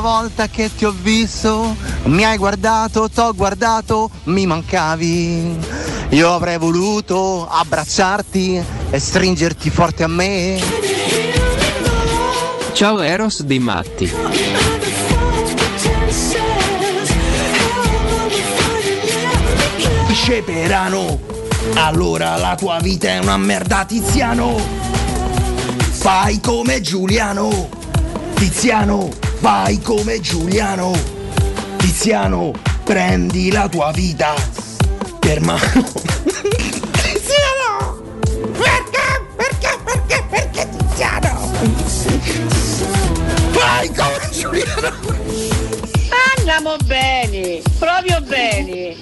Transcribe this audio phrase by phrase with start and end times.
[0.00, 5.58] Volta che ti ho visto, mi hai guardato, t'ho guardato, mi mancavi.
[6.10, 10.58] Io avrei voluto abbracciarti e stringerti forte a me.
[12.72, 14.10] Ciao Eros dei matti.
[20.12, 21.20] Sceperano!
[21.74, 24.56] Allora la tua vita è una merda, Tiziano!
[25.90, 27.68] Fai come Giuliano!
[28.34, 30.92] Tiziano, fai come Giuliano!
[31.78, 32.52] Tiziano,
[32.84, 34.34] prendi la tua vita
[35.18, 35.82] per mano!
[36.92, 38.02] Tiziano!
[38.52, 39.24] Perché?
[39.36, 39.78] Perché?
[39.82, 40.24] Perché?
[40.28, 41.50] Perché Tiziano?
[43.50, 44.92] Fai come Giuliano!
[46.36, 48.94] Andiamo bene, proprio bene.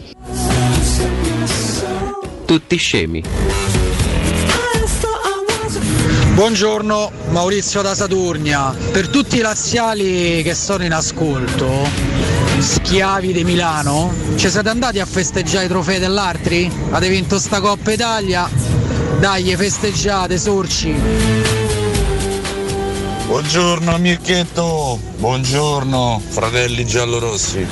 [2.44, 3.68] Tutti scemi.
[6.39, 8.72] Buongiorno Maurizio da Saturnia.
[8.92, 11.69] Per tutti i laziali che sono in ascolto,
[12.61, 16.70] schiavi di Milano, ci siete andati a festeggiare i trofei dell'Artri?
[16.91, 18.48] Avete vinto sta Coppa Italia?
[19.19, 20.94] Dai, festeggiate, sorci!
[23.27, 27.66] Buongiorno Mirchetto, buongiorno fratelli giallorossi.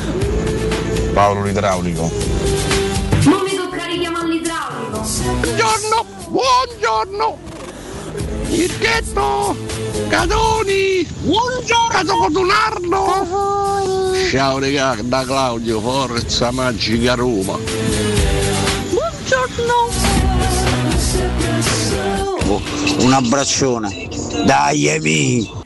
[1.13, 2.11] Paolo l'idraulico.
[3.27, 5.07] Non mi tocca richiamare l'idraulico.
[5.39, 7.46] Buongiorno, buongiorno!
[8.49, 9.57] Mirchetto!
[10.09, 11.07] Cadoni!
[11.21, 11.89] Buongiorno!
[11.89, 14.15] Caso Codunardo!
[14.31, 17.59] Ciao regà, da Claudio, forza magica Roma.
[22.49, 22.63] Oh,
[22.99, 24.09] un abbraccione!
[24.45, 25.65] Dai, Emi!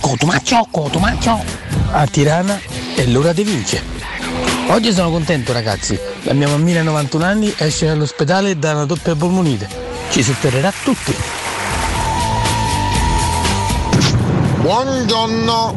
[0.00, 1.44] Cotumaccio, cotumaccio.
[1.92, 2.60] A Tirana
[2.94, 3.99] è l'ora di vincere.
[4.70, 9.16] Oggi sono contento ragazzi, la mia mammina ha 91 anni esce dall'ospedale da una doppia
[9.16, 9.68] polmonite.
[10.10, 11.12] Ci supererà tutti.
[14.60, 15.74] Buongiorno!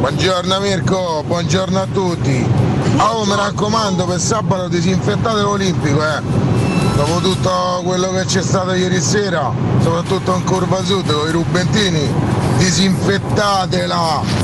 [0.00, 2.44] Buongiorno Mirko, buongiorno a tutti.
[2.98, 6.20] Oh, mi raccomando, per sabato disinfettate l'Olimpico, eh.
[6.96, 12.12] Dopo tutto quello che c'è stato ieri sera, soprattutto in curva sud con i rubentini,
[12.58, 14.43] disinfettatela!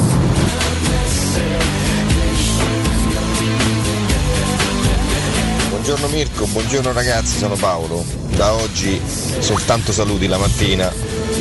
[5.82, 8.04] Buongiorno Mirko, buongiorno ragazzi, sono Paolo.
[8.36, 9.00] Da oggi
[9.38, 10.92] soltanto saluti la mattina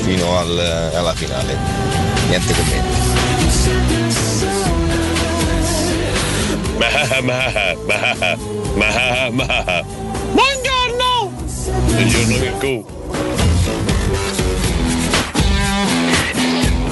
[0.03, 1.57] fino al- alla finale.
[2.29, 4.07] Niente commenti.
[10.31, 11.31] Buongiorno!
[11.91, 12.85] Buongiorno Mirko.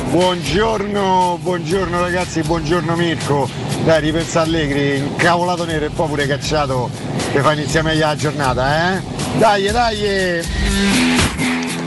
[0.09, 3.47] Buongiorno, buongiorno ragazzi, buongiorno Mirko.
[3.83, 6.89] Dai, ripensa Allegri, incavolato nero e poi pure cacciato
[7.37, 9.01] che fa iniziare meglio la giornata, eh?
[9.37, 10.41] Dai, dai!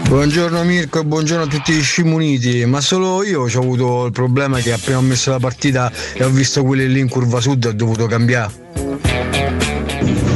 [0.07, 4.61] Buongiorno Mirko e buongiorno a tutti gli scimuniti, ma solo io ho avuto il problema
[4.61, 7.73] che appena ho messo la partita e ho visto quelli lì in curva sud ho
[7.73, 8.69] dovuto cambiare.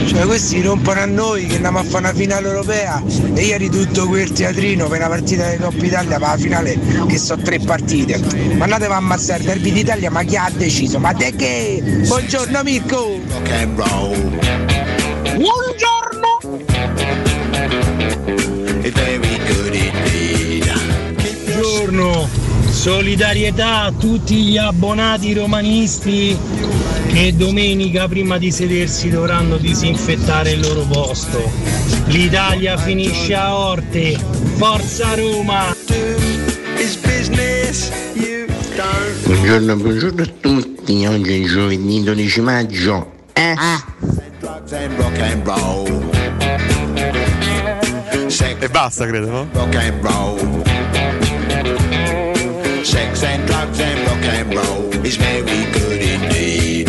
[0.06, 3.00] Cioè questi rompono a noi che andiamo a fare una finale europea
[3.34, 7.19] e ieri tutto quel teatrino per una partita di Coppa Italia per la finale che
[7.19, 8.20] sono tre partite.
[8.56, 10.98] Ma andate a ammazzare il derby d'Italia ma chi ha deciso?
[10.98, 12.03] Ma te che?
[12.06, 13.20] Buongiorno Mirko!
[13.76, 14.94] Roll.
[15.44, 16.41] Buongiorno!
[21.53, 22.28] Buongiorno,
[22.71, 26.34] solidarietà a tutti gli abbonati romanisti
[27.09, 31.53] che domenica prima di sedersi dovranno disinfettare il loro posto.
[32.07, 34.18] L'Italia finisce a Orte.
[34.57, 35.77] Forza Roma!
[39.24, 43.13] Buongiorno, buongiorno a tutti, oggi è giovedì 12 maggio.
[43.34, 43.54] Eh?
[44.72, 45.87] And rock and roll.
[48.63, 49.45] E basta, credo, no?
[49.53, 50.39] Rock and roll.
[52.83, 56.89] Sex and drugs and rock and roll is very good indeed.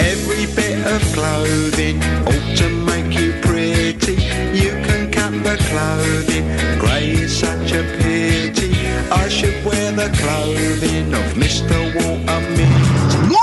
[0.00, 4.14] Every bit of clothing ought to make you pretty.
[4.52, 6.44] You can cut the clothing,
[6.80, 8.74] grey is such a pity.
[9.12, 11.78] I should wear the clothing of Mr.
[11.94, 13.41] Walter Mitty.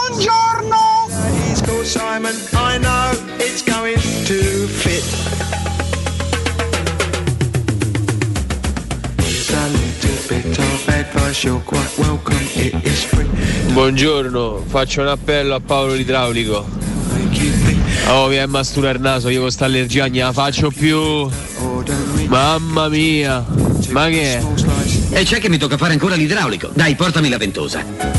[1.97, 5.03] Moment I know it's going to fit.
[9.18, 13.27] Here's a little bit of advice, you're quite welcome, it is free.
[13.71, 16.68] Buongiorno, faccio un appello a Paolo l'idraulico.
[18.09, 21.30] Oh, mi è mastura il naso, io con sta allergia non la faccio più.
[22.27, 23.45] Mamma mia,
[23.89, 24.44] ma che è?
[25.12, 26.69] E c'è che mi tocca fare ancora l'idraulico.
[26.74, 28.19] Dai, portami la ventosa.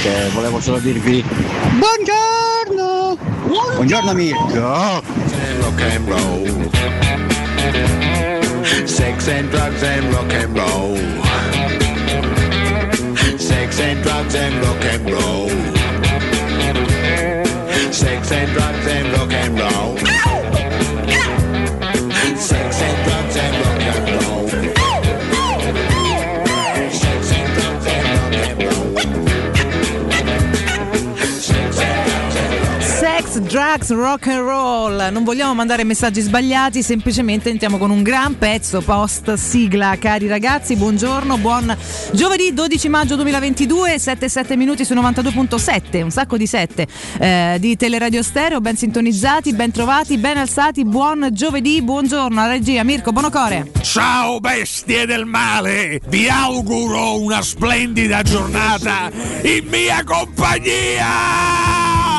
[0.00, 1.24] Niente, volevo solo dirvi
[1.76, 3.18] buongiorno!
[3.74, 5.02] Buongiorno Mirko!
[5.60, 6.70] Rock and roll.
[8.86, 10.96] Sex and drugs and rock and roll.
[13.38, 15.50] Sex and drugs and rock and roll.
[17.90, 19.98] Sex and drugs and rock and roll.
[22.36, 22.67] Sex
[33.48, 35.08] drugs, rock and roll.
[35.10, 39.96] Non vogliamo mandare messaggi sbagliati, semplicemente entriamo con un gran pezzo post sigla.
[39.98, 41.74] Cari ragazzi, buongiorno, buon
[42.12, 46.86] giovedì 12 maggio 2022, 77 minuti su 92.7, un sacco di 7
[47.18, 50.84] eh, di Teleradio Stereo, ben sintonizzati, ben trovati, ben alzati.
[50.84, 53.70] Buon giovedì, buongiorno alla regia Mirko Bonocore.
[53.80, 59.10] Ciao bestie del male, vi auguro una splendida giornata
[59.42, 61.77] in mia compagnia!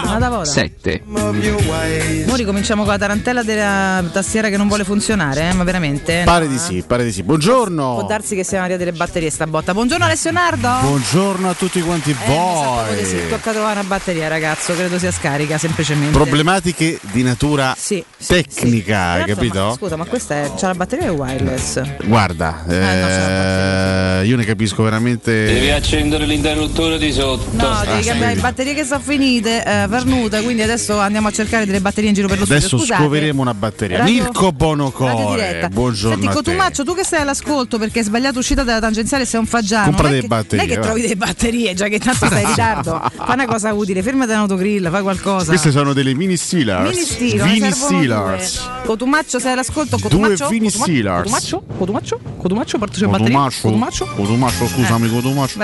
[0.10, 0.46] Una da voda.
[0.46, 1.04] 7.
[1.08, 5.54] Ora ricominciamo con la tarantella della tastiera che non vuole funzionare, eh?
[5.54, 6.24] ma veramente?
[6.26, 6.60] Pare No, di eh?
[6.60, 7.22] sì, pare di sì.
[7.24, 7.94] Buongiorno.
[8.00, 9.74] Può darsi che siano arrivate le batterie sta botta.
[9.74, 10.68] Buongiorno Alessio Nardo.
[10.82, 13.16] Buongiorno a tutti quanti Eh, mi sa proprio di sì.
[13.18, 13.30] voi.
[13.30, 14.74] Tocca trovare una batteria, ragazzo.
[14.74, 16.12] Credo sia scarica semplicemente.
[16.18, 19.66] Problematiche di natura Sì, tecnica, hai Però, capito?
[19.66, 20.52] ma scusa, ma questa è.
[20.58, 21.82] C'ha la batteria o è wireless?
[22.06, 25.46] Guarda, eh, io ne capisco veramente.
[25.46, 27.46] Devi accendere l'interruttore di sotto.
[27.52, 28.10] No, Ah, devi sì.
[28.10, 32.10] cambiare le batterie che sono finite, eh, Vernuta, quindi adesso andiamo a cercare delle batterie
[32.10, 32.86] in giro per lo Adesso studio.
[32.86, 33.04] Scusate.
[33.04, 33.98] scoveremo una batteria.
[34.00, 36.34] Radio- Mirko Bonocore, buongiorno Senti, a.
[36.34, 39.86] Cotumaccio, tu che sei all'ascolto perché hai sbagliato uscita dalla tangenziale, sei un fagiano.
[39.88, 43.02] Compra delle batterie, Non è che trovi delle batterie, già che tanto sei in ritardo.
[43.16, 45.46] Fai una cosa utile, fermati un autogrill, fai qualcosa.
[45.48, 47.18] Queste sono delle mini Steelers.
[47.20, 48.60] Mini ne Vini Steelers.
[48.64, 48.86] due.
[48.86, 49.98] Cotumaccio, sei all'ascolto?
[50.00, 50.48] Cotumaccio?
[50.48, 50.70] Due Vini?
[50.70, 51.22] Steelers.
[51.24, 51.64] Cotumaccio?
[51.78, 52.20] Cotumaccio?
[52.38, 52.78] Cotumaccio?
[52.78, 53.34] Portaci le batterie?
[53.62, 54.68] Cotumaccio, Cotumaccio?
[54.68, 55.10] Scusami, Eh.
[55.10, 55.60] Cotumaccio.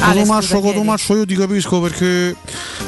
[0.00, 0.60] Cotumaccio.
[0.60, 2.34] Cotumaccio, io ti capisco perché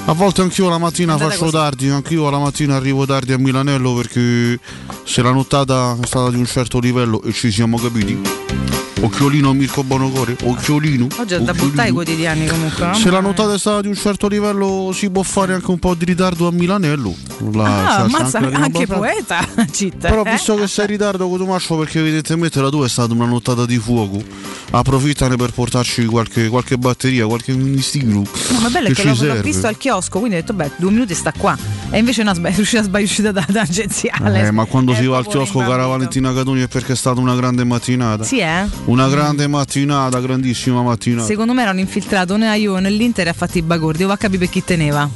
[0.07, 1.57] a volte anch'io la mattina Andate faccio così.
[1.57, 4.59] tardi, anch'io la mattina arrivo tardi a Milanello perché
[5.05, 8.86] se la nottata è stata di un certo livello e ci siamo capiti.
[8.99, 11.07] Occhiolino Mirko Bonocore, occhiolino.
[11.19, 12.87] Oggi è da buttare i quotidiani comunque.
[12.87, 12.95] no?
[12.95, 15.95] Se la notata è stata di un certo livello si può fare anche un po'
[15.95, 17.15] di ritardo a Milanello.
[17.53, 18.97] La- Ah, cioè, prima anche battuta.
[18.97, 19.47] poeta.
[19.71, 20.31] Citta, Però eh?
[20.33, 23.77] visto che sei in ritardo Cotumaccio perché evidentemente la tua è stata una nottata di
[23.79, 24.23] fuoco
[24.71, 29.07] approfittane per portarci qualche, qualche batteria, qualche mini stilo No, ma bello è che, ci
[29.27, 31.57] l'ho, l'ho visto al chiosco, quindi ho detto, beh, due minuti sta qua.
[31.91, 34.47] E invece no, sbagli- è riuscita a sbagliare da tangenziale.
[34.47, 35.87] Eh, ma quando È si va al chiosco cara.
[35.87, 38.65] Valentina Catoni è perché è stata una grande mattinata Sì, eh?
[38.87, 43.31] Una grande mattinata, grandissima mattinata Secondo me erano infiltrato né a Juve né l'Inter e
[43.31, 44.05] ha fatto i bagordi.
[44.05, 45.09] Va a capire per chi teneva.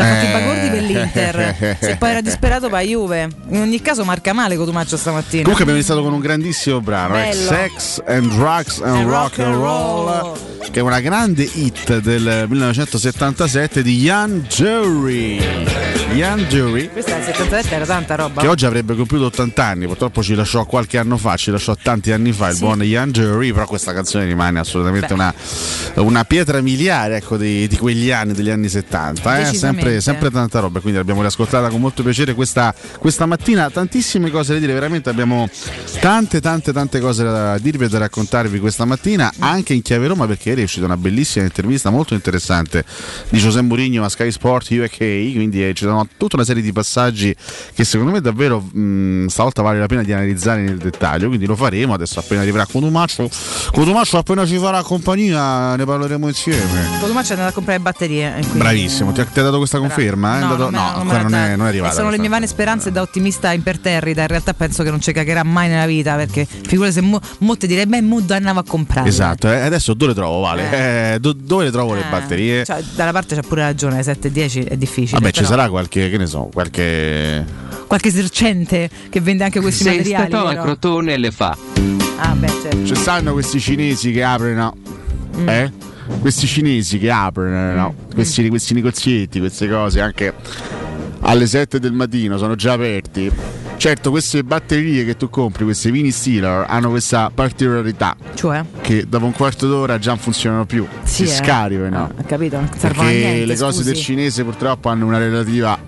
[0.00, 0.32] Ci ha fatto i Eh.
[0.32, 1.76] bagordi per l'Inter.
[1.80, 3.28] Se poi era disperato per la Juve.
[3.50, 5.42] In ogni caso marca male Cotumaccio stamattina.
[5.42, 7.32] Comunque abbiamo iniziato con un grandissimo brano, eh.
[7.32, 10.38] Sex and Drugs and, And Rock and Roll,
[10.70, 15.38] che è una grande hit del 1977 di Ian Jury.
[16.12, 18.40] Ian Jury, Questa del 77 era tanta roba.
[18.40, 22.10] che oggi avrebbe compiuto 80 anni, purtroppo ci lasciò qualche anno fa, ci lasciò tanti
[22.10, 22.60] anni fa il Sì.
[22.64, 25.32] buon Ian Jury, però questa canzone rimane assolutamente una,
[25.96, 29.38] una pietra miliare ecco, di, di quegli anni, degli anni 70.
[29.38, 29.84] eh, Decisamente.
[29.98, 33.68] Sempre, sempre tanta roba, quindi l'abbiamo riascoltata con molto piacere questa, questa mattina.
[33.70, 35.48] Tantissime cose da dire, veramente abbiamo
[36.00, 40.26] tante, tante, tante cose da dirvi e da raccontarvi questa mattina, anche in chiave Roma,
[40.26, 42.84] perché è uscita una bellissima intervista molto interessante
[43.28, 46.72] di José Mourinho a Sky Sport UK, quindi eh, ci sono tutta una serie di
[46.72, 47.34] passaggi
[47.74, 51.56] che secondo me davvero mh, stavolta vale la pena di analizzare nel dettaglio, quindi lo
[51.56, 53.28] faremo adesso appena arriverà Cotumaccio.
[53.72, 56.98] Cotumaccio appena ci farà compagnia ne parleremo insieme.
[57.00, 58.28] Cotumaccio è andato a comprare batterie.
[58.36, 60.34] e quindi- Bravissimo, ti ha, ti ha dato questa conferma?
[60.34, 60.38] eh?
[60.38, 61.94] È No, andato- no, la- non non è, non è E arrivata.
[61.94, 64.22] sono le mie vane speranze da ottimista imperterrita.
[64.22, 67.56] In realtà penso che non ci cagherà mai nella vita perché figura se mo, mo
[67.56, 69.08] ti direi, beh, mo andavo a comprare.
[69.08, 71.14] Esatto, eh, adesso dove le trovo Vale?
[71.14, 72.64] Eh, do- dove le trovo le batterie?
[72.64, 75.18] Cioè, dalla parte c'ha pure ragione, alle 7 e 10 è difficile.
[75.20, 77.44] Vabbè, ci però sarà qualche, che ne so, qualche.
[77.86, 80.28] Qualche esercente che vende anche questi Se materiali.
[80.28, 80.62] stato a vero?
[80.62, 81.56] Crotone le fa.
[82.18, 82.84] Ah, beh, certo.
[82.86, 84.76] Ci stanno questi cinesi che aprono.
[85.36, 85.48] Mm.
[85.48, 85.72] Eh?
[86.20, 87.94] questi cinesi che aprono, no?
[87.94, 88.14] Mm.
[88.14, 88.48] questi, mm.
[88.48, 90.34] questi negozietti, queste cose anche
[91.20, 93.30] alle 7 del mattino sono già aperti.
[93.76, 98.14] Certo, queste batterie che tu compri, queste mini Steeler, hanno questa particolarità.
[98.34, 98.62] Cioè?
[98.82, 100.86] Che dopo un quarto d'ora già non funzionano più.
[101.02, 101.36] Sì, si eh.
[101.36, 102.12] scaricano.
[102.14, 102.60] Ah, capito?
[102.76, 103.92] Servono Perché niente, le cose scusi.
[103.92, 105.78] del cinese purtroppo hanno una relativa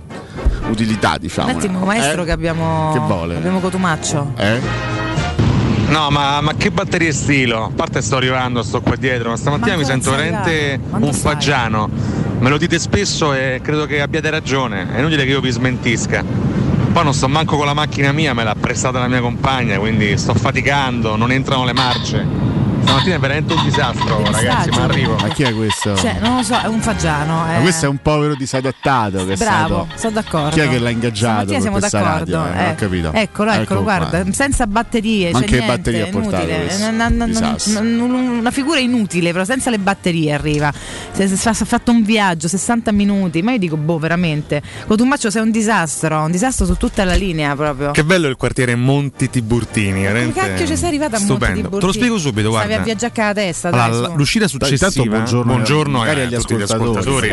[0.71, 1.50] utilità, diciamo.
[1.50, 2.25] Un attimo, maestro eh?
[2.25, 2.93] che abbiamo.
[2.95, 3.37] Che vuole?
[3.37, 4.33] Abbiamo Cotumaccio.
[4.38, 5.01] Eh?
[5.93, 7.65] No, ma, ma, che batterie stilo?
[7.65, 11.21] A parte sto arrivando, sto qua dietro, ma stamattina Quanto mi sento veramente un sai?
[11.21, 11.91] fagiano.
[12.39, 16.25] Me lo dite spesso e credo che abbiate ragione, è inutile che io vi smentisca.
[16.93, 20.17] Poi non sto manco con la macchina mia, me l'ha prestata la mia compagna, quindi
[20.17, 22.42] sto faticando, non entrano le marce
[22.93, 24.69] stamattina è veramente un disastro, un ragazzi.
[24.69, 24.79] Disagio.
[24.79, 25.17] Ma arrivo.
[25.17, 25.97] Ma chi è questo?
[25.97, 27.47] Cioè, non lo so, è un fagiano.
[27.47, 27.53] È...
[27.53, 27.63] Ma eh.
[27.63, 29.25] questo è un povero disadattato.
[29.25, 30.51] Che Bravo, sono d'accordo.
[30.51, 31.53] Chi è che l'ha ingaggiato?
[31.53, 32.37] Stamattina siamo d'accordo.
[32.37, 32.65] Radio, eh.
[32.65, 32.71] Eh.
[32.71, 33.13] Ho capito.
[33.13, 34.33] Eccolo, ecco eccolo, ecco, guarda, qua.
[34.33, 35.31] senza batterie.
[35.33, 37.81] Ma cioè che niente, batterie ha portato?
[37.81, 40.73] Una figura inutile, però senza le batterie arriva.
[41.13, 43.43] Si è fatto un viaggio, 60 minuti.
[43.43, 44.63] Ma io dico, boh, veramente.
[44.87, 47.93] Cotumaccio sei un disastro, un disastro su tutta la linea proprio.
[47.93, 50.03] Che bello il quartiere Monti Tiburtini.
[50.03, 51.81] Che cacchio ci sei arrivata a Monti Tiburtini?
[51.81, 52.82] Te lo spiego subito, guarda.
[52.83, 54.87] Viaggiacade è stata allora, l'uscita successiva.
[54.87, 57.31] Intanto, buongiorno, buongiorno eh, agli ascoltatori.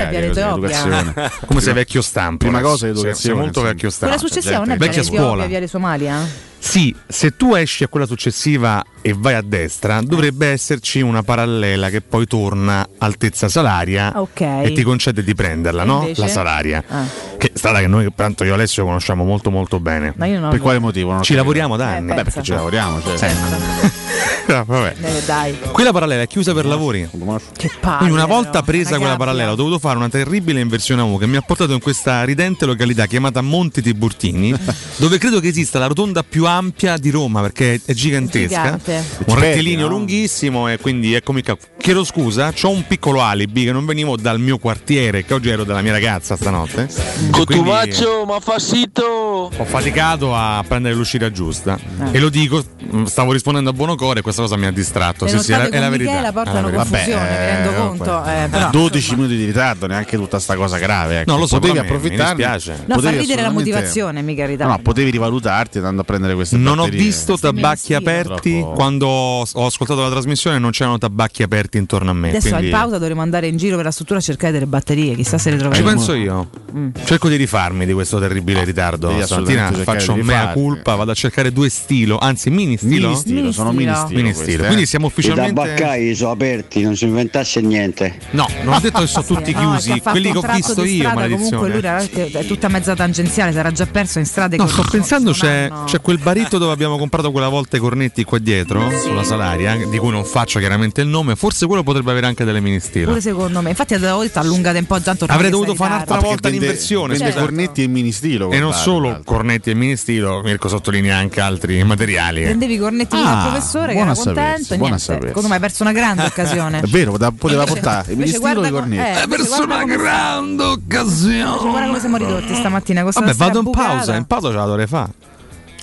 [1.46, 2.46] Come sei vecchio stampo.
[2.46, 3.15] Prima cosa educazione.
[3.15, 4.15] Sei molto vecchio stampo.
[4.15, 5.46] Quella successiva non è vecchia scuola.
[5.46, 6.48] Via di Somalia.
[6.60, 11.89] Sì, se tu esci a quella successiva e vai a destra, dovrebbe esserci una parallela
[11.89, 14.66] che poi torna altezza salaria okay.
[14.66, 16.10] e ti concede di prenderla, no?
[16.16, 16.84] La salaria.
[16.88, 17.06] Ah.
[17.38, 20.13] Che strada che noi, tanto io e Alessio conosciamo molto molto bene.
[20.18, 21.13] Ma io non per quale motivo?
[21.13, 22.12] Non ci lavoriamo da eh, anni.
[22.12, 23.30] Eh, Beh, perché ci lavoriamo, cioè.
[23.30, 24.51] Eh.
[24.54, 24.96] no, vabbè.
[25.01, 25.58] Eh, dai.
[25.72, 27.08] Quella parallela è chiusa per lavori.
[27.56, 31.01] Che palle, Quindi una volta presa ragazzi, quella parallela ho dovuto fare una terribile inversione
[31.01, 34.54] a U che mi ha portato in questa ridente località chiamata Monti Tiburtini,
[34.98, 38.63] dove credo che esista la rotonda più alta ampia di Roma perché è gigantesca.
[38.63, 39.03] Gigante.
[39.25, 39.98] Un rettilineo no?
[39.98, 41.58] lunghissimo e quindi eccomi qua.
[41.77, 45.63] Chiedo scusa, ho un piccolo alibi che non venivo dal mio quartiere, che oggi ero
[45.63, 46.89] dalla mia ragazza stanotte.
[47.32, 49.50] Cotuvaccio, ma fa sito!
[49.56, 52.10] Ho faticato a prendere l'uscita giusta ah.
[52.12, 52.63] e lo dico,
[52.94, 55.27] mm, stavo rispondendo a buono cuore, questa cosa mi ha distratto.
[55.27, 56.22] Sì, sì, è, la, è la verità.
[56.22, 58.24] La portano confusione, Vabbè, eh, rendo conto.
[58.25, 59.22] Eh, però, eh, 12 insomma.
[59.22, 61.22] minuti di ritardo, neanche tutta questa cosa grave.
[61.22, 61.32] Ecco.
[61.32, 62.36] No, lo so, potevi approfittare.
[62.36, 62.84] Mi, dispiace.
[62.86, 64.74] No, potevi fa ridere la motivazione, mica ritardo.
[64.74, 68.74] No, potevi rivalutarti andando a prendere queste Non ho visto tabacchi aperti troppo...
[68.74, 72.29] quando ho ascoltato la trasmissione non c'erano tabacchi aperti intorno a me.
[72.29, 72.65] Adesso quindi...
[72.67, 75.51] in pausa dovremo andare in giro per la struttura a cercare delle batterie, chissà se
[75.51, 75.89] le troveremo.
[75.89, 76.50] Ci penso io.
[76.75, 76.89] Mm.
[77.03, 79.12] Cerco di rifarmi di questo terribile ritardo.
[79.17, 83.08] Sì, Stamattina faccio mea culpa, vado a cercare due stilo, anzi mini stilo.
[83.08, 84.19] Mini stilo, sono mini stilo.
[84.22, 84.63] Mini stilo.
[84.63, 84.67] Eh.
[84.67, 88.17] Quindi siamo ufficialmente I tabaccai sono aperti, non si inventasse niente.
[88.31, 91.50] No, non ho detto che sono tutti no, chiusi, quelli che ho visto io, maledizione.
[91.50, 95.31] Comunque lui era, è tutta mezza tangenziale, sarà già perso in strada No, sto pensando
[95.31, 98.98] c'è, c'è quel barito dove abbiamo comprato quella volta i cornetti qua dietro, sì.
[99.00, 102.59] sulla Salaria, di cui non faccio chiaramente il nome, forse quello potrebbe avere anche delle
[102.59, 103.05] ministere.
[103.05, 106.50] Pure secondo me, infatti l'avevo detto allungate un po' già Avrei dovuto fare un'altra volta
[106.50, 107.13] vende, l'inversione.
[107.13, 107.39] Vende certo.
[107.39, 108.51] cornetti e ministilo.
[108.51, 112.43] E non solo cornetti e ministilo, Mirko sottolinea anche altri materiali.
[112.43, 116.24] Prendevi cornetti ah, al professore che era contento, niente, secondo me hai perso una grande
[116.25, 116.79] occasione.
[116.86, 119.21] È vero, da, poteva portare il ministero dei cornetti.
[119.21, 121.57] Eh, perso una grande occasione.
[121.59, 123.03] Guarda come siamo ridotti stamattina.
[123.03, 125.27] Vabbè, vado in pausa, in pausa ce la dovrei fare.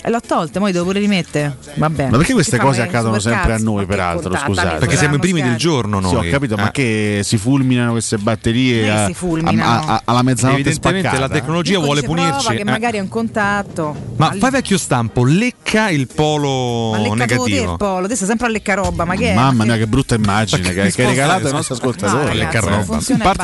[0.07, 1.57] Eh, l'ho tolta, poi devo pure rimettere.
[1.75, 2.11] Vabbè.
[2.11, 4.37] Ma perché queste cose accadono sempre a noi, peraltro?
[4.37, 4.77] Scusate.
[4.77, 6.11] Perché siamo i primi del giorno noi.
[6.11, 6.59] Sì, ho capito, ah.
[6.59, 6.71] ma eh.
[6.71, 9.65] che si fulminano queste batterie a, fulminano.
[9.65, 11.27] A, a, alla mezzanotte Evidentemente spaccata.
[11.27, 12.55] la tecnologia vuole punirci.
[12.55, 12.65] che eh.
[12.65, 13.97] magari è un contatto.
[14.15, 14.39] Ma All...
[14.39, 17.73] fai vecchio stampo, lecca il polo ma negativo.
[17.73, 19.35] il polo, adesso sempre a lecca roba, ma che?
[19.35, 22.37] Mamma mia, che brutta immagine che, che hai regalato ai nostri ascoltatori.
[22.37, 23.01] Lecca roba.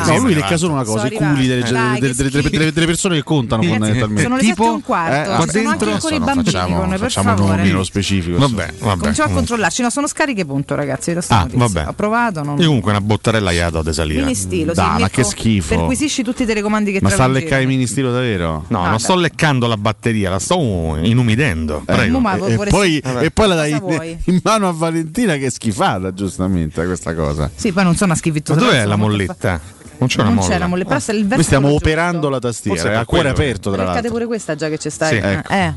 [0.07, 4.23] No, lui lecca solo una cosa, i culi delle persone che contano fondamentalmente.
[4.23, 5.43] Sono le 7 e un quarto.
[5.43, 8.39] Eh, sono anche con i bambini facciamo, noi, facciamo nomi nello specifico.
[8.39, 8.99] Vabbè, vabbè.
[8.99, 9.83] Cominciamo a controllarci.
[9.83, 11.17] No, sono scariche punto, ragazzi.
[11.29, 11.89] Ah, vabbè.
[11.89, 12.43] Ho provato.
[12.43, 12.59] Non...
[12.59, 14.21] Io comunque una bottarella gli ha dato a desalire.
[14.21, 15.77] Mini stilo, da, sì, ma che schifo.
[15.77, 18.65] Perquisisci tutti i telecomandi che ti Ma sta a leccare il mini stilo davvero?
[18.69, 18.99] No, ah, non beh.
[18.99, 20.57] sto leccando la batteria, la sto
[21.01, 21.83] inumidendo.
[21.87, 22.21] Eh, Prego.
[22.47, 26.85] E, e, poi, e, poi, la dai in, mano a Valentina che è schifata, giustamente,
[26.85, 27.51] questa cosa.
[27.55, 28.61] Sì, poi non sono una schifittura.
[28.61, 29.61] Ma dov'è la molletta?
[30.03, 30.59] Non c'è non molla.
[30.59, 32.31] C'è molle, però ah, stiamo operando giusto.
[32.31, 33.95] la tastiera, è a cuore aperto tra l'altro.
[33.95, 35.09] Cercate pure questa già che c'è stai.
[35.09, 35.53] Sì, eh, ecco.
[35.53, 35.75] eh.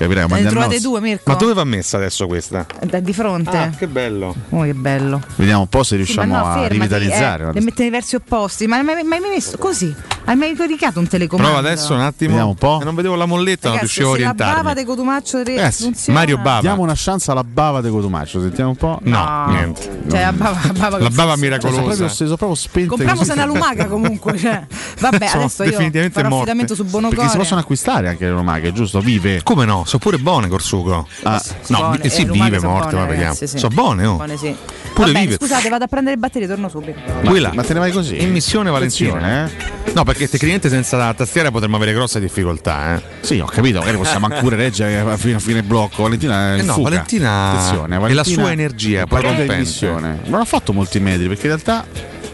[0.00, 1.30] Capirai, ne trovate noz- due, Mirko.
[1.30, 2.64] Ma dove va messa adesso questa?
[2.80, 3.54] Eh, da, di fronte.
[3.54, 4.34] Ah, che bello.
[4.48, 5.20] Oh, che bello.
[5.36, 7.48] Vediamo un po' se riusciamo sì, no, a rivitalizzare.
[7.48, 8.66] Eh, le mette nei versi opposti.
[8.66, 9.94] Ma hai mai, mai messo così?
[10.24, 11.52] Hai mai caricato un telecomando?
[11.52, 12.30] Prova adesso un attimo.
[12.30, 12.80] Vediamo un po'.
[12.82, 14.50] Non vedevo la molletta, Ragazzi, non riuscivo a orientare.
[14.50, 16.10] La bava di Cotumaccio eh, sì.
[16.12, 16.60] Mario Bava.
[16.60, 19.00] Diamo una chance alla bava di Cotumaccio, sentiamo un po'.
[19.02, 19.46] No, no.
[19.48, 20.02] niente.
[20.08, 21.76] Cioè, la bava, la bava, la bava miracolosa.
[21.76, 22.88] Sono proprio, sono proprio spente.
[22.88, 24.64] Compriamo una lumaca comunque, cioè.
[24.98, 27.16] Vabbè, adesso io farò affidamento su Bonocore.
[27.16, 29.00] Perché si possono acquistare anche le lumache, giusto?
[29.00, 29.42] Vive.
[29.42, 29.84] Come no?
[29.90, 31.04] sono pure buone Corsugo.
[31.24, 33.34] Ah, no, buone, sì, eh, vive, morte, ma vediamo.
[33.34, 33.58] Sì, sì.
[33.58, 34.14] Sono buone, oh.
[34.14, 34.54] Buone, sì.
[34.94, 35.34] Pure Vabbè, vive.
[35.34, 37.00] Scusate, vado a prendere il batteria torno subito.
[37.22, 37.50] Ma, Quella.
[37.52, 38.22] ma te ne vai così?
[38.22, 39.50] In missione Valentina, eh?
[39.86, 39.92] eh?
[39.92, 43.02] No, perché tecnicamente senza la tastiera potremmo avere grosse difficoltà, eh?
[43.22, 46.04] Sì, ho capito, magari possiamo ancure reggere fino a fine blocco.
[46.04, 46.90] Valentina è eh no, fuga.
[46.90, 50.20] Valentina, Attenzione, Valentina la sua energia, poi missione.
[50.26, 51.84] Non ha fatto molti metri perché in realtà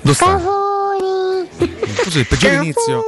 [0.03, 0.43] Dove sta?
[2.05, 3.03] Così, il peggior inizio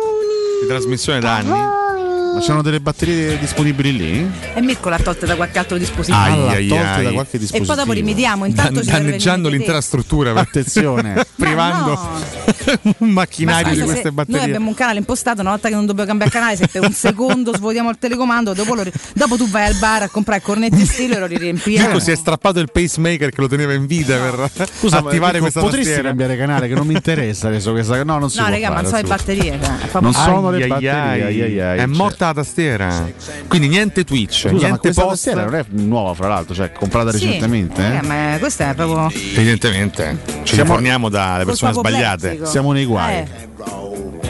[0.62, 1.87] di trasmissione da anni.
[2.34, 4.30] Ma c'erano delle batterie disponibili lì?
[4.54, 6.16] E Mirko l'ha tolta da qualche altro dispositivo.
[6.18, 7.04] Ah, l'ha ai, tolta ai.
[7.04, 7.74] da qualche e dispositivo.
[7.74, 8.44] poi dopo rimediamo.
[8.44, 9.84] Intanto Dan- danneggiando l'intera te.
[9.84, 10.32] struttura.
[10.38, 11.26] Attenzione.
[11.36, 11.98] privando
[12.98, 14.40] un macchinario Ma di queste batterie.
[14.40, 16.92] Noi abbiamo un canale impostato, una volta che non dobbiamo cambiare canale, se per un
[16.92, 20.80] secondo svuotiamo il telecomando, dopo, lo ri- dopo tu vai al bar a comprare cornetti
[20.82, 21.70] e stilo e lo riempi.
[21.78, 25.32] Mirko si è strappato il pacemaker che lo teneva in vita per Scusa, ma attivare
[25.40, 26.08] Mirko, questa potresti tastiera.
[26.08, 28.74] cambiare canale che non mi interessa adesso questa No, non si No, può raga, ma
[28.76, 29.58] fare, non so le batterie.
[29.60, 31.22] cioè, proprio- Non sono le batterie, ai.
[31.22, 31.86] ai, ai, ai, È cioè.
[32.18, 33.08] Morta la tastiera.
[33.46, 35.12] Quindi niente Twitch, Scusa, ma niente questa post.
[35.24, 37.82] tastiera non è nuova, fra l'altro, cioè comprata Sì, recentemente.
[37.82, 38.06] raga, eh?
[38.32, 39.08] ma questo è proprio.
[39.36, 40.18] Evidentemente.
[40.42, 42.18] Ci Siamo- informiamo dalle persone sbagliate.
[42.28, 42.46] Plexico.
[42.50, 43.16] Siamo nei guai.
[43.18, 43.26] Eh.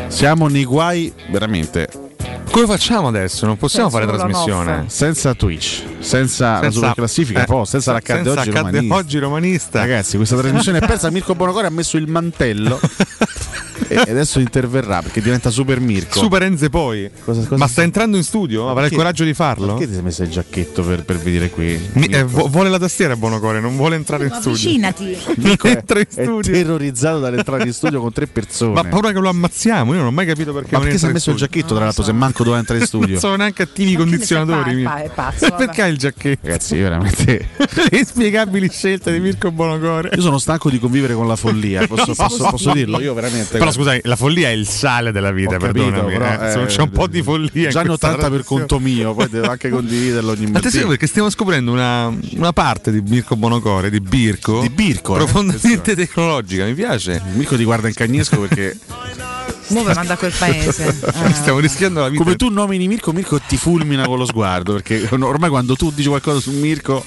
[0.09, 1.89] Siamo nei guai veramente.
[2.51, 3.45] Come facciamo adesso?
[3.47, 4.85] Non possiamo Senza fare trasmissione.
[4.89, 9.81] Senza Twitch, senza, la Senza- super classifica, eh, senza l'accadde senza oggi oggi romanista.
[9.81, 11.11] Ragazzi, questa trasmissione è persa.
[11.11, 12.81] Mirko Bonocore ha messo il mantello
[13.89, 16.19] e adesso interverrà perché diventa super Mirko.
[16.19, 17.11] Super Enze poi.
[17.25, 18.69] Cosa- cosa- Ma sta entrando in studio?
[18.69, 19.67] Avrà il coraggio di farlo?
[19.75, 21.79] Perché ti sei messo il giacchetto per, per venire qui?
[21.95, 24.51] Mi- eh, vu- vuole la tastiera Buonocore, non vuole entrare in studio.
[24.51, 25.17] Avvicinati.
[25.37, 26.53] Non entra in è studio.
[26.53, 28.73] terrorizzato dall'entrare in studio con tre persone.
[28.75, 29.93] Ma paura che lo ammazziamo.
[29.93, 32.03] Io non ho mai capito perché Ma perché si è messo il giacchetto, tra l'altro,
[32.03, 33.13] se manco doveva entrare in studio?
[33.13, 34.75] Non sono neanche attivi i condizionatori.
[34.75, 34.91] Mirko.
[34.91, 35.05] fare?
[35.05, 36.47] È pa- è pazzo, perché hai il giacchetto?
[36.47, 37.49] Ragazzi, io veramente.
[37.91, 40.11] Le inspiegabili scelte di Mirko Buonocore.
[40.15, 41.87] Io sono stanco di convivere con la follia.
[41.87, 43.01] Posso, posso- posso dirlo?
[43.01, 43.59] Io veramente.
[43.59, 46.13] Però scusai, la follia è il sale della vita, Ho capito, perdonami.
[46.13, 46.63] però, eh.
[46.63, 47.71] Eh, c'è un po' di follia.
[47.71, 50.89] Già ne ho questa 80 per conto mio, poi devo anche condividerlo ogni Attenzione mattino.
[50.89, 55.19] perché stiamo scoprendo una, una parte di Mirko Buonocore, di Birko, Di Birko, eh.
[55.19, 57.23] profondamente tecnologica, mi piace.
[57.35, 58.77] Mirko ti guarda in cagnesco perché
[59.69, 60.97] Muove manda a quel paese.
[61.19, 61.33] Ah.
[61.33, 62.23] Stiamo rischiando la vita.
[62.23, 66.09] come tu nomini Mirko, Mirko ti fulmina con lo sguardo perché ormai quando tu dici
[66.09, 67.05] qualcosa su Mirko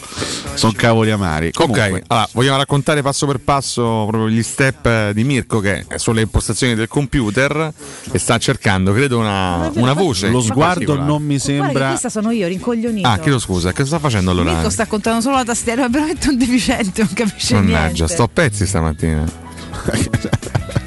[0.56, 1.52] sono cavoli amari.
[1.52, 5.86] Comunque, Ok, allora, vogliamo raccontare passo per passo proprio gli step eh, di Mirko che
[5.88, 7.72] è sulle impostazioni del computer
[8.12, 10.30] e sta cercando, credo, una, una voce.
[10.30, 13.08] lo sguardo non mi sembra questa sono io, rincoglionito.
[13.08, 14.52] Ah, chiedo scusa, che sta facendo allora?
[14.52, 18.08] Mirko sta contando solo la tastiera, è veramente un deficiente, non capisce Mannaggia, niente.
[18.08, 19.24] sto a pezzi stamattina.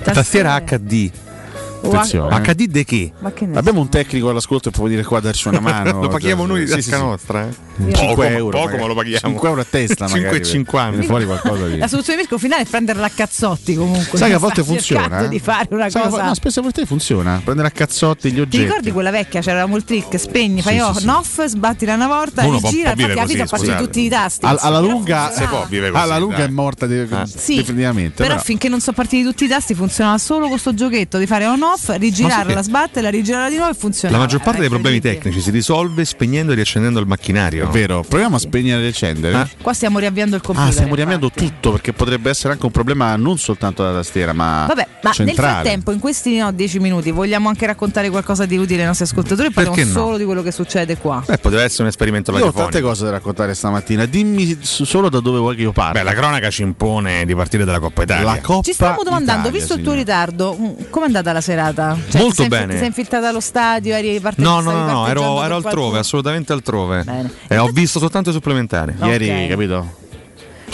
[0.02, 1.10] Tastiera HD.
[1.88, 2.40] Attenzione.
[2.40, 3.12] HD de che?
[3.20, 6.00] Ma che ne Abbiamo un tecnico all'ascolto che può venire qua a darci una mano.
[6.02, 7.02] lo paghiamo noi di Sì, tasca sì, sì.
[7.02, 7.62] nostra, eh?
[7.76, 8.50] 5 Poco, euro.
[8.50, 8.80] poco magari.
[8.82, 9.18] ma lo paghiamo.
[9.20, 10.38] 5 euro a testa, magari.
[10.40, 10.88] 5,50.
[10.90, 11.78] Viene fuori qualcosa di.
[11.78, 14.18] La soluzione di finale è prenderla a cazzotti comunque.
[14.18, 15.02] Sai che a volte funziona?
[15.02, 15.28] cercando eh?
[15.28, 16.24] di fare una Sai cosa.
[16.26, 17.40] No, spesso a volte funziona.
[17.42, 18.64] Prendere a cazzotti gli Ti oggetti.
[18.64, 19.40] ricordi quella vecchia?
[19.40, 22.58] C'era il trick, spegni, fai Sì, off, sbattila una volta, Uno
[22.94, 23.82] vivere infatti la appaci scusate.
[23.84, 24.44] tutti i tasti.
[24.46, 25.32] Al- alla lunga,
[25.92, 26.86] alla lunga è morta
[27.26, 28.22] Sì, definitivamente.
[28.22, 31.46] però, finché non sono partiti tutti i tasti funzionava solo con sto giochetto di fare
[31.46, 32.68] on off, rigirarla, sì.
[32.68, 34.18] sbatterla, rigirarla di nuovo e funzionava.
[34.18, 37.68] La maggior parte dei Era problemi tecnici si risolve spegnendo e riaccendendo il macchinario.
[37.68, 39.36] È vero, proviamo a spegnere e accendere.
[39.36, 39.48] Ah.
[39.60, 40.68] Qua stiamo riavviando il computer.
[40.68, 41.08] Ah, stiamo infatti.
[41.10, 45.12] riavviando tutto perché potrebbe essere anche un problema non soltanto della tastiera, ma Vabbè, ma
[45.16, 45.52] nel centrale.
[45.52, 49.50] frattempo, in questi no, 10 minuti, vogliamo anche raccontare qualcosa di utile ai nostri ascoltatori?
[49.50, 49.90] Parliamo no?
[49.90, 51.22] solo di quello che succede qua.
[51.26, 52.70] Beh, poteva essere un esperimento Io ho radiofonico.
[52.72, 54.06] tante cose da raccontare stamattina.
[54.06, 55.98] Dimmi solo da dove vuoi che io parli.
[55.98, 58.24] Beh, la cronaca ci impone di partire dalla Coppa Italia.
[58.24, 61.63] La Coppa Ci stavamo domandando, Italia, visto il tuo ritardo, mm, com'è andata la serata?
[61.72, 62.72] Cioè, Molto sei bene.
[62.72, 66.52] Ti sei infiltrata allo stadio, eri partito No, no, no, no, ero, ero altrove, assolutamente
[66.52, 67.04] altrove.
[67.48, 68.94] E ho visto soltanto i supplementari.
[69.02, 70.02] Ieri, capito?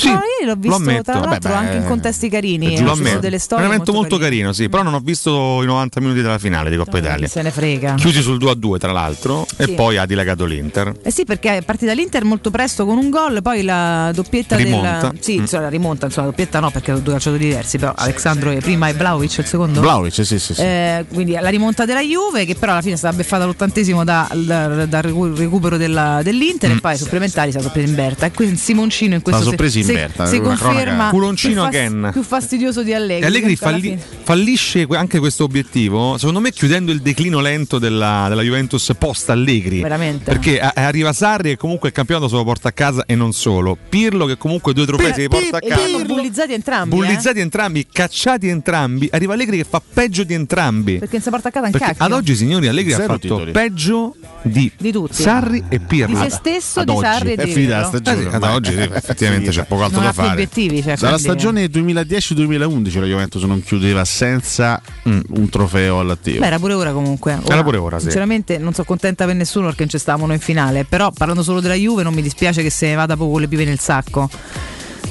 [0.01, 1.03] Sì, no, io l'ho visto ammetto.
[1.13, 3.93] tra l'altro beh, anche in contesti carini, È ho giusto, visto delle un storie evento
[3.93, 4.29] molto, carine.
[4.31, 7.27] carino, sì, però non ho visto i 90 minuti della finale di Coppa Italia.
[7.29, 7.95] Se ne frega.
[7.95, 9.73] Chiusi sul 2 a 2 tra l'altro e Sì.
[9.73, 10.95] poi ha dilagato l'Inter.
[11.03, 15.09] Eh sì, perché è partita l'Inter molto presto con un gol, poi la doppietta Rimonta.
[15.11, 15.41] del Sì, Mm.
[15.41, 18.89] insomma, la rimonta, insomma, la doppietta no, perché erano due calciatori diversi, però Alessandro prima
[18.89, 19.81] e Vlaovic il secondo.
[19.81, 20.61] Vlaovic, sì, sì, sì.
[20.61, 24.29] Eh, quindi la rimonta della Juve, che però alla fine è stata beffata all'ottantesimo da-
[24.33, 26.77] dal, dal recu- recupero della- dell'Inter, Mm.
[26.77, 28.27] e poi supplementari è sorpreso in Berta.
[28.27, 29.49] E quindi Simoncino in questo se-
[29.95, 31.09] Berta, si conferma.
[31.11, 32.09] Culoncino più, fas- again.
[32.13, 33.23] più fastidioso di Allegri.
[33.23, 38.43] E Allegri falli- fallisce anche questo obiettivo, secondo me chiudendo il declino lento della, della
[38.43, 39.81] Juventus post Allegri.
[39.81, 40.25] Veramente.
[40.25, 43.33] Perché a- arriva Sarri e comunque il campionato se lo porta a casa e non
[43.33, 43.77] solo.
[43.89, 46.05] Pirlo che comunque due trofei se li porta a casa.
[46.05, 46.95] bullizzati entrambi.
[46.95, 46.97] eh?
[46.99, 49.09] Bullizzati entrambi, cacciati entrambi.
[49.13, 50.99] Arriva Allegri che fa peggio di entrambi.
[50.99, 52.05] Perché non si porta a casa cacchio.
[52.05, 53.53] ad oggi, signori, Allegri ha Zero fatto titoli.
[53.53, 55.15] peggio di, Di tutti.
[55.23, 56.17] Sarri e Pirlo.
[56.23, 57.05] Di se stesso, Ad di oggi.
[57.05, 57.99] Sarri e È di finita la Pirlo.
[57.99, 58.27] stagione.
[58.27, 60.33] Eh sì, ad oggi È effettivamente c'è poco altro Non da fare.
[60.33, 60.83] obiettivi.
[60.83, 66.41] Cioè, Dalla quindi- stagione 2010-2011 la Juventus non chiudeva senza mm, un trofeo all'attivo.
[66.41, 67.39] Beh, era pure ora comunque.
[67.47, 68.05] Era pure ora, sì.
[68.05, 70.85] Sinceramente non sono contenta per nessuno perché non ci stavamo in finale.
[70.85, 73.49] Però parlando solo della Juve non mi dispiace che se ne vada proprio con le
[73.49, 74.29] pive nel sacco.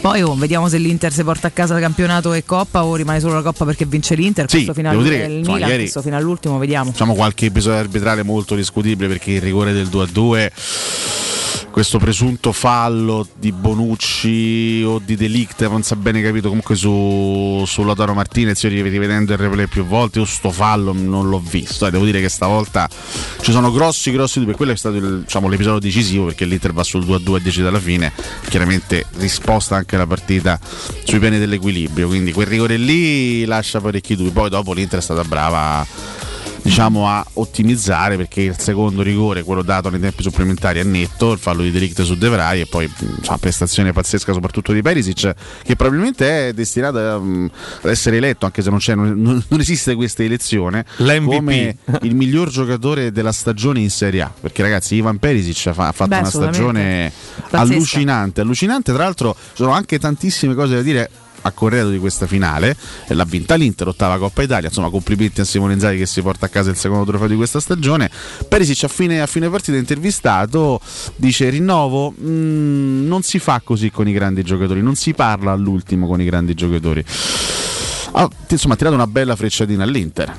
[0.01, 3.19] Poi oh, vediamo se l'Inter si porta a casa il campionato e Coppa o rimane
[3.19, 4.49] solo la Coppa perché vince l'Inter.
[4.49, 6.91] Sì, questo fino, devo dire il insomma, Milan, ieri- fino all'ultimo, vediamo.
[6.91, 10.51] Diciamo qualche episodio arbitrale molto discutibile perché il rigore del 2 a 2
[11.71, 16.47] questo presunto fallo di Bonucci o di Delict, non si è bene capito?
[16.47, 21.29] Comunque su, su Lautaro Martinez, io rivedendo il replay più volte, io sto fallo non
[21.29, 22.89] l'ho visto, eh, devo dire che stavolta
[23.41, 26.83] ci sono grossi grossi dubbi, quello è stato il- diciamo, l'episodio decisivo perché l'Inter va
[26.83, 28.11] sul 2 a 2 e decide alla fine,
[28.49, 30.59] chiaramente risposta anche la partita
[31.03, 35.23] sui piani dell'equilibrio, quindi quel rigore lì lascia parecchi dubbi, poi dopo l'Inter è stata
[35.23, 35.85] brava
[36.69, 41.39] diciamo a ottimizzare perché il secondo rigore, quello dato nei tempi supplementari, è netto, il
[41.39, 45.75] fallo di Delict su De Vrij e poi insomma, prestazione pazzesca soprattutto di Perisic che
[45.75, 47.49] probabilmente è destinato ad
[47.89, 51.35] essere eletto anche se non, c'è, non, non esiste questa elezione L'MVP.
[51.35, 56.07] come il miglior giocatore della stagione in Serie A perché ragazzi Ivan Perisic ha fatto
[56.07, 57.11] Beh, una stagione
[57.49, 57.57] Pazzesca.
[57.57, 61.09] allucinante allucinante tra l'altro ci sono anche tantissime cose da dire
[61.41, 62.75] a corredo di questa finale.
[63.07, 64.67] E l'ha vinta l'Inter, ottava Coppa Italia.
[64.67, 67.59] Insomma complimenti a Simone Inzaghi che si porta a casa il secondo trofeo di questa
[67.59, 68.09] stagione.
[68.47, 70.79] Perisic a fine, a fine partita intervistato
[71.15, 72.13] dice rinnovo.
[72.19, 76.25] Mm, non si fa così con i grandi giocatori non si parla all'ultimo con i
[76.25, 77.03] grandi giocatori.
[78.11, 80.33] Ah, insomma ha tirato una bella frecciatina all'Inter.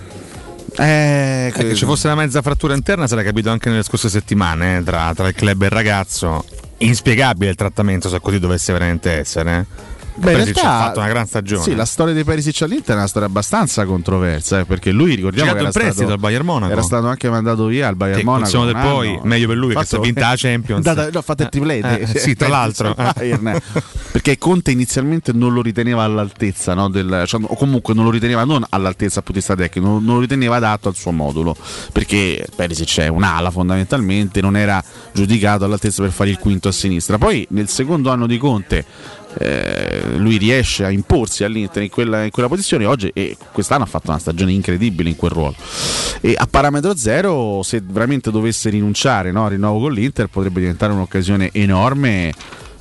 [0.76, 4.08] Eh, Eh, che ci fosse una mezza frattura interna si era capito anche nelle scorse
[4.08, 6.44] settimane eh, tra, tra il club e il ragazzo.
[6.78, 9.66] Inspiegabile il trattamento se così dovesse veramente essere.
[10.14, 10.20] Eh.
[10.20, 11.62] Beh, Perisic realtà- ha fatto una gran stagione.
[11.62, 15.51] Sì, la storia di Perisic all'Inter è una storia abbastanza controversa, eh, perché lui ricordiamo
[15.51, 16.73] Girato che era prestito stato, al Bayern Monaco.
[16.73, 18.64] Era stato anche mandato via al Bayern Che, Monaco.
[18.64, 20.83] del poi, meglio per lui che si è Fatto- vinta la Champions.
[20.85, 22.01] Data- no, ha fatto il triplete.
[22.01, 22.94] Eh, sì, tra l'altro.
[24.12, 28.44] perché Conte inizialmente non lo riteneva all'altezza, no, del- cioè, o comunque non lo riteneva
[28.44, 31.57] non all'altezza dal punto di vista tecnico, non, non lo riteneva adatto al suo modulo,
[31.92, 37.18] perché Perisic è un'ala fondamentalmente, non era giudicato all'altezza per fare il quinto a sinistra.
[37.18, 38.85] Poi nel secondo anno di Conte
[39.38, 43.87] eh, lui riesce a imporsi all'Inter in quella, in quella posizione oggi e quest'anno ha
[43.87, 45.55] fatto una stagione incredibile in quel ruolo.
[46.21, 50.93] E a parametro zero se veramente dovesse rinunciare no, al rinnovo con l'Inter potrebbe diventare
[50.93, 52.33] un'occasione enorme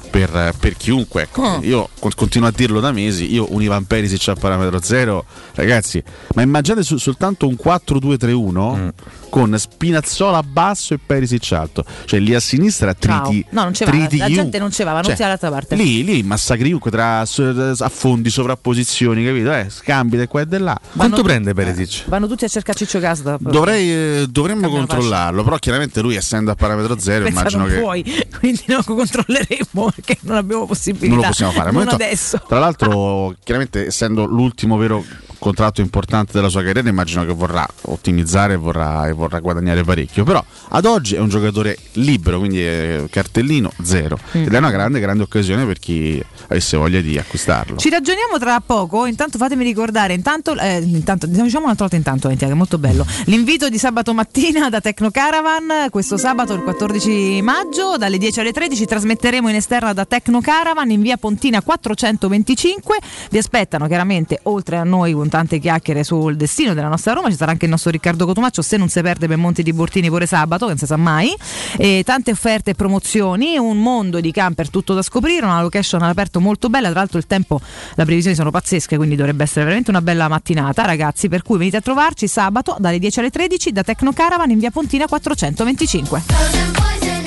[0.09, 1.59] per, per chiunque ecco.
[1.61, 6.01] io con- continuo a dirlo da mesi io un Ivan Perisic a parametro zero ragazzi
[6.35, 8.89] ma immaginate su- soltanto un 4-2-3-1
[9.29, 13.21] con Spinazzola basso e Perisic alto cioè lì a sinistra Ciao.
[13.29, 14.43] triti, No, non va, triti la chiunque.
[14.43, 15.75] gente non ce va, non Cioè, dall'altra parte.
[15.75, 19.51] Lì, lì massacri chiunque tra affondi, sovrapposizioni, capito?
[19.53, 20.79] Eh, scambi da qua e da là.
[20.95, 22.07] Quanto prende Perisic?
[22.07, 23.37] Vanno tutti a cercare Ciccio Casa.
[23.39, 27.71] Dovrei, eh, dovremmo Cambiano controllarlo, però chiaramente lui essendo a parametro zero Pensa, immagino non
[27.71, 28.03] che puoi,
[28.39, 31.07] quindi non lo controlleremo perché non abbiamo possibilità.
[31.13, 31.71] non lo possiamo fare.
[31.71, 32.41] Momento- adesso.
[32.47, 35.03] Tra l'altro, chiaramente essendo l'ultimo vero
[35.39, 40.23] contratto importante della sua carriera, immagino che vorrà ottimizzare e vorrà, e vorrà guadagnare parecchio.
[40.23, 44.19] Però ad oggi è un giocatore libero, quindi cartellino zero.
[44.37, 44.43] Mm.
[44.43, 47.77] Ed è una grande, grande occasione per chi avesse voglia di acquistarlo.
[47.77, 52.49] Ci ragioniamo tra poco, intanto fatemi ricordare, intanto, eh, intanto diciamo un'altra volta intanto, Valentina,
[52.49, 57.41] che è molto bello, l'invito di sabato mattina da Tecno Caravan, questo sabato il 14
[57.41, 62.97] maggio dalle 10 alle 13 trasmetteremo in esterna da Tecno Caravan in via Pontina 425,
[63.31, 67.37] vi aspettano chiaramente oltre a noi con tante chiacchiere sul destino della nostra Roma, ci
[67.37, 70.25] sarà anche il nostro Riccardo Cotumaccio, se non si perde per Monti di Bortini pure
[70.25, 71.33] sabato, che non si sa mai,
[71.77, 76.41] e tante offerte e promozioni, un mondo di camper tutto da scoprire, una location all'aperto
[76.41, 77.61] molto bella, tra l'altro il tempo,
[77.93, 81.77] le previsioni sono pazzesche, quindi dovrebbe essere veramente una bella mattinata, ragazzi, per cui venite
[81.77, 87.18] a trovarci sabato dalle 10 alle 13 da Tecno Caravan in via Pontina 425.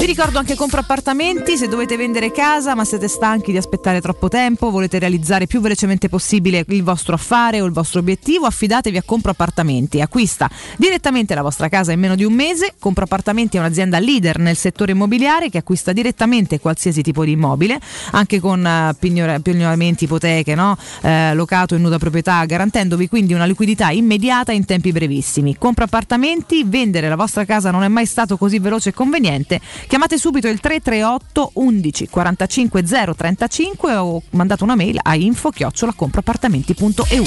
[0.00, 4.28] Vi ricordo anche compro appartamenti, se dovete vendere casa ma siete stanchi di aspettare troppo
[4.28, 9.02] tempo, volete realizzare più velocemente possibile il vostro affare o il vostro obiettivo, affidatevi a
[9.04, 10.00] Compro Appartamenti.
[10.00, 12.72] Acquista direttamente la vostra casa in meno di un mese.
[12.78, 17.78] Compro Appartamenti è un'azienda leader nel settore immobiliare che acquista direttamente qualsiasi tipo di immobile,
[18.12, 20.78] anche con eh, pignora- pignoramenti, ipoteche, no?
[21.02, 25.58] Eh, locato in nuda proprietà, garantendovi quindi una liquidità immediata in tempi brevissimi.
[25.58, 29.60] Compro Appartamenti, vendere la vostra casa non è mai stato così veloce e conveniente.
[29.90, 32.82] Chiamate subito il 338 11 45
[33.16, 37.24] 035 o mandate una mail a info chiocciolacomproappartamenti.eu.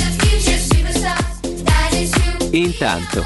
[2.52, 3.26] Intanto,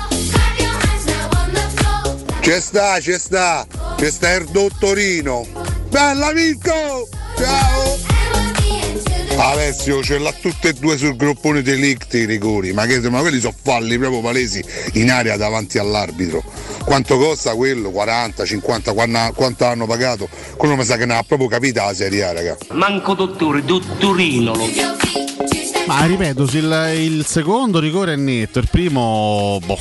[2.39, 3.67] Ci sta, ci sta,
[4.00, 5.45] ci sta il dottorino.
[5.89, 7.08] Bella Mirko!
[7.38, 8.27] Ciao!
[9.39, 13.21] Alessio ce l'ha tutte e due sul groppone dei licti i rigori, ma che ma
[13.21, 16.43] quelli sono falli proprio palesi in aria davanti all'arbitro.
[16.84, 17.91] Quanto costa quello?
[17.91, 20.28] 40, 50, quanto, quanto hanno pagato?
[20.56, 22.58] Quello mi sa che ne ha proprio capita la Serie A, raga.
[22.71, 24.65] Manco dottore, dottorino lo
[25.86, 29.80] Ma ripeto, il, il secondo rigore è netto, il primo, boh,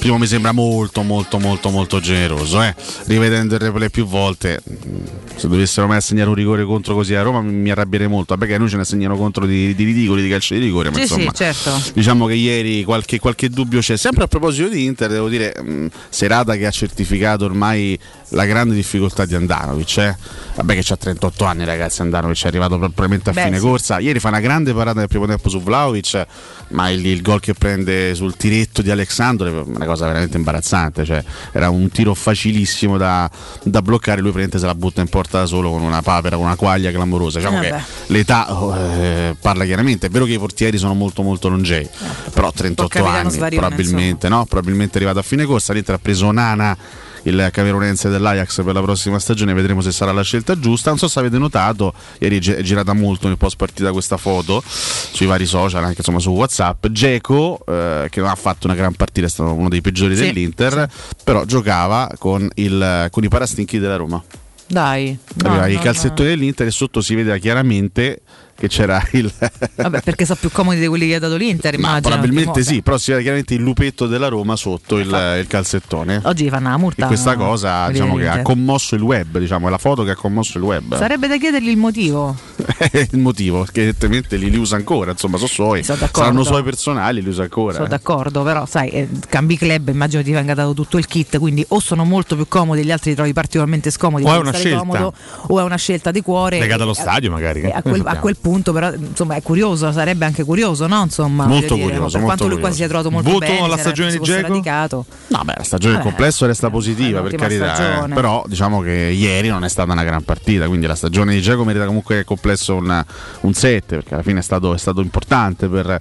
[0.00, 2.62] primo mi sembra molto molto molto molto generoso.
[2.62, 2.74] Eh.
[3.04, 4.96] Rivedendo il replay più volte, mm,
[5.36, 8.34] se dovessero mai assegnare un rigore contro così a Roma mi, mi arrabbierei molto.
[8.34, 10.96] Vabbè che noi ce ne assegnano contro di, di ridicoli, di calcio di rigore, ma
[10.98, 11.80] Sì, sì, insomma certo.
[11.92, 13.96] diciamo che ieri qualche, qualche dubbio c'è.
[13.96, 17.98] Sempre a proposito di Inter, devo dire, mh, serata che ha certificato ormai
[18.30, 19.96] la grande difficoltà di Andanovic.
[19.98, 20.16] Eh?
[20.56, 23.62] Vabbè che c'ha 38 anni ragazzi, Andanovic è arrivato probabilmente a Beh, fine sì.
[23.62, 23.98] corsa.
[23.98, 26.26] Ieri fa una grande parata nel primo tempo su Vlaovic,
[26.70, 31.04] ma il, il gol che prende sul tiretto di Alexandro è una cosa veramente imbarazzante.
[31.04, 33.30] Cioè, era un tiro facilissimo da,
[33.62, 36.44] da bloccare, lui praticamente se la butta in porta da solo con una papera, con
[36.44, 37.38] una quaglia clamorosa.
[37.38, 40.06] Diciamo Eh, che l'età oh, eh, parla chiaramente.
[40.06, 41.88] È vero che i portieri sono molto molto longevi,
[42.32, 44.44] però 38 capitano anni Svarione, probabilmente, no?
[44.46, 45.72] probabilmente è arrivato a fine corsa.
[45.72, 46.76] L'Inter ha preso Nana
[47.24, 50.90] il camerunense dell'Ajax per la prossima stagione, vedremo se sarà la scelta giusta.
[50.90, 54.16] Non so se avete notato, ieri è gi- è girata molto nel post partita questa
[54.16, 56.86] foto sui vari social, anche insomma su WhatsApp.
[56.88, 60.22] Geco, eh, che non ha fatto una gran partita, è stato uno dei peggiori Sì,
[60.24, 60.88] dell'Inter,
[61.24, 64.22] però giocava con, il- con i parastinchi della Roma.
[64.66, 65.18] Dai.
[65.34, 68.20] no, Aveva i no, calzettoni dell'Inter e sotto si vedeva chiaramente
[68.60, 69.32] che c'era il
[69.74, 72.14] Vabbè, perché sono più comodi di quelli che ha dato l'Inter, Ma immagino.
[72.14, 75.06] probabilmente sì, però si vede chiaramente il lupetto della Roma sotto il,
[75.40, 76.20] il calzettone.
[76.24, 77.04] Oggi fanno la multa.
[77.04, 77.46] E questa no?
[77.46, 80.64] cosa diciamo che ha commosso il web, diciamo, è la foto che ha commosso il
[80.64, 80.96] web.
[80.98, 82.36] Sarebbe da chiedergli il motivo.
[83.12, 85.82] Il motivo, perché evidentemente li, li usa ancora, insomma, sono suoi.
[85.82, 85.98] Sono.
[86.12, 87.74] Saranno suoi personali, li usa ancora.
[87.74, 87.88] Sono eh.
[87.88, 91.80] d'accordo, però sai, eh, cambi club, immagino ti venga dato tutto il kit, quindi o
[91.80, 94.78] sono molto più comodi, gli altri li trovi particolarmente scomodi, O è una scelta.
[94.78, 95.12] comodo,
[95.46, 96.58] o è una scelta di cuore.
[96.58, 97.64] Legata allo stadio, magari.
[97.70, 101.02] a, quel, a quel punto, però, insomma, è curioso, sarebbe anche curioso, no?
[101.02, 102.60] Insomma, Molto dire, curioso, Per molto quanto lui curioso.
[102.60, 105.04] quasi si è trovato molto Voto bene, alla si era- stagione di radicato.
[105.28, 108.04] No, beh, la stagione del complesso resta positiva, per carità.
[108.06, 108.08] eh.
[108.14, 111.64] Però diciamo che ieri non è stata una gran partita, quindi la stagione di Geco
[111.64, 113.04] merita comunque complesso un,
[113.40, 115.98] un 7, perché alla fine è stato, è stato importante per,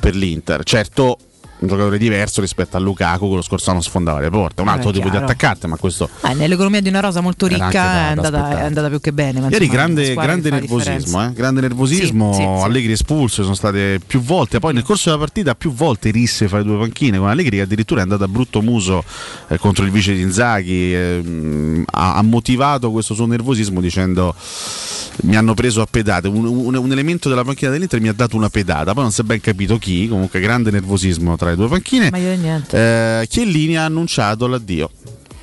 [0.00, 0.62] per l'Inter.
[0.64, 1.18] Certo,
[1.60, 4.72] un giocatore diverso rispetto a Lukaku che lo scorso anno sfondava le porte, un Eh,
[4.72, 8.14] altro tipo di attaccante, ma questo Eh, nell'economia di una rosa molto ricca da- è,
[8.14, 9.46] da andata, è andata più che bene.
[9.50, 11.32] Ieri grande, grande nervosismo, eh?
[11.32, 12.46] grande nervosismo, Sì, sì.
[12.46, 16.58] Allegri espulso, sono state più volte, poi nel corso della partita più volte risse fra
[16.58, 19.04] le due panchine, con Allegri che addirittura è andato a brutto muso
[19.48, 24.34] eh, contro il vice di Inzaghi, eh, mh, ha, ha motivato questo suo nervosismo dicendo
[25.22, 28.36] mi hanno preso a pedate, un, un- un elemento della panchina dell'Inter mi ha dato
[28.36, 31.68] una pedata, poi non si è ben capito chi, comunque grande nervosismo tra le due
[31.68, 32.10] panchine.
[32.70, 34.90] Eh, Chiellini ha annunciato l'addio.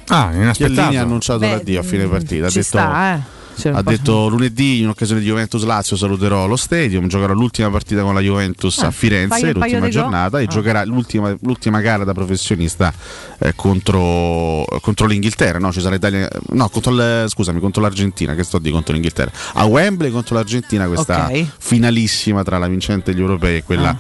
[0.08, 0.74] Ah, inaspettato.
[0.74, 2.46] Chiellini ha annunciato Beh, l'addio a fine mm, partita.
[2.46, 3.22] Ha detto, sta, eh.
[3.66, 8.14] Ha detto lunedì in occasione di Juventus Lazio saluterò lo stadium, giocherò l'ultima partita con
[8.14, 10.48] la Juventus Ah, a Firenze, l'ultima giornata, e Ah.
[10.48, 12.94] giocherà l'ultima, l'ultima gara da professionista
[13.40, 15.72] eh, contro, contro l'Inghilterra, no?
[15.72, 19.32] Ci sarà Italia, no, contro il- scusami, contro l'Argentina, che sto di contro l'Inghilterra.
[19.54, 21.46] A Wembley contro l'Argentina questa Ok.
[21.60, 23.98] finalissima tra la vincente degli europei e quella Ah.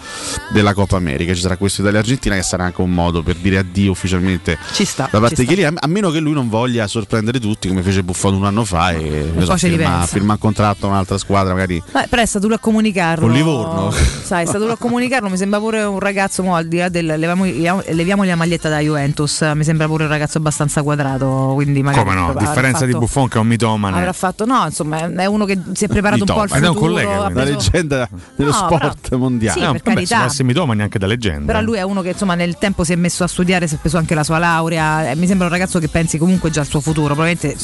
[0.51, 1.33] della Coppa America.
[1.33, 5.07] Ci sarà questo Italia-Argentina che sarà anche un modo per dire addio ufficialmente Ci sta.
[5.11, 5.45] da parte di.
[5.47, 8.91] Chiellini, a meno che lui non voglia sorprendere tutti come fece Buffon un anno fa
[8.91, 12.47] e, so, poi firma, firma un contratto a un'altra squadra magari Eh, però è stato
[12.47, 13.25] lui a comunicarlo.
[13.25, 13.91] Con Livorno.
[13.91, 15.29] Sai, è stato lui a comunicarlo.
[15.29, 18.79] Mi sembra pure un ragazzo, mo, al di là del leviamo, leviamogli la maglietta da
[18.79, 19.41] Juventus.
[19.53, 21.51] Mi sembra pure un ragazzo abbastanza quadrato.
[21.55, 22.29] Quindi magari Come no?
[22.29, 23.97] A differenza di fatto- Buffon che è un mitomane.
[23.97, 26.67] Avrà fatto, no, insomma, è uno che si è preparato un po' al Ed è
[26.67, 26.91] un futuro.
[26.93, 27.33] collega, quindi.
[27.33, 30.25] la preso- leggenda dello No, sport però- mondiale Sì, No, per vabbè, carità.
[30.25, 31.45] essere mitomani anche da leggenda.
[31.51, 33.77] Però lui è uno che insomma nel tempo si è messo a studiare, si è
[33.77, 35.09] preso anche la sua laurea.
[35.11, 37.13] eh, Mi sembra un ragazzo che pensi comunque già al suo futuro.
[37.13, 37.55] Probabilmente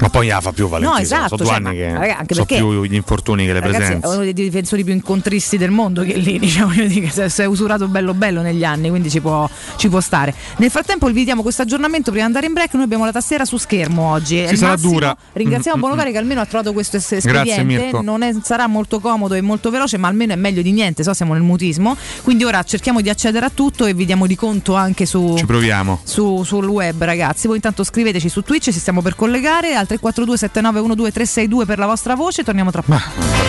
[0.00, 0.96] Ma poi la fa più Valentino.
[0.98, 3.60] No, esatto, Sono due cioè, anni che raga, anche sono più gli infortuni che le
[3.60, 4.06] Ragazzi, presenze.
[4.06, 8.14] è uno dei difensori più incontristi del mondo che lì, diciamo, si è- usurato bello
[8.14, 10.34] bello negli anni, quindi ci può, ci può stare.
[10.58, 13.44] Nel frattempo vi diamo questo aggiornamento prima di andare in break, noi abbiamo la tastiera
[13.44, 14.36] su schermo oggi.
[14.36, 14.92] Il sarà massimo.
[14.92, 15.16] dura.
[15.32, 19.34] Ringraziamo Mm, mm, Bonocari che almeno ha trovato questo espediente, non è- sarà molto comodo
[19.34, 22.62] e molto veloce, ma almeno è meglio di niente, so siamo nel mutismo, quindi ora
[22.62, 26.00] cerchiamo di accedere a tutto e vi diamo di conto anche su Ci proviamo.
[26.04, 30.36] su- sul web ragazzi voi intanto scriveteci su Twitch ci stiamo per collegare al 342
[30.38, 33.00] 7912 362 per la vostra voce torniamo tra poco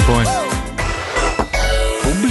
[0.05, 0.23] Poi.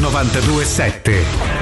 [0.00, 1.61] 927.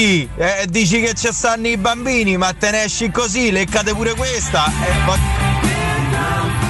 [0.00, 4.14] Valentì, eh, dici che ci stanno i bambini, ma te ne esci così, leccate pure
[4.14, 4.64] questa.
[4.66, 5.18] Eh, va-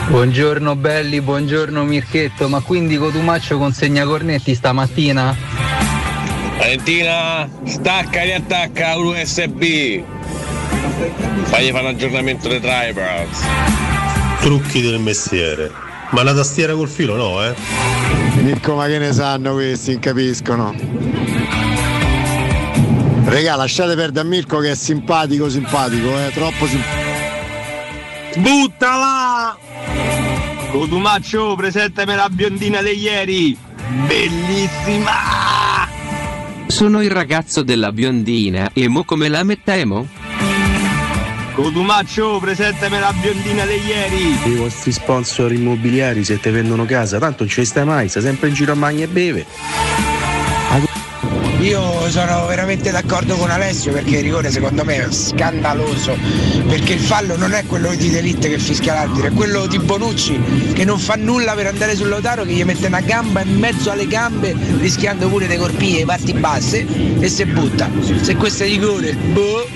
[0.08, 5.36] Buongiorno belli, buongiorno Mirchetto, ma quindi Cotumaccio consegna cornetti stamattina?
[6.58, 10.02] Valentina, stacca e attacca l'USB.
[11.44, 13.42] Fagli fare un aggiornamento dei drivers.
[14.40, 15.70] Trucchi del mestiere.
[16.10, 17.54] Ma la tastiera col filo no, eh?
[18.42, 20.00] Mirko, ma che ne sanno questi?
[20.00, 20.74] Capiscono.
[23.30, 27.08] Regà, lasciate perdere a Mirko che è simpatico, simpatico, eh, troppo simpatico.
[28.38, 29.56] Buttala!
[30.72, 33.56] Cotumaccio, presentami la biondina di ieri.
[34.08, 35.12] Bellissima!
[36.66, 40.08] Sono il ragazzo della biondina e mo come la mettiamo?
[41.54, 44.52] Cotumaccio, presentami la biondina di ieri.
[44.52, 48.48] I vostri sponsor immobiliari se te vendono casa, tanto non ci stai mai, stai sempre
[48.48, 50.09] in giro a magna e beve.
[52.10, 56.18] Sono veramente d'accordo con Alessio perché il rigore secondo me è scandaloso,
[56.66, 60.72] perché il fallo non è quello di Delitte che fischia l'arbitro, è quello di Bonucci
[60.72, 63.92] che non fa nulla per andare sul Lautaro, che gli mette una gamba in mezzo
[63.92, 66.84] alle gambe rischiando pure dei corpie, parti basse
[67.20, 67.88] e si butta.
[68.20, 69.68] Se questo è rigore, boh.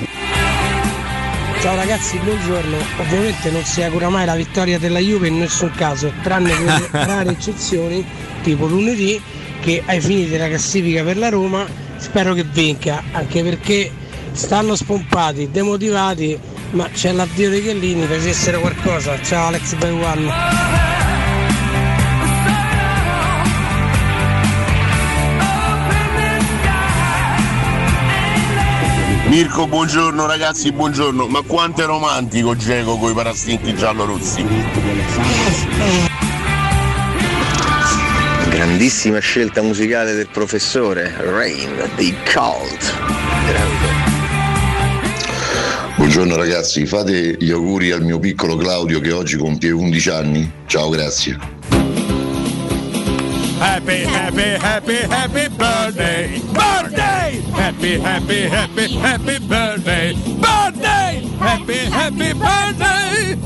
[1.60, 2.76] Ciao ragazzi, buongiorno.
[2.98, 7.30] Ovviamente non si augura mai la vittoria della Juve in nessun caso, tranne quelle rare
[7.30, 8.04] eccezioni,
[8.42, 9.22] tipo lunedì,
[9.60, 13.90] che ai fini della classifica per la Roma spero che vinca, anche perché
[14.32, 16.38] stanno spompati, demotivati,
[16.70, 19.20] ma c'è l'addio dei Chiellini, facessero qualcosa.
[19.22, 20.32] Ciao Alex Beruan.
[29.28, 31.26] Mirko, buongiorno ragazzi, buongiorno.
[31.26, 34.44] Ma quanto è romantico Geco con i parastinti giallorossi.
[38.74, 42.92] Grandissima scelta musicale del professore Rain di Cult.
[45.94, 50.52] Buongiorno ragazzi, fate gli auguri al mio piccolo Claudio che oggi compie 11 anni.
[50.66, 51.38] Ciao, grazie.
[53.60, 56.42] Happy, happy, happy, happy birthday!
[56.50, 57.42] Birthday!
[57.52, 60.14] Happy, happy, happy, happy birthday!
[60.14, 61.22] Birthday!
[61.38, 63.38] Happy, happy birthday!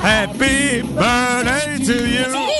[0.00, 2.55] Happy birthday to you!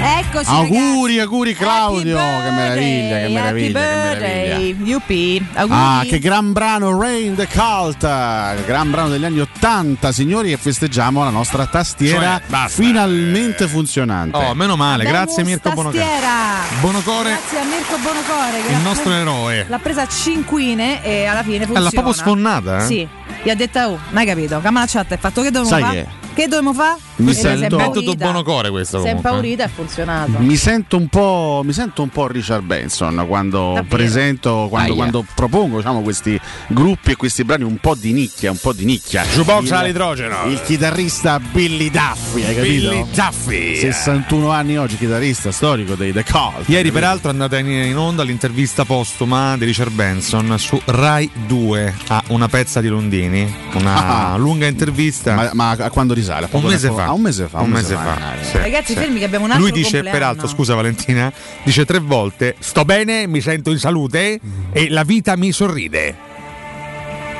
[0.00, 1.18] Eccoci Auguri, ragazzi.
[1.20, 4.84] auguri Claudio, che meraviglia, che Happy meraviglia, che birthday, meraviglia.
[4.86, 5.42] Yuppie.
[5.54, 5.78] Auguri.
[5.80, 10.56] Ah, che gran brano Rain the Cult, il gran brano degli anni 80, signori, e
[10.56, 14.36] festeggiamo la nostra tastiera Cioè, finalmente funzionante.
[14.36, 15.98] Oh, meno male, Abbiamo grazie Mirko Bonocore.
[15.98, 16.32] Tastiera.
[16.80, 19.66] Bonocore, Grazie a Mirko Bonocore che il nostro preso- eroe.
[19.68, 21.80] L'ha presa a cinquine e alla fine funziona.
[21.80, 22.86] l'ha proprio sfonnata, eh?
[22.86, 23.08] Sì.
[23.42, 25.94] Gli ha detto, oh, hai capito, Camala chat hai fatto che dobbiamo Sai fare?
[26.02, 26.98] che- Che dobbiamo fare?
[27.16, 27.88] Mi sento- impaurita.
[28.00, 29.28] Metodo Bonocore questo Si è comunque.
[29.30, 30.30] impaurita e ha funzionato.
[30.38, 33.84] Mi sento un po', mi sento un po' Richard Benson quando Davvero?
[33.88, 38.58] presento, quando, quando propongo diciamo, questi gruppi e questi brani un po' di nicchia, un
[38.60, 39.24] po' di nicchia.
[39.24, 40.44] Jukebox all'idrogeno.
[40.46, 42.88] Il chitarrista Billy Duffy, hai capito?
[42.90, 43.76] Billy Duffy.
[43.76, 46.68] 61 anni oggi, chitarrista storico dei The Cult.
[46.68, 51.94] Ieri peraltro è andata in, in onda l'intervista postuma di Richard Benson su Rai 2
[52.06, 54.36] a una pezza di Londini, una Ah.
[54.36, 55.34] lunga intervista.
[55.34, 56.26] Ma, ma a quando risale?
[56.36, 57.04] A un mese fa.
[57.04, 57.60] a un mese fa.
[57.60, 58.18] Un mese fa.
[58.42, 58.98] sì, Ragazzi, sì.
[58.98, 60.10] fermi che abbiamo un altro Lui dice, compleanno.
[60.18, 64.40] peraltro, scusa Valentina, dice tre volte: Sto bene, mi sento in salute
[64.72, 66.16] e la vita mi sorride.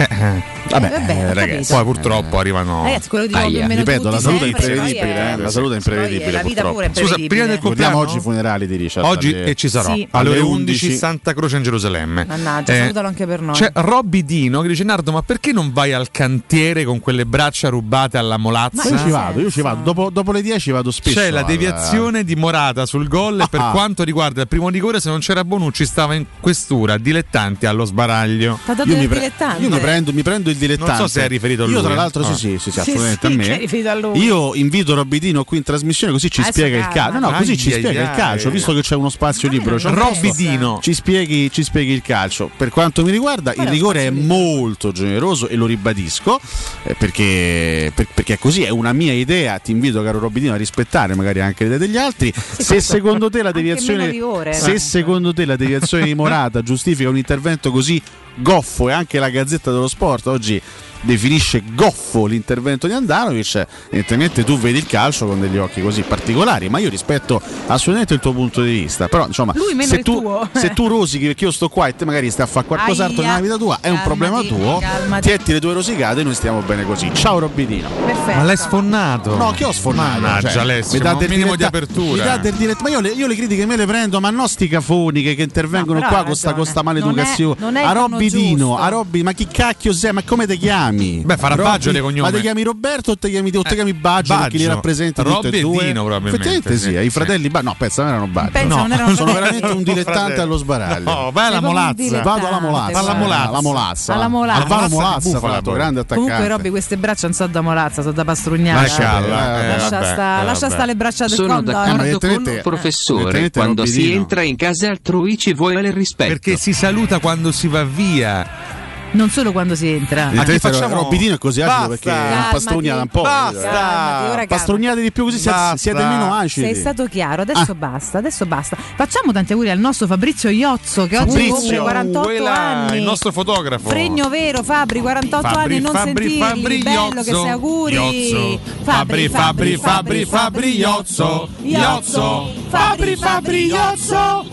[0.01, 0.43] Eh, eh.
[0.69, 2.83] Vabbè, vabbè, ho ragazzi, poi purtroppo arrivano.
[2.85, 5.77] Ragazzi, quello o meno Ripeto, tutti la salute è sempre, è- eh, la salute è
[5.77, 6.31] imprevedibile.
[6.31, 7.97] la vita pure è Scusa, prima del compleanno?
[7.99, 9.07] oggi i funerali di Richard.
[9.07, 10.07] Oggi e ci sarò Sì.
[10.11, 10.97] alle Alle 11 11.
[10.97, 12.25] Santa Croce in Gerusalemme.
[12.27, 13.55] Mannaggia, Eh, salutalo anche per noi.
[13.55, 17.69] C'è Robby Dino che dice Nardo ma perché non vai al cantiere con quelle braccia
[17.71, 18.89] rubate alla molazza?
[18.89, 19.83] io ci vado, io ci vado.
[19.83, 21.19] Dopo, dopo le 10 vado spesso.
[21.19, 23.71] C'è la deviazione di Morata sul gol e per Ah.
[23.71, 28.59] quanto riguarda il primo rigore se non c'era Bonucci stava in questura dilettanti allo sbaraglio.
[28.85, 30.93] Io mi, pre- io mi prendo, mi prendo il dilettante.
[30.93, 31.97] Non so se è riferito a Io, lui, tra eh.
[31.97, 32.35] l'altro, Ah.
[32.35, 33.57] sì, sì, sì, assolutamente sì, a me.
[33.59, 34.19] riferito a lui.
[34.23, 37.19] Io invito Robidino qui in trasmissione così ci Adesso spiega il calcio.
[37.19, 39.77] No, no, così ci spiega il calcio, visto che c'è uno spazio libero.
[39.77, 40.79] c'è un Robby posto, Dino.
[40.83, 42.51] Ci spieghi, ci spieghi il calcio.
[42.57, 46.41] Per quanto mi riguarda, il rigore è molto generoso e lo ribadisco
[46.85, 49.59] eh, perché, per- perché è così, è una mia idea.
[49.59, 52.33] Ti invito, caro Robidino, a rispettare magari anche le idee degli altri.
[52.59, 54.13] Se secondo te la deviazione,
[54.53, 58.01] se secondo te la deviazione di Morata giustifica un intervento così
[58.39, 60.61] goffo e anche la Gazzetta dello Sport oggi
[61.03, 66.69] definisce goffo l'intervento di Andanovic, evidentemente tu vedi il calcio con degli occhi così particolari,
[66.69, 70.03] ma io rispetto assolutamente il tuo punto di vista, però insomma Lui meno se il
[70.05, 70.49] tu, tuo.
[70.53, 73.41] se tu rosichi perché io sto qua e te magari stai a fare qualcos'altro nella
[73.41, 75.27] vita tua, è un Calmati, problema tuo, calmati.
[75.29, 77.11] tietti le tue rosicate e noi stiamo bene così.
[77.13, 77.89] Ciao Robidino.
[78.05, 78.37] Perfetto.
[78.39, 79.37] Ma l'hai sfonnato?
[79.37, 80.21] No, che ho sfondato?
[80.21, 82.23] Mannaggia, Cioè, Alessio, mi un del minimo di diretta- apertura.
[82.23, 84.49] mi dà del diretta- ma io le, io le critiche me le prendo, ma non
[84.49, 87.57] sti cafoni che, che intervengono No, qua con sta, con sta Non è- maleducazione.
[87.61, 88.77] non è il a Robidino, giusto.
[88.79, 90.13] a Robbi, ma chi cacchio sei?
[90.13, 90.88] Ma come ti chiami?
[90.93, 92.31] Beh, farà Robby, Baggio di cognome.
[92.31, 94.75] Ma ti chiami Roberto o ti chiami, o ti chiami Baggio, perché li Baggio.
[94.75, 95.85] rappresenti tutti Robby e due?
[95.85, 97.67] Dino, probabilmente, Effettivamente sì, sì, i fratelli Baggio.
[97.67, 98.51] No, pensa, non erano Baggio.
[98.53, 99.61] Pensa, No, non erano sono fratelli.
[99.61, 101.11] veramente un dilettante allo sbaraglio.
[101.11, 102.23] No, vai alla molazza.
[102.23, 102.99] Vado alla molazza.
[102.99, 103.49] Alla molazza.
[103.49, 104.15] Alla molazza.
[104.15, 104.63] Alla molazza.
[104.63, 105.75] Alvaro Molazza, Bufala, fatto, poi.
[105.75, 106.31] grande attaccante.
[106.31, 108.81] Comunque Robby queste braccia non sono da molazza, sono da pastrugnata.
[108.81, 110.75] Lasciala, eh, lascia vabbè, sta, eh, lascia vabbè.
[110.75, 113.51] sta le braccia del Sono d'accordo con il professore.
[113.51, 116.29] Quando si entra in casa altrui ci vuole il rispetto.
[116.31, 118.78] Perché si saluta quando si va via.
[119.11, 120.25] Non solo quando si entra.
[120.25, 120.95] Ah, Evidentemente che facciamo?
[121.03, 121.89] Robidino è così Basta.
[121.89, 122.13] perché
[122.51, 123.23] pastrugnata un po'.
[123.23, 124.45] Basta.
[124.47, 125.77] Pastrugnate di più così siete, Basta.
[125.77, 126.67] siete meno acidi.
[126.67, 128.77] Sei stato chiaro, adesso basta, adesso basta.
[128.97, 132.97] Facciamo tanti auguri al nostro Fabrizio Iozzo che oggi Fabrizio, compie 48 Quella, anni.
[132.99, 133.89] il nostro fotografo.
[133.89, 136.39] Fregno vero Fabri, 48 Fabri, anni e non Fabri, sentirli.
[136.39, 137.95] Fabri, Bello che Iozzo, sei auguri.
[137.95, 138.61] Iozzo.
[138.83, 142.53] Fabri, Fabri, Fabri, Fabri, Iozzo, Iozzo.
[142.69, 144.47] Fabri, Fabri, Iozzo.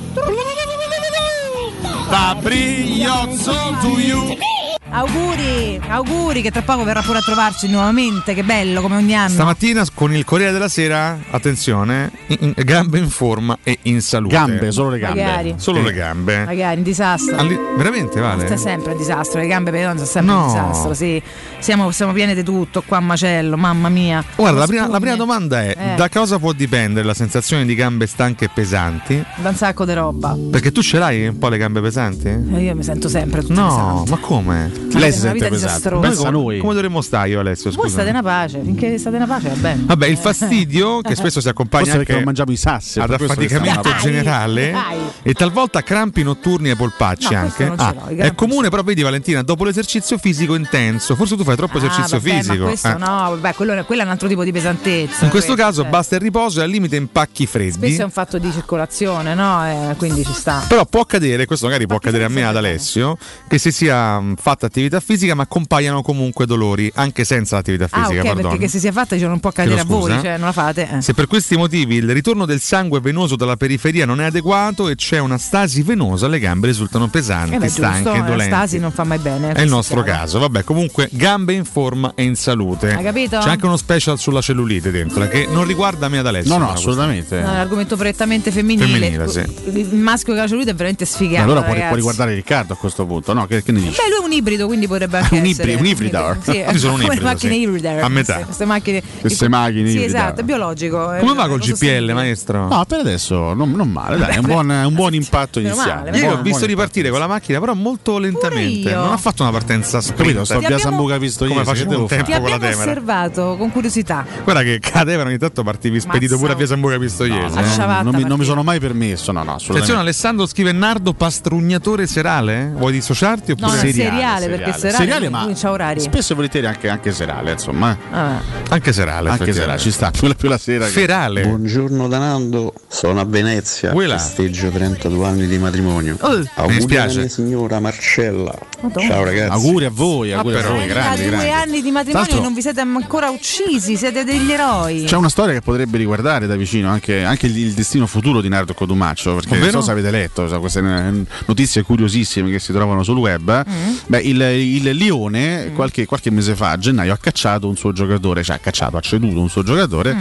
[2.10, 4.65] Fabri, Iozzo to you.
[4.88, 9.30] Auguri, auguri che tra poco verrà pure a trovarci nuovamente, che bello come ogni anno.
[9.30, 14.36] Stamattina con il Corriere della Sera, attenzione, in- in- gambe in forma e in salute.
[14.36, 15.24] Gambe, solo le gambe.
[15.24, 15.54] Magari.
[15.58, 16.46] Solo le gambe.
[16.46, 17.36] Magari in disastro.
[17.36, 18.46] Alli- veramente vale?
[18.46, 20.44] Sta sempre a disastro, le gambe per sono sempre No.
[20.44, 21.22] a disastro, sì.
[21.60, 24.24] Siamo, siamo pieni di tutto qua a macello, mamma mia.
[24.36, 25.96] Guarda, la prima, la prima domanda è: Eh.
[25.96, 29.22] da cosa può dipendere la sensazione di gambe stanche e pesanti?
[29.38, 30.38] Da un sacco di roba.
[30.52, 32.28] Perché tu ce l'hai un po' le gambe pesanti?
[32.28, 33.68] E io mi sento sempre tutto No,
[34.06, 34.10] pesante.
[34.12, 34.75] ma come?
[34.98, 35.90] Lei si sente vita pesante.
[36.00, 36.60] Pensa noi.
[36.60, 37.70] Come dovremmo stare io, Alessio?
[37.72, 37.94] Voi Scusa.
[37.94, 39.84] state una pace, finché state una pace va bene.
[39.86, 43.00] Vabbè, il fastidio che spesso si accompagna Forse perché anche non mangiamo i sassi.
[43.00, 44.98] ad affaticamento generale dai.
[45.22, 47.74] e talvolta crampi notturni ai polpacci No, anche.
[47.76, 52.18] Ah, è comune, però vedi Valentina, dopo l'esercizio fisico intenso, forse tu fai troppo esercizio
[52.18, 52.64] ah, vabbè, fisico.
[52.64, 52.98] Ma questo eh.
[52.98, 55.26] no, vabbè, quello, quello è un altro tipo di pesantezza.
[55.26, 55.90] In questo questo, caso cioè.
[55.92, 57.72] basta il riposo e al limite impacchi freddi.
[57.72, 59.66] Spesso è un fatto di circolazione, no?
[59.66, 60.64] Eh, quindi ci sta.
[60.68, 63.18] Però può accadere, questo magari può accadere a me e ad Alessio,
[63.48, 68.04] che si sia mh, fatta attività fisica ma compaiono comunque dolori, anche senza l'attività Ah,
[68.06, 68.22] fisica.
[68.22, 68.52] ok, pardon.
[68.52, 70.90] perché se sia fatta cioè, non può accadere a voi, cioè non la fate.
[70.98, 71.02] eh.
[71.02, 74.96] Se per questi motivi il ritorno del sangue venoso dalla periferia non è adeguato e
[74.96, 78.54] c'è una stasi venosa, le gambe risultano pesanti, Eh beh, stanche, giusto, la dolenti.
[78.54, 79.54] stasi non fa mai bene.
[79.54, 80.20] È il nostro chiaro.
[80.20, 82.94] caso, vabbè, comunque gambe in forma e in salute.
[82.94, 83.40] Hai capito?
[83.40, 86.58] C'è anche uno special sulla cellulite dentro, eh, che non riguarda me ad Alessio.
[86.58, 87.40] No, no, assolutamente.
[87.40, 88.88] No, è un argomento prettamente femminile.
[88.88, 89.44] Femminile, sì.
[89.80, 91.44] Il maschio che ha la cellulite è veramente sfigato.
[91.44, 93.46] allora può, può riguardare Riccardo a questo punto, no?
[93.48, 93.96] Che, che ne dici?
[94.02, 95.76] Beh, lui è un ibrido, quindi potrebbe anche Un essere.
[95.76, 96.38] un ibridar.
[96.42, 97.62] Sì, sono un come ibrido, macchine sì.
[97.62, 98.00] ibride.
[98.02, 98.34] A metà.
[98.34, 99.04] Queste, queste macchine.
[99.20, 100.98] Queste macchine Sì, esatto, è biologico.
[101.20, 102.68] Come è va col GPL, maestro?
[102.68, 106.12] No, per adesso non, non male, dai, è un buon, un buon impatto iniziale.
[106.12, 108.94] male, Io ho visto ripartire con la macchina, però molto lentamente.
[108.94, 110.42] Non ha fatto una partenza Capito, sprint.
[110.44, 112.92] sto via Sambuca visto Come ieri, facevo un tempo con la abbiamo Temera.
[112.92, 114.26] osservato con curiosità.
[114.44, 117.58] Guarda che cadevano ogni tanto partivi spedito pure a via Sambuca Pistoiese.
[117.58, 117.66] A eh.
[117.66, 118.44] sciavatta non, mi, non mi partita.
[118.50, 120.00] sono mai permesso, no, no, Attenzione.
[120.00, 122.72] Alessandro scrive Nardo pastrugnatore serale?
[122.76, 126.00] Vuoi dissociarti oppure no, seriale, perché serale, Seriale, ma c'ha orari.
[126.00, 127.98] spesso e volentieri anche, anche serale, insomma.
[128.12, 128.34] Vabbè.
[128.70, 130.86] Anche serale, Anche serale, ci sta, più la, più la sera.
[130.86, 131.46] che- Ferale.
[131.46, 134.18] Buongiorno Danando, sono a Venezia, Quella.
[134.18, 136.18] festeggio 32 anni di matrimonio.
[136.22, 136.30] Oh.
[136.38, 137.20] Mi Auguri alla dispiace.
[137.20, 138.54] mia signora Marcella.
[138.82, 139.08] Madonna.
[139.08, 139.52] Ciao ragazzi.
[139.52, 140.74] Auguri a voi, auguri a però.
[140.76, 141.50] voi, grandi, due grandi.
[141.50, 145.04] anni di matrimonio e non vi siete ancora uccisi, siete degli eroi.
[145.06, 148.50] C'è una storia che potrebbe riguardare da vicino anche, anche il, il destino futuro di
[148.50, 149.72] Nardo Codumaccio, perché Ovvero?
[149.72, 153.66] non so se avete letto so, queste eh, notizie curiosissime che si trovano sul web.
[153.68, 153.96] Mm.
[154.08, 158.44] Beh, il, il Lione qualche, qualche mese fa, a gennaio, ha cacciato un suo giocatore,
[158.44, 160.20] cioè ha cacciato, ha ceduto un suo giocatore, Mm.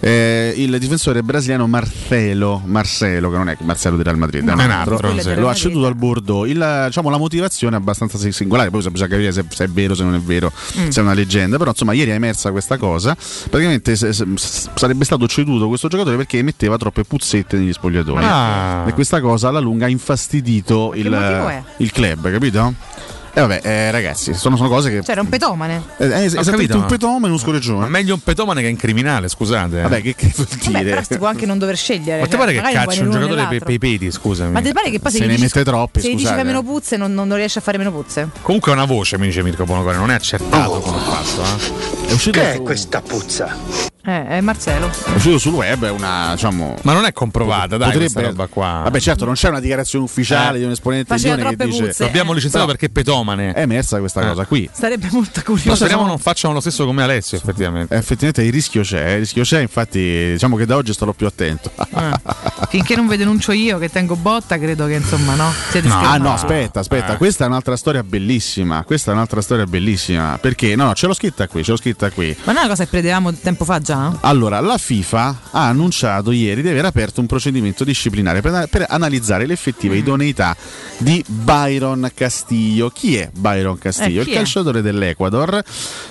[0.00, 4.58] eh, il difensore brasiliano Marcelo, Marcelo, che non è Marcelo di Real Madrid, è un
[4.58, 6.46] No, altro, lo ha ceduto al Bordeaux.
[6.48, 10.02] Il, diciamo, la motivazione è abbastanza singolare, poi bisogna capire se, se è vero, se
[10.04, 10.88] non è vero, Mm.
[10.88, 13.16] se è una leggenda, però insomma ieri è emersa questa cosa,
[13.48, 14.26] praticamente se- se-
[14.74, 18.22] sarebbe stato ceduto questo giocatore perché emetteva troppe puzzette negli spogliatoi.
[18.24, 18.84] Ah.
[18.86, 22.74] E questa cosa alla lunga ha infastidito il, il club, capito?
[23.38, 25.02] E vabbè, eh, ragazzi, sono, sono cose che...
[25.02, 25.82] Cioè, era un petomane.
[25.98, 27.88] Eh, eh, esattamente capito, un ma- petome e uno Ma scorreggione.
[27.88, 29.78] meglio un petomane che un criminale, scusate.
[29.78, 29.82] eh.
[29.82, 30.84] Vabbè, che, che vuol Vabbè, dire?
[30.88, 32.20] però si può anche non dover scegliere.
[32.20, 34.52] Ma ti cioè, pare che non caccia un giocatore per, per i peti, scusami.
[34.52, 36.44] Ma ti pare che poi se, Se ne dici- mette troppi, se gli dici fai
[36.44, 38.26] meno puzze non, non riesce a fare meno puzze.
[38.40, 41.42] Comunque è una voce, mi dice Mirko Bonocore, non è accertato come ha fatto.
[41.42, 42.08] Eh.
[42.08, 43.54] È uscito Che è questa puzza?
[44.08, 44.88] Eh, è Marcello.
[45.16, 46.30] Uscito sul web, è una.
[46.34, 48.82] Diciamo, Ma non è comprovata, dai, questa roba qua.
[48.84, 50.60] Vabbè, certo, non c'è una dichiarazione ufficiale Eh.
[50.60, 51.82] di un esponente Faceva di Lione che dice.
[51.86, 52.34] puzze, L'abbiamo eh.
[52.34, 53.52] licenziato Però perché è petomane.
[53.52, 54.26] È emersa questa Eh.
[54.28, 54.70] cosa qui.
[54.72, 55.70] Sarebbe molto curioso.
[55.70, 57.94] Ma speriamo non facciano lo stesso come Alessio, effettivamente.
[57.94, 61.26] Eh, Effettivamente il rischio c'è, il rischio c'è, infatti diciamo che da oggi starò più
[61.26, 61.72] attento.
[62.68, 65.52] Finché non vi denuncio io che tengo botta, credo che insomma no.
[65.70, 67.16] Siete No, ah no, aspetta, aspetta, Eh.
[67.16, 68.84] questa è un'altra storia bellissima.
[68.84, 70.38] Questa è un'altra storia bellissima.
[70.40, 70.76] Perché?
[70.76, 72.28] No, no, ce l'ho scritta qui, ce l'ho scritta qui.
[72.44, 73.94] Ma non è una cosa che predevamo tempo fa già?
[74.20, 79.46] Allora, la FIFA ha annunciato ieri di aver aperto un procedimento disciplinare per, per analizzare
[79.46, 79.98] l'effettiva Mm.
[79.98, 80.56] idoneità
[80.98, 82.90] di Byron Castillo.
[82.90, 84.20] Chi è Byron Castillo?
[84.20, 84.34] Eh, Il è?
[84.34, 85.62] calciatore dell'Ecuador,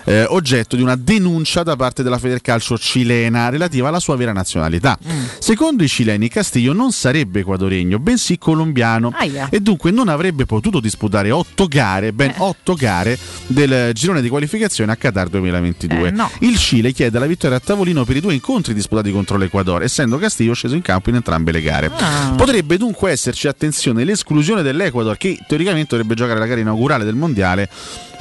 [0.05, 4.97] eh, oggetto di una denuncia da parte della Federcalcio cilena relativa alla sua vera nazionalità.
[5.05, 5.23] Mm.
[5.39, 9.47] Secondo i cileni, Castillo non sarebbe equadoregno, bensì colombiano Aia.
[9.49, 12.35] e dunque non avrebbe potuto disputare otto gare, ben Eh.
[12.37, 13.17] otto gare
[13.47, 16.07] del girone di qualificazione a Qatar 2022.
[16.07, 16.29] Eh, no.
[16.39, 20.17] Il Cile chiede la vittoria a tavolino per i due incontri disputati contro l'Equador, essendo
[20.17, 21.91] Castillo sceso in campo in entrambe le gare.
[21.97, 22.33] Ah.
[22.35, 27.69] Potrebbe dunque esserci, attenzione, l'esclusione dell'Equador, che teoricamente dovrebbe giocare la gara inaugurale del mondiale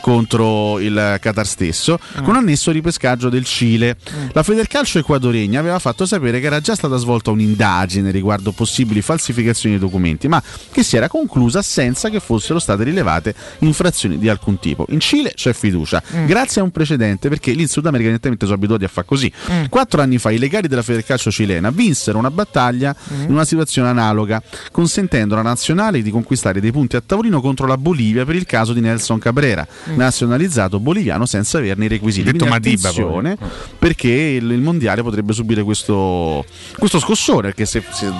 [0.04, 3.96] contro il Qatar stesso, con annesso ripescaggio del Cile.
[4.32, 9.76] La Federcalcio equadoregna aveva fatto sapere che era già stata svolta un'indagine riguardo possibili falsificazioni
[9.76, 14.58] di documenti, ma che si era conclusa senza che fossero state rilevate infrazioni di alcun
[14.58, 14.84] tipo.
[14.90, 18.58] In Cile c'è fiducia, grazie a un precedente, perché lì in Sud America evidentemente sono
[18.58, 19.32] abituati a fare così.
[19.70, 24.42] Quattro anni fa i legali della Federcalcio cilena vinsero una battaglia in una situazione analoga,
[24.70, 28.74] consentendo alla nazionale di conquistare dei punti a tavolino contro la Bolivia per il caso
[28.74, 29.66] di Nelson Cabrera,
[29.96, 32.30] nazionalizzato boliviano senza averne i requisiti.
[32.30, 33.36] Detto Madiba, attenzione,
[33.78, 36.44] perché il, il mondiale potrebbe subire questo,
[36.78, 38.10] questo scossone, perché se, se-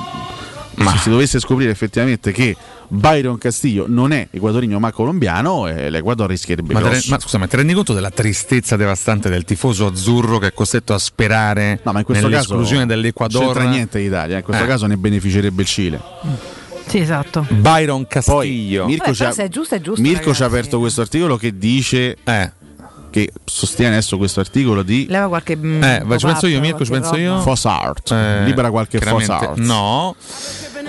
[0.77, 2.57] se si dovesse scoprire effettivamente che
[2.87, 7.11] Byron Castillo non è equatorino ma colombiano, eh, l'Equador rischierebbe Ma, grosso.
[7.11, 10.93] ma scusa, ma ti rendi conto della tristezza devastante del tifoso azzurro che è costretto
[10.95, 13.45] a sperare No, ma in questo caso nell'esclusione non dell'Equador?
[13.55, 14.67] c'entra niente l'Italia, in questo Eh.
[14.67, 16.01] caso ne beneficerebbe il Cile.
[16.87, 17.47] Sì, esatto.
[17.49, 18.87] Byron Castillo.
[18.87, 22.53] Mirko, Vabbè, è giusto, è giusto, Mirko ci ha aperto questo articolo che dice Eh.
[23.11, 25.57] che sostiene adesso questo articolo di Leva qualche.
[25.57, 27.31] mm, Eh, ci penso io, Mirko, ci penso io.
[27.33, 27.43] roba.
[27.43, 28.11] Foss Art.
[28.13, 29.59] Eh, Libera qualche Foss chiaramente Art.
[29.59, 30.15] No.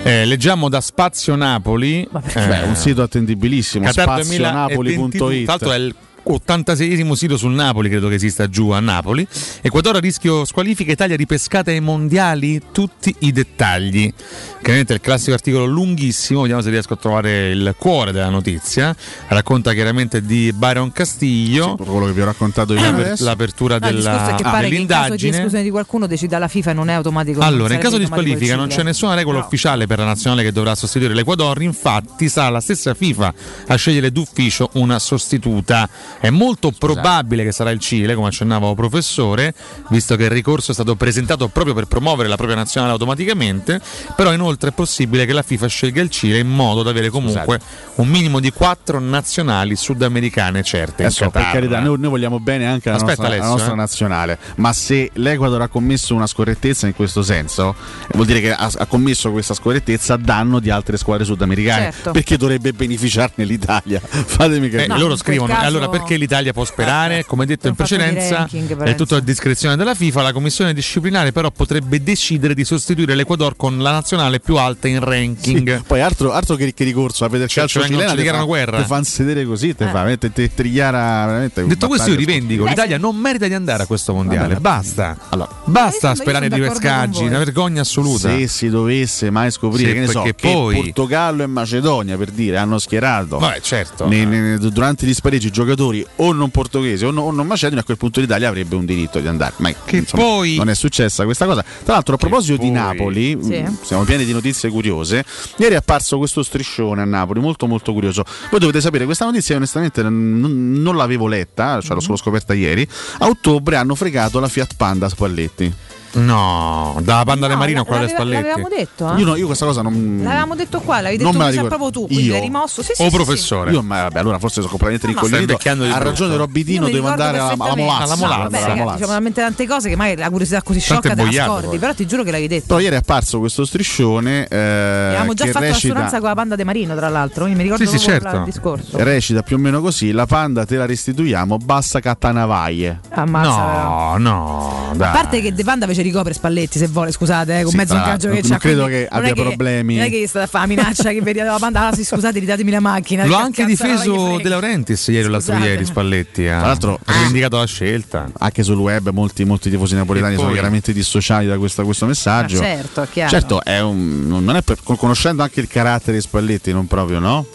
[0.02, 2.06] Eh, leggiamo da Spazio Napoli.
[2.10, 5.16] Beh, un sito attendibilissimo, spazionapoli.it.
[5.16, 5.42] 2022.
[5.44, 5.94] Tra l'altro è il
[6.28, 9.26] 86esimo sito sul Napoli, credo che esista giù a Napoli.
[9.62, 14.12] Equador a rischio squalifica, Italia ripescata ai mondiali, tutti i dettagli.
[14.60, 18.94] Chiaramente il classico articolo lunghissimo, vediamo se riesco a trovare il cuore della notizia.
[19.28, 21.76] Racconta chiaramente di Byron Castillo.
[21.76, 23.24] quello che vi ho raccontato io l'aper- adesso.
[23.24, 25.30] l'apertura No, il discorso della, è che pare che in caso di dell'indagine.
[25.30, 27.40] esclusione di qualcuno decida la FIFA e non è automatico.
[27.40, 30.50] Allora, in caso di il squalifica non c'è nessuna regola ufficiale per la nazionale che
[30.50, 33.34] dovrà sostituire l'Equador, infatti sarà la stessa FIFA
[33.68, 35.88] a scegliere d'ufficio una sostituta.
[36.18, 39.54] È molto probabile che sarà il Cile, come accennava il professore,
[39.90, 43.80] visto che il ricorso è stato presentato proprio per promuovere la propria nazionale automaticamente,
[44.14, 47.60] però inoltre è possibile che la FIFA scelga il Cile in modo da avere comunque
[47.96, 51.02] un minimo di quattro nazionali sudamericane certe.
[51.02, 53.76] in Adesso, per carità, noi, noi vogliamo bene anche alla Aspetta, nostra, Alessio, nostra eh.
[53.76, 57.74] nazionale, ma se l'Equador ha commesso una scorrettezza in questo senso,
[58.12, 61.92] vuol dire che ha, ha commesso questa scorrettezza a danno di altre squadre sudamericane.
[61.92, 62.10] Certo.
[62.12, 64.00] Perché dovrebbe beneficiarne l'Italia?
[64.00, 64.86] Fatemi Eh, capire.
[64.86, 67.24] No, loro scrivono, caso- allora perché l'Italia può sperare?
[67.26, 70.22] Come detto in precedenza, ranking, è tutto a discrezione della FIFA.
[70.22, 75.00] La commissione disciplinare, però, potrebbe decidere di sostituire l'Equador con la nazionale più alta in
[75.00, 75.76] ranking.
[75.78, 78.44] Sì, poi altro, altro che, che ricorso a vedere Cioè, calcio ci vengono- cilena dichiarano
[78.44, 78.76] fa- guerra.
[78.78, 82.62] te fanno sedere così te fa veramente te, te dichiara veramente Detto questo, io rivendico:
[82.64, 82.82] sportiva.
[82.84, 84.48] l'Italia non merita di andare a questo mondiale.
[84.54, 84.60] Vabbè.
[84.60, 88.28] Basta, Allora, basta sperare di pescaggi, una vergogna assoluta.
[88.28, 92.16] se si dovesse mai scoprire Sì, che ne so, perché che poi- Portogallo e Macedonia
[92.16, 94.06] per dire hanno schierato Vabbè, certo.
[94.08, 97.84] ne- ne- durante gli spareggi giocatori o non portoghesi o, no- o non macedoni a
[97.84, 99.54] quel punto l'Italia avrebbe un diritto di andare.
[99.58, 101.62] Ma Che insomma, poi- non è successa questa cosa.
[101.62, 103.60] Tra l'altro a proposito di poi- Napoli Sì.
[103.60, 105.24] mh, siamo pieni di notizie curiose
[105.58, 108.24] ieri è apparso questo striscione a Napoli molto molto curioso.
[108.50, 110.40] Voi dovete sapere questa notizia onestamente non,
[110.82, 112.86] non l'avevo letta cioè l'ho solo scoperta ieri.
[113.18, 115.72] A ottobre hanno fregato la Fiat Panda Spalletti
[116.12, 118.42] No, dalla Panda No, Marino a la- quella Spalletti.
[118.42, 119.18] L'avevamo detto, eh?
[119.18, 121.76] io, no- io questa cosa non L'avevamo detto qua, l'avevi Non detto me sa ricordo.
[121.76, 122.32] proprio tu, quindi Io?
[122.32, 122.82] l'hai rimosso.
[122.82, 123.16] Sì, sì, O sì, sì.
[123.16, 123.70] professore.
[123.72, 128.02] Io, ma vabbè, allora forse sono completamente No, Ha ragione Robidino, devo andare alla, molazza.
[128.04, 128.92] Alla molazza.
[128.94, 132.06] Diciamo talmente tante cose che magari la curiosità così sciocca te la scordi, però ti
[132.06, 132.66] giuro che l'avevi detto.
[132.68, 136.34] Però ieri è apparso questo striscione eh, Avevamo già che fatto recita, l'assonanza con la
[136.34, 137.46] panda de Marino, tra l'altro.
[137.46, 138.36] Io mi ricordo Sì, sì, proprio certo.
[138.38, 138.98] il discorso.
[139.04, 143.00] recita più o meno così: La panda te la restituiamo, basta cattanavaie.
[143.10, 143.48] Ammazza.
[143.48, 144.90] No, no.
[144.98, 147.94] A parte che De Panda ci ricopre Spalletti se vuole, scusate, eh, con Sì, mezzo
[147.94, 148.48] ingaggio che c'ha.
[148.48, 149.96] non credo quindi che abbia problemi.
[149.96, 152.38] Non è che sta a fare la minaccia che vedi la banda, ah, sì, scusate,
[152.38, 153.24] ridatemi la macchina.
[153.24, 154.38] L'ho che anche difeso.
[154.42, 156.46] De Laurentiis ieri o l'altro ieri Spalletti.
[156.46, 158.30] Ha Tra l'altro- ha rivendicato la scelta.
[158.38, 162.58] Anche sul web molti, molti tifosi napoletani sono chiaramente dissociati da questo, questo messaggio.
[162.58, 163.30] Ma certo, è chiaro.
[163.30, 167.46] Certo, è un, non è per- conoscendo anche il carattere di Spalletti, non proprio, no?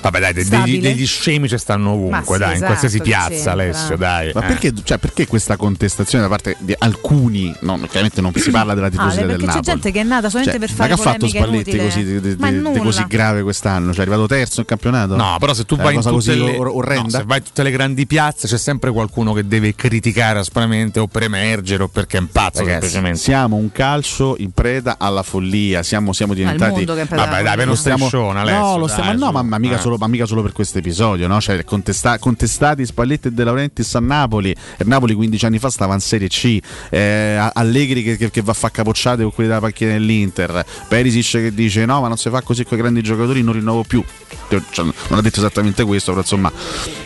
[0.00, 3.02] Vabbè, dai, degli, degli scemi ci stanno ovunque, Ma sì, dai, in esatto, qualsiasi che
[3.04, 3.50] piazza.
[3.52, 4.30] Alessio, dai.
[4.34, 4.46] Ma eh.
[4.46, 7.54] perché, cioè, perché questa contestazione da parte di alcuni?
[7.60, 9.72] No, chiaramente non si parla della Ah, tifoseria del perché c'è Napoli.
[9.74, 11.84] gente che è nata solamente Cioè, per ma fare che ha fatto Spalletti inutile.
[11.84, 13.92] così, di, di- Ma di- così grave quest'anno?
[13.92, 15.16] Cioè, è arrivato terzo in campionato?
[15.16, 17.18] No, però se tu vai in una cosa tutte così le, no, orrenda?
[17.18, 21.06] se vai in tutte le grandi piazze c'è sempre qualcuno che deve criticare aspramente o
[21.06, 23.18] per emergere o perché è un pazzo Ragazzi, semplicemente.
[23.18, 26.70] siamo un calcio in preda alla follia, siamo, siamo diventati.
[26.72, 29.12] mondo che è in preda alla Vabbè, dai, uno stiamo, striscione, Alessio, no, lo stiamo,
[29.12, 29.32] no, su.
[29.32, 29.80] ma, ma mica Eh.
[29.82, 31.40] solo, ma mica solo per questo episodio, no?
[31.40, 34.50] Cioè, contesta- contestati Spalletti e De Laurentiis a Napoli.
[34.50, 36.58] E Napoli 15 anni fa stava in Serie C.
[36.90, 40.64] eh, Allegri che, che- che va a fare capocciate con quelli della panchina dell'Inter.
[40.88, 43.82] Perisic che dice: No, ma non si fa così con i grandi giocatori, non rinnovo
[43.82, 44.02] più.
[44.48, 44.60] Cioè,
[45.08, 46.50] non ha detto esattamente questo, però insomma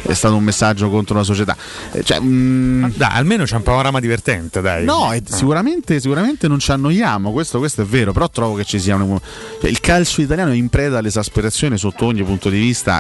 [0.03, 1.57] è stato un messaggio contro la società.
[1.93, 4.85] Eh, cioè, mm, Dai, almeno c'è un panorama divertente, dai.
[4.85, 8.79] No, e sicuramente, sicuramente non ci annoiamo, questo, questo è vero, però trovo che ci
[8.79, 9.19] sia un,
[9.61, 12.49] cioè, il calcio italiano è in preda all'esasperazione sotto ogni punto di vista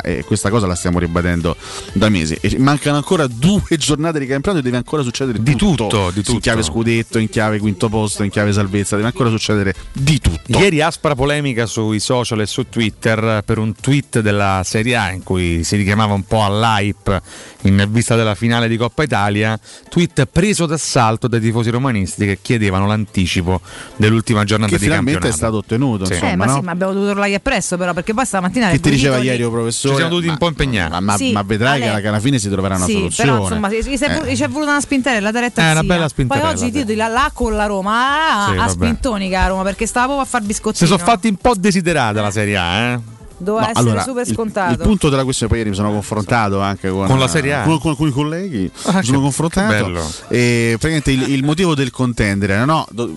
[0.02, 1.56] e questa cosa la stiamo ribadendo
[1.92, 2.36] da mesi.
[2.40, 6.20] E mancano ancora due giornate di campionato e deve ancora succedere Di tutto, tutto, di
[6.22, 6.32] tutto.
[6.32, 10.58] In chiave scudetto, in chiave quinto posto, in chiave salvezza, deve ancora succedere di tutto.
[10.58, 15.22] Ieri aspra polemica sui social e su Twitter per un tweet della Serie A in
[15.22, 17.20] cui si richiamava un po' all'hype
[17.62, 22.86] in vista della finale di Coppa Italia, tweet preso d'assalto dai tifosi romanisti che chiedevano
[22.86, 23.60] l'anticipo
[23.96, 25.36] dell'ultima giornata che di finalmente è campionato.
[25.36, 26.12] stato ottenuto, Sì.
[26.14, 26.54] insomma, Eh, ma no?
[26.54, 29.52] sì, ma abbiamo dovuto urlargli appresso però perché poi stamattina Che ti diceva ieri il
[29.52, 29.94] professore?
[29.94, 30.90] Ci siamo dovuti Ma- un po' impegnare.
[30.90, 33.30] Ma, ma- Sì, ma vedrai Ale- che alla fine si troverà una sì, soluzione.
[33.30, 33.76] però insomma c'è
[34.28, 34.34] Eh.
[34.34, 37.30] c'è voluta una spinterella da retta Eh, una bella spinterella, Poi oggi titoli là, là
[37.32, 38.70] con la Roma ah, Sì, a vabbè.
[38.70, 40.86] spintoni che a Roma perché stava proprio a far Si biscottino.
[40.88, 43.00] sono fatti un po' desiderata la Serie A, eh?
[43.42, 44.72] Doveva No, essere allora, super il- scontato.
[44.72, 47.62] Il, punto della questione, poi ieri mi sono confrontato anche con, Con la Serie A?
[47.62, 48.70] con, con alcuni colleghi.
[48.84, 50.00] Ah, mi sono confrontato.
[50.28, 53.10] E praticamente il, il motivo del contendere era no, do-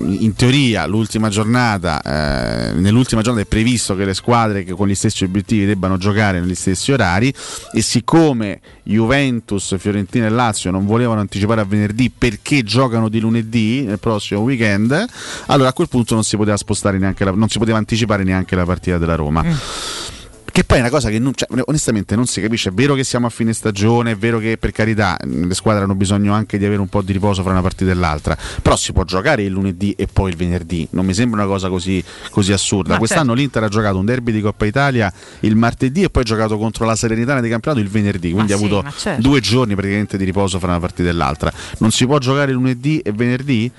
[0.00, 4.94] in teoria l'ultima giornata, eh, nell'ultima giornata è previsto che le squadre che con gli
[4.94, 7.32] stessi obiettivi debbano giocare negli stessi orari
[7.72, 13.82] e siccome Juventus, Fiorentina e Lazio non volevano anticipare a venerdì perché giocano di lunedì
[13.82, 15.04] nel prossimo weekend,
[15.46, 18.56] allora a quel punto non si poteva spostare neanche la, non si poteva anticipare neanche
[18.56, 19.26] la partita della Roma.
[20.50, 22.70] Che poi è una cosa che non, cioè, onestamente non si capisce.
[22.70, 25.94] È vero che siamo a fine stagione, è vero che per carità le squadre hanno
[25.94, 28.36] bisogno anche di avere un po' di riposo fra una partita e l'altra.
[28.60, 30.88] Però si può giocare il lunedì e poi il venerdì.
[30.90, 32.94] Non mi sembra una cosa così, così assurda.
[32.94, 33.40] Ma Quest'anno certo.
[33.40, 36.84] l'Inter ha giocato un derby di Coppa Italia il martedì e poi ha giocato contro
[36.84, 38.32] la Serenitana di campionato il venerdì.
[38.32, 39.20] Quindi Ma ha sì, avuto certo.
[39.22, 41.52] due giorni praticamente di riposo fra una partita e l'altra.
[41.78, 43.70] Non si può giocare lunedì e venerdì?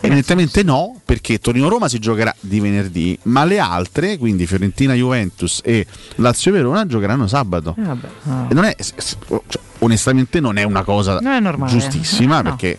[0.00, 5.86] Evidentemente no, perché Torino-Roma si giocherà di venerdì, ma le altre, quindi Fiorentina, Juventus e
[6.16, 7.74] Lazio-Verona, giocheranno sabato.
[7.78, 8.46] Eh, vabbè, no.
[8.50, 11.70] E non è, s- cioè, onestamente non è una cosa Non è normale.
[11.72, 12.78] giustissima, No, perché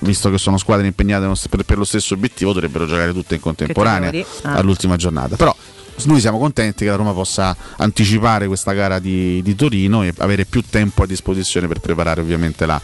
[0.00, 4.10] visto che sono squadre impegnate per, per lo stesso obiettivo, dovrebbero giocare tutte in contemporanea?
[4.42, 4.54] Ah.
[4.54, 5.36] all'ultima giornata.
[5.36, 5.54] Però
[6.04, 10.44] noi siamo contenti che la Roma possa anticipare questa gara di, di Torino e avere
[10.44, 12.80] più tempo a disposizione per preparare ovviamente la,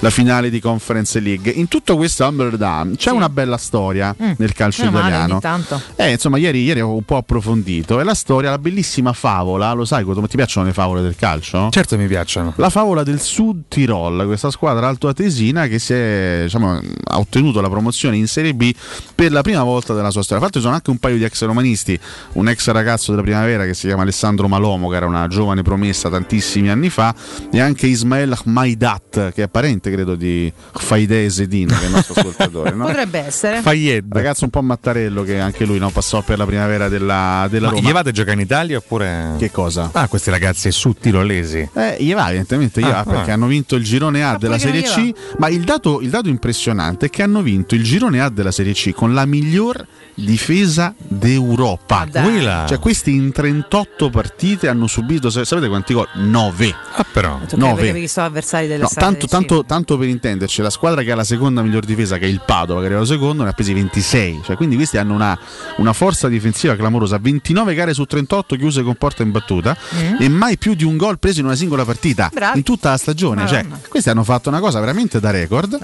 [0.00, 1.50] la finale di Conference League.
[1.52, 4.32] In tutto questo Amsterdam c'è una bella storia Mm.
[4.38, 5.40] nel calcio italiano.
[5.40, 5.80] tanto.
[5.96, 8.00] Eh, insomma, ieri, ieri ho un po' approfondito.
[8.00, 9.72] È la storia, la bellissima favola.
[9.72, 11.68] Lo sai, ma ti piacciono le favole del calcio?
[11.70, 12.52] Certo mi piacciono.
[12.56, 17.68] La favola del Sud Tirol, questa squadra altoatesina che si è, diciamo, ha ottenuto la
[17.68, 18.72] promozione in Serie B
[19.14, 20.42] per la prima volta della sua storia.
[20.42, 21.98] Tra l'altro ci sono anche un paio di ex romanisti,
[22.34, 26.08] un ex ragazzo della primavera che si chiama Alessandro Malomo, che era una giovane promessa
[26.08, 27.14] tantissimi anni fa,
[27.50, 32.14] e anche Ismael Maidat, che è parente credo di Faide Zedin, che è il nostro
[32.20, 32.70] ascoltatore.
[32.72, 32.86] no?
[32.86, 33.60] Potrebbe essere.
[34.08, 37.74] Ragazzo un po' mattarello che anche lui no, passò per la primavera della, della Ma
[37.74, 37.88] Roma.
[37.88, 39.34] gli vate giocare in Italia oppure.
[39.38, 39.90] Che cosa?
[39.92, 41.68] Ah, questi ragazzi sud-tirolesi.
[41.74, 43.34] Eh, gli va, evidentemente gli Ah, va perché ah.
[43.34, 45.36] hanno vinto il girone A della perché Serie C.
[45.38, 48.72] Ma il dato, il dato impressionante è che hanno vinto il girone A della Serie
[48.72, 52.06] C con la miglior difesa d'Europa.
[52.10, 52.22] dai.
[52.44, 52.66] Quella.
[52.66, 56.06] Cioè, questi in 38 partite hanno subito, sa- sapete quanti gol?
[56.14, 56.74] 9.
[56.96, 57.38] Ah, però.
[57.48, 61.12] Tu che avevi visto avversari delle No, tanto, tanto, tanto per intenderci, la squadra che
[61.12, 63.72] ha la seconda miglior difesa, che è il Padova, che arriva secondo, ne ha presi
[63.72, 64.42] 26.
[64.44, 65.38] Cioè, quindi questi hanno una,
[65.76, 67.18] una forza difensiva clamorosa.
[67.18, 70.16] 29 gare su 38 chiuse con porta imbattuta Mm.
[70.20, 72.58] e mai più di un gol preso in una singola partita Bravi.
[72.58, 73.46] in tutta la stagione.
[73.46, 75.78] Cioè, questi hanno fatto una cosa veramente da record.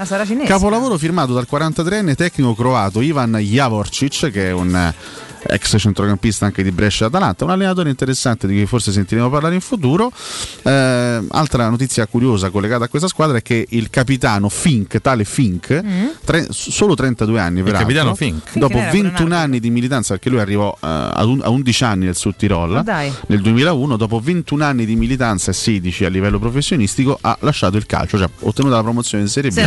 [0.47, 4.93] Capolavoro firmato dal 43enne tecnico croato Ivan Javorcic, che è un,
[5.47, 9.55] ex centrocampista anche di Brescia e Atalanta, un allenatore interessante di cui forse sentiremo parlare
[9.55, 10.13] in futuro.
[10.63, 15.83] Eh, altra notizia curiosa collegata a questa squadra è che il capitano Fink, tale Fink,
[16.25, 18.57] tre- solo 32 anni peraltro, capitano Fink.
[18.59, 21.85] dopo Fink era 21 anni di militanza, perché lui arrivò eh, a un- a 11
[21.85, 23.13] anni nel Sud Tirol, dai.
[23.29, 27.87] nel 2001, dopo 21 anni di militanza e 16 a livello professionistico, ha lasciato il
[27.87, 29.61] calcio, cioè ha ottenuto la promozione in Serie B, Se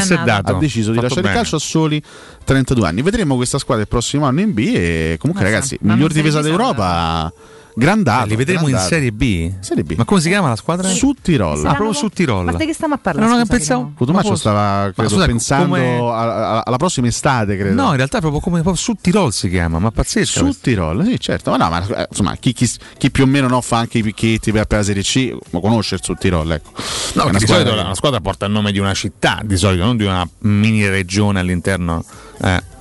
[0.55, 1.33] ha deciso di lasciare bene.
[1.33, 2.01] il calcio a soli
[2.43, 3.01] 32 anni.
[3.01, 6.41] Vedremo questa squadra il prossimo anno in B e comunque Ma sa, ragazzi, miglior difesa
[6.41, 7.31] d'Europa.
[7.75, 8.25] Grandato.
[8.25, 8.87] Eh, li vedremo in grandato.
[8.87, 9.51] Serie B?
[9.59, 9.93] Serie B.
[9.95, 10.87] Ma come si chiama la squadra?
[10.89, 11.59] Su Tirol.
[11.65, 12.45] Ah, proprio su Tirol.
[12.45, 13.27] Ma di che stiamo a parlare?
[13.27, 13.91] Non ho pensato-.
[13.95, 17.73] Cotumaccio Ma stava credo, scusa, pensando come- alla prossima estate, credo.
[17.81, 20.51] No, in realtà è proprio come proprio su Tirol si chiama, ma pazzesco.
[20.51, 21.51] Su Tirol, sì, certo.
[21.51, 24.03] Ma no, ma eh, insomma, chi, chi- chi più o meno no, fa anche i
[24.03, 26.71] picchetti per, per la Serie C, lo conosce il Sud Tirol, ecco.
[27.13, 29.97] No, di squadra solito una squadra porta il nome di una città, di solito, non
[29.97, 32.03] di una mini regione all'interno.
[32.41, 32.71] eh.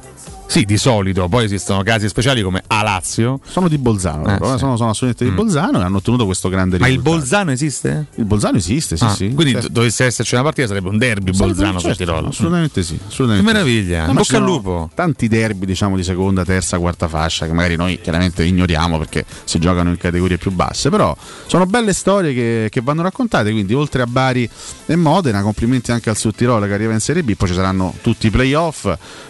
[0.53, 3.41] Sì, di solito, poi esistono casi speciali come a Lazio.
[3.43, 4.59] Sono di Bolzano, Eh, sì.
[4.59, 5.35] sono, sono assolutamente di Mm.
[5.35, 7.17] Bolzano e hanno ottenuto questo grande Ma il risultato.
[7.17, 8.07] Bolzano esiste?
[8.17, 9.29] Il Bolzano esiste, sì, Ah, sì.
[9.33, 9.69] Quindi Certo.
[9.71, 12.29] dovesse esserci una partita sarebbe un derby Sarebbe- Bolzano su certo, Tirolo.
[12.29, 12.99] Assolutamente sì.
[13.09, 14.91] Assolutamente Che meraviglia, No, bocca al lupo.
[14.95, 19.59] Tanti derby, diciamo, di seconda, terza, quarta fascia, che magari noi chiaramente ignoriamo perché si
[19.59, 20.91] giocano in categorie più basse.
[20.91, 23.51] Però sono belle storie che, che vanno raccontate.
[23.53, 24.47] Quindi, oltre a Bari
[24.85, 27.37] e Modena, complimenti anche al Sud Tirolo che arriva in Serie B.
[27.37, 28.85] Poi ci saranno tutti i playoff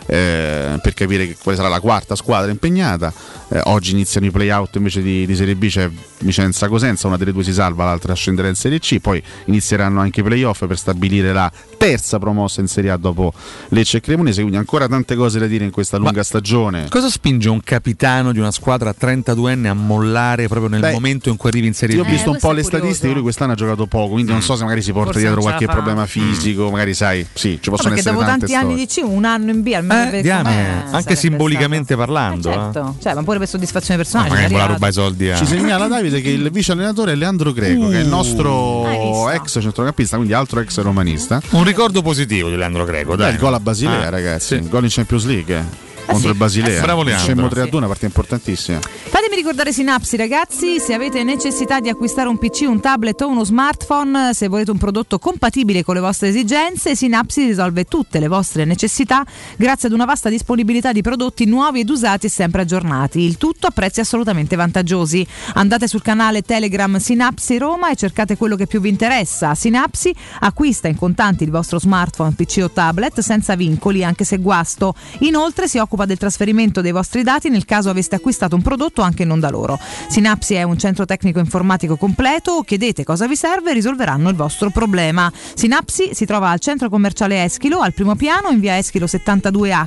[0.06, 3.12] eh, per capire che- quale sarà la quarta squadra impegnata.
[3.48, 5.90] Eh, oggi iniziano i playout invece di, di Serie B, c'è
[6.20, 8.98] Vicenza Cosenza, una delle due si salva, l'altra scenderà in Serie C.
[9.00, 13.32] Poi inizieranno anche i playoff per stabilire la terza promossa in Serie A dopo
[13.68, 14.40] Lecce e Cremonese.
[14.40, 16.86] Quindi ancora tante cose da dire in questa lunga stagione.
[16.88, 21.36] Cosa spinge un capitano di una squadra 32enne a mollare proprio nel Beh, momento in
[21.36, 22.08] cui arrivi in Serie Io ho B?
[22.10, 24.80] visto un po' le statistiche, lui quest'anno ha giocato poco, quindi non so se magari
[24.82, 25.72] si porta Forse dietro qualche fa.
[25.72, 28.86] problema fisico, magari sai, sì, ci No, possono perché essere dopo tanti anni storie.
[28.86, 32.50] di C, un anno in B almeno Eh, per com'è, anche simbolicamente parlando.
[32.50, 32.72] stato- eh.
[32.72, 34.28] Certo, cioè, ma pure per soddisfazione personale.
[34.30, 35.36] magari ci vuole sei ruba i soldi a...
[35.36, 39.60] Ci segnala Davide che il vice allenatore è Leandro Greco, che è il nostro ex
[39.60, 41.40] centrocampista, quindi altro ex romanista.
[41.50, 43.34] Un ricordo positivo di Leandro Greco, Dai, dai.
[43.34, 44.54] il gol a Basilea, Ah, ragazzi, sì.
[44.54, 45.90] il gol in Champions League.
[46.06, 46.80] Contro il Basilea.
[46.82, 47.48] Bravo Leandro.
[47.48, 48.78] 3 a 2, una partita importantissima.
[48.80, 53.44] Fatemi ricordare Sinapsi ragazzi, se avete necessità di acquistare un PC, un tablet o uno
[53.44, 58.64] smartphone, se volete un prodotto compatibile con le vostre esigenze, Sinapsi risolve tutte le vostre
[58.64, 59.24] necessità
[59.56, 63.66] grazie ad una vasta disponibilità di prodotti nuovi ed usati e sempre aggiornati, il tutto
[63.66, 65.26] a prezzi assolutamente vantaggiosi.
[65.54, 69.54] Andate sul canale Telegram Sinapsi Roma e cercate quello che più vi interessa.
[69.54, 74.94] Sinapsi acquista in contanti il vostro smartphone, PC o tablet senza vincoli, anche se guasto.
[75.20, 79.24] Inoltre si occupa del trasferimento dei vostri dati nel caso aveste acquistato un prodotto anche
[79.24, 79.78] non da loro.
[80.08, 84.70] Sinapsi è un centro tecnico informatico completo, chiedete cosa vi serve e risolveranno il vostro
[84.70, 85.32] problema.
[85.54, 89.86] Sinapsi si trova al centro commerciale Eschilo, al primo piano, in via Eschilo 72H,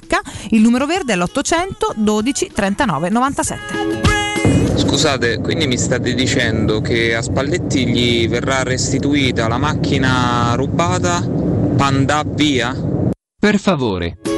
[0.49, 4.15] il numero verde è l'800 12 39 97.
[4.75, 11.25] Scusate, quindi mi state dicendo che a Spalletti gli verrà restituita la macchina rubata?
[11.75, 12.75] Panda via?
[13.39, 14.34] Per favore.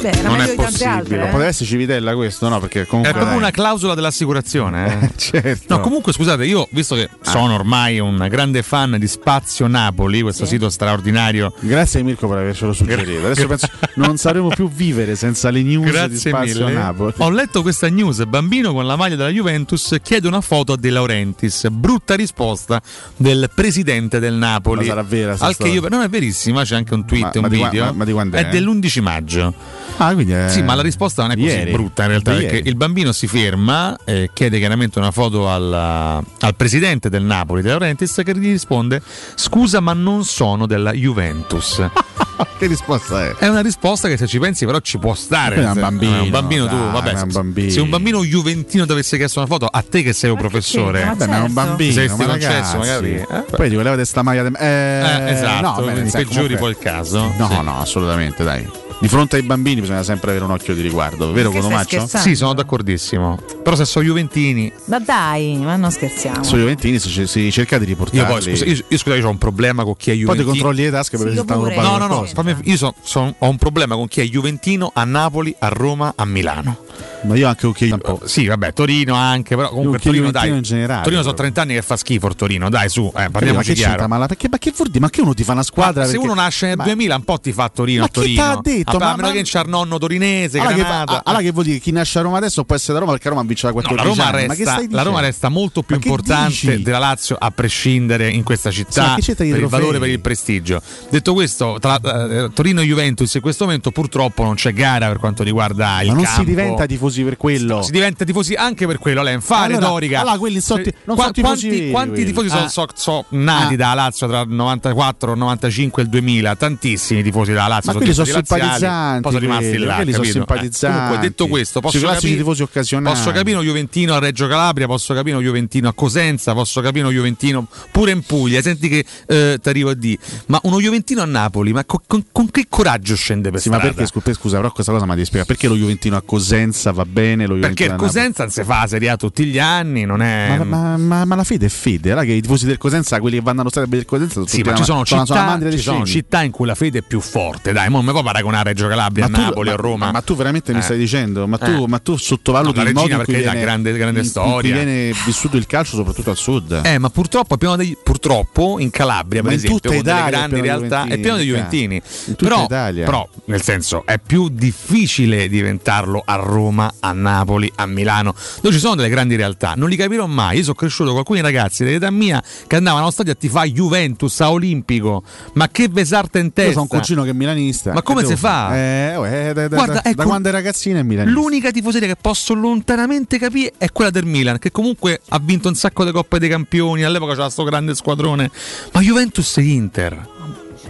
[0.00, 0.84] Beh, era Non è di possibile.
[0.86, 1.16] altre.
[1.16, 1.24] eh.
[1.24, 2.58] Potrebbe essere Civitella questo, no?
[2.60, 3.42] Perché comunque È proprio dai.
[3.42, 5.00] una clausola dell'assicurazione.
[5.02, 5.10] Eh?
[5.16, 5.74] certo.
[5.74, 10.46] No, comunque scusate, io visto che sono ormai un grande fan di Spazio Napoli, questo
[10.46, 11.52] sito straordinario.
[11.60, 13.26] Grazie Mirko per avercelo suggerito.
[13.26, 16.78] Adesso penso non sapremo più vivere senza le news di Grazie Spazio mille.
[16.78, 17.12] Napoli.
[17.18, 18.24] Ho letto questa news.
[18.24, 21.68] Bambino con la maglia della Juventus chiede una foto a De Laurentiis.
[21.68, 22.80] Brutta risposta
[23.16, 24.80] del presidente del Napoli.
[24.80, 27.40] Ma sarà vera Al che io, non è verissima, c'è anche un tweet, Ma- un
[27.42, 27.84] ma di video.
[27.86, 28.46] ma- ma di quando è?
[28.46, 29.54] è dell'11 maggio.
[30.02, 30.48] Ah, quindi è...
[30.48, 31.70] Sì, ma la risposta non è così Ieri.
[31.72, 36.54] brutta in realtà, perché il bambino si ferma, eh, chiede chiaramente una foto al, al
[36.56, 39.02] presidente del Napoli, De Laurentiis, che gli risponde:
[39.34, 41.84] Scusa, ma non sono della Juventus.
[42.58, 43.34] che risposta è?
[43.36, 45.56] È una risposta che se ci pensi però ci può stare.
[45.56, 47.70] È un Se- bambino, è un bambino tu, dai, vabbè, è un se- bambino.
[47.70, 51.04] se un bambino juventino ti avesse chiesto una foto, a te che sei un professore,
[51.04, 53.14] Vabbè, ma è un bambino, saresti ma concesso magari.
[53.16, 53.26] eh?
[53.54, 54.48] Poi dico, levate sta maglia.
[54.48, 57.32] de- Eh, Eh, esatto, no, beh, peggiori comunque- poi il caso.
[57.36, 57.62] No, Sì.
[57.62, 58.66] no, assolutamente, dai.
[59.00, 62.18] Di fronte ai bambini bisogna sempre avere un occhio di riguardo, vero scherzando?
[62.18, 63.38] Sì, sono d'accordissimo.
[63.62, 66.42] Però se sono juventini, Ma dai, ma non scherziamo.
[66.44, 68.26] Sui Juventini si, si cerca di io riportarli.
[68.26, 70.50] poi scusa, io, io scusa, io ho un problema con chi è Poi ti juventino.
[70.50, 71.74] controlli le tasche per se stanno pure.
[71.76, 74.90] rubando No, no, no, fammi- io so- son- ho un problema con chi è juventino
[74.92, 76.76] a Napoli, a Roma, a Milano.
[77.22, 78.20] Ma io anche chi un po'.
[78.24, 80.58] Sì, vabbè, Torino anche, però comunque Io chi Torino juventino dai.
[80.58, 81.48] in generale, Torino sono però.
[81.48, 84.08] 30 anni che fa schifo Torino, dai, su, eh, ma parliamoci che chiaro.
[84.08, 85.00] Ma, la- perché, ma che vuol dire?
[85.00, 86.00] Ma che uno ti fa una squadra?
[86.02, 88.08] Ma se perché- uno nasce nel ma- 2000 un po' ti fa Torino Ma a
[88.08, 88.42] chi Torino.
[88.42, 88.89] t'ha detto?
[88.96, 91.20] Ah, Ma- a meno ma- che c'ha il nonno torinese, Allora che, Granata.
[91.24, 91.78] allora che vuol dire?
[91.78, 94.18] Chi nasce a Roma adesso può essere da Roma perché Roma vince da No, 14
[94.18, 95.02] la, Roma resta, la?
[95.02, 99.46] Roma resta molto più importante della Lazio a prescindere in questa Sì, città i per
[99.46, 99.68] il trofei?
[99.68, 100.80] valore, per il prestigio.
[101.08, 105.18] Detto questo, tra eh, Torino e Juventus in questo momento purtroppo non c'è gara per
[105.18, 106.40] quanto riguarda il Ma non campo.
[106.40, 107.82] si diventa tifosi per quello.
[107.82, 109.40] Si diventa tifosi anche per quello, Len.
[109.40, 110.20] Fare Allora- Dorica.
[110.20, 112.68] allora quelli sono ti- non Qua- sono tifosi quanti, veri quanti tifosi sono, Ah.
[112.68, 113.76] so- so nati Ah.
[113.76, 116.56] dalla Lazio tra il 94, il 95 e il 2000?
[116.56, 117.92] Tantissimi tifosi dalla Lazio.
[117.92, 119.20] Ma quelli sono laziali, simpatizzanti.
[119.22, 119.94] Poi sono rimasti là.
[119.96, 120.24] quelli sono?
[120.24, 120.96] Eh, simpatizzanti.
[120.98, 123.14] comunque, detto questo, posso capire, tifosi occasionali.
[123.14, 127.04] posso capire uno Juventino a Reggio Calabria, posso capire uno Juventino a Cosenza, posso capire
[127.04, 128.60] uno Juventino pure in Puglia.
[128.62, 132.24] Senti che eh, ti arrivo a dire, ma uno Juventino a Napoli, ma co- con,
[132.32, 133.94] con che coraggio scende per Sì, ma strada?
[133.94, 137.04] perché scusa, scusa, però questa cosa mi devi spiegare perché lo Juventino a Cosenza va
[137.04, 140.56] bene, lo Perché il Cosenza non si fa Serie A tutti gli anni, non è.
[140.58, 143.36] Ma, ma- ma- ma la fede è fede, allora che i tifosi del Cosenza, quelli
[143.36, 146.42] che vanno allo stadio il Cosenza, sono Sì, ma ci sono, città, ci sono città
[146.42, 147.72] in cui la fede è più forte.
[147.72, 150.04] Dai, non mi può paragonare Reggio Calabria, Ma a tu- Napoli, ma- a Roma.
[150.06, 150.82] Ma, ma tu veramente mi Eh.
[150.82, 151.46] stai dicendo?
[151.46, 151.86] Ma tu, Eh.
[151.88, 154.74] ma tu sottovaluti No, il modo in cui per viene, grande- grande in- in storia.
[154.74, 156.80] viene vissuto il calcio, soprattutto al sud.
[156.84, 161.04] Eh, ma purtroppo, degli- purtroppo in Calabria, per Ma in esempio, tutta Italia grandi realtà,
[161.06, 162.00] è pieno di Juventini.
[162.26, 163.04] In Però, Italia.
[163.04, 168.80] però, nel senso, è più difficile diventarlo a Roma, a Napoli, a Milano, dove ci
[168.80, 169.74] sono delle grandi realtà.
[169.76, 170.56] Non li capirò mai.
[170.58, 174.40] Io sono cresciuto con alcuni ragazzi dell'età mia che andavano allo stadio a tifare Juventus
[174.40, 175.22] a Olimpico.
[175.54, 176.62] Ma che vesarte in testa!
[176.62, 177.92] Io sono un cugino che è milanista.
[177.92, 178.76] Ma come si devo fa?
[178.76, 181.38] Eh, oh, eh, da, da- Guarda, da- ecco, da quando è ragazzino è milanista.
[181.40, 185.74] L'unica tifoseria che posso lontanamente capire è quella del Milan, che comunque ha vinto un
[185.74, 188.50] sacco di Coppe dei Campioni, all'epoca c'era sto grande squadrone.
[188.92, 190.28] Ma Juventus e Inter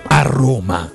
[0.09, 0.91] a Roma.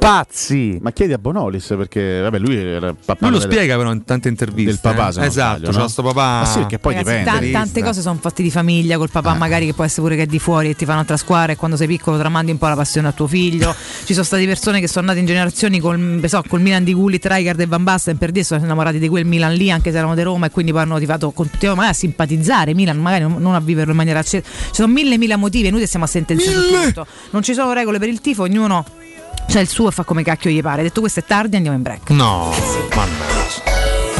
[0.00, 0.78] Pazzi!
[0.80, 4.28] Ma chiedi a Bonolis perché vabbè, lui era papà Lui lo spiega però in tante
[4.28, 4.70] interviste.
[4.70, 5.26] del papà, eh.
[5.26, 5.88] Esatto, c'è no?
[5.88, 6.38] sto papà.
[6.40, 7.50] Ma sì, perché poi Ragazzi, dipende.
[7.50, 9.12] tan- tante cose sono fatte di famiglia col Eh.
[9.12, 11.52] papà, magari che può essere pure che è di fuori e ti fa un'altra squadra
[11.52, 13.74] e quando sei piccolo tramandi un po' la passione a tuo figlio.
[14.04, 17.26] Ci sono state persone che sono nate in generazioni col, so, col Milan di Gullit,
[17.26, 20.14] Rijkaard e Van Basten per dire sono innamorati di quel Milan lì anche se erano
[20.14, 23.60] di Roma e quindi poi hanno tifato continuano magari a simpatizzare Milan, magari non a
[23.60, 24.42] viverlo in maniera accesa.
[24.48, 27.06] Ci sono mille mila motivi, noi stiamo a sentenziare tutto.
[27.32, 28.82] Non ci sono regole per il tifo, ognuno
[29.46, 30.82] c'ha il suo fa come cacchio gli pare.
[30.82, 32.10] Detto questo è tardi, andiamo in break.
[32.10, 32.52] No,
[32.94, 33.79] mannaggia.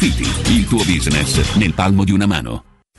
[0.00, 2.73] il tuo business nel palmo di una mano.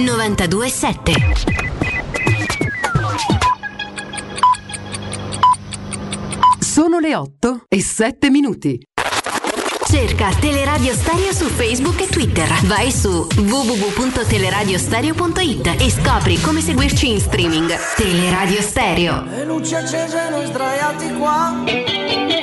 [0.00, 1.12] 927.
[6.58, 8.82] Sono le 8 e 7 minuti.
[9.86, 12.48] Cerca Teleradio Stereo su Facebook e Twitter.
[12.64, 17.70] Vai su www.teleradiostereo.it e scopri come seguirci in streaming.
[17.96, 19.24] Teleradio Stereo.
[19.24, 21.62] Le luci accese noi sdraiati qua.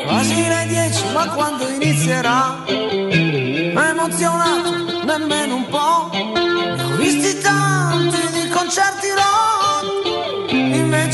[0.05, 2.64] Quasi le 10, ma quando inizierà?
[2.68, 6.45] Emozionato, nemmeno un po'.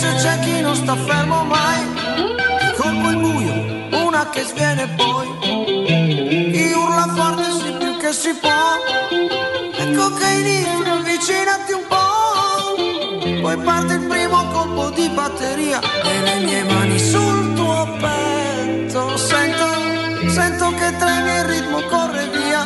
[0.03, 1.81] Invece c'è chi non sta fermo mai.
[2.59, 5.27] Di colpo il buio, una che sviene poi.
[6.51, 8.51] Chi urla forte sì più che si può.
[9.77, 13.41] Ecco che inizia, avvicinati un po'.
[13.41, 15.79] Poi parte il primo colpo di batteria.
[15.79, 19.15] E le mie mani sul tuo petto.
[19.15, 19.67] Sento,
[20.27, 22.65] sento che tremi il ritmo corre via.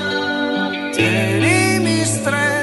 [0.91, 2.56] Tienimi stretto,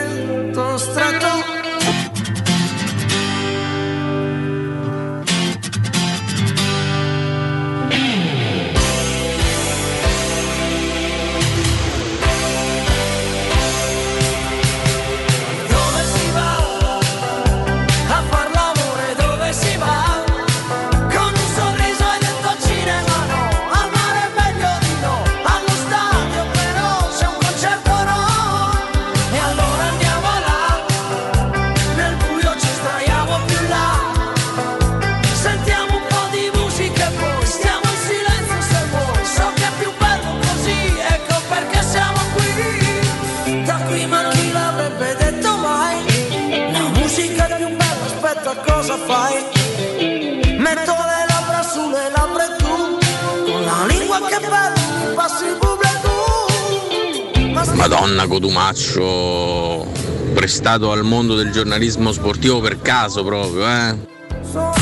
[57.75, 59.87] Madonna Cotumaccio,
[60.33, 63.97] prestato al mondo del giornalismo sportivo per caso proprio, eh?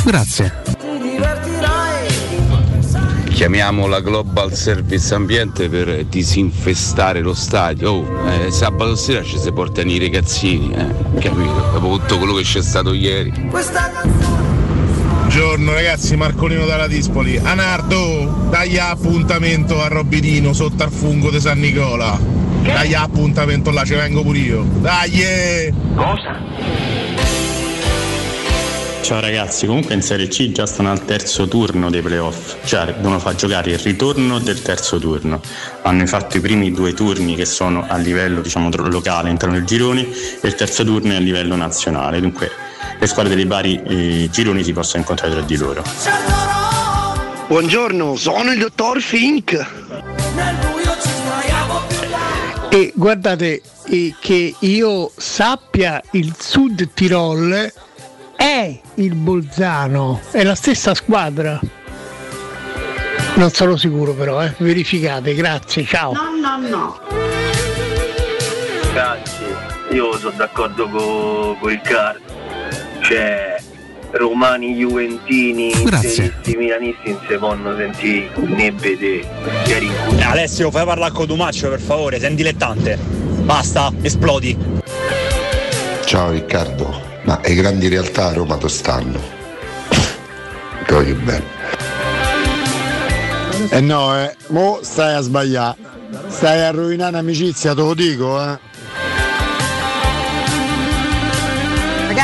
[0.05, 0.63] Grazie.
[0.79, 2.07] ti divertirai
[3.31, 7.91] Chiamiamo la Global Service Ambiente per disinfestare lo stadio.
[7.91, 11.71] Oh, eh, sabato sera ci si portano i ragazzini, eh, capito?
[11.73, 13.49] Dopo tutto quello che c'è stato ieri.
[13.51, 14.32] Questa canzone
[15.35, 17.39] Buongiorno ragazzi, Marcolino dalla Dispoli.
[17.39, 22.21] Anardo, dagli appuntamento a Robidino sotto al fungo di San Nicola.
[22.63, 24.63] Dai appuntamento là, ci vengo pure io.
[24.63, 25.23] Dai!
[25.23, 25.73] eh.
[29.01, 33.19] Ciao ragazzi, comunque in Serie C già stanno al terzo turno dei playoff, cioè devono
[33.19, 35.41] far giocare il ritorno del terzo turno.
[35.81, 40.03] Hanno fatto i primi due turni che sono a livello diciamo locale all'interno del gironi
[40.03, 42.62] e il terzo turno è a livello nazionale, dunque
[43.03, 45.83] le squadre dei vari eh, gironi si possono incontrare tra di loro.
[47.49, 49.53] Buongiorno, sono il dottor Fink.
[49.53, 52.71] Nel buio ci sdraiamo più largo.
[52.71, 57.73] E guardate eh, che io sappia il Sud Tirol
[58.37, 61.59] è il Bolzano, è la stessa squadra.
[63.35, 64.55] Non sono sicuro però, eh.
[64.59, 66.13] verificate, grazie, ciao.
[66.13, 67.01] No, no, no.
[68.93, 69.45] Ragazzi,
[69.91, 72.32] io sono d'accordo con, con Riccardo.
[73.03, 73.57] Cioè,
[74.13, 79.29] romani, juventini, interisti, milanisti non si possono sentire né vedere.
[79.67, 82.97] Ieri in cui- Alessio, fai parlare con Dumaccio per favore, sei un dilettante.
[83.43, 84.57] Basta, esplodi.
[86.05, 89.19] Ciao Riccardo, ma le grandi realtà a Roma dove stanno?
[90.89, 91.61] Voglio bene.
[93.71, 95.77] Eh no, eh, mo stai a sbagliare.
[96.29, 98.59] Stai a rovinare un'amicizia, te lo dico, eh.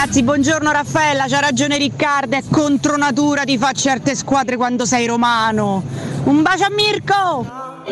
[0.01, 5.07] Ragazzi, buongiorno Raffaella, c'ha ragione Riccardo, è contro natura di fare certe squadre quando sei
[5.07, 5.83] romano.
[6.23, 7.83] Un bacio a Mirko!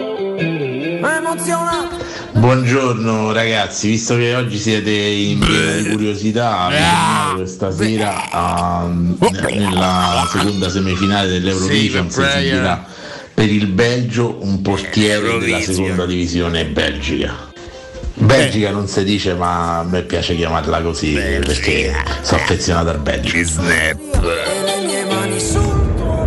[1.05, 1.97] Emozionato.
[2.35, 6.69] Buongiorno ragazzi, visto che oggi siete in piena curiosità,
[7.35, 12.87] questa sera a- nella seconda semifinale dell'Eurovision si esibirà
[13.35, 17.55] per il Belgio un portiere della seconda divisione Belgica.
[18.19, 23.37] Belgica non si dice ma a me piace chiamarla così perché sono affezionato al Belgio.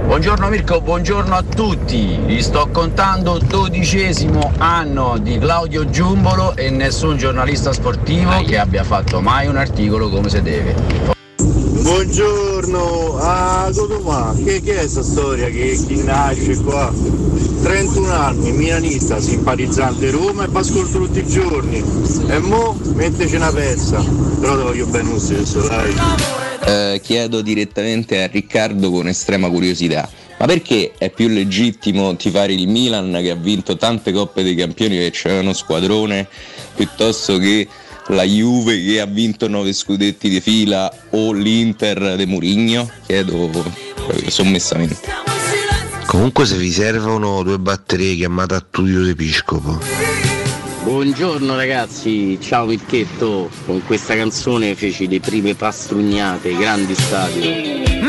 [0.05, 2.19] Buongiorno Mirko, buongiorno a tutti.
[2.25, 9.19] Vi sto contando dodicesimo anno di Claudio Giumbolo e nessun giornalista sportivo che abbia fatto
[9.19, 11.18] mai un articolo come si deve.
[11.99, 16.93] Buongiorno, a Codumà, che, che è questa storia che chi nasce qua?
[17.61, 21.83] 31 anni, milanista, simpatizzante Roma e ascolto tutti i giorni.
[22.29, 24.01] E mo metteci una pezza.
[24.01, 25.93] Però te voglio bene stesso, dai.
[26.63, 32.69] Eh, chiedo direttamente a Riccardo con estrema curiosità, ma perché è più legittimo tifare il
[32.69, 36.29] Milan che ha vinto tante coppe dei campioni che c'è uno squadrone
[36.75, 37.67] piuttosto che
[38.09, 42.89] la Juve che ha vinto nove scudetti di fila o l'Inter de Murigno?
[43.05, 43.49] Chiedo
[44.11, 44.97] eh, sommessamente.
[46.05, 49.79] Comunque se vi servono due batterie chiamate a Tullio Episcopo.
[50.83, 53.49] Buongiorno ragazzi, ciao Mirchetto.
[53.65, 57.99] Con questa canzone feci le prime pastrugnate, grandi stadi.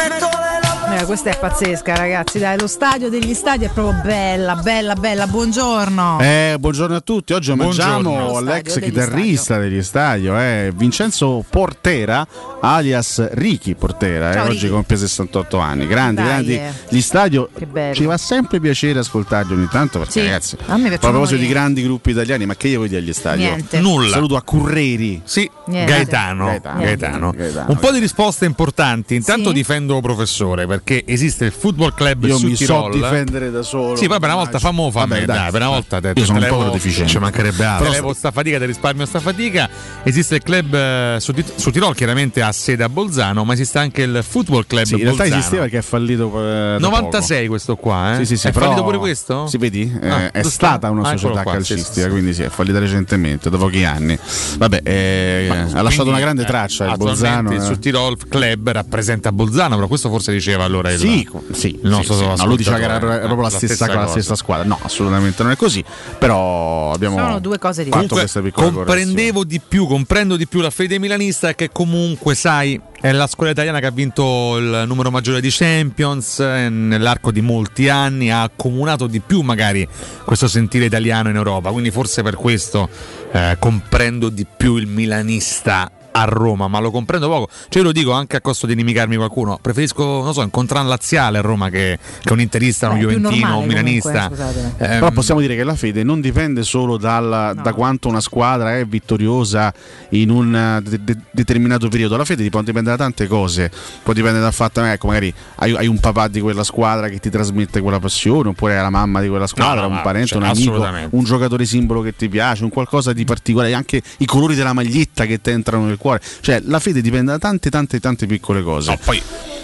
[0.92, 2.38] Eh, questa è pazzesca, ragazzi.
[2.38, 5.26] Dai, lo stadio degli stadi è proprio bella, bella, bella.
[5.28, 6.18] Buongiorno.
[6.20, 8.40] Eh, buongiorno a tutti, oggi Buongiorno.
[8.40, 12.26] l'ex Stadio degli chitarrista degli stadio, eh, Vincenzo Portera,
[12.60, 16.54] alias Ricky Portera, eh, Ciao, oggi compie 68 anni, grandi, Dai, grandi.
[16.54, 16.72] eh.
[16.88, 17.94] Gli stadio bello.
[17.94, 21.82] ci fa sempre piacere ascoltarli ogni tanto perché Sì, ragazzi, a a proposito di grandi
[21.82, 23.44] gruppi italiani, ma che io voglio agli stadio?
[23.46, 23.80] Niente.
[23.80, 24.10] Nulla.
[24.10, 25.22] Saluto a Curreri.
[25.24, 25.48] Sì.
[25.66, 26.80] Gaetano, Gaetano.
[26.80, 27.30] Gaetano.
[27.30, 27.70] Gaetano.
[27.70, 29.14] Un po' di risposte importanti.
[29.14, 29.54] Intanto Sì.
[29.54, 32.92] difendo professore perché esiste il Football Club Io su mi so Tirol.
[32.92, 33.96] difendere da solo.
[33.96, 36.24] Sì, poi per una volta fammo fa me, dai, dai, per una volta te, Io
[36.24, 37.10] sono te un po' deficiente.
[37.10, 37.86] Ci mancherebbe altro.
[37.86, 39.68] Te levo sta fatica, ti risparmio sta fatica.
[40.02, 44.02] Esiste il club eh, su, su Tirol, chiaramente ha sede a Bolzano, ma esiste anche
[44.02, 48.12] il Football Club Sì, in realtà esisteva che è fallito eh, da 96 questo qua,
[48.14, 48.16] eh?
[48.18, 49.46] Sì, sì, sì, è fallito pure questo?
[49.46, 49.98] Si vedi?
[50.02, 50.48] Eh, Ah, è giusto?
[50.50, 54.18] stata una Ah, società qua, calcistica, quindi sì, è fallita recentemente, da pochi anni.
[54.58, 57.50] Vabbè, eh, ha lasciato una grande eh, traccia il Bolzano.
[57.52, 57.60] Eh.
[57.60, 62.14] Sud Tirol Club rappresenta Bolzano, però questo forse diceva allora il, Sì, sì, il nostro
[62.14, 62.36] sì, sì.
[62.36, 64.00] No, lui diceva che era era proprio la stessa, cosa.
[64.00, 64.66] la stessa squadra.
[64.66, 65.84] No, assolutamente non è così.
[66.18, 68.08] Però abbiamo Sono due cose diverse.
[68.08, 73.12] questa piccola comprendevo di più, comprendo di più la fede milanista che comunque, sai, è
[73.12, 77.88] la scuola italiana che ha vinto il numero maggiore di Champions eh, nell'arco di molti
[77.88, 79.86] anni, ha accomunato di più magari
[80.24, 82.88] questo sentire italiano in Europa, quindi forse per questo
[83.32, 87.48] eh, comprendo di più il milanista a Roma, ma lo comprendo poco.
[87.68, 89.58] Cioè, io lo dico anche a costo di inimicarmi qualcuno.
[89.60, 93.08] Preferisco, non so, incontrare un laziale a Roma che, che un interista, un Beh, più
[93.16, 94.28] juventino, normale un milanista.
[94.28, 94.74] comunque.
[94.78, 98.76] Ehm, Però possiamo dire che la fede non dipende solo dal- da quanto una squadra
[98.76, 99.72] è vittoriosa
[100.10, 102.16] in un eh, de- de- determinato periodo.
[102.16, 103.70] La fede può dipendere da tante cose.
[104.02, 107.18] Può dipendere dal fatto che ecco, magari hai, hai un papà di quella squadra che
[107.18, 110.28] ti trasmette quella passione, oppure hai la mamma di quella squadra, No, no, un parente,
[110.28, 114.24] cioè, un amico, un giocatore simbolo che ti piace, un qualcosa di particolare, anche i
[114.26, 116.20] colori della maglietta che ti entrano nel cuore.
[116.40, 118.90] Cioè, la fede dipende da tante, tante, tante piccole cose.
[118.90, 119.22] No, poi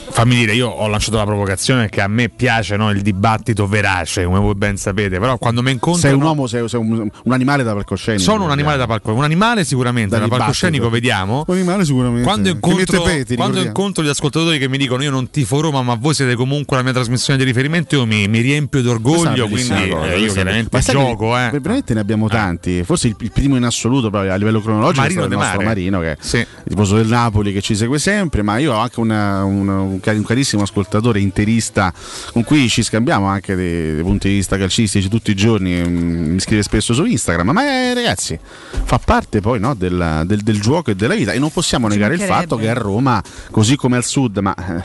[0.08, 4.24] fammi dire, io ho lanciato la provocazione che a me piace no, il dibattito verace,
[4.24, 6.00] come voi ben sapete, però quando mi incontro...
[6.02, 8.22] Sei un uomo, sei, sei un, un animale da palcoscenico.
[8.22, 11.44] Sono un animale da palcoscenico, un animale sicuramente, Da da palcoscenico vediamo.
[11.46, 12.22] Un animale sicuramente.
[12.24, 15.94] Quando incontro, peti, quando incontro gli ascoltatori che mi dicono io non tifo Roma, ma
[15.94, 19.88] voi siete comunque la mia trasmissione di riferimento, io mi, mi riempio d'orgoglio, una quindi
[19.90, 21.36] cosa, eh, io chiaramente sai che gioco.
[21.36, 21.50] Eh.
[21.50, 22.82] Veramente ne abbiamo tanti.
[22.84, 25.62] Forse il, il primo in assoluto proprio a livello cronologico Marino è stato il nostro
[25.62, 25.74] Mare.
[25.74, 28.42] Marino, che è il tifoso del Napoli che ci segue sempre.
[28.42, 31.92] Ma io ho anche una- un, un cari- un carissimo ascoltatore interista
[32.32, 35.74] con cui ci scambiamo anche dei, dei punti di vista calcistici tutti i giorni.
[35.74, 37.50] mm, Mi scrive spesso su Instagram.
[37.50, 38.38] Ma eh, ragazzi,
[38.84, 41.32] fa parte poi no, del, del- del gioco e della vita.
[41.32, 44.82] E non possiamo negare il fatto che a Roma, così come al sud, ma eh,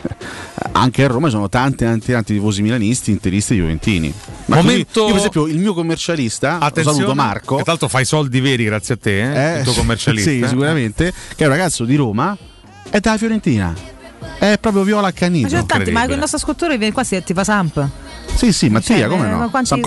[0.73, 4.13] anche a Roma ci sono tanti, tanti, tanti tifosi milanisti, interisti e juventini.
[4.45, 7.55] Ma così- Momento- io, per esempio, il mio commercialista, saluto Marco.
[7.57, 10.29] Che tra l'altro fai soldi veri grazie a te, eh, eh, il tuo commercialista.
[10.29, 11.13] Sì, sicuramente.
[11.35, 12.37] Che è un ragazzo di Roma,
[12.89, 13.73] è dalla Fiorentina.
[14.39, 15.47] È proprio viola Ma accanito.
[15.47, 17.87] c'è tanti, ma il nostro ascoltatore viene qua si ti fa Samp.
[18.33, 19.37] Sì, sì, Mattia, Cioè, come eh, no?
[19.39, 19.83] ma quanti Paolo-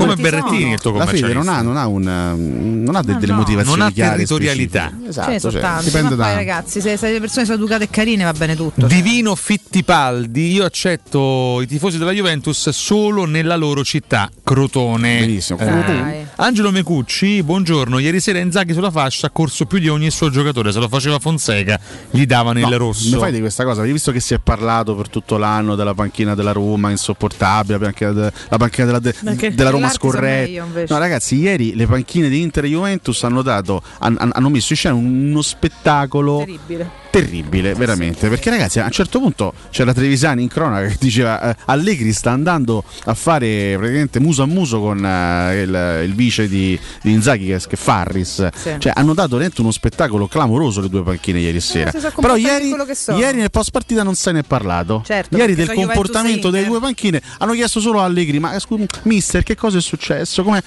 [0.60, 0.72] sono?
[0.74, 3.38] il tuo La fede non ha, non ha, un, um, non ha de- delle no.
[3.38, 4.90] motivazioni Non ha territorialità.
[4.92, 5.12] specifiche.
[5.12, 7.44] Ce ne Esatto, sono cioè, tanti, dipende ma poi da ragazzi, se, se le persone
[7.46, 8.86] sono educate e carine va bene tutto.
[8.86, 15.20] Divino Fittipaldi, io accetto i tifosi della Juventus solo nella loro città, Crotone.
[15.20, 15.58] Benissimo.
[15.58, 16.26] Dai.
[16.36, 18.00] Angelo Mecucci, buongiorno.
[18.00, 20.72] Ieri sera Inzaghi sulla fascia ha corso più di ogni suo giocatore.
[20.72, 21.78] Se lo faceva Fonseca,
[22.10, 23.08] gli davano il No, rosso.
[23.14, 23.82] Ne fai di questa cosa?
[23.82, 27.84] Hai visto che si è parlato per tutto l'anno della panchina della Roma, insopportabile, la
[27.84, 30.64] panchina, de- la panchina della, de- della Roma scorretta.
[30.88, 34.72] No, ragazzi, ieri le panchine di Inter e Juventus hanno dato, han- han- hanno messo
[34.72, 36.90] in scena uno spettacolo Terribile.
[37.10, 38.28] terribile, veramente.
[38.28, 42.32] Perché, ragazzi, a un certo punto c'era Trevisani in cronaca che diceva: eh, Allegri sta
[42.32, 47.46] andando a fare praticamente muso a muso con eh, il, il vice di, di Inzaghi,
[47.46, 48.48] che, che è Farris.
[48.54, 48.74] Sì.
[48.78, 51.90] Cioè, hanno dato veramente uno spettacolo clamoroso le due panchine ieri sera.
[51.90, 52.74] si sono Però ieri,
[53.16, 55.02] ieri nel post partita non se ne è parlato.
[55.04, 59.42] Certo, ieri del comportamento delle due panchine hanno chiesto solo a Allegri: Ma scusi, mister,
[59.42, 60.42] che cosa è successo?
[60.42, 60.62] Come,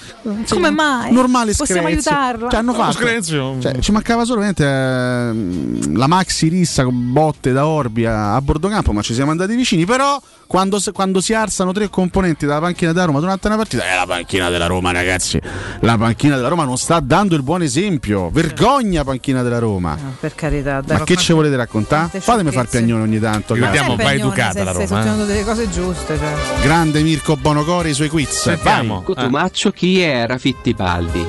[0.48, 1.12] Come mai?
[1.12, 2.10] Normale Possiamo screzio.
[2.10, 2.48] aiutarlo?
[2.50, 3.56] Cioè, hanno fatto, screzio.
[3.60, 8.68] cioè, ci mancava solamente ehm, la maxi rissa con botte da Orbi a, a bordo
[8.68, 9.84] campo, ma ci siamo andati vicini.
[9.84, 13.94] Però, quando, quando si alzano tre componenti dalla panchina della Roma durante una partita, è
[13.94, 15.40] la panchina della Roma, ragazzi.
[15.80, 18.30] La panchina della Roma non sta dando il buon esempio.
[18.30, 19.94] Vergogna, panchina della Roma.
[19.94, 22.20] No, per carità, dai, Ma che ci volete raccontare?
[22.20, 23.54] Fatemi far piagnone ogni tanto.
[23.54, 24.86] Ricordiamo, va educata la stai Roma, eh.
[24.86, 26.18] sostenendo delle cose giuste.
[26.18, 26.62] Cioè.
[26.62, 28.30] Grande Mirko Bonocore e i suoi quiz.
[28.30, 28.94] Sentiamo.
[28.96, 29.04] Vai.
[29.04, 31.26] Cotumaccio chi era Fittipaldi?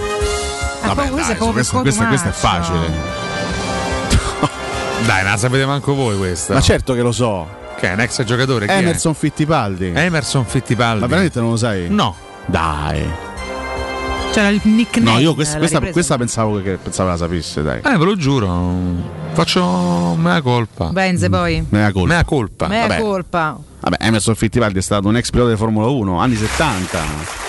[0.81, 3.17] Ah, Vabbè, dai, questo, questo- questo è facile.
[5.05, 6.53] Dai, non la sapete manco voi questa.
[6.53, 7.47] Ma certo che lo so.
[7.77, 8.67] Che è un ex giocatore?
[8.67, 9.93] Emerson Fittipaldi.
[9.95, 10.99] Emerson Fittipaldi.
[10.99, 11.87] Ma veramente non lo sai?
[11.89, 12.15] No.
[12.45, 13.28] Dai.
[14.31, 15.11] C'era il nickname.
[15.11, 17.81] No, io quest- questa, questa pensavo che pensavo la sapesse, dai.
[17.83, 18.75] Eh, ve lo giuro.
[19.33, 20.89] Faccio mea colpa.
[20.89, 21.65] Benze poi.
[21.69, 22.07] Mea colpa.
[22.13, 22.67] Mea colpa.
[22.67, 23.01] Mea vabbè.
[23.01, 23.59] colpa.
[23.81, 27.48] Vabbè, Emerson Fittipaldi è stato un ex pilota di Formula 1, anni 70.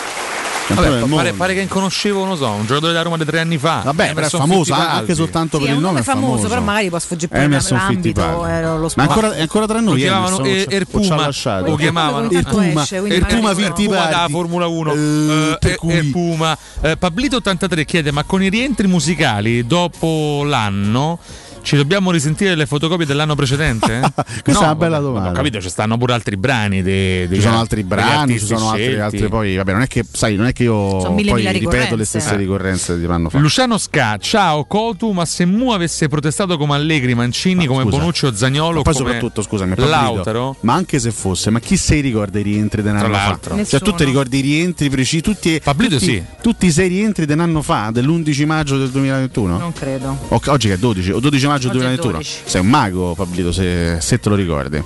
[0.74, 3.80] Vabbè, pare, pare che inconoscevo, non so, un giocatore della Roma di tre anni fa.
[3.84, 6.00] Vabbè, però è Emerson famoso anche soltanto Sì, per il nome.
[6.00, 8.52] è famoso, però magari può sfuggire pure Emerson l'ambito, Fittipaldi.
[8.52, 9.08] eh, lo Ma sport.
[9.08, 11.66] ancora, è ancora tra Lo noi chiamavano Emerson, Er- o ci ha Erpuma, lasciato?
[11.66, 13.50] lo chiamavano Ogni tanto Erpuma, Erpuma.
[13.60, 16.56] Erpuma da Formula 1 Eh, eh, Erpuma.
[16.80, 21.18] Eh, Pablito83 chiede ma con i rientri musicali dopo l'anno
[21.62, 24.00] ci dobbiamo risentire le fotocopie dell'anno precedente?
[24.42, 25.30] Questa è una bella vabbè, domanda.
[25.30, 28.68] Ho capito, ci stanno pure altri brani dei, dei Ci sono altri brani, ci sono
[28.70, 29.00] altre, scelti.
[29.00, 29.56] altre poi.
[29.56, 32.34] Vabbè, non è che, sai, non è che io mille, poi mille ripeto le stesse
[32.34, 32.36] Eh.
[32.36, 33.38] ricorrenze di un anno fa.
[33.38, 37.96] Luciano Sca, ciao Cotu, ma se Mu avesse protestato come Allegri, Mancini, come scusa.
[37.98, 41.76] Bonucci o Zagnolo, Ma poi come soprattutto, scusami, Lautaro, ma anche se fosse, ma chi
[41.76, 43.26] se li ricorda i rientri di un Tra anno fa?
[43.26, 43.54] l'altro.
[43.56, 43.94] Cioè, tu Nessuno.
[43.96, 45.20] ti ricordi i rientri precisi?
[45.22, 46.22] Tutti, tutti, sì.
[46.40, 49.58] tutti i sei rientri di un anno fa, dell'11 maggio del 2021?
[49.58, 50.16] Non credo.
[50.28, 52.12] O- oggi che è 12, o 12 maggio Oggi è 2021?
[52.12, 52.40] 12.
[52.44, 54.82] Sei un mago, Pablito, se, se te lo ricordi.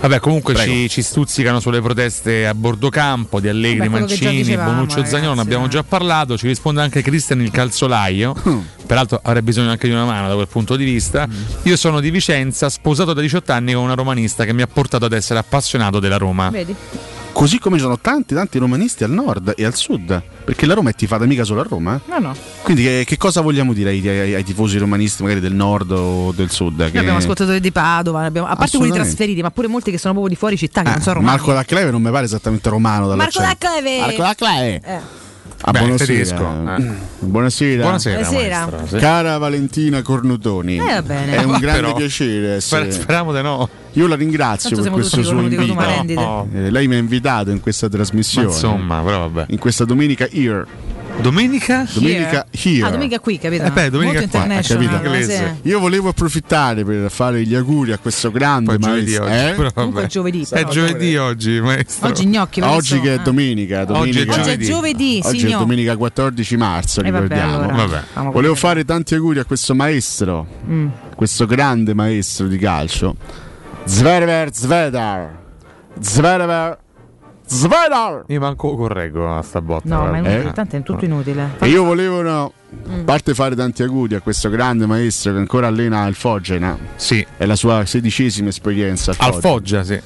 [0.00, 4.70] Vabbè, comunque ci, ci stuzzicano sulle proteste a bordo campo di Allegri, Vabbè, Mancini, dicevamo,
[4.70, 5.68] Bonucci o ragazzi, Zagnolo, ne abbiamo eh.
[5.68, 6.38] già parlato.
[6.38, 8.34] Ci risponde anche Cristian il calzolaio.
[8.48, 8.58] Mm.
[8.86, 11.26] Peraltro avrei bisogno anche di una mano da quel punto di vista.
[11.26, 11.42] Mm.
[11.64, 15.04] Io sono di Vicenza, sposato da 18 anni con una romanista che mi ha portato
[15.04, 16.48] ad essere appassionato della Roma.
[16.48, 16.74] Vedi?
[17.38, 20.90] Così come ci sono tanti, tanti romanisti al nord e al sud, perché la Roma
[20.90, 21.94] è tifata mica solo a Roma.
[21.94, 22.10] eh.
[22.10, 22.34] No, no.
[22.62, 26.32] Quindi che, che cosa vogliamo dire ai, ai- ai tifosi romanisti magari del nord o
[26.32, 26.80] del sud?
[26.80, 29.98] Noi Che- abbiamo ascoltatori di Padova, abbiamo- a parte quelli trasferiti, ma pure molti che
[29.98, 31.34] sono proprio di fuori città, che non sono romani.
[31.34, 33.48] Eh, Marco da Cleve non mi pare esattamente romano Marco dall'accento.
[33.66, 34.00] Dacleve!
[34.00, 34.80] Marco da Cleve!
[34.84, 35.00] Eh.
[35.60, 36.12] Ah, Beh, buonasera.
[36.12, 36.42] tedesco,
[36.76, 36.92] eh.
[37.18, 37.82] Buonasera.
[37.82, 38.86] Buonasera, Buonasera.
[38.86, 38.96] Sì.
[38.98, 41.32] Cara Valentina Cornutoni, Eh, va bene.
[41.34, 42.54] è un Ma grande però- piacere.
[42.56, 43.68] Essere- speriamo di no.
[43.94, 45.74] Io la ringrazio Tanto per questo suo invito.
[46.14, 46.46] No.
[46.54, 49.46] Eh, lei mi ha invitato in questa Ma trasmissione, insomma, però vabbè.
[49.52, 50.64] in questa domenica Ear.
[51.20, 51.84] Domenica?
[51.92, 52.86] Domenica here.
[52.86, 53.64] Ah, domenica qui, capito?
[53.64, 55.30] Eh beh, domenica Molto qua, capito?
[55.30, 55.68] sì.
[55.68, 59.26] Io volevo approfittare per fare gli auguri a questo grande Poi giovedì maestro.
[59.26, 59.54] eh?
[59.54, 60.06] Comunque è vabbè.
[60.06, 60.46] giovedì.
[60.48, 62.08] È giovedì oggi, maestro.
[62.08, 62.60] Oggi gnocchi.
[62.60, 63.90] per Oggi che è domenica, Oggi
[64.20, 65.20] è domenica Oggi è giovedì.
[65.24, 67.68] Oggi è domenica 14 marzo, Eh, vabbè, ricordiamo.
[67.68, 68.02] allora.
[68.14, 68.30] Vabbè.
[68.30, 70.88] Volevo fare tanti auguri a questo maestro, Mm.
[71.16, 73.16] questo grande maestro di calcio,
[73.86, 75.36] Zverever Zvedar.
[76.00, 76.78] Zverever
[77.48, 78.24] Zvedar.
[78.28, 79.88] Io manco correggo a sta botta.
[79.88, 80.30] No, ma è Eh?
[80.32, 81.50] inutile, tanto è tutto inutile.
[81.58, 82.52] E io volevo, no,
[82.86, 83.00] Mm.
[83.00, 87.24] a parte fare tanti auguri a questo grande maestro che ancora allena il Foggia, Sì.
[87.36, 89.82] è la sua sedicesima esperienza al Al Foggia.
[89.82, 89.98] Sì.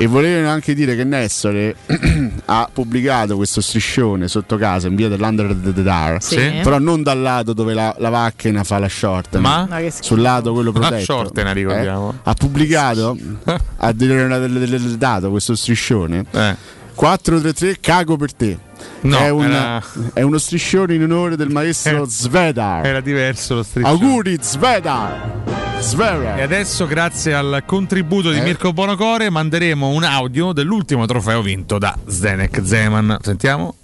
[0.00, 1.74] E volevo anche dire che Nessore
[2.46, 6.60] ha pubblicato questo striscione sotto casa in via dell'Under the Dar, Sì.
[6.62, 9.66] Però non dal lato dove la, la macchina fa la short, Ma?
[9.68, 11.02] Ma sul lato quello La protetto.
[11.02, 12.12] shortena, ricordiamo.
[12.12, 12.18] Eh?
[12.22, 13.18] Ha pubblicato,
[13.78, 16.24] ha del dato questo striscione.
[16.30, 16.76] Eh.
[16.98, 18.58] 433 cago per te.
[19.02, 19.80] No, è, un- era-
[20.14, 22.84] è uno striscione in onore del maestro Eh, Svedar.
[22.84, 23.94] Era diverso lo striscione.
[23.94, 25.78] Auguri Svedar.
[25.78, 26.40] Svedar.
[26.40, 28.42] E adesso, grazie al contributo di Eh?
[28.42, 33.18] Mirko Bonocore, manderemo un audio dell'ultimo trofeo vinto da Zdenek Zeman.
[33.22, 33.76] Sentiamo.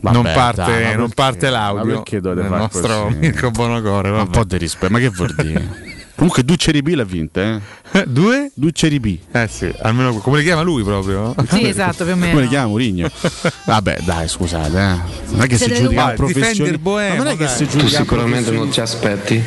[0.00, 3.16] Vabbè, non parte, dai, non parte l'audio perché dovete del nostro così?
[3.18, 4.10] Mirko Bonocore.
[4.10, 4.30] Un vabbè.
[4.30, 5.94] po' di rispetto, ma che vuol dire?
[6.16, 7.60] Comunque Duceri B l'ha vinta,
[7.92, 8.04] eh?
[8.08, 8.50] Due?
[8.54, 9.18] Duceri B.
[9.32, 11.34] Eh sì, almeno come li chiama lui proprio.
[11.50, 12.30] Sì, esatto, più o meno.
[12.32, 13.10] Come li chiama Murigno?
[13.66, 14.96] Vabbè, dai, scusate, eh.
[15.30, 16.78] Non è che Siete si giudica due.
[16.78, 19.42] Boemo, Ma non è che si Tu giudica Tu sicuramente non ti aspetti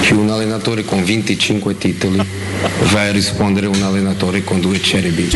[0.00, 2.20] che un allenatore con 25 titoli
[2.92, 5.28] vai a rispondere a un allenatore con due Cherry B.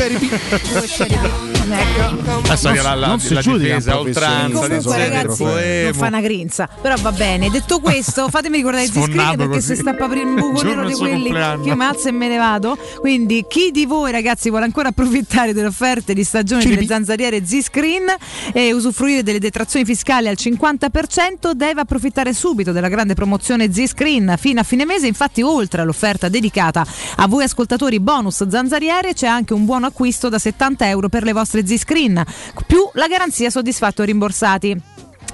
[1.71, 2.83] Ecco.
[2.83, 6.21] La, la, non si la giudica difesa a un oltranza di ragazzi, non fa una
[6.21, 6.69] grinza.
[6.81, 7.51] Però va bene.
[7.51, 9.67] Detto questo, fatemi ricordare Sfonnato screen perché così.
[9.67, 11.63] se sta per aprire un buco nero di quelli compleanno.
[11.63, 12.77] che io mi alzo e me ne vado.
[12.99, 18.07] Quindi, chi di voi, ragazzi, vuole ancora approfittare delle offerte di stagione delle zanzariere Z-Screen
[18.53, 24.61] e usufruire delle detrazioni fiscali al 50%, deve approfittare subito della grande promozione Z-Screen fino
[24.61, 25.07] a fine mese.
[25.07, 26.85] Infatti, oltre all'offerta dedicata
[27.17, 31.33] a voi ascoltatori bonus zanzariere, c'è anche un buono acquisto da 70 euro per le
[31.33, 32.23] vostre Z-Screen,
[32.67, 34.81] più la garanzia soddisfatto rimborsati.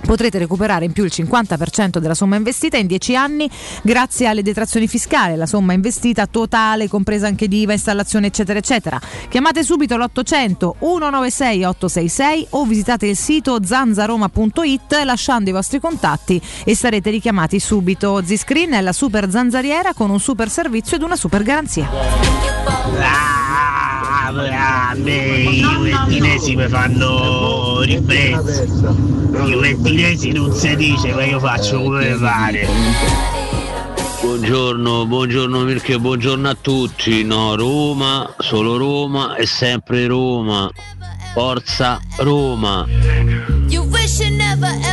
[0.04, 3.50] Potrete recuperare in più il 50% della somma investita in 10 anni
[3.82, 9.00] grazie alle detrazioni fiscali, la somma investita totale, compresa anche d'IVA, installazione, eccetera, eccetera.
[9.28, 16.74] Chiamate subito l'800 196 866 o visitate il sito zanzaroma.it lasciando i vostri contatti e
[16.74, 18.22] sarete richiamati subito.
[18.24, 21.88] Ziscreen è la super zanzariera con un super servizio ed una super garanzia.
[23.00, 23.87] Ah,
[24.32, 28.62] grande, i juventinesi mi fanno ribrezzo.
[28.62, 32.66] I juventinesi non si dice, ma io faccio come mi pare.
[34.20, 37.24] Buongiorno, buongiorno Mirko, buongiorno a tutti.
[37.24, 40.70] No, Roma, solo Roma e sempre Roma.
[41.38, 42.84] Forza Roma.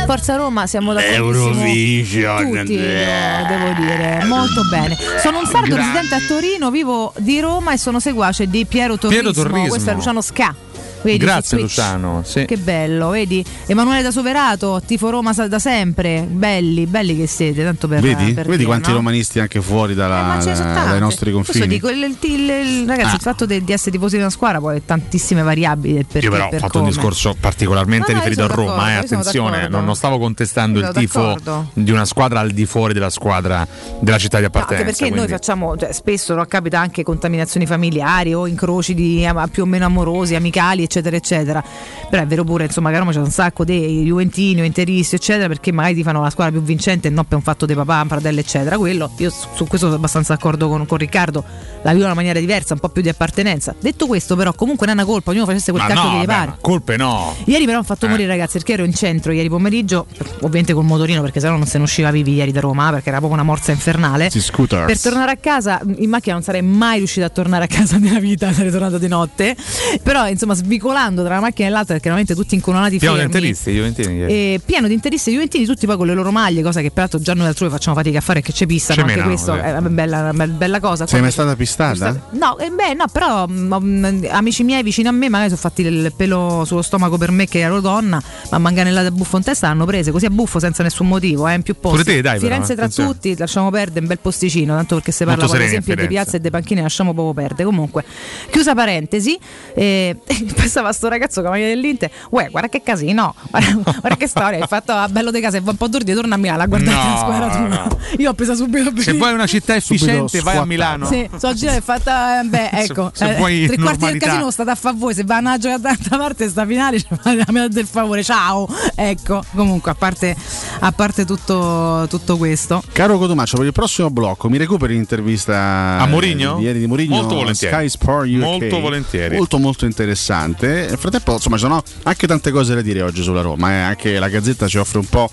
[0.06, 2.36] Forza Roma, siamo d'accordissimo Eurovision.
[2.60, 4.96] tutti, devo, devo dire, molto bene.
[5.20, 9.32] Sono un sardo residente a Torino, vivo di Roma e sono seguace di Piero Torrismo.
[9.32, 9.68] Piero Torrismo.
[9.70, 10.54] Questo è Luciano Sca.
[11.02, 11.58] Vedi, Grazie.
[11.58, 12.22] Luciano.
[12.24, 12.44] Sì.
[12.46, 13.44] Che bello, vedi?
[13.66, 16.26] Emanuele da Soverato, tifo Roma da sempre.
[16.28, 18.32] Belli, belli che siete, tanto per Vedi?
[18.32, 18.96] per Vedi dire, quanti no?
[18.96, 21.66] romanisti anche fuori dalla- Eh, dai nostri confini.
[21.68, 23.14] Dico, il, il- il- ragazzi, Ah.
[23.14, 26.26] il fatto de- di essere tifosi di una squadra poi ha tantissime variabili del perché
[26.26, 26.84] Io però ho per fatto come.
[26.84, 31.20] un discorso particolarmente No, riferito a Roma, eh, attenzione, non, non stavo contestando il tifo
[31.20, 31.70] d'accordo.
[31.74, 33.66] di una squadra al di fuori della squadra
[34.00, 34.84] della città di appartenenza.
[34.90, 39.66] perché noi quindi- facciamo, cioè, spesso capita anche contaminazioni familiari o incroci di, più o
[39.66, 41.62] meno amorosi, amicali, eccetera, eccetera.
[42.10, 45.14] Però è vero pure, insomma, che a Roma c'è un sacco di Juventini o Interisti,
[45.16, 47.74] eccetera, perché magari ti fanno la squadra più vincente e non per un fatto di
[47.74, 48.76] papà, fratello, eccetera.
[48.78, 51.44] Quello, io su questo sono abbastanza d'accordo con, con Riccardo,
[51.82, 53.74] la vivo in una maniera diversa, un po' più di appartenenza.
[53.78, 56.22] Detto questo, però, comunque non è una colpa, ognuno facesse quel Ma cacchio no, che
[56.22, 56.56] gli pare.
[56.60, 57.34] colpe no.
[57.44, 58.08] Ieri però ho fatto Eh.
[58.08, 60.06] morire ragazzi perché ero in centro ieri pomeriggio,
[60.40, 63.18] ovviamente col motorino perché sennò non se ne usciva vivi ieri da Roma perché era
[63.18, 64.30] proprio una morsa infernale.
[64.30, 64.86] Scooters.
[64.86, 68.20] Per tornare a casa in macchina non sarei mai riuscita a tornare a casa nella
[68.20, 69.56] vita, sarei tornata di notte.
[70.02, 73.36] Però insomma svicolando tra una macchina e l'altra perché veramente tutti incolonati Piano di fermi.
[73.38, 74.14] interisti, Juventini.
[74.16, 74.32] ieri.
[74.32, 77.18] E pieno di interisti e juventini, tutti poi con le loro maglie, cosa che peraltro
[77.18, 79.58] già noi altrove facciamo fatica a fare perché c'è pista, Ci anche questo sì.
[79.60, 81.06] è una bella, una bella- cosa.
[81.06, 82.28] Sei mai stata pistata?
[82.32, 86.12] No, eh, beh, no, però mm, amici miei vicino a me magari sono fatti il
[86.16, 89.86] pelo sullo stomaco per me che ero donna, ma manganellate a buffo in testa l'hanno
[89.86, 92.02] prese così a buffo senza nessun motivo, eh, in più posti.
[92.02, 93.12] Pure te, dai, però, Firenze tra attenzione.
[93.12, 96.40] tutti, lasciamo perdere un bel posticino, tanto perché se parla a esempio di piazza e
[96.40, 97.64] dei panchine lasciamo proprio perdere.
[97.64, 98.04] Comunque,
[98.50, 99.38] chiusa parentesi,
[99.74, 100.16] eh,
[100.66, 102.10] passava sto ragazzo con la maglia dell'Inter.
[102.30, 104.60] Uè, guarda che casino, guarda, guarda che storia.
[104.60, 106.66] Hai fatto a bello di casa e va un po' d'ordine, torna a Milano a
[106.66, 107.68] guardare No, la squadra tua.
[107.68, 107.98] no.
[108.18, 111.06] Io ho preso subito Se vuoi una città efficiente, vai a Milano.
[111.06, 112.40] Sì, so girare e fatta.
[112.40, 113.10] eh, Beh, Se- ecco.
[113.14, 115.14] se eh, vuoi tre quarti del casino state a fa voi.
[115.14, 118.22] Se vanno a giocare da un'altra parte, sta finale, ci fate la metà del favore.
[118.22, 118.68] Ciao.
[118.94, 120.34] Ecco, comunque, a parte,
[120.80, 122.82] a parte tutto, tutto questo.
[122.92, 126.56] Caro Cotomaccio, per il prossimo blocco mi recuperi l'intervista A Mourinho?
[126.56, 127.74] di ieri di Mourinho Molto volentieri.
[127.74, 128.36] Sky Sport UK.
[128.38, 129.36] Molto volentieri.
[129.36, 130.55] Molto molto interessante.
[130.60, 133.80] Nel frattempo, insomma, ci sono anche tante cose da dire oggi sulla Roma, eh.
[133.80, 135.30] anche la Gazzetta ci offre un po',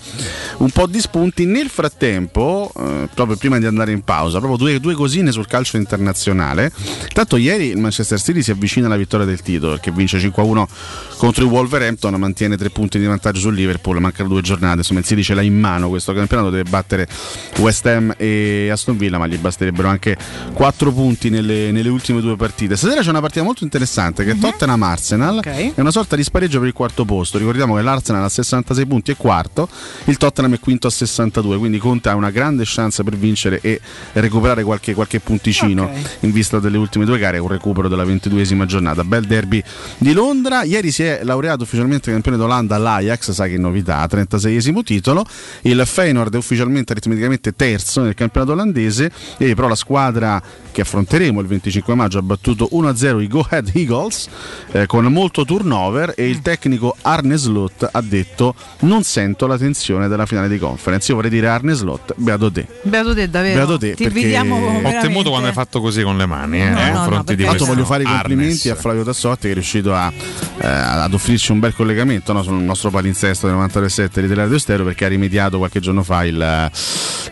[0.58, 1.44] un po' di spunti.
[1.44, 5.76] Nel frattempo, eh, proprio prima di andare in pausa, proprio due, due cosine sul calcio
[5.76, 6.72] internazionale.
[7.12, 10.66] Tanto ieri il Manchester City si avvicina alla vittoria del titolo perché vince 5-1
[11.16, 15.06] contro il Wolverhampton, mantiene tre punti di vantaggio sul Liverpool, mancano due giornate, insomma il
[15.06, 17.08] City ce l'ha in mano questo campionato, deve battere
[17.58, 20.16] West Ham e Aston Villa, ma gli basterebbero anche
[20.52, 22.76] quattro punti nelle, nelle ultime due partite.
[22.76, 25.12] Stasera c'è una partita molto interessante che è Tottenham-Arsenal,
[25.74, 29.10] è una sorta di spareggio per il quarto posto, ricordiamo che l'Arsenal ha 66 punti
[29.10, 29.68] e quarto,
[30.04, 33.80] il Tottenham è quinto a 62, quindi Conte ha una grande chance per vincere e
[34.14, 39.04] recuperare qualche, qualche punticino in vista delle ultime due gare, un recupero della ventiduesima giornata.
[39.04, 39.62] Bel derby
[39.98, 45.24] di Londra, ieri si è laureato ufficialmente campione d'Olanda l'Ajax, sai che novità, 36esimo titolo,
[45.62, 50.42] il Feyenoord è ufficialmente aritmeticamente terzo nel campionato olandese, e però la squadra
[50.72, 54.28] che affronteremo il 25 maggio ha battuto 1-0 i Go Ahead Eagles
[54.72, 60.08] eh, con molto turnover e il tecnico Arne Slot ha detto non sento la tensione
[60.08, 61.10] della finale di conference.
[61.10, 62.66] Io vorrei dire Arne Slot, beato te.
[62.82, 63.54] Beato te, davvero.
[63.56, 66.68] Beato te, Ti perché- invidiamo Ho temuto quando hai fatto così con le mani, eh,
[66.68, 68.20] No, nei no, no, Tanto voglio fare i Arnes.
[68.22, 70.12] complimenti a Flavio Tassotti che è riuscito a,
[70.58, 74.84] eh, ad offrirci un bel collegamento no, sul nostro palinsesto del 97 di Teleradio Stereo
[74.84, 76.70] perché ha rimediato qualche giorno fa il,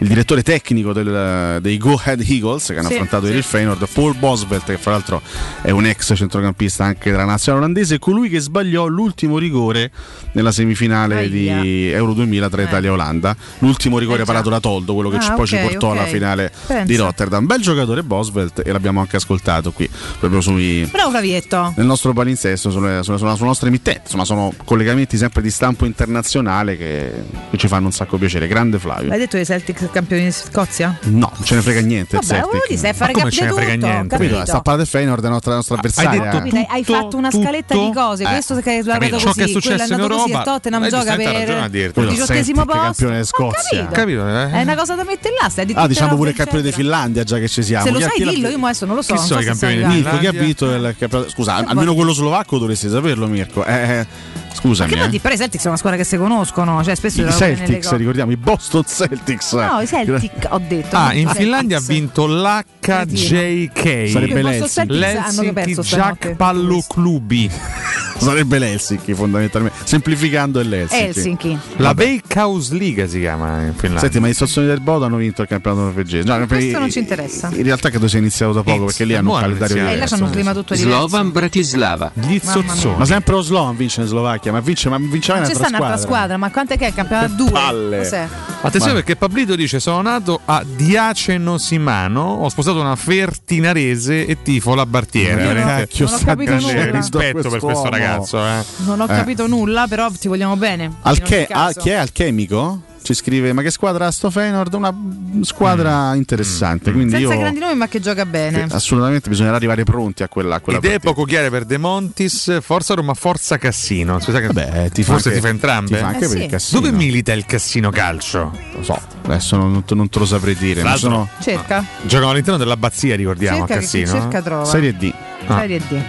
[0.01, 3.33] il direttore tecnico del- dei Go Ahead Eagles che hanno Sì, affrontato sì.
[3.33, 5.21] il Feyenoord, Paul Bosvelt che fra l'altro
[5.63, 9.91] è un ex centrocampista anche della nazionale olandese, colui che sbagliò l'ultimo rigore
[10.33, 15.09] nella semifinale di Euro 2000 tra Italia e Olanda, l'ultimo rigore parato da Toldo, quello
[15.11, 15.97] che Ah, ci- poi ci ok, portò ok.
[15.99, 16.85] alla finale Pensa.
[16.85, 17.47] di Rotterdam.
[17.47, 21.73] Bel giocatore Bosvelt e l'abbiamo anche ascoltato qui proprio sui Bravo Flavietto.
[21.77, 24.03] nel nostro palinsesto sulle, sulle, sulla, sulla nostra emittente.
[24.05, 27.13] Insomma, sono collegamenti sempre di stampo internazionale che,
[27.51, 28.47] che ci fanno un sacco piacere.
[28.47, 29.11] Grande Flavio.
[29.13, 30.99] Hai detto i Celtics campioni di Scozia?
[31.05, 32.17] No, non ce ne frega niente.
[32.17, 32.69] il Vabbè, Celtic.
[32.77, 34.09] dire, fare Ma come ce ne frega tutto, niente?
[34.09, 34.31] capito?
[34.33, 34.47] Capito?
[34.47, 36.31] Sta a parlare del Feyenoord, è la nostra, nostra avversaria.
[36.33, 39.19] Hai- hai fatto una scaletta di cose, Eh, questo che è capito?
[39.19, 42.65] Ciò così, che è successo è in così, il Europa, Tottenham gioca per il diciottesimo
[42.65, 42.81] posto.
[42.83, 43.87] campione di Scozia.
[43.87, 44.27] Capito?
[44.29, 44.51] eh?
[44.51, 46.73] È una cosa da mettere là, stai di Ah, diciamo pure il campione di.
[46.73, 47.85] Finlandia, già che ci siamo.
[47.85, 49.13] Se lo Chi- sai dillo, io adesso non lo so.
[49.13, 51.31] Chi non sono so i campioni di Mirko, chi ha vinto il campionato?
[51.31, 53.65] Scusa, almeno quello slovacco dovresti saperlo, Mirko.
[53.65, 54.07] Eh, eh,
[54.55, 54.91] scusami.
[54.91, 55.21] Che vuol eh.
[55.21, 58.37] Però i Celtics sono una squadra che si conoscono, cioè spesso I Celtics, ricordiamo, i
[58.37, 59.53] Boston Celtics.
[59.53, 60.97] No, i Celtic ho detto.
[60.97, 61.37] Ah, in Celtics.
[61.37, 64.09] Finlandia ha vinto l'HJK.
[64.11, 64.99] Sarebbe l'Helsinki.
[64.99, 65.89] Celtics.
[65.89, 67.42] Jack Pallo Clubi.
[68.23, 69.79] Sarebbe l'Helsinki, fondamentalmente.
[69.85, 71.05] Semplificando è l'Helsinki.
[71.05, 71.59] Helsinki.
[71.79, 73.99] La Veikkausliga si chiama in Finlandia.
[73.99, 76.29] Senti, ma i Sozzoni del Bodo hanno vinto il campionato norvegese.
[76.29, 77.51] No, Questo per- non ci interessa.
[77.53, 80.15] In realtà credo sia iniziato da poco perché lì hanno un calendario Eh, là diverso.
[80.15, 80.99] c'hanno un clima tutto diverso.
[81.09, 82.13] Slovan Bratislava.
[82.15, 82.95] Gli mia.
[82.97, 85.67] Ma sempre lo Slovan vince in Slovacchia, ma vince, ma vinceva Non c'è un'altra sta
[85.77, 86.07] un'altra squadra.
[86.07, 87.51] squadra, ma quant'è che è il campionato 2?
[87.51, 87.97] palle.
[87.99, 88.29] Cos'è?
[88.65, 94.39] Attenzione Ma- perché Pablito dice sono nato a Diaceno Simano, ho sposato una fertinarese e
[94.43, 95.53] tifo la Bartiera.
[95.53, 97.03] Cacchio Non ho capito grande.
[97.25, 98.39] Rispetto per questo ragazzo.
[98.45, 98.65] Eh.
[98.87, 99.09] Non ho Eh.
[99.09, 100.91] capito nulla, però ti vogliamo bene.
[101.03, 102.83] Alche- ah, chi è Alchemico?
[103.03, 104.73] Ci scrive, ma che squadra ha sto Feyenoord?
[104.75, 104.95] Una
[105.41, 106.93] squadra interessante.
[106.93, 108.69] Quindi Senza io grandi nomi, ma che gioca bene.
[108.71, 111.13] assolutamente bisognerà arrivare pronti a quella, a quella Idee partita.
[111.13, 114.21] poco chiare per De Montis, Forza Roma, Forza Cassino.
[114.21, 115.91] Scusa che Beh, ti fa forse anche- ti fa entrambe?
[115.91, 116.43] ti fa anche Eh per sì.
[116.45, 116.81] il Cassino.
[116.81, 118.57] Dove milita il Cassino Calcio?
[118.77, 120.85] Lo so, adesso non, non te lo saprei dire.
[120.85, 121.85] Ma sono Cerca.
[122.03, 124.07] Giocano all'interno dell'abbazia, ricordiamo, cerca a che Cassino.
[124.07, 124.65] cerca trova.
[124.65, 125.13] Serie D.
[125.49, 125.59] Ah.
[125.59, 126.03] Serie D.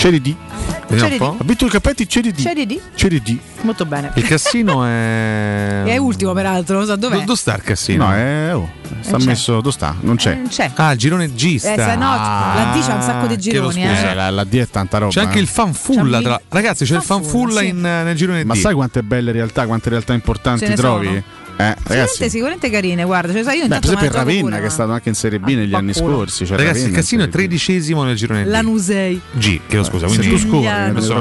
[0.00, 0.34] Serie D.
[0.88, 1.36] Vediamo un po'.
[1.40, 2.38] Ha vinto il Cappetti Serie D.
[2.38, 2.80] Serie D.
[2.94, 3.36] Serie D.
[3.60, 4.10] Molto bene.
[4.14, 5.82] Il Cassino è.
[5.84, 7.20] E è ultimo, peraltro, lo so dov'è.
[7.22, 8.06] Dove sta il Cassino?
[8.06, 8.70] No, è, oh,
[9.00, 9.24] sta c'è.
[9.26, 9.56] messo.
[9.56, 9.94] Dove sta?
[10.00, 10.30] Non c'è.
[10.32, 10.70] Eh, non c'è.
[10.74, 11.74] Ah, il girone G sta.
[11.74, 14.10] Eh, se no, la D c'ha un sacco di gironi, scusa.
[14.10, 14.14] eh.
[14.14, 15.12] la, la D è tanta roba.
[15.12, 15.42] C'è anche eh.
[15.42, 16.22] il fanfulla.
[16.22, 17.66] Tra- Ragazzi, c'è il fanfulla sì.
[17.68, 18.56] in- nel girone Ma D.
[18.56, 21.06] sai quante belle realtà, quante realtà importanti trovi?
[21.08, 21.22] sono.
[21.60, 23.32] Eh, Sicuramente, sicuramente carine, guarda.
[23.32, 25.38] Cioè, sai, io Beh, per esempio il Ravenna pure, che è stato anche in Serie
[25.38, 26.16] B negli anni fanculo.
[26.16, 26.44] scorsi.
[26.44, 28.46] C'è Ragazzi, il Ravenna in Cassino è tredicesimo nel girone D.
[28.46, 29.20] Lanusei.
[29.32, 30.06] G, chiedo scusa.
[30.06, 30.60] Quindi tu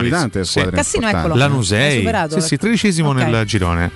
[0.09, 0.65] tante Sì.
[0.71, 1.35] Cassino, eccolo.
[1.35, 2.07] Lanusei.
[2.29, 3.15] Sì, sì, tredicesimo Ok.
[3.17, 3.91] nel girone.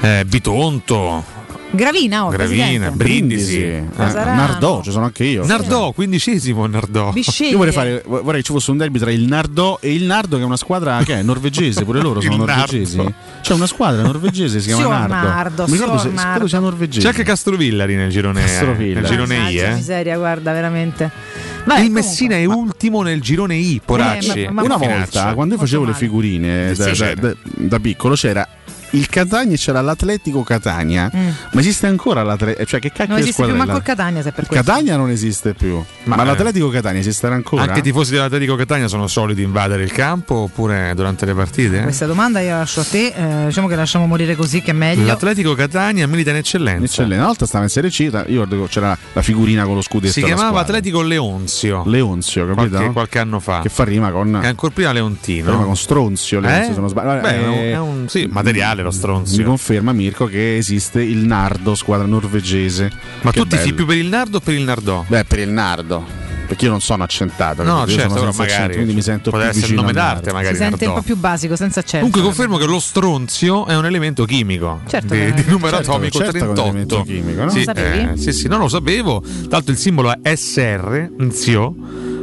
[0.00, 1.42] Eh, Bitonto.
[1.74, 2.90] Gravina, oh, Gravina, presidente.
[2.96, 3.62] Brindisi.
[3.62, 4.36] Eh, Casarano.
[4.36, 5.44] Nardò, ci sono anche io.
[5.44, 7.10] Nardò, quindicesimo Nardò.
[7.12, 7.50] Bisceglie.
[7.50, 10.36] Io vorrei, fare, vorrei che ci fosse un derby tra il Nardò e il Nardo,
[10.36, 12.96] che è una squadra che è norvegese, pure loro sono norvegesi.
[12.96, 13.12] Nardo.
[13.42, 15.28] C'è una squadra norvegese, si chiama Nardo.
[15.28, 17.00] Nardo, Mi ricordo se credo sia norvegese.
[17.00, 19.00] C'è anche Castrovillari nel girone, Castrovillari.
[19.00, 19.74] nel girone I, eh.
[19.74, 21.10] miseria, guarda, veramente.
[21.82, 24.42] il Messina è ultimo nel girone I, Poracci.
[24.44, 28.46] Eh, Una volta, quando io facevo le figurine da, da- da- da piccolo, c'era
[28.94, 31.10] il Catania c'era l'Atletico Catania.
[31.14, 31.28] Mm.
[31.52, 32.64] Ma esiste ancora l'Atletico?
[32.64, 34.64] Cioè, che cacchio Non esiste più manco la- il Catania se per questo.
[34.64, 35.82] Catania non esiste più.
[36.04, 37.62] Ma, Ma, eh, l'Atletico Catania esisterà ancora?
[37.62, 41.82] Anche i tifosi dell'Atletico Catania sono soliti invadere il campo oppure durante le partite?
[41.82, 44.74] Questa domanda io la lascio a te, eh, diciamo che lasciamo morire così che è
[44.74, 45.04] meglio.
[45.06, 46.84] L'Atletico Catania milita in eccellenza.
[46.84, 47.16] Eccellente.
[47.16, 50.12] Una volta stava in Serie C, io ricordo che c'era la figurina con lo scudetto.
[50.12, 50.76] Si chiamava squadra.
[50.76, 51.82] Atletico Leonzio.
[51.86, 52.68] Leonzio, capito?
[52.76, 53.60] Qualche, qualche anno fa.
[53.60, 54.38] Che fa rima con.
[54.40, 55.50] Che ancora prima Leontino.
[55.50, 56.74] Rima con Stronzio, Leonzio, Eh?
[56.74, 57.20] se non sbaglio.
[57.20, 59.38] Beh, è un- Eh, è un sì, materiale lo stronzio.
[59.38, 62.90] Mi conferma Mirko che esiste il Nardo, squadra norvegese.
[63.22, 63.74] Ma Che tu tifi bello.
[63.74, 65.04] più per il Nardo o per il Nardò?
[65.06, 66.22] Beh, per il Nardo.
[66.46, 67.62] Perché io non sono accentato.
[67.62, 69.92] No, certo, sono però senza accento, magari quindi mi sento poteva più essere il nome
[69.94, 72.06] d'arte, magari si sente un po' più basico, senza accento.
[72.06, 76.18] Comunque confermo che lo stronzio è un elemento chimico Certo di, di numero certo, atomico
[76.18, 76.68] certo che è un 38.
[76.68, 77.50] elemento chimico, no?
[77.50, 78.08] Sì, Non lo sapevi?
[78.12, 79.20] eh, sì, sì, non lo sapevo.
[79.22, 81.74] Tra l'altro il simbolo è SR, Nzio,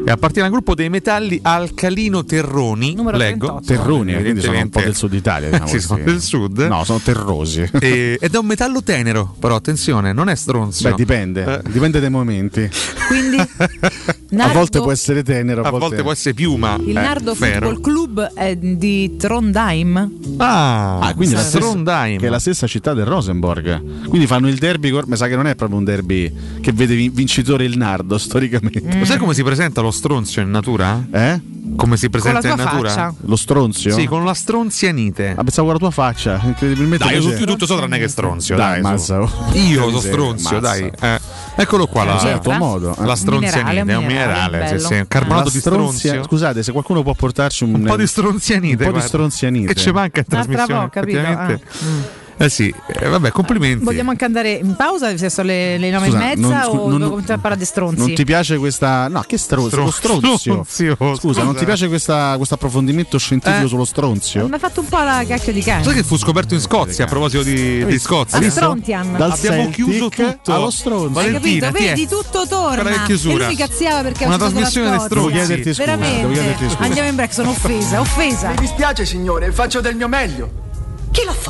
[0.06, 2.94] e appartiene al gruppo dei metalli alcalino-terroni.
[2.96, 3.60] Numero leggo.
[3.62, 3.66] 38.
[3.66, 5.50] Terroni, quindi sono un po' del sud Italia.
[5.50, 6.60] Diciamo Sì, sono del sud.
[6.68, 7.70] No, sono terrosi.
[7.80, 10.90] E- ed è un metallo tenero, però attenzione, non è stronzio.
[10.90, 11.70] Beh, dipende, Eh.
[11.72, 12.70] dipende dai momenti.
[13.08, 13.38] Quindi
[14.32, 16.78] A Nardo- volte può essere tenero, a, A volte può essere piuma.
[16.82, 17.68] il eh, Nardo ferro.
[17.72, 20.12] Football Club è di Trondheim.
[20.38, 22.18] Ah, Ah, quindi la stessa, Trondheim.
[22.20, 24.08] che è la stessa città del Rosenborg.
[24.08, 27.12] Quindi fanno il derby, mi sa che non è proprio un derby che vede vin-
[27.14, 28.82] vincitore il Nardo storicamente.
[28.96, 29.00] Mm.
[29.00, 31.06] Lo sai come si presenta lo stronzio in natura?
[31.12, 31.40] Eh?
[31.76, 32.90] Come si presenta la in natura?
[32.90, 33.14] faccia.
[33.22, 33.94] Lo stronzio?
[33.94, 35.36] Sì, con la stronzianite.
[35.38, 37.06] Ah, pensavo con la tua faccia, incredibilmente.
[37.06, 38.56] Dai, io più tutto so tranne che stronzio.
[38.56, 39.34] Dai, Dai, mazza, su.
[39.36, 39.50] oh.
[39.54, 40.60] Io sono miseria, stronzio, mazza.
[40.80, 40.92] dai.
[41.00, 41.20] Eh.
[41.56, 42.96] Eccolo qua, la, Sì, a tuo modo.
[43.00, 43.84] la stronzianite.
[43.84, 46.24] Minerale, È un minerale, minerale, sì, sì, un carbonato La di stronzio.
[46.24, 48.72] Scusate, se qualcuno può portarci un, Un po' di stronzianite.
[48.74, 49.08] un po' di guarda.
[49.08, 49.74] stronzianite.
[49.74, 50.90] Che ci manca in trasmissione.
[50.90, 51.20] capito?
[51.20, 52.02] Ah, mm.
[52.44, 53.84] Eh sì, eh, vabbè, complimenti.
[53.84, 55.16] Vogliamo anche andare in pausa?
[55.18, 57.42] Se sono le, le nove Scusa, e mezza non- scu- o non- devo cominciare a
[57.42, 57.98] parlare di stronzi?
[58.00, 59.08] Non ti piace questa.
[59.08, 59.90] No, che stronzio?
[59.92, 60.38] Stronzio.
[60.38, 61.44] stronzio, Scusa, scusa.
[61.44, 63.68] non ti piace questa- questo approfondimento scientifico Eh.
[63.68, 64.48] sullo stronzio?
[64.48, 65.84] Mi ha fatto un po' la cacchio di cane.
[65.84, 68.40] Sai che fu scoperto in Scozia a proposito di, di Scozia?
[68.40, 69.12] A Strontian.
[69.18, 70.54] Dal Abbiamo Celtic chiuso tutto.
[70.54, 71.08] allo stronzio.
[71.20, 71.84] Hai Valentina, capito?
[71.84, 71.88] è?
[71.94, 72.82] Vedi, tutto torna.
[72.82, 73.34] Guarda che chiusura.
[73.36, 75.14] E lui mi cazziava perché Una la trasmissione di stronzi.
[75.14, 76.22] Devo chiederti scusa, Veramente.
[76.22, 76.78] devo chiederti scusa.
[76.80, 78.50] Andiamo in break, sono offesa, offesa.
[78.50, 80.70] Mi dispiace, signore, faccio del mio meglio.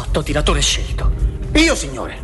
[0.02, 1.11] Fatto tiratore scelto?
[1.53, 2.19] Io, signore.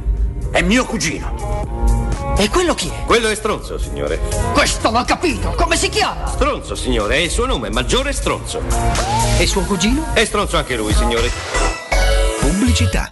[0.49, 2.35] È mio cugino.
[2.35, 3.05] E quello chi è?
[3.05, 4.19] Quello è Stronzo, signore.
[4.51, 5.51] Questo l'ho capito.
[5.51, 6.25] Come si chiama?
[6.25, 8.63] Stronzo, signore, è il suo nome, Maggiore Stronzo.
[9.37, 10.11] E suo cugino?
[10.13, 11.29] È Stronzo anche lui, signore.
[12.39, 13.11] Pubblicità.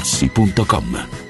[0.00, 1.29] artigianamaterassi.com.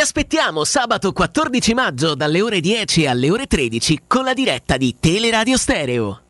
[0.00, 4.96] Vi aspettiamo sabato 14 maggio dalle ore 10 alle ore 13 con la diretta di
[4.98, 6.29] Teleradio Stereo.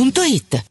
[0.01, 0.70] otticasalvagente.it.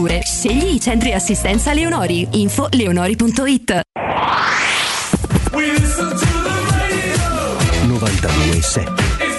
[0.07, 2.27] Scegli i centri assistenza Leonori.
[2.31, 3.81] Info leonori.it
[7.87, 9.30] 92.7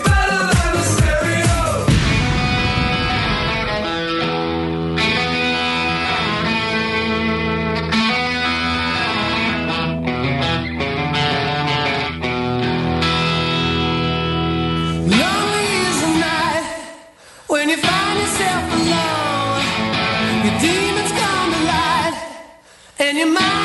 [23.13, 23.62] and your mind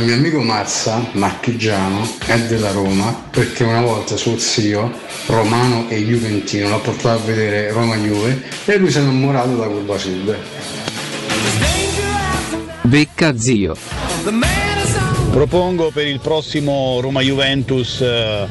[0.00, 4.90] mio amico Mazza, marchigiano, è della Roma perché una volta suo zio,
[5.26, 9.98] romano e juventino, l'ha portato a vedere Roma-Juve e lui si è innamorato da Curva
[9.98, 10.36] Sud.
[12.82, 13.76] Becca zio.
[15.30, 18.46] Propongo per il prossimo Roma Juventus eh,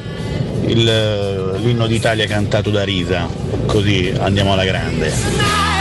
[0.66, 3.28] il, eh, l'inno d'Italia cantato da Risa,
[3.66, 5.73] così andiamo alla grande.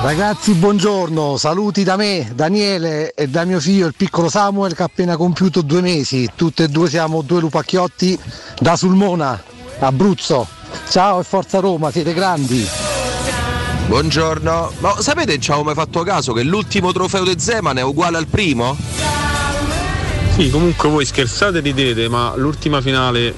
[0.00, 4.86] Ragazzi, buongiorno, saluti da me, Daniele e da mio figlio, il piccolo Samuel che ha
[4.86, 6.30] appena compiuto due mesi.
[6.36, 8.16] Tutte e due siamo due lupacchiotti
[8.60, 9.42] da Sulmona,
[9.80, 10.46] Abruzzo.
[10.88, 12.64] Ciao e forza Roma, siete grandi.
[13.88, 18.18] Buongiorno, ma sapete ci avevo mai fatto caso che l'ultimo trofeo di Zeman è uguale
[18.18, 18.76] al primo?
[20.36, 23.34] Sì, comunque voi scherzate e ridete, ma l'ultima finale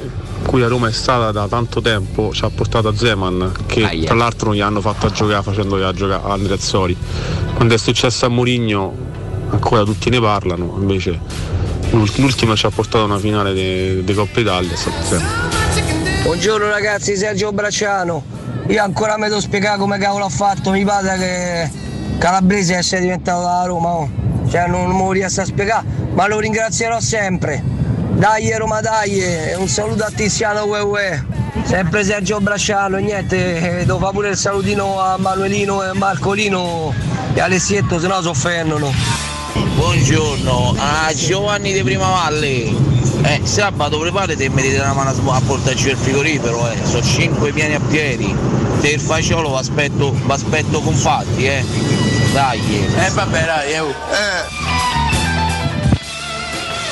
[0.50, 4.16] cui la Roma è stata da tanto tempo ci ha portato a Zeman, che tra
[4.16, 6.96] l'altro non gli hanno fatto a giocare facendogli a giocare a Andreazzoli.
[7.54, 8.92] Quando è successo a Mourinho
[9.50, 11.20] ancora tutti ne parlano, invece
[11.90, 13.54] l'ult- l'ultima ci ha portato a una finale
[14.02, 15.28] di Coppa Italia, è stato Zeman.
[16.24, 18.24] Buongiorno ragazzi, Sergio Bracciano.
[18.66, 21.70] Io ancora mi devo spiegare come cavolo ha fatto mi pare che
[22.18, 23.88] Calabrese essere diventato da Roma.
[23.90, 24.10] oh.
[24.48, 27.79] Cioè non, non me lo riesco a spiegare, ma lo ringrazierò sempre.
[28.20, 31.24] Dai Roma dai, un saluto a Tiziano Ue Ue.
[31.64, 36.92] Sempre Sergio Bracciano e niente, eh, devo fare pure il salutino a Manuelino e Marcolino
[37.32, 38.92] e Alessietto, se no soffendono.
[39.74, 42.64] Buongiorno, a Giovanni di Prima Valle.
[43.22, 46.76] Eh, sabato preparati e mi dite una mano a portarci il frigorifero, eh.
[46.84, 48.36] Sono 5 piani a piedi.
[48.82, 51.64] Per il fagiolo vi aspetto, aspetto con fatti, eh.
[52.34, 52.86] Dai.
[52.98, 54.59] Eh vabbè dai, eh.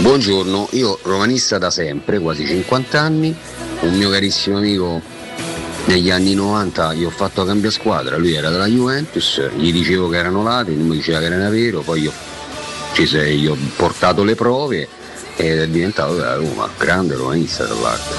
[0.08, 3.36] Buongiorno, io romanista da sempre, quasi 50 anni,
[3.80, 5.02] un mio carissimo amico
[5.84, 10.16] negli anni 90 gli ho fatto cambio squadra, lui era della Juventus, gli dicevo che
[10.16, 12.12] erano ladri, lui mi diceva che era vero, poi io,
[12.94, 14.88] ci sei, gli ho portato le prove
[15.36, 18.16] ed è diventato della Roma, grande romanista tra l'altro.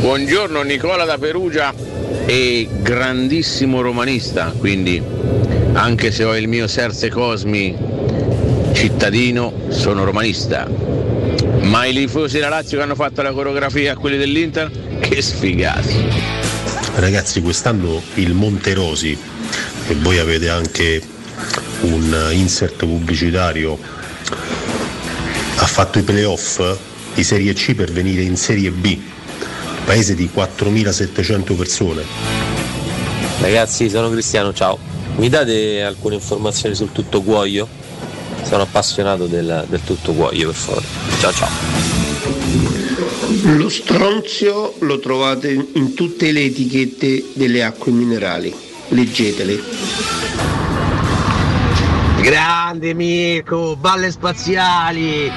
[0.00, 1.72] Buongiorno Nicola da Perugia
[2.26, 5.02] e grandissimo romanista, quindi
[5.72, 7.95] anche se ho il mio Serse Cosmi
[8.76, 10.68] cittadino, sono romanista.
[11.62, 14.70] Ma i tifosi della Lazio che hanno fatto la coreografia a quelli dell'Inter,
[15.00, 16.04] che sfigati.
[16.96, 19.18] Ragazzi, quest'anno il Monterosi,
[19.88, 21.02] e voi avete anche
[21.80, 23.78] un insert pubblicitario,
[25.56, 26.60] ha fatto i playoff
[27.14, 28.98] di Serie C per venire in Serie B,
[29.86, 32.02] paese di 4.700 persone.
[33.40, 34.78] Ragazzi, sono Cristiano, ciao.
[35.16, 37.84] Mi date alcune informazioni sul tutto cuoio?
[38.46, 40.86] Sono appassionato del, del tutto cuoio, per favore.
[41.18, 41.48] Ciao ciao.
[43.56, 48.54] Lo stronzio lo trovate in tutte le etichette delle acque minerali.
[48.88, 49.60] Leggetele.
[52.20, 55.30] Grande Mirko, balle spaziali.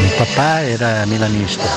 [0.00, 1.68] Mio papà era milanista,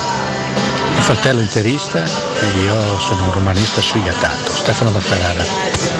[0.94, 5.99] mio fratello interista e io sono un romanista sfigatato, Stefano da Ferrara.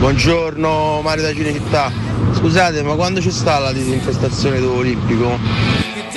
[0.00, 1.92] Buongiorno Mario da Cinecittà.
[2.32, 5.38] Scusate, ma quando ci sta la disinfestazione dell'Olimpico?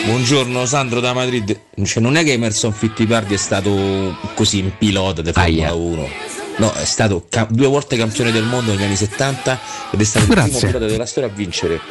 [0.06, 1.60] Buongiorno Sandro da Madrid.
[1.84, 6.10] Cioè, non è che Emerson Fittipaldi è stato così in pilota di Formula 1.
[6.60, 9.60] No, è stato ca- due volte campione del mondo negli anni 70
[9.92, 10.52] ed è stato il Grazie.
[10.52, 11.82] primo pilota della storia a vincere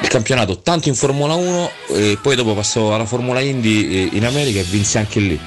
[0.00, 4.60] il campionato tanto in Formula 1 e poi dopo passò alla Formula Indy in America
[4.60, 5.38] e vinse anche lì.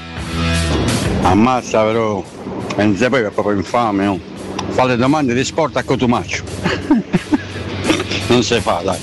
[1.24, 2.24] Ammazza però,
[2.76, 4.36] Enze poi è proprio infame, oh.
[4.70, 6.44] Fa le domande di sport a Cotumaccio.
[8.28, 9.00] non si fa, dai.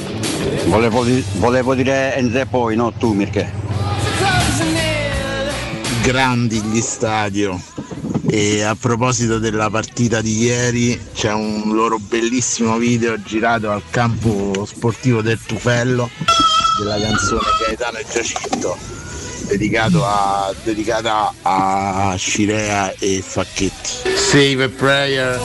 [0.67, 1.05] Volevo,
[1.35, 3.51] volevo dire Enze poi, no tu perché.
[6.03, 7.61] grandi gli stadio.
[8.29, 14.67] E a proposito della partita di ieri, c'è un loro bellissimo video girato al campo
[14.67, 16.11] sportivo del Tufello
[16.79, 18.77] della canzone Gaetano e Giacinto,
[20.05, 24.15] a, dedicata a Scirea e Facchetti.
[24.17, 25.41] Save a prayer.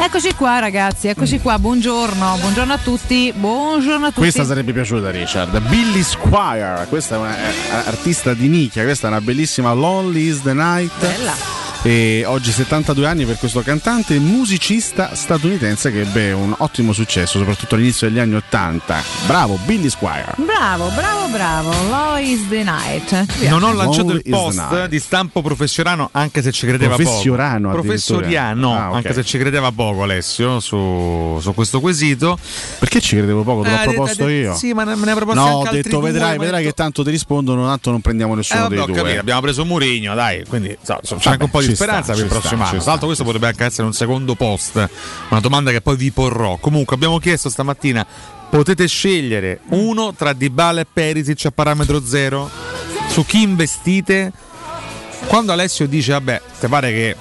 [0.00, 4.20] Eccoci qua ragazzi, eccoci qua, buongiorno, buongiorno a tutti, buongiorno a tutti.
[4.20, 5.58] Questa sarebbe piaciuta a Richard.
[5.68, 10.92] Billy Squire, questa è un'artista di nicchia, questa è una bellissima Lonely is the Night.
[11.00, 11.57] Bella.
[11.82, 17.76] E oggi 72 anni per questo cantante musicista statunitense che ebbe un ottimo successo, soprattutto
[17.76, 19.00] all'inizio degli anni 80.
[19.26, 20.34] Bravo, Billy Squire.
[20.38, 21.70] Bravo, bravo, bravo.
[21.88, 23.48] Law is the night.
[23.48, 27.70] Non ho lanciato il is the post di stampo professionale anche se ci credeva Professiorano,
[27.70, 27.82] poco.
[27.82, 28.94] Professoriano, Ah, ok.
[28.96, 32.36] anche se ci credeva poco Alessio su, su questo quesito.
[32.80, 33.62] Perché ci credevo poco?
[33.62, 34.54] Te l'ho Eh, proposto de- de- io.
[34.56, 36.42] Sì, ma ne, me ne ha proposti No, anche ho altri detto due, vedrai, ma
[36.42, 38.94] vedrai ho che tanto ti rispondono, tanto non prendiamo Eh, nessuno vabbè, dei due.
[38.96, 41.76] capito, abbiamo preso Murigno, dai, quindi so, so, c'è Vabbè, anche un po' di Ci
[41.76, 42.78] speranza sta, per il sta, prossimo anno.
[42.78, 44.88] Tra l'altro, questo potrebbe anche essere un secondo post,
[45.28, 46.56] una domanda che poi vi porrò.
[46.56, 48.06] Comunque, abbiamo chiesto stamattina:
[48.50, 52.50] potete scegliere uno tra Dybala e Perisic a parametro zero?
[53.08, 54.32] Su chi investite?
[55.26, 57.16] Quando Alessio dice, vabbè, ti pare che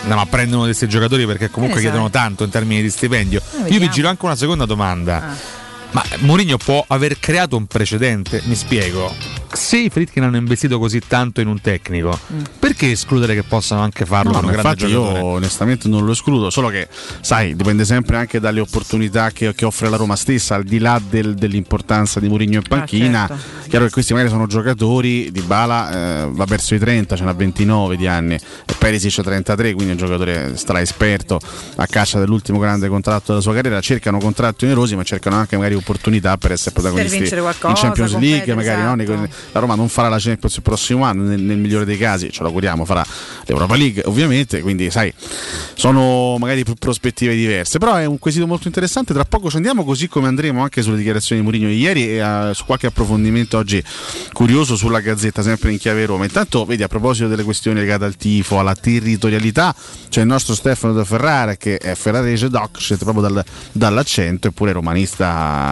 [0.00, 2.90] andiamo a prendere uno di questi giocatori perché comunque ne chiedono tanto in termini di
[2.90, 3.40] stipendio.
[3.64, 5.22] Eh, Io vi giro anche una seconda domanda.
[5.22, 5.60] Ah.
[5.92, 8.40] Ma Mourinho può aver creato un precedente?
[8.44, 9.14] Mi spiego.
[9.52, 12.18] Se i Fritkin hanno investito così tanto in un tecnico,
[12.58, 15.20] perché escludere che possano anche farlo No, grande infatti io giocatore?
[15.20, 16.88] onestamente non lo escludo, solo che
[17.20, 20.98] sai, dipende sempre anche dalle opportunità che, che offre la Roma stessa, al di là
[21.06, 23.26] del- dell'importanza di Mourinho in panchina.
[23.28, 23.60] certo.
[23.68, 27.96] Chiaro che questi magari sono giocatori, Di Bala va verso i 30, ce n'ha 29
[27.96, 31.38] di anni, e Perisic 33, quindi è un giocatore stra esperto
[31.76, 35.74] a caccia dell'ultimo grande contratto della sua carriera, cercano contratti onerosi, ma cercano anche magari
[35.82, 38.94] opportunità per essere protagonisti vincere qualcosa, in Champions League, magari no?
[39.02, 39.18] esatto.
[39.18, 42.30] Nei- la Roma non farà la Champions il prossimo anno, nel, nel migliore dei casi,
[42.30, 43.04] ce lo auguriamo, farà
[43.44, 45.12] l'Europa League ovviamente, quindi sai,
[45.74, 50.08] sono magari prospettive diverse, però è un quesito molto interessante, tra poco ci andiamo così
[50.08, 53.82] come andremo anche sulle dichiarazioni di Mourinho ieri e eh, su qualche approfondimento oggi
[54.32, 56.24] curioso sulla Gazzetta, sempre in chiave Roma.
[56.24, 59.74] Intanto, vedi, a proposito delle questioni legate al tifo, alla territorialità,
[60.08, 64.72] c'è il nostro Stefano da Ferrara che è ferrarese doc, scelto proprio dal- dall'accento, eppure
[64.72, 65.71] romanista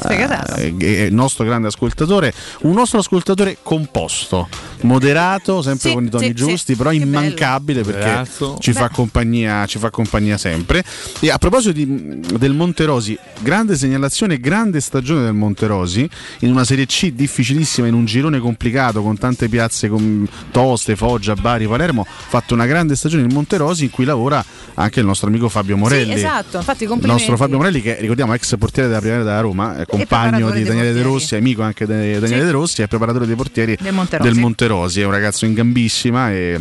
[0.00, 0.54] Sfegatato.
[0.56, 2.32] eh, è il nostro grande ascoltatore,
[2.62, 4.48] un nostro ascoltatore composto,
[4.82, 6.76] moderato, sempre Sì, con i toni sì, giusti, sì.
[6.76, 8.56] però Che immancabile perché Ragazzo.
[8.60, 10.82] ci fa, compagnia, ci fa compagnia sempre.
[11.20, 16.08] E a proposito di- del Monterosi, grande segnalazione, grande stagione del Monterosi
[16.40, 21.34] in una Serie C difficilissima, in un girone complicato con tante piazze con Toste, Foggia,
[21.34, 24.44] Bari, Palermo, fatto una grande stagione il Monterosi in cui lavora
[24.74, 26.12] anche il nostro amico Fabio Morelli.
[26.12, 27.22] Sì, esatto, infatti Il complimenti.
[27.28, 31.02] nostro Fabio Morelli, che ricordiamo ex portiere della Primavera della Roma, compagno di Daniele De.
[31.02, 32.34] Rossi, amico anche di Daniele Sì.
[32.34, 34.30] De Rossi, è preparatore dei portieri Del Monterosi.
[34.30, 36.60] del Monterosi, è un ragazzo in gambissima e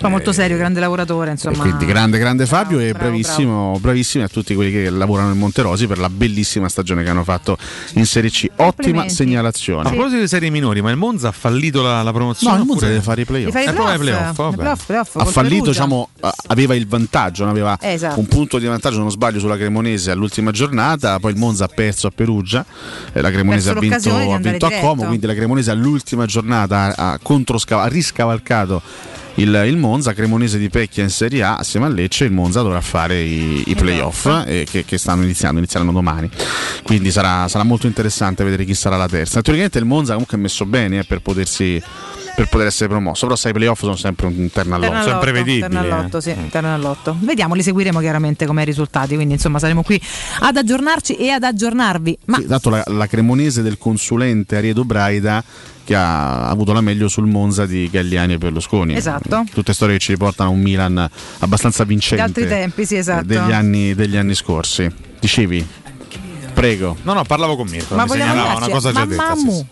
[0.00, 1.58] Fa molto serio, grande lavoratore, e insomma.
[1.58, 5.88] quindi grande, grande Fabio e bravo, bravissimo, bravissimi a tutti quelli che lavorano in Monterosi
[5.88, 7.58] per la bellissima stagione che hanno fatto
[7.94, 8.44] in Serie C.
[8.44, 9.12] Ottima Complimenti.
[9.12, 9.90] A segnalazione.
[9.90, 12.54] proposito di serie minori, ma il Monza ha fallito la, la promozione?
[12.54, 13.50] No, il Monza deve fare i playoff.
[13.52, 16.86] fare i Eh, ai playoff, playoff, i playoff, playoff Ha fallito, diciamo, a- aveva il
[16.86, 17.50] vantaggio, no?
[17.50, 18.20] aveva Eh, esatto.
[18.20, 21.18] un punto di vantaggio, se non sbaglio, sulla Cremonese all'ultima giornata.
[21.18, 22.64] Poi il Monza ha perso a Perugia,
[23.12, 24.70] e la Cremonese ha vinto, ha vinto a.
[24.78, 25.06] Como.
[25.06, 28.80] Quindi la Cremonese all'ultima giornata ha, ha ha riscavalcato
[29.38, 32.24] il, il Monza, Cremonese di Pecchia in Serie A assieme a Lecce.
[32.24, 36.30] Il Monza dovrà fare i, i playoff eh, che, che stanno iniziando, inizieranno domani.
[36.82, 39.40] Quindi sarà, sarà molto interessante vedere chi sarà la terza.
[39.40, 41.82] Teoricamente il Monza comunque è messo bene eh, per potersi.
[42.38, 44.92] Per poter essere promosso, però sai, i playoff sono sempre un terno all'otto.
[45.10, 47.16] All'otto, terno all'otto, sì, terno all'otto.
[47.18, 50.00] Vediamo, li seguiremo chiaramente come risultati, quindi insomma saremo qui
[50.40, 52.18] ad aggiornarci e ad aggiornarvi.
[52.26, 55.42] Ma Sì, tanto la, la cremonese del consulente Ariedo Braida
[55.82, 58.94] che ha avuto la meglio sul Monza di Galliani e Berlusconi.
[58.94, 59.44] Esatto.
[59.52, 62.22] Tutte storie che ci riportano a un Milan abbastanza vincente.
[62.22, 63.22] Di altri tempi, sì, esatto.
[63.22, 64.88] eh, Degli anni, degli anni scorsi.
[65.18, 65.66] Dicevi?
[66.54, 66.96] Prego.
[67.02, 67.94] No, no, parlavo con Mirko.
[67.94, 69.34] Ma mi segnalava una cosa già Ma detta.
[69.34, 69.68] sì, Mammu,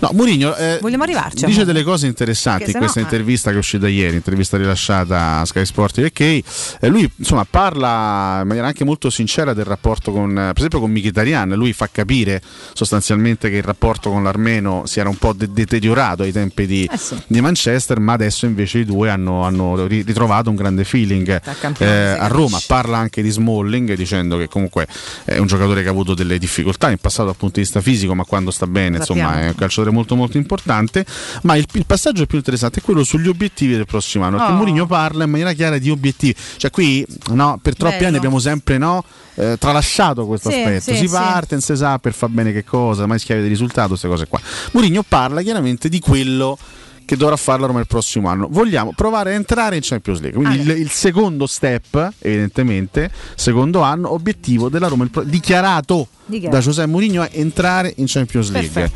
[0.00, 1.44] No, No, Mourinho eh, Vogliamo arrivarci?
[1.44, 3.10] dice delle cose interessanti in questa sennò- ah.
[3.10, 6.20] intervista che è uscita ieri, intervista rilasciata a Sky Sport UK.
[6.20, 6.42] Eh,
[6.88, 10.90] lui insomma parla in maniera anche molto sincera del rapporto con, eh, per esempio con
[10.92, 11.50] Mkhitaryan.
[11.54, 12.40] Lui fa capire
[12.72, 16.88] sostanzialmente che il rapporto con l'armeno si era un po' de- deteriorato ai tempi di,
[16.90, 17.16] Eh sì.
[17.26, 21.40] di Manchester, ma adesso invece i due hanno, hanno ri- ritrovato un grande feeling
[21.78, 22.60] eh, a Roma.
[22.66, 24.86] Parla anche di Smalling dicendo che comunque
[25.24, 28.14] è un giocatore che ha avuto delle difficoltà in passato dal punto di vista fisico,
[28.14, 31.04] ma quando sta bene, insomma, è un calciatore molto molto importante.
[31.42, 34.36] Ma il, il passaggio più interessante è quello sugli obiettivi del prossimo anno.
[34.36, 34.56] Perché Oh.
[34.56, 36.34] Mourinho parla in maniera chiara di obiettivi.
[36.56, 38.06] Cioè, qui no, per troppi Bello.
[38.08, 39.04] anni abbiamo sempre no,
[39.34, 40.80] eh, tralasciato questo Sì, aspetto.
[40.92, 41.12] sì, si sì.
[41.12, 44.26] parte, non si sa per far bene che cosa, mai schiavi di risultato, queste cose
[44.26, 44.40] qua.
[44.72, 46.58] Mourinho parla chiaramente di quello
[47.04, 48.48] che dovrà fare la Roma il prossimo anno.
[48.50, 50.38] Vogliamo provare a entrare in Champions League.
[50.38, 56.56] Quindi il, il secondo step, evidentemente, secondo anno, obiettivo della Roma il pro- dichiarato Dichiarato.
[56.56, 58.90] da Giuseppe Mourinho è entrare in Champions League.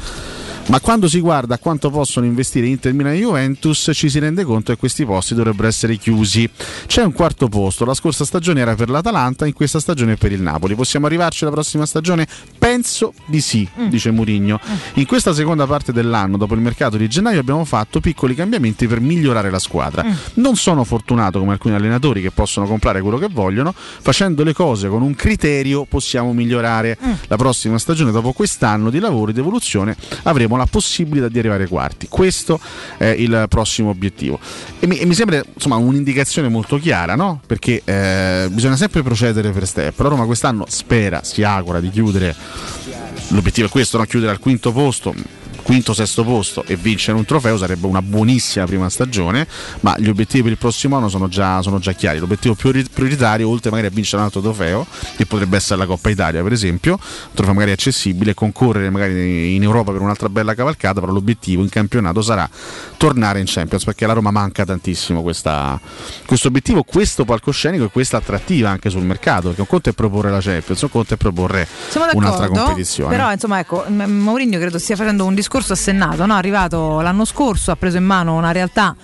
[0.66, 4.44] Ma quando si guarda a quanto possono investire Inter Milan e Juventus, ci si rende
[4.44, 6.48] conto che questi posti dovrebbero essere chiusi.
[6.86, 10.32] C'è un quarto posto, la scorsa stagione era per l'Atalanta, in questa stagione è per
[10.32, 10.74] il Napoli.
[10.74, 12.26] Possiamo arrivarci la prossima stagione?
[12.58, 14.60] Penso di sì, dice Mourinho.
[14.94, 19.00] In questa seconda parte dell'anno, dopo il mercato di gennaio, abbiamo fatto piccoli cambiamenti per
[19.00, 20.04] migliorare la squadra.
[20.34, 24.88] Non sono fortunato come alcuni allenatori che possono comprare quello che vogliono, facendo le cose
[24.88, 26.96] con un criterio possiamo migliorare.
[27.26, 31.64] La prossima stagione, dopo quest'anno di lavoro e di evoluzione, avremo la possibilità di arrivare
[31.64, 32.08] ai quarti.
[32.08, 32.60] Questo
[32.96, 34.38] è il prossimo obiettivo.
[34.78, 37.40] E mi, e mi sembra insomma un'indicazione molto chiara, no?
[37.46, 39.98] Perché eh, bisogna sempre procedere per step.
[40.00, 42.34] La Roma quest'anno spera, si augura di chiudere.
[43.28, 44.04] L'obiettivo è questo, no?
[44.04, 45.14] chiudere al quinto posto
[45.62, 49.46] quinto, sesto posto e vincere un trofeo sarebbe una buonissima prima stagione,
[49.80, 52.18] ma gli obiettivi per il prossimo anno sono già, sono già chiari.
[52.18, 54.86] L'obiettivo priori- prioritario, oltre magari a vincere un altro trofeo,
[55.16, 59.62] che potrebbe essere la Coppa Italia per esempio, un trofeo magari accessibile, concorrere magari in
[59.62, 62.48] Europa per un'altra bella cavalcata, però l'obiettivo in campionato sarà
[62.96, 65.80] tornare in Champions, perché la Roma manca tantissimo questa,
[66.26, 70.30] questo obiettivo, questo palcoscenico e questa attrattiva anche sul mercato, perché un conto è proporre
[70.30, 71.66] la Champions, un conto è proporre
[72.14, 73.14] un'altra competizione.
[73.14, 76.34] però insomma ecco, Mourinho credo stia facendo un discorso assennato, no?
[76.34, 78.94] è arrivato l'anno scorso, ha preso in mano una realtà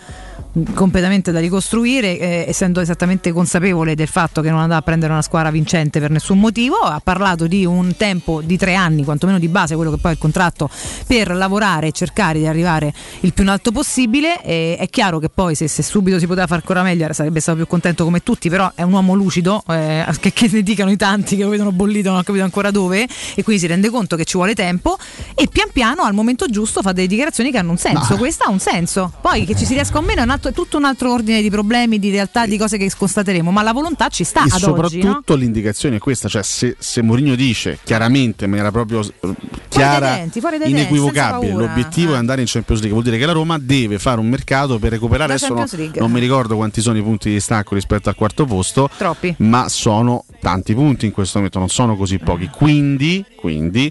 [0.75, 5.23] completamente da ricostruire, eh, essendo esattamente consapevole del fatto che non andava a prendere una
[5.23, 9.49] squadra vincente per nessun motivo, ha parlato di un tempo di tre anni, quantomeno di
[9.49, 10.71] base, quello che poi è il contratto,
[11.07, 14.43] per lavorare e cercare di arrivare il più in alto possibile.
[14.43, 17.59] E è chiaro che poi se, se subito si poteva fare ancora meglio sarebbe stato
[17.59, 20.97] più contento come tutti, però è un uomo lucido, eh, che, che ne dicano i
[20.97, 24.17] tanti che lo vedono bollito, non ho capito ancora dove, e quindi si rende conto
[24.17, 24.97] che ci vuole tempo
[25.35, 28.17] e pian piano al momento giusto fa delle dichiarazioni che hanno un senso.
[28.17, 29.13] Questa ha un senso.
[29.21, 31.43] Poi che ci si riesca o meno è, un altro- è tutto un altro ordine
[31.43, 34.63] di problemi, di realtà, di cose che constateremo, ma la volontà ci sta e ad
[34.63, 34.65] oggi.
[34.65, 34.77] No?
[34.77, 39.35] soprattutto l'indicazione è questa, cioè se, se Mourinho dice chiaramente in maniera proprio eh,
[39.69, 42.15] chiara, denti, dai denti, inequivocabile, l'obiettivo Eh.
[42.15, 44.91] è andare in Champions League, vuol dire che la Roma deve fare un mercato per
[44.93, 46.01] recuperare, adesso no- Champions League.
[46.01, 49.35] non mi ricordo quanti sono i punti di stacco rispetto al quarto posto, Troppi.
[49.39, 53.91] ma sono tanti punti in questo momento, non sono così pochi, quindi, quindi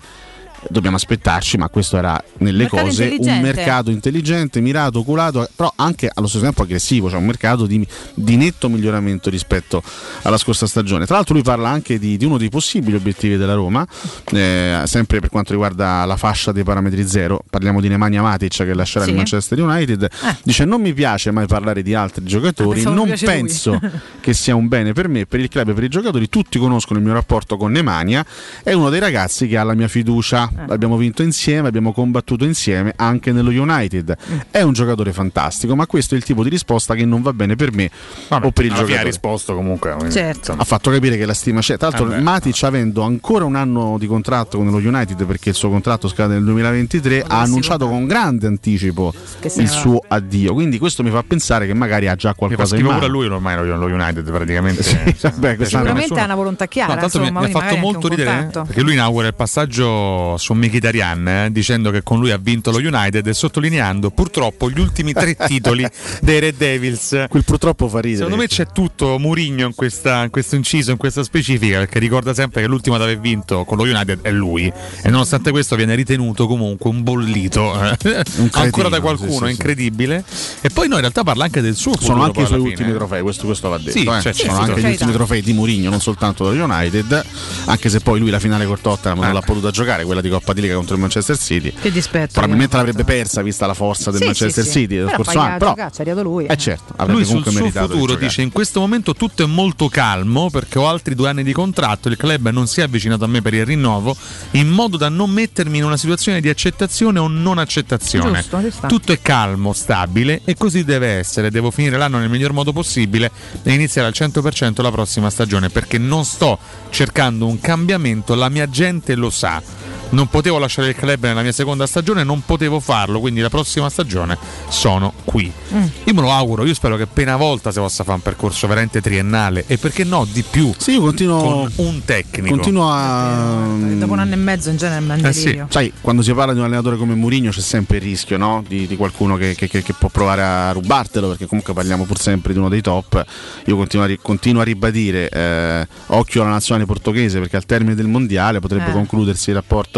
[0.70, 6.10] dobbiamo aspettarci, ma questo era nelle Mercato cose un mercato intelligente, mirato, oculato, però anche
[6.14, 9.82] allo stesso tempo aggressivo, cioè un mercato di, di netto miglioramento rispetto
[10.24, 11.06] alla scorsa stagione.
[11.06, 13.86] Tra l'altro lui parla anche di, di uno dei possibili obiettivi della Roma,
[14.32, 18.74] eh, sempre per quanto riguarda la fascia dei parametri zero, parliamo di Nemanja Matic che
[18.74, 19.12] lascerà Sì.
[19.12, 20.08] il Manchester United,
[20.44, 23.80] dice non mi piace mai parlare di altri giocatori, pensavo non mi piace lui." penso
[24.20, 27.00] che sia un bene per me, per il club e per i giocatori, tutti conoscono
[27.00, 28.26] il mio rapporto con Nemanja,
[28.64, 32.94] è uno dei ragazzi che ha la mia fiducia, abbiamo vinto insieme, abbiamo combattuto insieme
[32.96, 34.16] anche nello United,
[34.52, 37.56] è un giocatore fantastico, ma questo è il tipo di risposta che non va bene
[37.56, 37.90] per me
[38.30, 39.00] o per il giocatore.
[39.00, 39.96] ha risposto comunque.
[40.10, 40.56] Certo.
[40.58, 41.78] Ha fatto capire che la stima c'è.
[41.78, 42.22] Tra l'altro, Eh beh.
[42.22, 46.34] Matic, avendo ancora un anno di contratto con lo United, perché il suo contratto scade
[46.36, 49.14] nel 2023, ha annunciato con grande anticipo
[49.56, 50.54] il suo addio.
[50.54, 52.98] Quindi, questo mi fa pensare che magari ha già qualcosa in mano.
[53.00, 54.82] pure lui ormai lo, lo United praticamente.
[55.22, 56.94] vabbè, quest'anno- Sicuramente ha una volontà chiara.
[56.96, 58.64] No, tanto mi, insomma, mi ha fatto molto ridere contatto.
[58.64, 62.78] perché lui inaugura il passaggio su Mkhitaryan eh, dicendo che con lui ha vinto lo
[62.78, 65.88] United e sottolineando purtroppo gli ultimi tre titoli
[66.22, 67.26] dei Red Devils.
[67.30, 68.24] Quel purtroppo fa ridere.
[68.24, 72.34] Secondo me c'è tutto Murigno in, questa- in questo inciso, in questa specifica, perché ricorda
[72.34, 75.96] sempre che l'ultimo ad aver vinto con lo United è lui e nonostante questo viene
[75.96, 79.52] ritenuto comunque un bollito eh, cretino, ancora da qualcuno, sì, sì.
[79.52, 80.24] incredibile.
[80.62, 82.12] E poi no, in realtà parla anche del suo futuro.
[82.14, 83.92] Sono anche i suoi ultimi trofei, questo, questo va detto.
[83.92, 84.22] Sì, eh.
[84.22, 87.26] cioè, Sono anche gli ultimi trofei di Mourinho, non soltanto dello United,
[87.66, 89.26] anche se poi lui la finale con Tottenham Eh.
[89.26, 91.74] non l'ha potuta giocare, quella di Coppa di Liga contro il Manchester City.
[91.74, 92.34] Che dispetto.
[92.34, 94.72] Probabilmente l'avrebbe persa vista la forza del Sì, Manchester sì.
[94.72, 95.58] City Però scorso anno.
[95.58, 96.46] Però, è arrivato lui.
[96.46, 98.28] eh certo, avrebbe Lui sul comunque meritato di futuro giocare.
[98.28, 102.08] dice in questo momento tutto è molto calmo perché ho altri due anni di contratto,
[102.10, 104.16] il club non si è avvicinato a me per il rinnovo
[104.52, 108.44] in modo da non mettermi in una situazione di accettazione o non accettazione.
[108.50, 108.88] Giusto.
[108.88, 111.52] Tutto è calmo, stabile e così deve essere.
[111.52, 113.32] Devo finire l'anno nel miglior modo possibile
[113.64, 116.58] e iniziare al 100% la prossima stagione perché non sto
[116.90, 119.62] cercando un cambiamento, la mia gente lo sa.
[120.10, 123.90] Non potevo lasciare il club nella mia seconda stagione, non potevo farlo, quindi la prossima
[123.90, 124.38] stagione
[124.70, 125.52] sono qui.
[125.74, 125.84] Mm.
[126.06, 129.02] Io me lo auguro, io spero che appena volta si possa fare un percorso veramente
[129.02, 130.74] triennale e perché no di più.
[130.78, 132.56] Sì, io continuo, con un tecnico.
[132.56, 133.66] continuo a.
[133.98, 136.54] Dopo un anno e mezzo in genere è un Eh sì, sai, quando si parla
[136.54, 138.64] di un allenatore come Mourinho c'è sempre il rischio no?
[138.66, 142.18] di, di qualcuno che, che- che- che può provare a rubartelo, perché comunque parliamo pur
[142.20, 143.24] sempre di uno dei top.
[143.66, 147.94] Io continuo a, ri- continuo a ribadire, eh, occhio alla nazionale portoghese, perché al termine
[147.94, 148.94] del mondiale potrebbe Eh.
[148.94, 149.96] concludersi il rapporto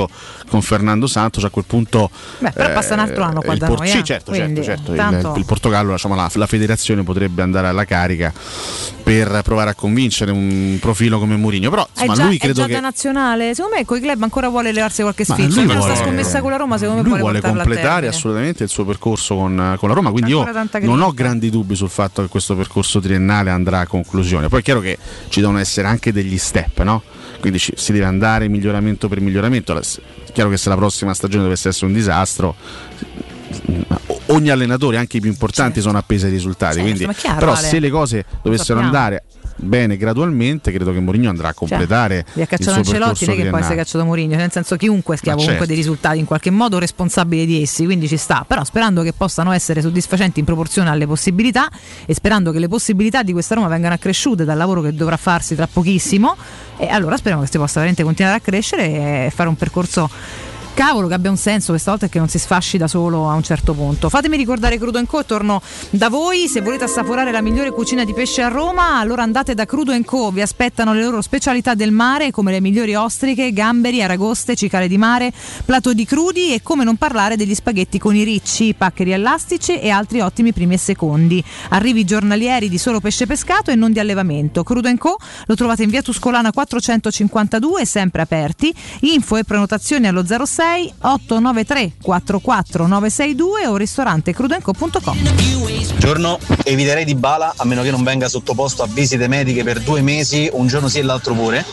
[0.49, 2.09] con Fernando Santos, a quel punto...
[2.37, 4.03] Beh, però passa un altro anno qua il da Por- noi, Sì, eh.
[4.03, 4.91] certo, Quindi, certo, certo.
[4.91, 8.31] Il- tanto- Il, Portogallo, diciamo, la, la federazione potrebbe andare alla carica
[9.03, 12.67] per provare a convincere un profilo come Mourinho, però insomma, già, lui è credo già
[12.67, 12.79] che...
[12.79, 13.55] nazionale.
[13.55, 15.63] Secondo me coi club ancora vuole levarsi qualche sfizio.
[15.63, 19.35] lui vuole- scommessa con la Roma, secondo me lui vuole completare assolutamente il suo percorso
[19.35, 20.47] con, con la Roma, quindi io
[20.81, 24.47] non ho grandi dubbi sul fatto che questo percorso triennale andrà a conclusione.
[24.47, 24.97] Poi è chiaro che
[25.29, 27.01] ci devono essere anche degli step, no?
[27.39, 29.77] Quindi ci- si deve andare miglioramento per miglioramento.
[29.77, 29.81] È
[30.33, 32.55] chiaro che se la prossima stagione dovesse essere un disastro,
[34.27, 36.75] ogni allenatore, anche i più importanti, sono appesi ai risultati.
[36.81, 37.67] Certo, quindi- chiaro, però Ale.
[37.67, 39.23] se le cose dovessero andare
[39.59, 43.35] bene gradualmente, credo che Mourinho andrà a completare Li ha il cacciato suo Ancelotti, non
[43.35, 45.73] è che poi si è cacciato Mourinho, nel senso chiunque schiavo Ma comunque certo.
[45.73, 49.51] dei risultati in qualche modo responsabile di essi, quindi ci sta, però sperando che possano
[49.51, 51.69] essere soddisfacenti in proporzione alle possibilità
[52.05, 55.55] e sperando che le possibilità di questa Roma vengano accresciute dal lavoro che dovrà farsi
[55.55, 56.35] tra pochissimo
[56.77, 60.09] e allora speriamo che si possa veramente continuare a crescere e fare un percorso
[60.79, 63.33] cavolo che abbia un senso questa volta e che non si sfasci da solo a
[63.33, 64.07] un certo punto.
[64.07, 68.43] Fatemi ricordare Crudo Co, torno da voi, se volete assaporare la migliore cucina di pesce
[68.43, 72.53] a Roma, allora andate da Crudo Co, vi aspettano le loro specialità del mare come
[72.53, 75.33] le migliori ostriche, gamberi, aragoste, cicale di mare,
[75.65, 79.89] plato di crudi e come non parlare degli spaghetti con i ricci, paccheri elastici e
[79.89, 81.43] altri ottimi primi e secondi.
[81.71, 84.63] Arrivi giornalieri di solo pesce pescato e non di allevamento.
[84.63, 88.73] Crudo Co lo trovate in via Tuscolana 452, sempre aperti.
[89.01, 95.17] Info e prenotazioni allo 06 893 44 962 o ristorante crudenco.com.
[95.97, 100.01] Giorno, eviterei di bala a meno che non venga sottoposto a visite mediche per due
[100.01, 101.65] mesi, un giorno sì e l'altro pure.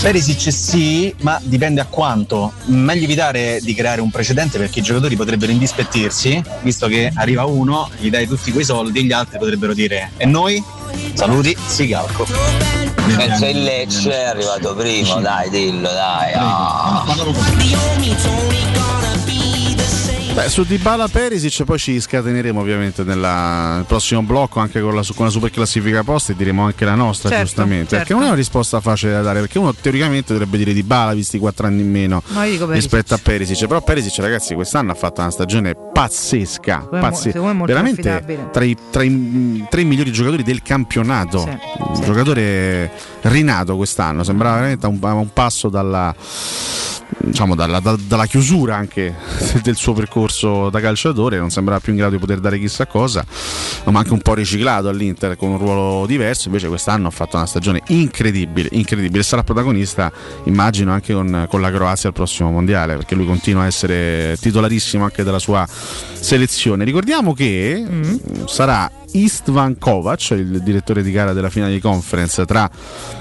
[0.00, 2.52] Perisic sì, ma dipende a quanto.
[2.64, 7.88] Meglio evitare di creare un precedente perché i giocatori potrebbero indispettirsi, visto che arriva uno,
[7.98, 10.62] gli dai tutti quei soldi gli altri potrebbero dire e noi?
[11.14, 12.26] Saluti, Sigalco.
[13.16, 16.32] Penso il Lecce è arrivato primo, dai, dillo, dai.
[16.34, 17.04] ah.
[20.34, 25.02] Beh, su Dybala Perisic poi ci scateneremo ovviamente nella- nel prossimo blocco anche con la,
[25.14, 27.88] con la super classifica post e diremo anche la nostra Certo, giustamente.
[27.90, 27.96] certo.
[27.98, 31.36] Perché non è una risposta facile da dare, perché uno teoricamente dovrebbe dire Dybala visti
[31.36, 32.66] i quattro anni in meno Perisic.
[32.70, 33.66] rispetto a Perisic.
[33.66, 37.38] Però Perisic ragazzi quest'anno ha fatto una stagione pazzesca, pazzesca.
[37.40, 38.48] molto veramente affidabile.
[38.50, 41.42] tra i, tra i, tre migliori giocatori del campionato.
[41.44, 42.90] Un giocatore
[43.22, 46.14] rinato quest'anno, sembrava veramente un, un passo dalla
[47.24, 49.14] diciamo dalla, da- dalla chiusura anche
[49.62, 50.20] del suo percorso
[50.70, 53.24] da calciatore non sembrava più in grado di poter dare chissà cosa
[53.84, 57.46] ma anche un po' riciclato all'Inter con un ruolo diverso invece quest'anno ha fatto una
[57.46, 59.22] stagione incredibile incredibile.
[59.22, 60.12] Sarà protagonista
[60.44, 65.04] immagino anche con, con la Croazia al prossimo mondiale perché lui continua a essere titolarissimo
[65.04, 66.84] anche della sua selezione.
[66.84, 67.84] Ricordiamo che
[68.46, 72.70] sarà Istvan Kovac, il direttore di gara della finale di conference tra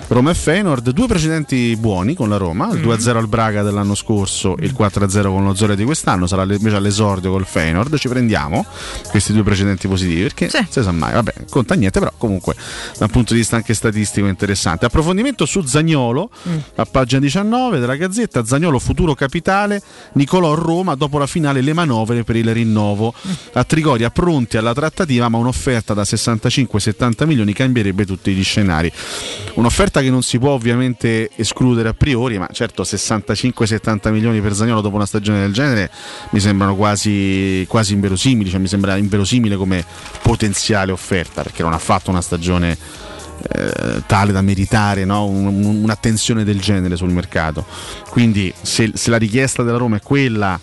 [0.07, 4.57] Roma e Feyenoord, due precedenti buoni con la Roma, il 2-0 al Braga dell'anno scorso
[4.57, 8.65] e il 4-0 con lo Zoria di quest'anno, sarà invece all'esordio col Feyenoord, ci prendiamo
[9.09, 12.55] questi due precedenti positivi perché non si sa mai, vabbè, conta niente, però comunque
[12.97, 14.85] da un punto di vista anche statistico interessante.
[14.85, 16.29] Approfondimento su Zagnolo,
[16.75, 19.81] a pagina 19 della Gazzetta, Zagnolo futuro capitale,
[20.13, 23.13] Nicolò Roma dopo la finale le manovre per il rinnovo.
[23.53, 28.91] A Trigoria pronti alla trattativa ma un'offerta da 65-70 milioni cambierebbe tutti gli scenari.
[29.55, 34.81] Un'offerta che non si può ovviamente escludere a priori, ma certo 65-70 milioni per Zagnolo
[34.81, 35.91] dopo una stagione del genere
[36.31, 39.83] mi sembrano quasi, quasi inverosimili, cioè mi sembra inverosimile come
[40.21, 42.77] potenziale offerta perché non ha fatto una stagione
[43.53, 45.25] eh, tale da meritare no?
[45.25, 47.65] Un- un- un'attenzione del genere sul mercato.
[48.09, 50.59] Quindi se, se la richiesta della Roma è quella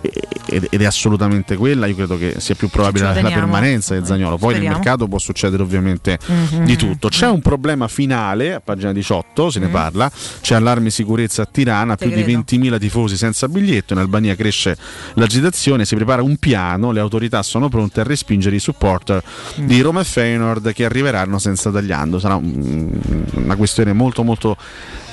[0.00, 4.36] ed è assolutamente quella, io credo che sia più probabile la, la permanenza di Zagnolo.
[4.38, 4.68] Poi Speriamo.
[4.68, 6.64] nel mercato può succedere ovviamente Mhm.
[6.64, 7.08] di tutto.
[7.08, 10.10] C'è un problema finale, a pagina 18 se ne parla,
[10.40, 12.38] c'è allarme sicurezza a Tirana, Te più di credo.
[12.44, 14.76] 20.000 tifosi senza biglietto, in Albania cresce
[15.14, 19.22] l'agitazione, si prepara un piano, le autorità sono pronte a respingere i supporter
[19.60, 19.66] Mm.
[19.66, 22.18] di Roma e Feyenoord che arriveranno senza tagliando.
[22.18, 22.98] Sarà un-
[23.34, 24.56] una questione molto molto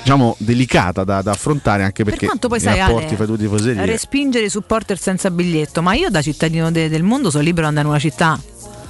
[0.06, 3.84] diciamo delicata da, da affrontare anche Per perché quanto poi sai, rapporti Ale, tifoserie.
[3.86, 7.68] respingere i supporter senza biglietto, ma io da cittadino de- del mondo sono libero di
[7.76, 8.40] andare in una città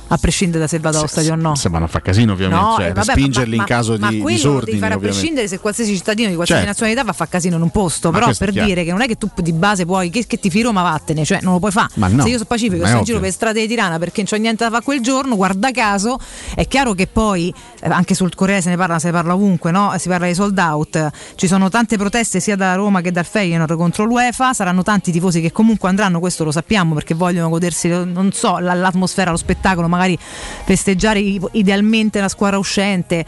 [0.09, 1.55] a prescindere da se vado allo stadio o no.
[1.55, 4.09] se vanno a fare casino ovviamente, No, cioè, eh, vabbè, respingerli ma- in caso ma
[4.11, 6.81] di disordini devi fare a prescindere se qualsiasi cittadino di qualsiasi Certo.
[6.83, 9.07] nazionalità va a fare casino in un posto, Ma però per dire che non è
[9.07, 11.73] che tu di base puoi che, che ti fi Roma vattene, cioè non lo puoi
[11.73, 11.89] fare.
[11.95, 13.99] Ma no, se io sono pacifico, ma è sto in giro per strade di Tirana
[13.99, 16.19] perché non c'ho niente da fare quel giorno, guarda caso,
[16.55, 19.71] è chiaro che poi eh, anche sul Corriere se ne parla, se ne parla ovunque,
[19.71, 19.93] no?
[19.99, 21.11] Si parla di sold out.
[21.35, 25.41] Ci sono tante proteste sia da Roma che dal Feyenoord contro l'UEFA, saranno tanti tifosi
[25.41, 29.89] che comunque andranno, questo lo sappiamo perché vogliono godersi non so, la- l'atmosfera, lo spettacolo,
[29.97, 30.19] magari
[30.65, 31.19] festeggiare
[31.53, 33.25] idealmente la squadra uscente.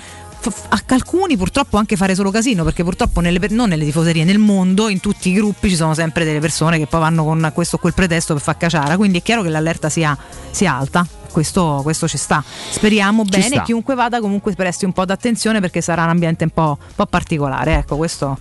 [0.69, 4.89] A alcuni purtroppo anche fare solo casino perché purtroppo nelle, non nelle tifoserie, nel mondo,
[4.89, 7.79] in tutti i gruppi ci sono sempre delle persone che poi vanno con questo o
[7.81, 10.17] quel pretesto per far caciara, quindi è chiaro che l'allerta sia,
[10.51, 11.07] sia alta.
[11.31, 12.43] Questo, questo ci sta.
[12.71, 13.47] Speriamo Ci bene.
[13.47, 13.63] sta.
[13.63, 17.07] Chiunque vada, comunque presti un po' d'attenzione perché sarà un ambiente un po', un po'
[17.07, 17.75] particolare.
[17.75, 18.39] Ecco, questo,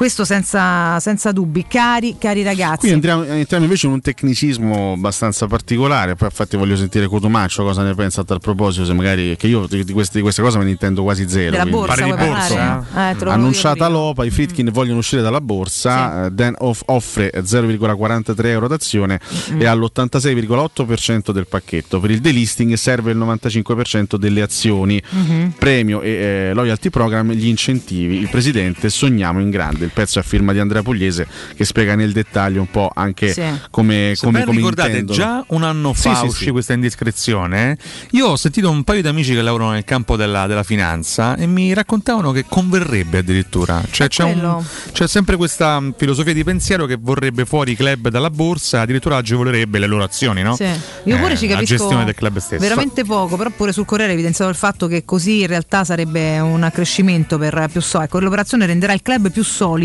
[0.00, 1.66] questo senza, senza dubbi.
[1.68, 6.74] Cari, cari ragazzi, Qui entriamo, entriamo invece in un tecnicismo abbastanza particolare, poi infatti voglio
[6.74, 10.16] sentire Cotumaccio cosa ne pensa a tal proposito, se magari che io di, di queste,
[10.16, 11.50] di queste cose me ne intendo quasi zero.
[11.50, 12.54] della borsa vuoi parlare?
[12.54, 16.84] Eh, te lo volevo Annunciata l'OPA, i Fritkin vogliono uscire dalla borsa, eh, Dan off-
[16.86, 19.20] offre 0,43 euro d'azione
[19.58, 22.00] e all'86,8% del pacchetto.
[22.00, 24.98] Per il delisting serve il 95% delle azioni.
[25.10, 25.52] Mhm.
[25.58, 28.16] Premio e eh, loyalty program, gli incentivi.
[28.16, 29.88] Il presidente sogniamo in grande.
[29.90, 31.26] Il pezzo a firma di Andrea Pugliese
[31.56, 33.42] che spiega nel dettaglio un po' anche Sì.
[33.70, 35.18] come, Se come, come ricordate, intendono.
[35.18, 36.50] già un anno fa sì, uscì sì.
[36.50, 37.76] questa indiscrezione.
[38.12, 41.46] Io ho sentito un paio di amici che lavorano nel campo della, della finanza e
[41.46, 43.82] mi raccontavano che converrebbe addirittura.
[43.90, 44.62] Cioè, c'è, un-
[44.92, 49.16] c'è sempre questa mh, filosofia di pensiero che vorrebbe fuori i club dalla borsa, addirittura
[49.16, 50.54] agevolerebbe le loro azioni, no?
[50.54, 50.64] Sì.
[51.04, 52.60] Io pure Eh, ci La capisco gestione del club stesso.
[52.62, 56.62] veramente poco, però pure sul Corriere evidenziato il fatto che così in realtà sarebbe un
[56.62, 58.00] accrescimento per più so.
[58.00, 59.78] Ecco, l'operazione renderà il club più solido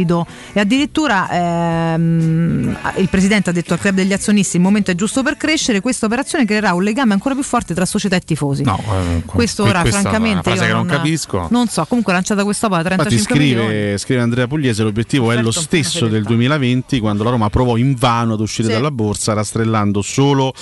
[0.54, 5.24] e addirittura ehm, il presidente ha detto al club degli azionisti il momento è giusto
[5.24, 8.64] per crescere, questa operazione creerà un legame ancora più forte tra società e tifosi.
[8.64, 11.48] No, eh, Questo ora questa francamente io che non capisco.
[11.52, 13.68] Non so, comunque lanciata da Infatti 35 milioni.
[13.68, 17.78] scrive, scrive Andrea Pugliese l'obiettivo è lo piano stesso del 2020 quando la Roma provò
[17.78, 18.74] invano ad uscire Sì.
[18.74, 20.54] dalla borsa rastrellando solo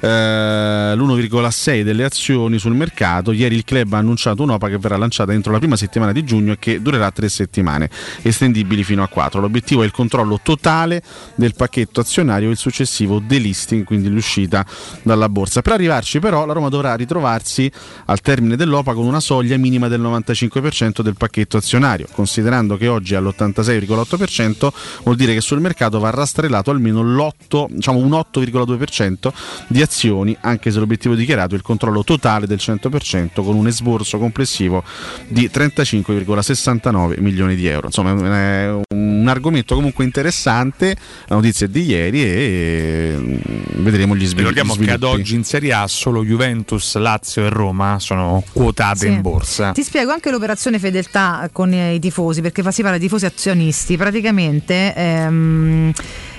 [0.00, 3.32] eh, l'1,6 delle azioni sul mercato.
[3.32, 6.52] Ieri il club ha annunciato un'OPA che verrà lanciata entro la prima settimana di giugno
[6.52, 7.88] e che durerà tre settimane,
[8.22, 9.40] estendibili fino a quattro.
[9.40, 11.02] L'obiettivo è il controllo totale
[11.34, 14.64] del pacchetto azionario e il successivo delisting, quindi l'uscita
[15.02, 15.62] dalla borsa.
[15.62, 17.70] Per arrivarci però la Roma dovrà ritrovarsi
[18.06, 23.14] al termine dell'OPA con una soglia minima del 95% del pacchetto azionario, considerando che oggi
[23.14, 24.70] è all'86,8%
[25.02, 29.32] vuol dire che sul mercato va rastrellato almeno l'8, diciamo un 8,2%
[29.66, 34.18] di azioni, anche se l'obiettivo dichiarato è il controllo totale del 100% con un esborso
[34.18, 34.82] complessivo
[35.28, 37.86] di 35,69 milioni di euro.
[37.86, 43.36] Insomma è un argomento comunque interessante, la notizia è di ieri e mm,
[43.82, 44.54] vedremo gli sviluppi.
[44.58, 49.06] Ricordiamo che ad oggi in Serie A solo Juventus, Lazio e Roma sono quotate Sì.
[49.08, 49.72] in borsa.
[49.72, 53.96] Ti spiego anche l'operazione fedeltà con i tifosi, perché fa- si parla di tifosi azionisti.
[53.96, 54.94] Praticamente.
[54.94, 55.92] ehm,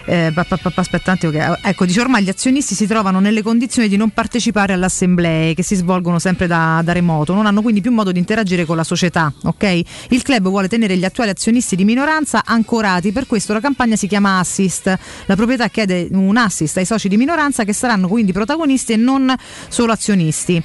[0.06, 2.88] eh, pa- pa- pa- pa- aspetta un attimo che- ecco, dice ormai gli azionisti si
[2.88, 7.34] trovano nelle condizioni di non partecipare alle assemblee che si svolgono sempre da, da remoto,
[7.34, 9.32] non hanno quindi più modo di interagire con la società.
[9.44, 9.82] ok?
[10.10, 14.08] Il club vuole tenere gli attuali azionisti di minoranza ancorati, per questo la campagna si
[14.08, 14.98] chiama Assist.
[15.26, 19.34] La proprietà chiede un assist ai soci di minoranza che saranno quindi protagonisti e non
[19.70, 20.62] solo azionisti.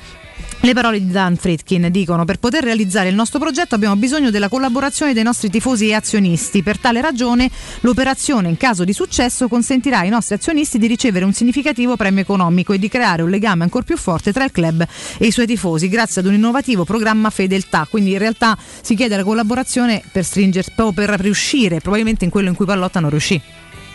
[0.61, 4.49] Le parole di Dan Fritkin dicono: Per poter realizzare il nostro progetto abbiamo bisogno della
[4.49, 6.65] collaborazione dei nostri tifosi e azionisti.
[6.65, 7.49] Per tale ragione,
[7.81, 12.73] l'operazione, in caso di successo, consentirà ai nostri azionisti di ricevere un significativo premio economico
[12.73, 14.85] e di creare un legame ancora più forte tra il club
[15.19, 17.87] e i suoi tifosi, grazie ad un innovativo programma fedeltà.
[17.89, 22.57] Quindi, in realtà, si chiede la collaborazione per stringersi, per riuscire, probabilmente in quello in
[22.57, 23.41] cui Pallotta non riuscì.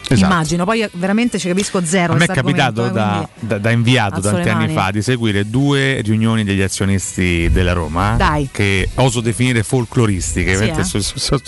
[0.05, 0.31] Esatto.
[0.31, 2.13] Immagino, poi veramente ci capisco zero.
[2.13, 4.73] A me è capitato da, quindi- da- da inviato tanti anni mani.
[4.73, 8.49] fa di seguire due riunioni degli azionisti della Roma Dai.
[8.51, 10.55] che oso definire folcloristiche.
[10.57, 10.84] Sì, eh.
[10.84, 11.41] so- so- so-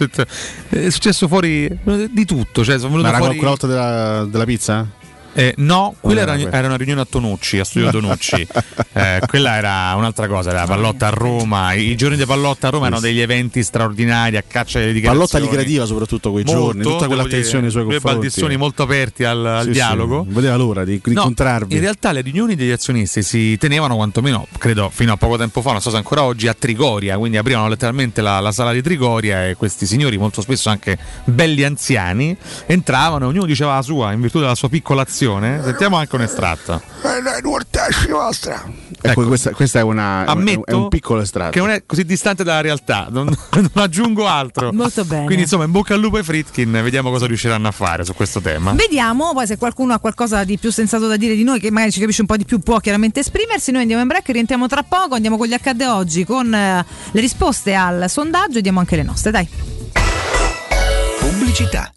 [0.70, 2.64] è successo fuori eh, di tutto.
[2.64, 3.36] Cioè, sono Ma venuto era fuori...
[3.36, 4.88] quella volta della, della pizza?
[5.38, 6.58] Eh, no, quella era era, quella?
[6.58, 8.48] era una riunione a Tonucci, a Studio Tonucci.
[8.98, 11.74] Eh, quella era un'altra cosa, era Pallotta a Roma.
[11.74, 15.28] I giorni di Pallotta a Roma erano degli eventi straordinari a caccia delle dichiarazioni.
[15.30, 18.20] Pallotta li gradiva soprattutto quei Molto, giorni, tutta quella attenzione ai suoi due confronti.
[18.20, 20.16] baldizzoni molto aperti al, al Sì, sì, dialogo.
[20.24, 21.74] non vedeva l'ora di, di No, incontrarvi.
[21.76, 25.72] In realtà le riunioni degli azionisti si tenevano quantomeno, credo fino a poco tempo fa,
[25.74, 29.46] non so se ancora oggi, a Trigoria, quindi aprivano letteralmente la, la sala di Trigoria
[29.50, 32.34] e questi signori, molto spesso anche belli anziani,
[32.66, 35.24] entravano ognuno diceva la sua in virtù della sua piccola azione.
[35.64, 36.82] Sentiamo anche un estratto.
[39.02, 41.52] Ecco, questa, questa è, una, Ammetto è un piccolo estratto.
[41.52, 44.74] che non è così distante dalla realtà, non, non aggiungo altro.
[44.74, 45.26] Molto bene.
[45.26, 48.42] Quindi insomma in bocca al lupo ai Fritkin, vediamo cosa riusciranno a fare su questo
[48.42, 48.74] tema.
[48.74, 51.92] Vediamo, poi se qualcuno ha qualcosa di più sensato da dire di noi, che magari
[51.92, 53.72] ci capisce un po' di più, può chiaramente esprimersi.
[53.72, 57.22] Noi andiamo in break, rientriamo tra poco, andiamo con gli accadde oggi, con eh, le
[57.22, 59.48] risposte al sondaggio e diamo anche le nostre, dai.
[61.20, 61.92] Pubblicità.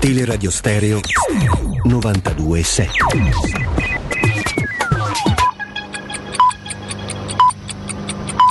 [0.00, 1.00] Teleradio Stereo
[1.86, 2.86] 92.7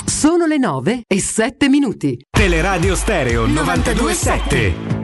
[0.06, 2.26] Sono le 9 e 7 minuti.
[2.30, 5.01] Teleradio Stereo 92.7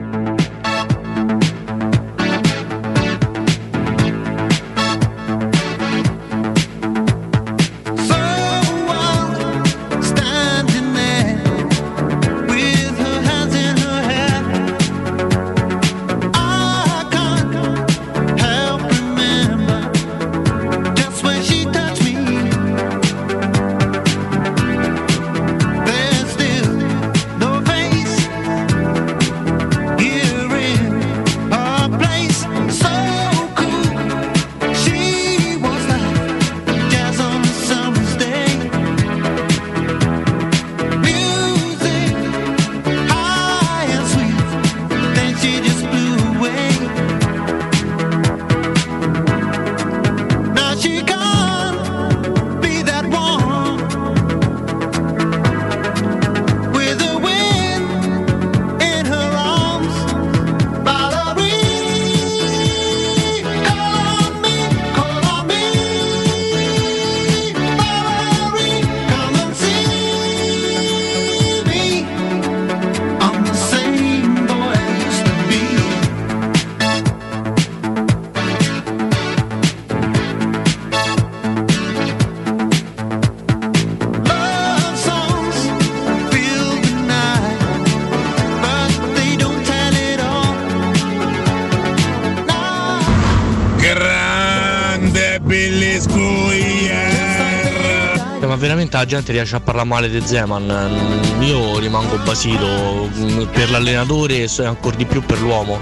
[98.59, 101.37] veramente la gente riesce a parlare male di Zeman.
[101.39, 103.09] Io rimango basito
[103.51, 105.79] per l'allenatore e ancora di più per l'uomo.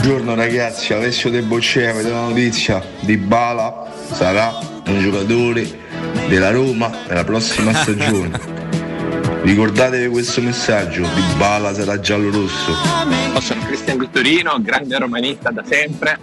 [0.00, 5.68] Buongiorno ragazzi, Alessio De Boccea mi dà la notizia di Bala sarà un giocatore
[6.28, 8.56] della Roma nella prossima stagione.
[9.42, 12.72] Ricordatevi questo messaggio, di Bala sarà giallo-rosso.
[13.40, 16.18] Sono Cristian Vittorino, grande romanista da sempre.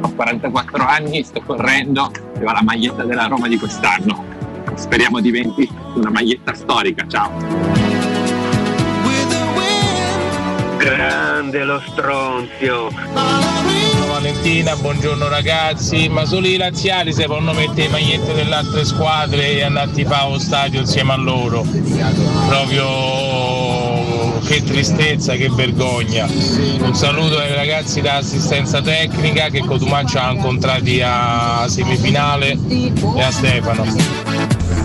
[0.00, 4.35] Ho 44 anni, sto correndo e ho la maglietta della Roma di quest'anno.
[4.76, 7.06] Speriamo diventi una maglietta storica.
[7.08, 7.32] Ciao.
[10.78, 12.90] Grande lo stronzio.
[14.08, 19.52] Valentina, buongiorno ragazzi, ma solo i laziali se possono mettere le magliette delle altre squadre
[19.52, 21.66] e andare a tifare allo stadio insieme a loro.
[22.48, 26.26] Proprio che tristezza, che vergogna.
[26.26, 33.84] Un saluto ai ragazzi dell'assistenza tecnica che Cotumaccio ha incontrati a semifinale e a Stefano.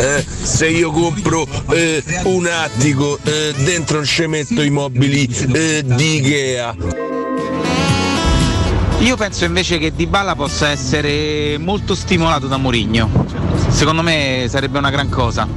[0.01, 5.83] Eh, se io compro eh, un attico eh, dentro non ci metto i mobili eh,
[5.85, 6.75] di Ikea.
[9.01, 13.27] Io penso invece che Dybala possa essere molto stimolato da Mourinho.
[13.69, 15.47] Secondo me sarebbe una gran cosa.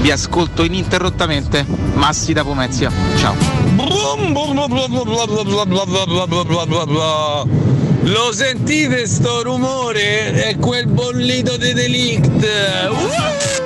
[0.00, 1.64] Vi ascolto ininterrottamente.
[1.94, 2.90] Massi da Pomezia.
[3.18, 3.36] Ciao.
[8.02, 10.32] Lo sentite sto rumore?
[10.32, 13.59] È quel bollito di delict.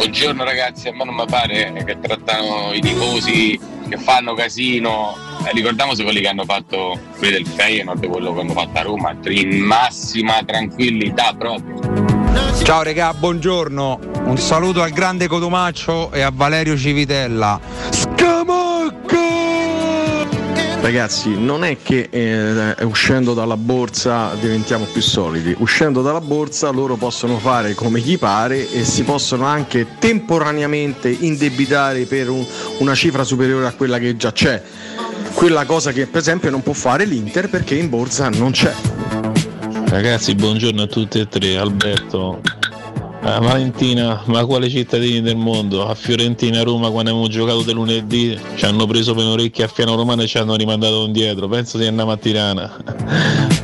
[0.00, 5.14] Buongiorno ragazzi, a me non mi pare che trattano i tifosi che fanno casino.
[5.44, 9.14] Eh, ricordiamoci quelli che hanno fatto quelli del Feyenoord, quello che hanno fatto a Roma,
[9.24, 11.78] in massima tranquillità proprio.
[12.62, 13.98] Ciao regà, buongiorno.
[14.24, 17.60] Un saluto al grande Cotumaccio e a Valerio Civitella.
[20.80, 26.96] Ragazzi, non è che eh, uscendo dalla borsa diventiamo più solidi, uscendo dalla borsa loro
[26.96, 32.44] possono fare come gli pare e si possono anche temporaneamente indebitare per un-
[32.78, 34.60] una cifra superiore a quella che già c'è.
[35.34, 38.72] Quella cosa che per esempio non può fare l'Inter perché in borsa non c'è.
[39.86, 41.56] Ragazzi, buongiorno a tutti e tre.
[41.58, 42.40] Alberto,
[43.22, 45.86] Ah, Valentina, ma quale cittadini del mondo?
[45.86, 49.68] A Fiorentina, a Roma, quando abbiamo giocato del lunedì, ci hanno preso per orecchie a
[49.68, 51.46] Fiano Romano e ci hanno rimandato indietro.
[51.46, 52.76] Penso di andare a Tirana.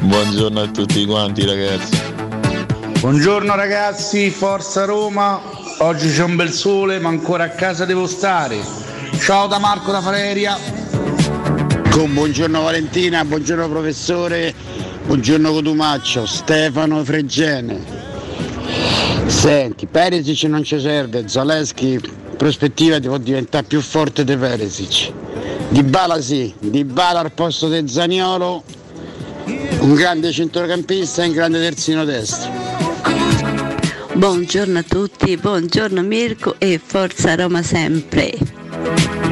[0.01, 1.99] Buongiorno a tutti quanti, ragazzi.
[3.01, 5.41] Buongiorno ragazzi, forza Roma.
[5.79, 8.59] Oggi c'è un bel sole, ma ancora a casa devo stare.
[9.19, 10.59] Ciao da Marco da Faleria.
[11.91, 14.55] Con buongiorno Valentina, buongiorno professore,
[15.07, 17.96] buongiorno Cotumaccio, Stefano Fregene.
[19.27, 22.01] Senti, Perisic non ci serve, Zaleschi
[22.37, 25.13] prospettiva ti può diventare più forte di Perisic.
[25.69, 28.63] Di Bala sì, Di Bala al posto di Zaniolo,
[29.81, 32.51] un grande centrocampista e un grande terzino destro.
[34.15, 39.26] Buongiorno a tutti, buongiorno Mirko e forza Roma sempre.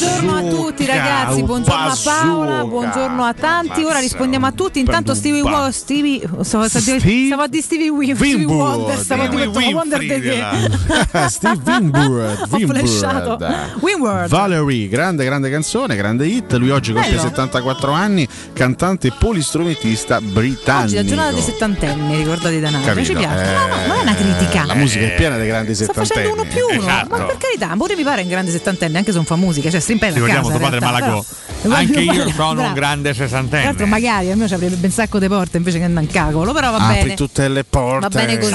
[0.00, 3.82] Buongiorno a tutti ragazzi, buongiorno a Paola, buongiorno a tanti.
[3.84, 4.78] Ora rispondiamo a tutti.
[4.78, 10.06] Intanto Stevie Wonder, Stevie, stavo, stavo a dire Stevie Wonder, stavo a dire Wonder di
[10.06, 10.42] che?
[11.28, 13.38] Steve Winwood, Ho flashato.
[13.80, 14.30] Winward.
[14.30, 16.50] Valerie, grande grande canzone, grande hit.
[16.54, 17.22] Lui oggi compie Bello.
[17.22, 20.84] 74 anni, cantante e polistrumentista britannico.
[20.86, 23.04] Oggi è la giornata dei settantenni, ricordati da Napoli.
[23.04, 23.50] Ci piace.
[23.50, 24.64] Eh, No, no, non è una critica.
[24.64, 26.08] La musica è piena dei grandi Sto settantenni.
[26.30, 27.16] facendo uno più uno, Esatto.
[27.18, 29.80] ma per carità, pure mi pare un grande settantenne, anche se non fa musica, cioè
[29.94, 30.58] a Ricordiamo casa.
[30.58, 31.24] tuo padre realtà, Malagò.
[31.62, 32.30] però- Anche io Bravo.
[32.30, 33.84] sono un grande Tra l'altro sessantenne.
[33.86, 36.78] magari almeno ci avrebbe ben sacco di porte invece che andare in cacolo, però va
[36.78, 37.14] Apri bene.
[37.14, 38.08] tutte le porte.
[38.08, 38.52] Va bene così.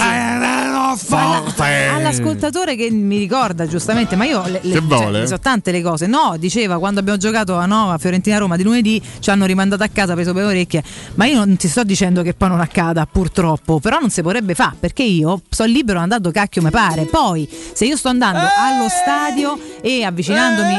[0.96, 1.64] Forte.
[1.88, 6.08] All'ascoltatore che mi ricorda giustamente, ma io le, le- cioè, so tante le cose.
[6.08, 9.88] No, diceva quando abbiamo giocato a Nova, Fiorentina Roma di lunedì, ci hanno rimandato a
[9.92, 10.84] casa, preso per le orecchie.
[11.16, 14.54] Ma io non ti sto dicendo che poi non accada, purtroppo, però non si potrebbe
[14.56, 17.06] fare perché io sto libero andando cacchio mi pare.
[17.06, 20.74] Poi, se io sto andando allo stadio e avvicinandomi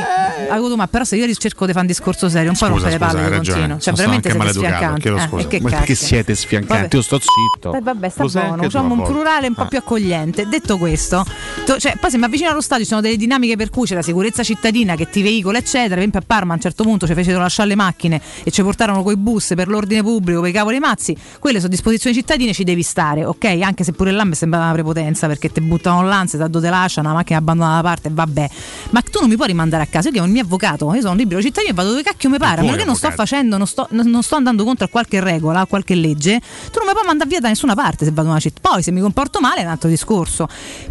[0.50, 2.98] a ma però se io cerco di fare un discorso serio, un po' rompere le
[2.98, 3.66] palle di continuo.
[3.78, 5.00] Cioè, Sono veramente siete sfiancanti.
[5.00, 5.42] chiedo Eh, scusa.
[5.42, 6.82] e che Ma perché siete sfiancanti?
[6.82, 6.96] Vabbè.
[6.96, 7.74] Io sto zitto.
[7.74, 9.66] Eh, vabbè, sta Lo buono, a un plurale un po' Ah.
[9.66, 10.05] più accogliente.
[10.06, 11.24] Detto questo,
[11.64, 13.94] to- cioè, poi se mi avvicino allo stadio ci sono delle dinamiche per cui c'è
[13.94, 15.88] la sicurezza cittadina che ti veicola, eccetera.
[15.88, 18.62] Per esempio a Parma a un certo punto ci fecero lasciare le macchine e ci
[18.62, 21.16] portarono coi bus per l'ordine pubblico, per i cavoli mazzi.
[21.38, 23.44] Quelle sono disposizioni cittadine, ci devi stare, ok?
[23.62, 26.70] Anche se pure là mi sembra una prepotenza perché ti buttano l'ansia, da dove te
[26.70, 28.48] lasciano, la macchina abbandonata da parte, vabbè.
[28.90, 31.12] Ma tu non mi puoi rimandare a casa, io chiamo il mio avvocato, io sono
[31.12, 33.06] un libero cittadino e vado dove cacchio mi pare, a tuo meno che non sto
[33.16, 36.38] facendo, non sto, non- non sto andando contro a qualche regola, a qualche legge,
[36.70, 38.60] tu non mi puoi mandare via da nessuna parte se vado in una città.
[38.68, 40.46] Poi se mi comporto male è un altro discorso.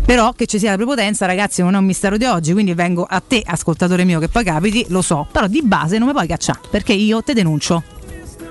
[0.05, 3.05] Però che ci sia la prepotenza, ragazzi, non è un mistero di oggi, quindi vengo
[3.07, 5.27] a te, ascoltatore mio, che poi capiti, lo so.
[5.31, 7.83] Però di base non mi puoi cacciare, perché io te denuncio.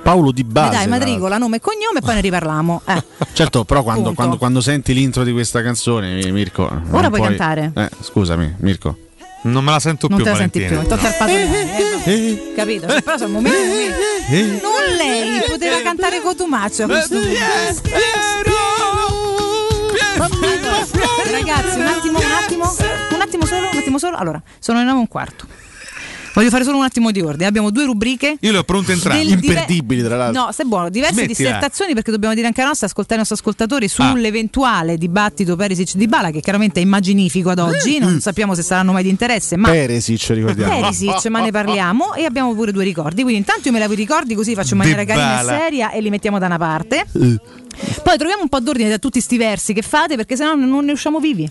[0.02, 0.76] Paolo Di Base.
[0.76, 2.82] dai matricola, nome e cognome e poi ne riparliamo.
[2.86, 3.02] Eh.
[3.32, 6.68] Certo, però quando, quando- quando senti l'intro di questa canzone, eh, Mirko.
[6.70, 7.72] non Ora puoi cantare.
[7.74, 8.98] Eh, scusami, Mirko.
[9.44, 12.04] Non me la sento Non più, te la senti più, tocca al padrone.
[12.04, 12.86] eh, Capito?
[12.86, 13.58] Però sono momenti.
[13.58, 14.60] momenti.
[14.62, 18.53] Non lei, poteva cantare Cotumaccio a questo punto.
[21.44, 22.64] Ragazzi, un attimo, un attimo,
[23.14, 24.16] un attimo solo, un attimo solo.
[24.16, 25.46] Allora, sono le 9 e un quarto.
[26.32, 27.46] Voglio fare solo un attimo di ordine.
[27.46, 28.36] Abbiamo due rubriche.
[28.40, 29.22] Io le ho pronte entrambe.
[29.22, 30.46] Del Imperdibili, tra l'altro.
[30.46, 31.48] No, se è buono, diverse Smettila.
[31.50, 33.88] dissertazioni perché dobbiamo dire anche a nostra, ascoltare i nostri ascoltatori Ah.
[33.88, 38.90] sull'eventuale dibattito Perisic di Bala, che chiaramente è immaginifico ad oggi, non sappiamo se saranno
[38.92, 40.80] mai di interesse, ma Peresic, ricordiamo.
[40.80, 43.20] Perisic, ma ne parliamo e abbiamo pure due ricordi.
[43.22, 46.00] Quindi intanto io me levo i ricordi così faccio in maniera carina e seria e
[46.00, 47.04] li mettiamo da una parte.
[47.12, 47.40] Eh.
[48.02, 50.92] Poi troviamo un po' d'ordine da tutti sti versi che fate perché sennò non ne
[50.92, 51.50] usciamo vivi.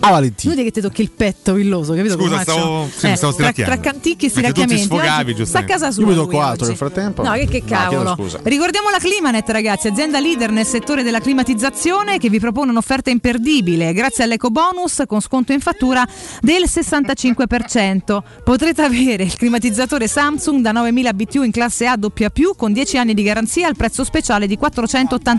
[0.00, 0.52] Ah, Valentina.
[0.52, 2.14] Inutile che ti tocchi il petto villoso, capito?
[2.18, 3.80] Scusa, stavo- sì, mi stavo tra, stiracchiando.
[3.80, 4.82] tra canticchi e stiracchiamenti.
[4.84, 6.02] sfogavi, oggi Sta a casa sua.
[6.02, 6.64] Io mi quattro oggi.
[6.66, 7.22] nel frattempo.
[7.22, 8.14] No, che, che No, cavolo.
[8.14, 8.40] scusa.
[8.42, 13.92] Ricordiamo la Climanet, ragazzi, azienda leader nel settore della climatizzazione che vi propone un'offerta imperdibile.
[13.92, 16.06] Grazie all'eco bonus con sconto in fattura
[16.40, 18.22] del 65%.
[18.44, 23.14] Potrete avere il climatizzatore Samsung da 9000 BTU in classe A doppia con 10 anni
[23.14, 24.56] di garanzia al prezzo speciale di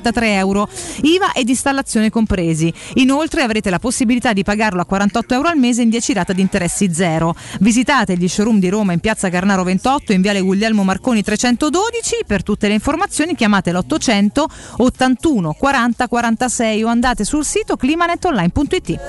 [0.10, 0.68] 483 euro,
[1.04, 2.74] IVA ed installazione compresi.
[2.96, 6.42] Inoltre avrete la possibilità di pagarlo a 48 euro al mese in 10 rate di
[6.42, 7.36] interessi zero.
[7.60, 12.24] Visitate gli showroom di Roma in piazza Carnaro 28 in viale Guglielmo Marconi 312.
[12.26, 14.44] Per tutte le informazioni chiamate l'800
[14.78, 19.00] 81 40 46 o andate sul sito climanetonline.it.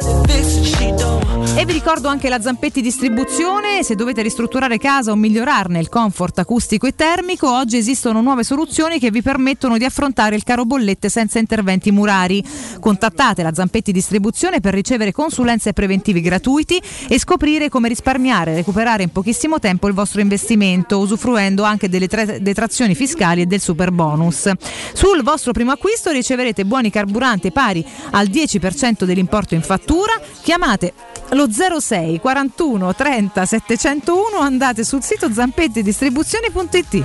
[1.57, 6.39] E vi ricordo anche la Zampetti Distribuzione, se dovete ristrutturare casa o migliorarne il comfort
[6.39, 10.90] acustico e termico, oggi esistono nuove soluzioni che vi permettono di affrontare il caro bollette
[11.09, 12.43] senza interventi murari.
[12.81, 19.03] Contattate la Zampetti Distribuzione per ricevere consulenze preventivi gratuiti e scoprire come risparmiare e recuperare
[19.03, 23.91] in pochissimo tempo il vostro investimento, usufruendo anche delle tre- detrazioni fiscali e del super
[23.91, 24.51] bonus.
[24.93, 30.13] Sul vostro primo acquisto riceverete buoni carburanti pari al 10% dell'importo in fattura.
[30.43, 30.93] Chiamate
[31.31, 37.05] lo 06 41 30 701 andate sul sito zampettidistribuzioni.it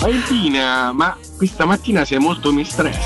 [0.00, 2.96] Valentina, ma questa mattina sei molto mistress.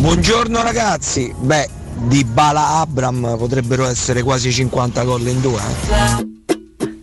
[0.00, 5.58] Buongiorno ragazzi, beh, di Bala Abram potrebbero essere quasi 50 gol in due.
[5.58, 6.26] eh.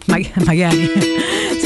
[0.05, 0.87] Mag- magari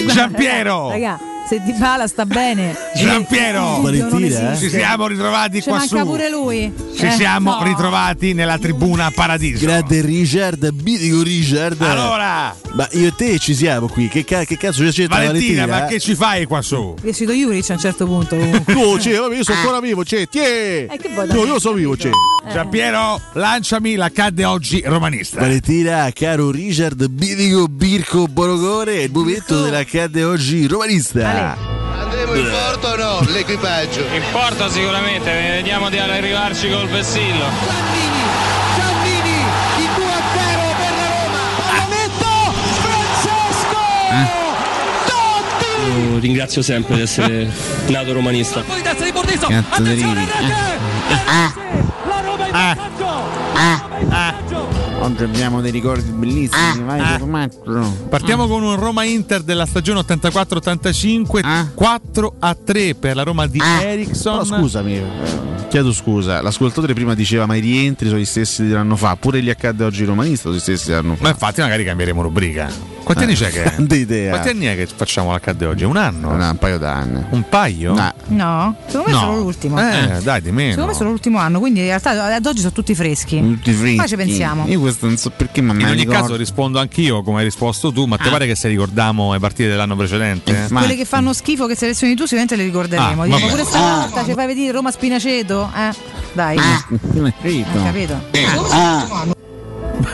[0.07, 0.91] Giampiero!
[0.91, 1.19] raga,
[1.49, 3.87] se Di Bala sta bene Giampiero!
[3.89, 4.55] Esiste.
[4.59, 6.05] Ci siamo ritrovati Ci qua manca su.
[6.05, 7.63] pure lui Ci Eh, siamo no.
[7.63, 9.65] ritrovati nella tribuna Paradiso.
[9.65, 11.81] Grande Richard, mitico Richard.
[11.81, 14.07] Allora, Ma io e te ci siamo qui.
[14.09, 15.65] Che, ca- che cazzo c'è Valentina, Valentina?
[15.65, 16.95] ma che ci fai qua su?
[17.01, 18.35] è uscito Juric a un certo punto.
[18.65, 20.87] Tu, c'è, vabbè, io sono ancora vivo, c'è, tiè!
[20.89, 22.09] Eh, che No, io sono vivo, c'è.
[22.51, 25.39] Giampiero, lanciami l'accadde oggi romanista.
[25.39, 31.38] Valentina, caro Richard, mitico Birko Borocore, è il momento dell'accadde oggi romanista.
[31.39, 33.21] Andremo in porto o no?
[33.31, 34.01] L'equipaggio.
[34.13, 37.45] In porto sicuramente, vediamo di arrivarci col vessillo.
[38.75, 39.43] Giannini,
[39.77, 41.39] il 2 a 0 per la Roma.
[41.65, 42.31] Pavanetto,
[42.81, 43.79] Francesco!
[46.11, 47.51] Io ringrazio sempre di essere
[47.87, 48.61] nato romanista.
[48.61, 49.47] Poi destra di Bordiso.
[49.47, 50.53] Attenzione, rete!
[52.07, 54.48] La Roma in vantaggio.
[55.01, 57.17] Oggi abbiamo dei ricordi bellissimi, vai ah.
[57.17, 57.61] Tommaso.
[58.09, 63.59] Partiamo con un Roma Inter della stagione 84-85, 4 a 3 per la Roma di
[63.81, 64.43] Ericsson.
[64.43, 65.03] Però scusami, eh,
[65.69, 69.15] chiedo scusa, l'ascoltatore prima diceva ma i rientri sono gli stessi di un anno fa,
[69.15, 71.23] pure gli accadde oggi romanista sono gli stessi di un anno fa.
[71.23, 72.97] Ma infatti magari cambieremo rubrica.
[73.09, 74.29] Quanti Eh, anni c'è che grande idea.
[74.33, 75.83] Quanti anni è che facciamo l'accadde oggi?
[75.83, 76.35] Un anno?
[76.35, 77.23] No, un paio d'anni.
[77.31, 77.95] Un paio?
[77.95, 78.13] No.
[78.27, 79.17] no secondo me No.
[79.17, 80.69] è solo l'ultimo Eh, dai, di meno.
[80.71, 83.71] secondo me è solo l'ultimo anno quindi in realtà ad oggi sono tutti freschi Tutti
[83.71, 83.95] freschi.
[83.95, 86.21] poi ci pensiamo Io questo non so perché ma In ogni ricordo.
[86.21, 89.69] caso rispondo anch'io come hai risposto tu, ma te pare che se ricordiamo le partite
[89.69, 90.67] dell'anno precedente?
[90.71, 94.33] quelle che fanno schifo che selezioni tu sicuramente le ricorderemo Ah, Diciamo pure stavolta ci
[94.33, 95.95] fai vedere Roma Spinaceto eh?
[96.33, 96.85] dai Ah,
[97.43, 98.27] Hai capito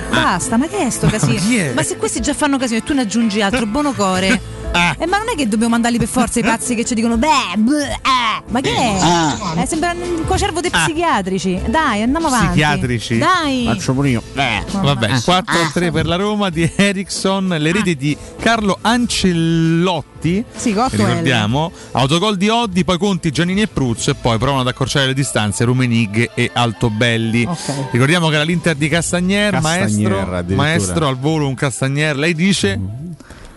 [0.09, 1.39] Basta, ma che è sto casino?
[1.39, 1.73] chi è?
[1.73, 4.41] Ma se questi già fanno casino e tu ne aggiungi altro, Bonocore.
[4.97, 7.57] Eh, ma non è che dobbiamo mandarli per forza i pazzi che ci dicono beh,
[7.57, 8.43] bleh, eh.
[8.47, 8.97] ma che è?
[8.99, 9.61] Ah.
[9.61, 11.61] Eh, sembra un cocervo dei psichiatrici.
[11.67, 12.47] Dai, andiamo avanti.
[12.47, 13.17] Psichiatrici?
[13.17, 13.65] Dai.
[13.65, 14.23] Faccio pure io.
[14.33, 20.43] Vabbè, 4 a 3 per la Roma di Ericsson, le reti di Carlo Ancellotti.
[20.55, 25.05] Sì, ricordiamo, autogol di Oddi, poi Conti, Giannini e Pruzzo e poi provano ad accorciare
[25.05, 27.45] le distanze Rumenig e Altobelli.
[27.45, 27.91] Ok.
[27.91, 32.79] Ricordiamo che era l'Inter di Castagnier, Castagnier, maestro, maestro al volo un Castagnier, lei dice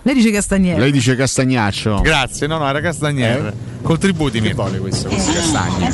[0.09, 0.81] Lei dice Castagnere.
[0.81, 2.01] Lei dice Castagnaccio.
[2.01, 3.53] Grazie, no, no, era Castagnier.
[3.83, 5.87] Contributi mi vuole questo, questi castagni.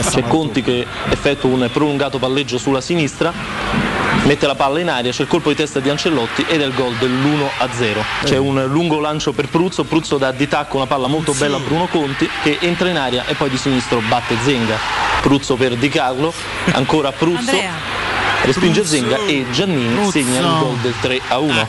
[0.00, 3.30] C'è Conti che effettua un prolungato palleggio sulla sinistra.
[4.24, 6.72] mette la palla in aria, c'è il colpo di testa di Ancellotti ed è il
[6.72, 8.24] gol dell'1-0.
[8.24, 11.60] C'è un lungo lancio per Pruzzo, Pruzzo dà di tacco una palla molto bella a
[11.60, 14.76] Bruno Conti che entra in aria e poi di sinistro batte Zenga.
[15.20, 16.32] Pruzzo per Di Carlo,
[16.72, 17.52] ancora Pruzzo,
[18.48, 18.84] respinge.
[18.84, 21.66] Zenga e Giannini segna il gol del 3-1.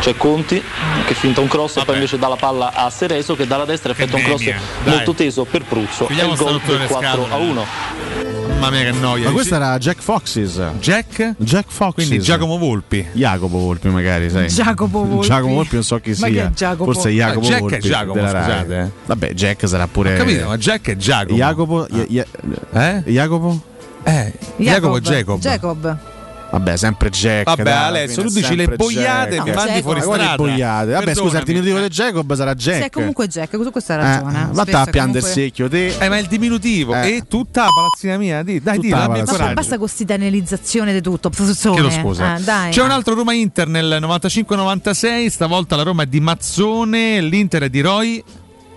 [0.00, 0.62] C'è Conti
[1.06, 3.92] che finta un cross e poi invece dà la palla a Sereso che dalla destra
[3.92, 4.54] effettua un cross dai.
[4.84, 7.26] molto teso per Pruzzo e il gol del le scatole.
[7.28, 7.64] 4-1.
[8.60, 9.24] Mamma mia che noia.
[9.26, 10.60] Ma questo era Jack Foxes.
[10.80, 11.34] Jack?
[11.38, 12.06] Jack Foxes.
[12.06, 13.06] Quindi Giacomo Volpi.
[13.12, 14.46] Jacopo Volpi magari, sai.
[14.48, 15.26] Jacopo Volpi.
[15.26, 16.46] Jacopo Volpi non so chi Ma che sia.
[16.46, 16.92] è Jacopo?
[16.92, 18.42] Forse è Jacopo Ah, Jack è Volpi Giacomo, della Rai.
[18.44, 18.90] scusate, eh.
[19.06, 21.36] Vabbè, Jack sarà pure Ho capito, ma Jack è Giacomo.
[21.36, 22.26] Jacopo Ja- Ja-
[22.72, 23.02] Eh?
[23.10, 23.60] Jacopo?
[24.02, 25.40] Eh, Jacopo Jacob.
[25.40, 25.98] Jacob.
[26.50, 27.44] Vabbè, sempre Jack.
[27.44, 29.46] Vabbè, dai, alla Alessio, tu è dici le boiate Jack.
[29.46, 30.34] e mi mandi fuori strada.
[30.34, 30.90] boiate?
[30.92, 32.92] Vabbè, scusa, il diminutivo di Jacob sarà Sì, è Jack.
[32.92, 34.48] comunque Jack, su questo hai Eh, ragione.
[34.50, 35.86] va Spesso a è piangere comunque- secchio te.
[35.98, 36.94] Eh, ma è il diminutivo.
[36.96, 37.08] Eh.
[37.16, 38.42] E tutta la palazzina mia.
[38.42, 39.06] Di, dai, palazzina.
[39.24, 39.54] Ma coraggio.
[39.54, 41.30] basta con questa italianizzazione di tutto.
[41.30, 42.36] Chiedo scusa.
[42.36, 42.70] Eh, dai.
[42.72, 45.28] C'è un altro Roma Inter nel 95-96.
[45.30, 48.24] Stavolta la Roma è di Mazzone, l'Inter è di Roy.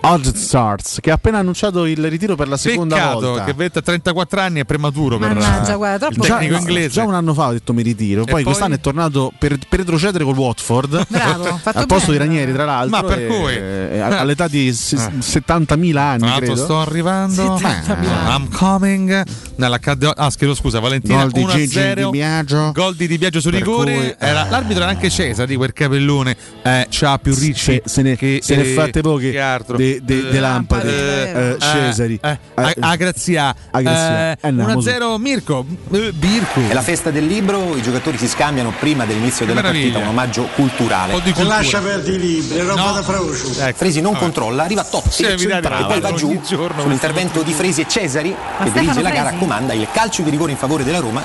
[0.06, 3.43] Odd Starts, che ha appena annunciato il ritiro per la seconda Peccato volta.
[3.45, 6.90] che vede a 34 anni è prematuro per Mannaggia, guarda, il troppo tecnico Già- inglese.
[6.90, 8.43] Già un anno fa ho detto mi ritiro, poi, poi?
[8.43, 11.06] quest'anno è tornato per, per retrocedere col Watford.
[11.07, 12.11] Bravo, al posto bene.
[12.11, 12.98] di Ranieri, tra l'altro.
[12.98, 13.53] Ma per e- cui?
[13.56, 15.19] e all'età di se- Eh.
[15.22, 16.56] 70.000 anni, credo.
[16.57, 17.57] sto arrivando.
[17.57, 19.23] Sì, I'm coming.
[19.56, 20.15] Nell'accademia.
[20.17, 21.25] Ah, chiedo scusa, Valentina.
[21.27, 21.93] Gol di Gigi 1-0.
[22.03, 22.72] Di Biagio.
[22.73, 23.93] Gol di Di Biagio su Per rigore.
[23.95, 24.15] cui, eh.
[24.19, 26.35] Era- l'arbitro era anche Cesari, quel capellone.
[26.61, 27.53] Eh, c'ha più ricci.
[27.64, 29.77] Se, se ne, che, se ne eh, fatte poche che altro.
[29.77, 30.90] de, de- de Eh, lampade.
[31.32, 32.20] eh, eh, Cesari.
[32.22, 33.56] eh, a, a Grazia.
[33.72, 34.32] Agrazia.
[34.32, 35.66] Eh, Eh, no, 1-0 Mirko.
[35.92, 36.62] Eh, Birku.
[36.68, 40.48] È la festa del libro, i giocatori si scambiano prima dell'inizio della partita, un omaggio
[40.56, 41.14] culturale.
[41.14, 41.48] Cultura.
[41.48, 43.62] Lascia perdere i libri, roba da Freucio.
[43.62, 43.78] Ecco.
[43.78, 44.24] Fresi non Vabbè.
[44.24, 49.02] controlla, arriva Totti Sì, e poi va giù sull'intervento di Fresi e Cesari che dirige
[49.02, 51.24] la gara, comanda il calcio di rigore in favore della Roma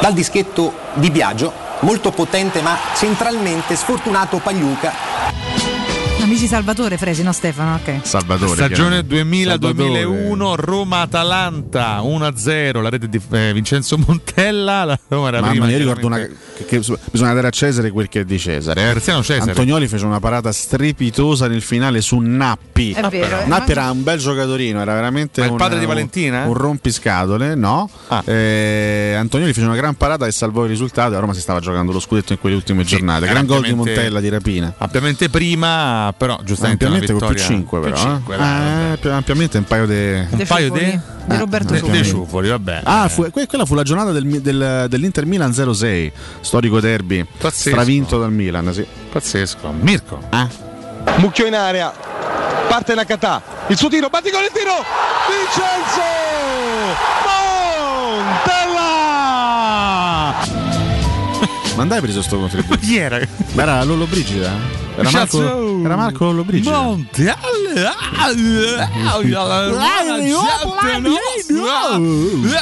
[0.00, 4.92] dal dischetto di Biagio, molto potente ma centralmente sfortunato Pagliuca.
[6.44, 7.76] Amici Salvatore Fresi, no Stefano?
[7.76, 8.00] Ok.
[8.06, 8.54] Salvatore.
[8.54, 9.56] Stagione chiaramente.
[9.56, 14.84] 2000-2001, Roma-Atalanta 1-0, la rete di eh, Vincenzo Montella.
[14.84, 15.66] La Roma era Mamma prima.
[15.66, 18.90] mia, io ricordo una, che, che bisogna dare a Cesare quel che è di Cesare.
[18.90, 19.00] eh.
[19.00, 19.38] Cesare.
[19.40, 22.92] Antonioli fece una parata strepitosa nel finale su Nappi.
[22.92, 23.46] È vero, eh.
[23.46, 26.44] Nappi era un bel giocatorino, era veramente Ma il un, padre di un- Valentina?
[26.44, 27.88] Un, rompiscatole, no?
[28.08, 28.22] Ah.
[28.22, 31.16] Eh, Antonioli fece una gran parata e salvò il risultato.
[31.16, 33.24] A Roma si stava giocando lo scudetto in quelle ultime giornate.
[33.24, 34.74] era Gran gol di Montella di rapina.
[34.76, 37.92] Ampiamente prima, però giustamente Ampiamente una con più vittoria 5 però.
[37.94, 38.06] più eh.
[38.14, 41.00] cinque, dai, Eh, più- ampiamente un paio di un paio di Ciuffoli.
[41.26, 41.90] Di Roberto Eh, De-.
[41.90, 42.80] De Ciuffoli, vabbè.
[42.84, 47.70] Ah, fu- que- quella fu la giornata del, del- dell'Inter Milan 06, storico derby, Pazzesco.
[47.70, 48.72] stravinto dal Milan.
[48.72, 48.86] Sì.
[49.10, 49.72] Pazzesco.
[49.80, 50.20] Mirko.
[50.30, 50.48] Ah.
[51.16, 51.92] Mucchio in area,
[52.68, 54.72] parte Nakata, il suo tiro, batti con il tiro,
[55.28, 56.00] Vincenzo
[59.44, 60.34] Montella!
[61.76, 62.78] Ma andai preso sto contributo?
[62.84, 63.18] Chi era?
[63.52, 64.52] Ma era Lollo Brigida?
[64.96, 65.80] Era Marco, Cazzo!
[65.84, 66.80] era Marco Lollo Brigida.
[66.80, 67.22] Monte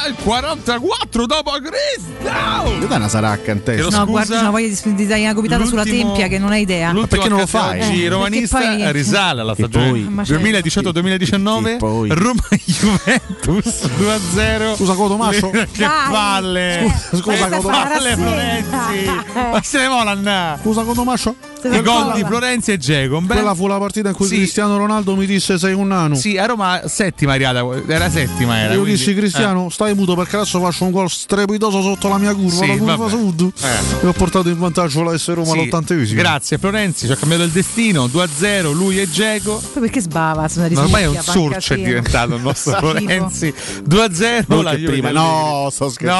[0.07, 3.83] il 44 dopo Cristo Che dai una saracca in testa?
[3.83, 4.03] No, scusa.
[4.05, 6.87] guarda, c'è una voglia di, di dare una gomitata sulla tempia che non hai idea.
[6.91, 7.81] L'ultimo perché non lo fai?
[7.81, 10.43] oggi Eh, romanista poi- risale alla stagione poi- Ma certo.
[10.43, 15.49] 2018-2019 Che poi- Roma Juventus 2-0 Scusa, Cotomascio?
[15.49, 15.67] che
[16.09, 18.27] palle Scusa, scusa, Questa Coto- fa la palle rassegna.
[18.27, 21.35] Florenzi ma se ne vola andare Scusa Cotomascio?
[21.71, 24.35] I gol di Florenzi e Dzeko Quella fu la partita in cui Sì.
[24.35, 26.15] Cristiano Ronaldo mi disse sei un nano.
[26.15, 30.15] sì a Roma settima è arrivata era settima era Io quindi- dissi Cristiano, stai muto
[30.15, 33.09] perché adesso faccio un gol strepitoso sotto la mia curva, Sì, la curva vabbè.
[33.09, 33.51] sud.
[33.61, 34.05] Eh.
[34.05, 36.13] E ho portato in vantaggio la S Roma Sì, all'80esimo.
[36.15, 40.47] grazie Florenzi ci ha cambiato il destino 2-0 lui e Dzeko Poi perché sbava?
[40.47, 42.77] Sono ma ormai è un sorcio è diventato il nostro.
[42.77, 43.53] Florenzi
[43.87, 46.11] 2-0 Non la prima, no, sto scherzando.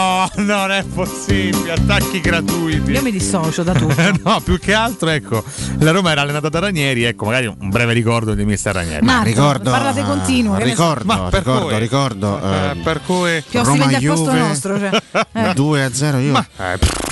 [0.44, 2.92] No, non è possibile, attacchi gratuiti.
[2.92, 3.96] Io mi dissocio da tutto.
[4.24, 5.33] no, più che altro, ecco,
[5.80, 9.06] la Roma era allenata da Ranieri, ecco, magari un breve ricordo di mister Ranieri.
[9.06, 10.54] Marco, ricordo, parlate continuo.
[10.56, 10.66] ne so.
[10.66, 11.80] ricordo, Ma per ricordo, cui?
[11.80, 12.42] ricordo.
[12.44, 14.40] Eh, eh, per cui Roma stipendi al posto Juve.
[14.40, 14.80] nostro.
[14.80, 14.92] Cioè.
[15.36, 15.54] Eh.
[15.56, 16.32] 2 a 0 io.
[16.32, 16.46] Ma-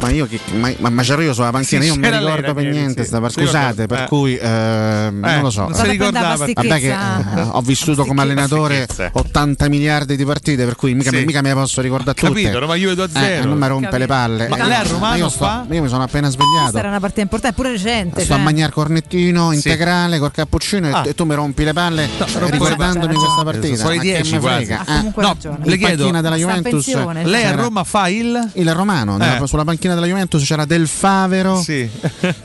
[0.02, 2.18] Ma, eh, io che ma, ma, ma c'ero io sulla panchina, Sì, io non mi
[2.18, 3.08] ricordo per Ranieri, niente sì.
[3.08, 3.88] sta Scusate, eh.
[3.88, 5.62] per cui Eh, non lo so.
[5.64, 6.36] non si ricordava.
[6.36, 9.10] Vabbè che eh, ho vissuto come allenatore Schizza.
[9.14, 11.24] 80 miliardi di partite, per cui mica, Sì.
[11.26, 12.28] mica me le posso ricordare tutte.
[12.32, 13.26] Capito, Roma Juve 2 a 0.
[13.26, 14.00] Eh, non mi rompe Capito.
[14.02, 14.48] le palle.
[14.48, 15.66] Ma Eh, lei a Romano io, sto- fa?
[15.70, 16.78] io mi sono appena Questa svegliato.
[16.78, 18.11] era una partita importante, pure recente.
[18.18, 19.56] Sto a mangiare cornettino Sì.
[19.56, 21.04] integrale col cappuccino e- Ah.
[21.08, 23.76] e, tu mi rompi le palle No, eh, c'ha questa partita.
[23.76, 24.72] Sono i Ma che 10 me quasi.
[24.74, 24.86] Ha eh?
[24.86, 28.74] comunque No, le chiedo, panchina della Juventus pensione, lei a c'era Roma fa il il
[28.74, 29.48] Romano nella- Eh.
[29.48, 31.90] sulla panchina della Juventus c'era Del Favero Sì.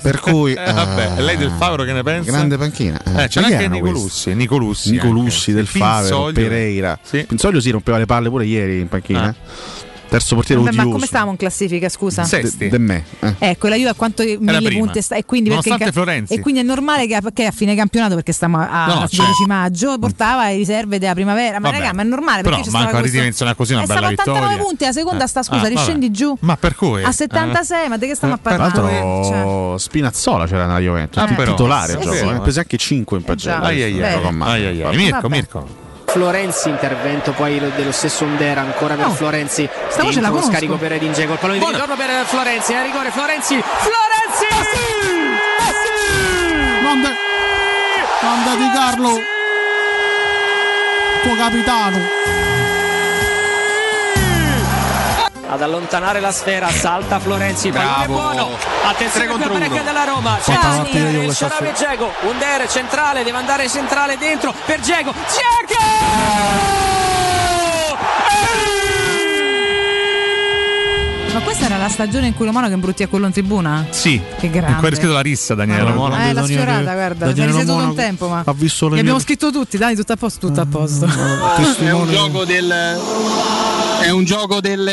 [0.02, 2.30] per cui Eh, vabbè, eh, lei del Favero che ne pensa?
[2.30, 4.90] grande panchina Eh, c'è Ma chi anche Nicolussi, Nicolussi.
[4.92, 6.30] Nicolussi del Favero.
[6.32, 7.24] Pereira Sì.
[7.26, 9.34] Pinzoglio si rompeva le palle pure ieri in panchina Ah.
[10.08, 12.22] Terzo portiere Vabbè, ma come stavamo in classifica, scusa?
[12.30, 13.04] De, de me.
[13.20, 13.34] eh.
[13.40, 16.32] Ecco, la Juve a quanto mille punti sta e quindi, perché Florenzi.
[16.34, 19.16] e quindi è normale che, che a fine campionato, perché stiamo a, No, a certo.
[19.16, 21.58] 12 maggio, portava le riserve della primavera.
[21.58, 21.80] Ma Vabbè.
[21.80, 23.86] raga, ma è normale perché Però c'è manco stava a questo- ridimensionare così una Eh,
[23.86, 24.64] bella stava a 89 vittoria.
[24.68, 25.28] punti, la seconda Eh.
[25.28, 25.74] sta scusa, Ah, vabbè.
[25.74, 26.36] riscendi giù.
[26.40, 27.02] Ma per cui?
[27.02, 28.92] A 76, ma di che stiamo a Tra parlare?
[29.00, 29.24] l'altro
[29.74, 31.50] Cioè, Spinazzola c'era nella Juventus, il però.
[31.50, 32.24] titolare, Sì, gioco, sì.
[32.26, 33.60] ne presi anche 5 in pagella.
[33.60, 34.96] Ai, ai, ai.
[34.96, 35.28] Mirko.
[35.28, 35.84] Mirko.
[36.16, 39.68] Florenzi, intervento poi lo- dello stesso Undera ancora per Oh, Florenzi.
[39.88, 40.50] sta voce la conosco.
[40.50, 44.46] scarico per Edin Dzeko, il pallone di ritorno per Florenzi, a rigore Florenzi, Florenzi!
[46.80, 47.14] Grande,
[48.20, 49.20] grande di Carlo,
[51.22, 51.98] tuo capitano.
[55.48, 58.12] Ad allontanare la sfera, salta Florenzi, pallone Bravo.
[58.12, 58.56] buono.
[58.84, 59.82] Attenzione contro uno.
[59.82, 60.38] della Roma.
[60.40, 61.70] Sharawi sera.
[61.72, 65.12] Dzeko, Under centrale, deve andare centrale dentro per Dzeko.
[65.12, 65.84] Dzeko!
[71.32, 73.86] Ma questa era la stagione in cui lo Monaco imbruttì a quello in tribuna?
[73.90, 74.20] Sì.
[74.38, 74.74] Che grande.
[74.76, 76.22] Ancora scritto la rissa, Daniele Ah, Monaco.
[76.22, 79.26] Eh, la sfiorata, guarda, sei riseduto un tempo, ma Ha visto le li abbiamo mie-
[79.26, 81.04] scritto tutti, dai, tutto a posto, tutto a posto.
[81.06, 83.85] È un gioco del.
[84.06, 84.86] È un gioco del.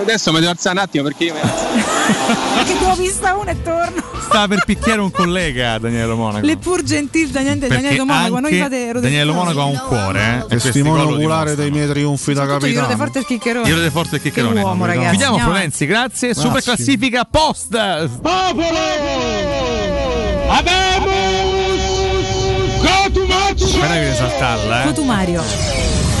[0.00, 1.34] Adesso mi devo alzare un attimo perché io.
[2.56, 4.02] Perché tu ho vista una e torno.
[4.24, 6.44] Stava per picchiare un collega, Daniele Monaco.
[6.44, 10.54] Le pur gentil Daniele, Daniele Monaco, noi anche fate Daniele Monaco ha un cuore, eh,
[10.56, 12.86] e Testimone oculare dei miei trionfi da Tutto io capitano.
[12.88, 13.68] de forte il chiccherone.
[13.68, 14.54] Io de forte il chiccherone.
[14.54, 15.06] Che uomo, ragazzi.
[15.06, 16.34] Andiamo Florenzi, grazie.
[16.34, 16.74] Super Grazie.
[16.74, 17.70] classifica post.
[18.20, 18.78] Popolo!
[20.48, 21.80] Abemus!
[22.80, 23.66] Cotumaccio!
[23.68, 24.86] Speravi di saltarla, eh.
[24.86, 25.71] Cotumario.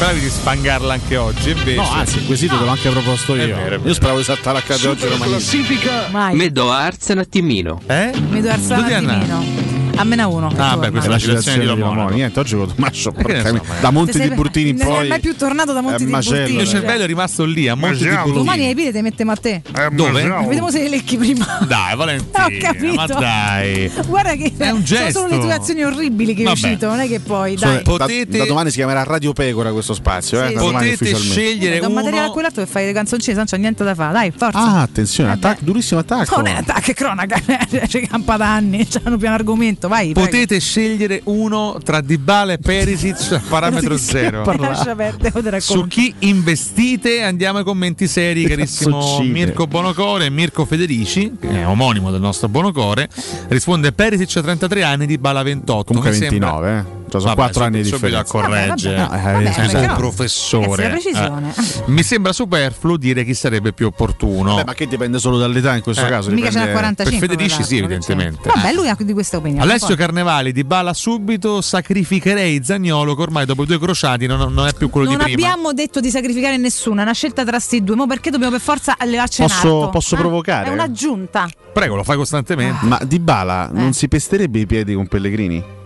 [0.02, 1.76] Speravi di spangarla anche oggi, invece.
[1.76, 3.42] No, anzi, il quesito te l'ho anche proposto io.
[3.42, 3.86] È vero, è vero.
[3.86, 6.08] Io speravo di saltare a casa oggi romanista.
[6.10, 6.34] Mai.
[6.34, 7.80] Meddo Arsen attimino.
[7.86, 8.10] Eh?
[8.28, 9.71] Mi do alzare Dove un è attimino.
[9.94, 10.52] A meno uno.
[10.56, 11.90] Ah, beh, questa è la citazione di Romano.
[11.94, 12.08] Romano.
[12.14, 15.08] Niente, oggi con Tommaso, ma- da Monte Te di Burtini in Non sei poi.
[15.08, 16.12] mai più tornato da Monti è di.
[16.12, 16.44] Burtini.
[16.48, 18.32] Il mio cervello è rimasto lì, a Monte di Mangiamo.
[18.32, 18.66] Domani Burtini.
[18.68, 19.62] ai piedi te mettiamo a te.
[19.92, 20.22] Dove?
[20.22, 21.58] Vediamo se le lecchi prima.
[21.68, 22.44] Dai, Valentina.
[22.46, 22.94] Ho capito.
[22.94, 23.92] Ma dai.
[24.06, 25.26] Guarda che È un sono solo gesto.
[25.26, 27.76] le tue azioni orribili che è uscito, non è che poi, dai.
[27.76, 30.42] da- Potete- da, domani si chiamerà Radio Pecora questo spazio.
[30.44, 30.52] Eh?
[30.52, 34.12] Potete scegliere un materiale a quell'altro che fai le canzoncine, non c'è niente da fare.
[34.12, 34.58] Dai, forza.
[34.58, 36.36] Ah, attenzione, Eh durissimo attacco.
[36.36, 37.36] Non è attacco, è cronaca,
[37.86, 40.12] c'è campa da anni, c'hanno più un argomento, vai.
[40.12, 40.28] prego.
[40.28, 44.42] Potete scegliere uno tra Dybala e Perisic a parametro zero.
[44.42, 49.20] Perdere, Su chi investite andiamo ai commenti seri, carissimo.
[49.22, 53.08] Mirko Bonocore e Mirko Federici, che è omonimo del nostro Bonocore.
[53.48, 55.84] Risponde Perisic a 33 anni, Dybala 28.
[55.84, 57.01] Comunque Mi sembra- 29, eh.
[57.12, 58.38] Cioè, sono Vabbè, 4 anni di subito differenza.
[58.38, 58.96] a correggere.
[58.96, 59.28] Vabbè, vabbè.
[59.28, 61.00] Eh, Vabbè, sei però- un professore.
[61.02, 61.10] Eh.
[61.10, 61.82] Eh.
[61.86, 64.54] Mi sembra superfluo dire chi sarebbe più opportuno.
[64.54, 66.30] Beh, ma che dipende solo dall'età in questo Eh, caso?
[66.30, 67.26] Mica dipende- 45.
[67.28, 68.48] per Federici sì, evidentemente.
[68.48, 69.62] Vabbè, lui ha di questa opinione.
[69.62, 69.96] Alessio poi.
[69.96, 74.88] Carnevali di Bala subito sacrificherei Zagnolo che ormai dopo due crociati non, non è più
[74.88, 75.48] quello Non di prima.
[75.50, 77.96] abbiamo detto di sacrificare nessuno, è una scelta tra sti due.
[77.96, 79.88] Ma perché dobbiamo per forza levarci Posso- in alto?
[79.90, 80.68] posso Ah, provocare?
[80.68, 81.46] È un'aggiunta.
[81.74, 82.86] Prego, lo fai costantemente.
[82.86, 83.72] Ma Di Bala Eh.
[83.74, 85.80] non si pesterebbe i piedi con Pellegrini?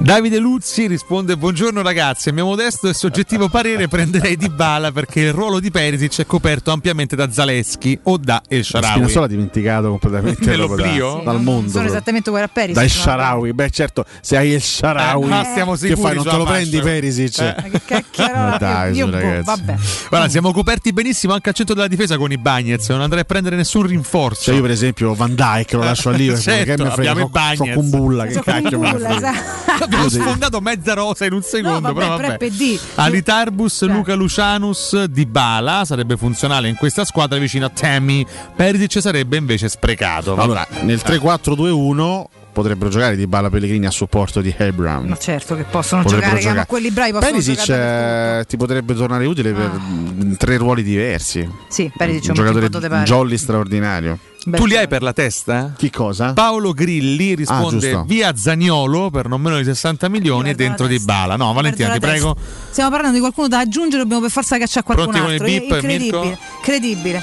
[0.00, 5.20] Davide Luzzi risponde: Buongiorno ragazzi, a mio modesto e soggettivo parere prenderei Di Bala perché
[5.20, 8.92] il ruolo di Perisic è coperto ampiamente da Zaleschi o da El Sharawi.
[8.94, 11.16] Spinazzola ha dimenticato completamente Nell'oblio?
[11.22, 11.70] da- dal mondo.
[11.70, 12.74] Sono esattamente uguali a Peris.
[12.74, 13.12] Dai tra l'altro.
[13.22, 16.14] Sharawi, beh certo, se hai il Sharawi, Eh, ma stiamo che sicuri fai?
[16.14, 16.80] Non te lo prendi?
[16.80, 17.38] Perisic?
[17.40, 17.54] Eh.
[17.56, 19.44] Ma che cacchiarola, Ma dai, io, su, boh, ragazzi.
[19.44, 19.74] vabbè.
[20.08, 22.88] Guarda, siamo coperti benissimo anche al centro della difesa con i Bagnets.
[22.88, 24.44] Non andrei a prendere nessun rinforzo.
[24.44, 27.28] Cioè io per esempio Van Dyke lo lascio lì perché Certo, che me frega, abbiamo
[27.28, 27.74] i so, so Bagnets.
[27.76, 29.30] con bulla, che So con cacchio me ne bulla, frega.
[29.32, 29.88] esatto.
[29.90, 31.80] Abbiamo sfondato mezza rosa in un secondo.
[31.88, 32.36] No, vabbè, però vabbè.
[32.36, 32.78] Prep e D.
[32.96, 33.88] Alitarbus, Cioè.
[33.88, 38.24] Luca Lucianus, Di Bala sarebbe funzionale in questa squadra vicino a Tammy.
[38.54, 40.36] Perisic sarebbe invece sprecato.
[40.36, 45.06] Allora, nel 3-4-2-1 potrebbero giocare Di Bala Pellegrini a supporto di Hebram.
[45.06, 48.94] Ma certo che possono Potrebbero giocare, hanno quelli bravi possono Perisic giocare eh, ti potrebbe
[48.94, 51.48] tornare utile per mm, tre ruoli diversi.
[51.68, 54.18] Sì, Perisic è un un giocatore jolly straordinario.
[54.46, 55.74] Beh, tu li hai per la testa?
[55.76, 56.32] Chi cosa?
[56.32, 60.98] Paolo Grilli risponde Ah, via Zagnolo per non meno di 60 milioni e dentro di
[60.98, 61.36] Bala.
[61.36, 62.34] No, Valentina, ti prego.
[62.70, 65.46] Stiamo parlando di qualcuno da aggiungere, dobbiamo per forza cacciare qualcun Pronti con il altro.
[65.68, 66.20] beep, Incredibile.
[66.22, 66.38] Mirko?
[66.62, 67.18] Credibile.
[67.18, 67.22] Eh,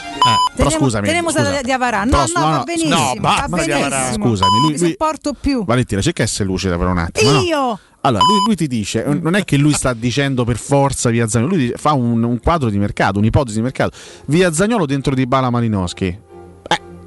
[0.56, 1.46] però Teniamo- scusami, Teniamo scusa.
[1.46, 2.04] stata di Avarà.
[2.04, 2.96] No, Però- no, no, va no, benissimo.
[2.96, 3.98] no, va basta di Avarà.
[3.98, 4.26] benissimo.
[4.28, 5.66] Scusami, lui- Mi lui- sopporto più.
[5.66, 7.32] Valentina, cerca di essere lucida per un attimo.
[7.32, 7.42] no?
[7.42, 7.80] Io!
[8.02, 11.28] Allora, lui, lui ti dice, eh, non è che lui sta dicendo per forza via
[11.28, 13.98] Zagnolo, lui dice- fa un, un quadro di mercato, un'ipotesi di mercato.
[14.28, 16.26] Via Zagnolo dentro di Bala Malinowski.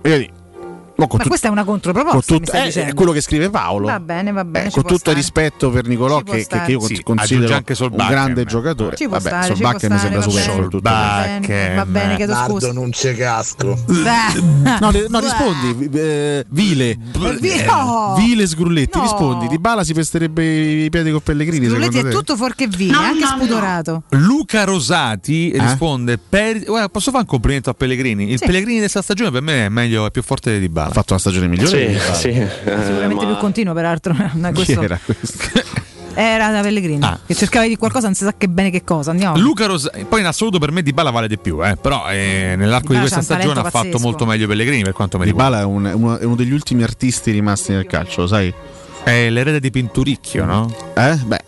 [0.02, 0.30] Eh, vedi,
[1.00, 3.48] No, Ma questa è una con controproposta, mi tutto- stai eh, è quello che scrive
[3.50, 3.86] Paolo.
[3.86, 4.66] Va bene, va bene.
[4.68, 5.16] Eh, con tutto il stare.
[5.16, 8.96] rispetto per Nicolò, che, che- che io Sì, considero anche un grande giocatore.
[8.96, 10.40] Ci può Vabbè, stare, ci può mi stare, sembra va bene.
[10.42, 10.80] superfluo.
[10.82, 12.72] Va bene, va bene, chiedo scusa.
[12.72, 13.78] non c'è casco.
[14.80, 16.96] No, no, rispondi, eh, Vile,
[17.40, 18.14] Vi- no.
[18.16, 19.02] Vile Sgrulletti, No.
[19.04, 19.48] rispondi.
[19.48, 20.44] Di Bala si pesterebbe
[20.84, 21.66] i piedi con Pellegrini.
[21.66, 22.16] Rulletti secondo è te?
[22.16, 24.02] tutto fuorché vini, anche spudorato.
[24.10, 25.60] Luca Rosati Eh?
[25.60, 28.30] risponde: Posso fare un complimento a Pellegrini?
[28.32, 28.38] Il.
[28.38, 30.89] Pellegrini di questa stagione per me è meglio, è più forte di Bala.
[30.90, 31.98] Ha fatto una stagione migliore.
[32.12, 32.32] Sì, sì.
[32.32, 34.14] Sicuramente ma- più continuo, peraltro.
[34.52, 35.78] Questo- era questo?
[36.12, 37.18] Era da Pellegrini Ah.
[37.24, 39.12] che cercava di qualcosa, non si sa che bene che cosa.
[39.12, 39.38] Andiamo.
[39.38, 42.54] Luca Rosati, poi in assoluto per me Di Bala vale di più, eh, però eh,
[42.58, 43.98] nell'arco di questa stagione ha fatto pazzesco.
[44.00, 45.58] molto meglio Pellegrini per quanto mi Di riguarda.
[45.58, 48.52] Bala è, un- è uno, è uno degli ultimi artisti rimasti nel calcio, sai?
[49.04, 50.74] È l'erede di Pinturicchio, no?
[50.94, 51.16] Eh?
[51.24, 51.40] Beh,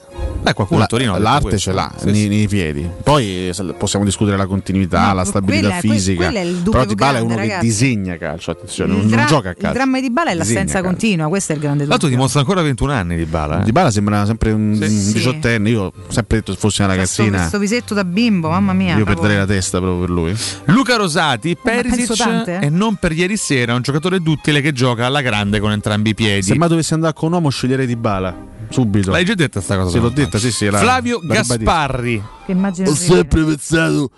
[0.43, 2.29] Beh, qualcuno la- a Torino detto l'arte ce l'ha Sì, nei, sì.
[2.29, 2.89] nei piedi.
[3.03, 6.29] Poi possiamo discutere la continuità, No, la stabilità quella fisica.
[6.41, 7.61] il dubbio Però Di Bala è uno ragazzi.
[7.61, 8.51] che disegna calcio.
[8.51, 9.73] Attenzione, il, non, non dra- gioca a il calcio.
[9.77, 10.89] dramma di Bala è l'assenza calcio.
[10.89, 12.09] continua, questo è il grande dubbio.
[12.09, 13.61] dimostra ancora 21 anni Di Bala.
[13.61, 13.65] eh.
[13.65, 15.13] Di Bala sembra sempre un Sì.
[15.13, 15.71] diciottenne.
[15.71, 18.97] Io ho sempre detto se fossi una ragazzina, questo visetto da bimbo, mamma mia.
[18.97, 20.37] io perderei la testa proprio per lui.
[20.67, 22.59] Luca Rosati, Perisic eh.
[22.63, 26.15] e non per ieri sera, un giocatore duttile che gioca alla grande con entrambi i
[26.15, 26.43] piedi.
[26.43, 28.51] Se mai dovessi andare con un uomo sceglierei Di Bala.
[28.69, 29.11] Subito.
[29.11, 29.91] L'hai già detta sta cosa?
[29.91, 30.69] Sì, l'ho detta, sì, sì.
[30.71, 31.35] la- Flavio la.
[31.35, 32.23] Gasparri.
[32.47, 34.11] Che immagine Ho sempre pensato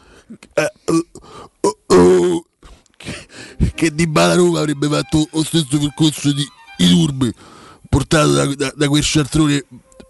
[0.54, 1.06] eh, oh,
[1.60, 2.44] oh, oh,
[2.96, 3.26] che,
[3.74, 6.46] che Di Bala Roma avrebbe fatto lo stesso percorso di
[6.78, 7.32] Iturbe
[7.88, 9.64] portato da, da, da quel sciartrone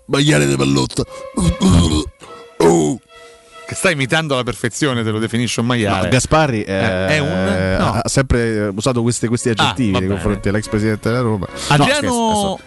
[0.07, 1.03] magliare di pallotta.
[2.59, 2.99] Oh,
[3.67, 6.09] Che sta imitando alla perfezione, te lo definisce un No, maiale.
[6.09, 7.93] Gasparri eh, Eh, è un- no.
[8.03, 11.47] ha sempre usato questi, questi aggettivi va nei confronti dell'ex presidente della Roma.
[11.51, 12.61] No, Adriano, scherzo,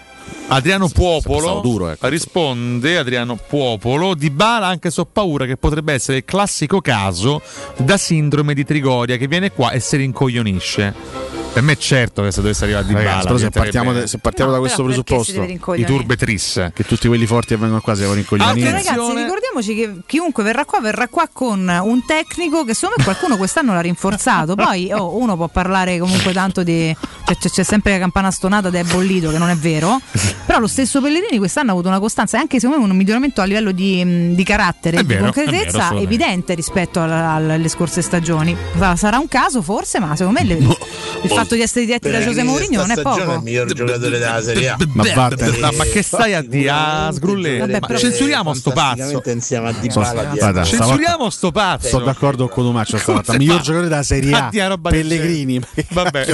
[0.50, 2.08] Adriano Puopolo stato duro, ecco.
[2.08, 7.42] risponde Adriano Puopolo di Bala anche se ho paura che potrebbe essere il classico caso
[7.78, 12.32] da sindrome di Trigoria che viene qua e si rincoglionisce per me è certo che
[12.32, 14.84] se dovesse arrivare a Di Ragazzi, Bala però se partiamo, da- se partiamo da questo
[14.84, 15.92] presupposto, i rincoglionire?
[15.98, 18.72] turbe tris che tutti quelli forti che vengono qua si devono Perché, rincoglionire.
[18.72, 23.38] ragazzi, ricordiamoci che chiunque verrà qua verrà qua con un tecnico che secondo me qualcuno
[23.38, 24.53] quest'anno l'ha rinforzato.
[24.56, 26.95] Poi oh, uno può parlare comunque tanto di.
[27.26, 30.00] Cioè, c'è, c'è sempre la campana stonata ed è bollito, che non è vero.
[30.45, 33.42] Però lo stesso Pellegrini quest'anno ha avuto una costanza e anche secondo me un miglioramento
[33.42, 36.03] a livello di, di carattere È e di vero, vero, concretezza assolutamente.
[36.14, 38.56] evidente rispetto alla- alle scorse stagioni.
[38.77, 42.19] Sa- Sarà un caso forse, ma secondo me le- il fatto di essere diretti da
[42.19, 43.33] José Mourinho non è poco.
[43.33, 44.77] il miglior giocatore della Serie A.
[44.93, 45.57] Ma vattene.
[45.57, 47.59] ma, ma che stai a dire a Sgrulletti?
[47.59, 52.48] Vabbè, Ma però- censuriamo sto pazzo insieme a Di Bala censuriamo sto pazzo Sono d'accordo
[52.48, 53.38] con Domaccio stavolta.
[53.38, 54.77] Miglior giocatore della Serie A.
[54.82, 55.61] Pellegrini.
[55.90, 56.25] Vabbè.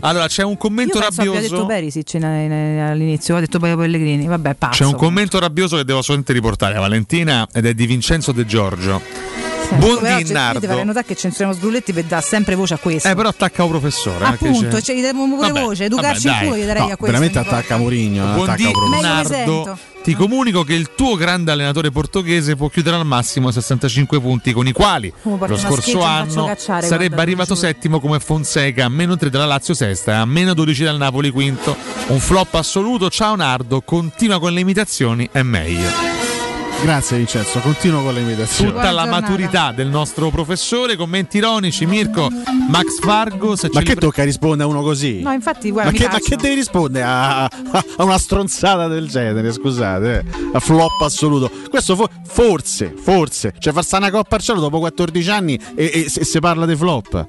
[0.00, 4.26] allora c'è un commento rabbioso detto Perisic in- in- all'inizio, ho detto Pellegrini.
[4.26, 4.82] Vabbè, pazzo.
[4.82, 8.44] C'è un commento rabbioso che devo assolutamente riportare a Valentina ed è di Vincenzo De
[8.46, 9.41] Giorgio.
[9.70, 10.60] Buon Però, cioè, Dinardo.
[10.60, 13.08] Io farei notare che censuriamo Sgrulletti per dare sempre voce a questo.
[13.08, 14.24] Eh, però attacca un professore.
[14.24, 16.92] eh, Appunto, cioè, gli diamo pure Vabbè, voce, educarci vabbè, in culo gli darei No,
[16.92, 17.06] a questo.
[17.18, 18.24] veramente attacca Mourinho.
[18.34, 19.28] Buon attacca Meglio mi Dinardo.
[19.28, 19.78] sento.
[20.02, 24.66] Ti comunico che il tuo grande allenatore portoghese può chiudere al massimo 65 punti con
[24.66, 29.30] i quali porti lo scorso anno cacciare, sarebbe arrivato settimo come Fonseca, a meno 3
[29.30, 31.76] dalla Lazio sesta e a meno 12 dal Napoli quinto.
[32.08, 36.31] Un flop assoluto, ciao Nardo, continua con le imitazioni, è meglio.
[36.82, 38.72] Grazie Vincenzo, continuo con le imitazioni.
[38.72, 42.28] Tutta la maturità del nostro professore, commenti ironici, Mirko,
[42.68, 45.20] Max Fargo, se Ma che tocca rispondere a uno così?
[45.22, 47.50] No, infatti, guarda, ma, che, ma che devi rispondere a, a-
[47.98, 49.52] una stronzata del genere?
[49.52, 50.48] Scusate, eh?
[50.52, 51.50] a flop assoluto.
[51.70, 55.90] Questo fo- forse, forse, cioè far stare una coppa al cielo dopo 14 anni e,
[55.94, 57.28] e se, se parla di flop.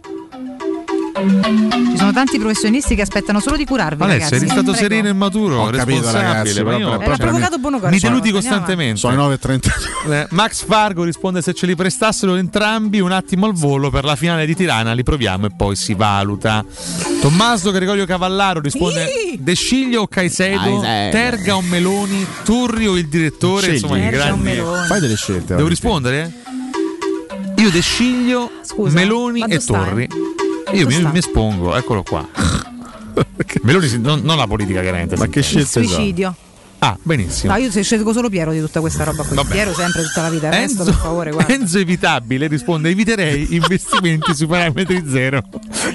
[1.27, 4.03] Ci sono tanti professionisti che aspettano solo di curarvi.
[4.03, 4.35] Alessio, ragazzi.
[4.35, 4.77] eri stato Prego.
[4.77, 8.19] sereno e maturo, Ho capito, responsabile, ragazzi, ma io- però- Era provocato buono mi Andiamo
[8.31, 8.99] costantemente.
[8.99, 9.71] Sono le 9.30.
[10.09, 14.15] Eh, Max Fargo risponde se ce li prestassero entrambi un attimo al volo per la
[14.15, 16.63] finale di Tirana li proviamo e poi si valuta
[17.21, 20.81] Tommaso Gregorio Cavallaro risponde De Sciglio o Caicedo.
[20.81, 23.73] Terga o Meloni Turri o il direttore Scegli.
[23.75, 24.61] insomma grandi.
[24.87, 25.55] Fai delle scelte.
[25.55, 26.31] devo rispondere?
[27.55, 30.07] io De Sciglio Scusa, Meloni e stai?
[30.71, 32.27] Io mi, mi espongo eccolo qua
[33.61, 35.85] Meloni non, non la politica chiaramente Ma che scelte sono?
[35.85, 36.35] Suicidio.
[36.83, 39.35] Ah benissimo No, io se scelgo solo Piero di tutta questa roba qui.
[39.35, 39.51] Vabbè.
[39.51, 40.47] Piero sempre tutta la vita.
[40.47, 41.53] Il resto, Enzo, per favore, guarda.
[41.53, 45.41] Enzo Evitabile risponde: Eviterei investimenti su parametri zero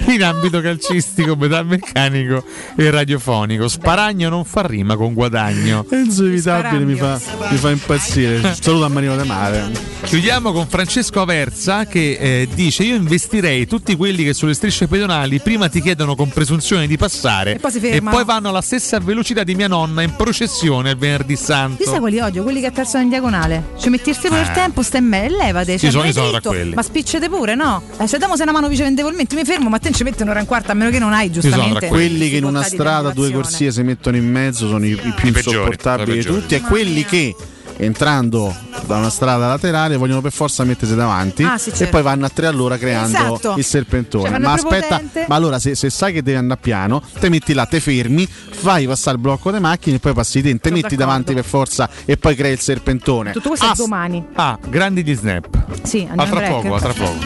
[0.07, 2.43] in ambito calcistico, metalmeccanico
[2.75, 3.67] e radiofonico.
[3.67, 5.85] Sparagno non fa rima con guadagno.
[5.89, 7.19] Enzo Evitabile mi fa,
[7.49, 8.55] mi fa impazzire.
[8.59, 9.71] Saluto a Marino De Mare.
[10.03, 15.39] Chiudiamo con Francesco Aversa che eh, dice: Io investirei tutti quelli che sulle strisce pedonali
[15.39, 18.15] prima ti chiedono con presunzione di passare E poi si fermano.
[18.15, 21.83] poi vanno alla stessa velocità di mia nonna in processione nel venerdì santo.
[21.83, 22.43] Io sai quali odio?
[22.43, 23.63] Quelli che attraversano in diagonale.
[23.77, 24.43] Ci metti il tempo Eh.
[24.43, 25.77] del tempo, stai me, levate.
[25.77, 26.49] Sì, sono- sono dritto.
[26.49, 26.73] quelli.
[26.73, 27.81] Ma spiccete pure, no?
[27.97, 30.41] Eh, se diamo se una mano vicendevolmente, mi fermo, ma te ci metti un'ora e
[30.41, 31.87] un quarto, a meno che non hai giustamente.
[31.87, 35.27] quelli che in una strada due corsie si mettono in mezzo sono i, i più
[35.27, 37.35] insopportabili di tutti e quelli che
[37.81, 38.53] entrando
[38.85, 41.91] da una strada laterale vogliono per forza mettersi davanti Ah, sì, e certo.
[41.93, 43.53] poi vanno a tre all'ora creando Esatto.
[43.57, 44.29] il serpentone.
[44.29, 47.65] Cioè, ma aspetta, ma allora se, se sai che devi andare piano, te metti là,
[47.65, 50.81] te fermi, fai passare il blocco delle macchine e poi passi te, te Sono metti
[50.81, 51.03] d'accordo.
[51.05, 53.31] davanti per forza e poi crei il serpentone.
[53.31, 54.25] Tutto questo Ah, è domani.
[54.33, 55.47] Ah, grandi di snap.
[55.83, 57.17] Sì, A tra poco, a tra poco.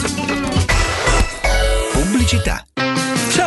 [1.91, 2.63] Pubblicità.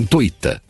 [0.00, 0.69] zampettidistribuzione.it.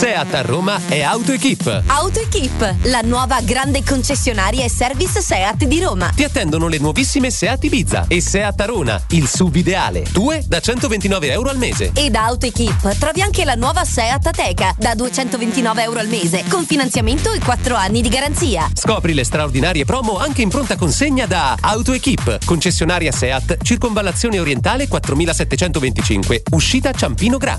[0.00, 1.84] Seat a Roma è AutoEquip.
[1.86, 6.10] AutoEquip, la nuova grande concessionaria e service Seat di Roma.
[6.14, 10.04] Ti attendono le nuovissime Seat Ibiza e Seat Arona, il sub ideale.
[10.12, 11.92] Due da 129 euro al mese.
[11.94, 16.64] E da AutoEquip trovi anche la nuova Seat Ateca da 229 euro al mese, con
[16.64, 18.70] finanziamento e 4 anni di garanzia.
[18.74, 26.42] Scopri le straordinarie promo anche in pronta consegna da AutoEquip, concessionaria Seat, circonvallazione orientale 4725,
[26.50, 27.58] uscita Ciampino Gra.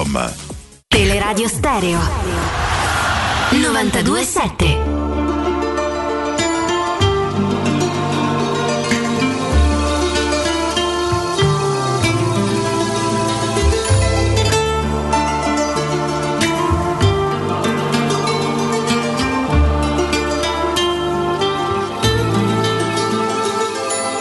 [0.87, 1.99] Teleradio Stereo.
[3.51, 4.79] 927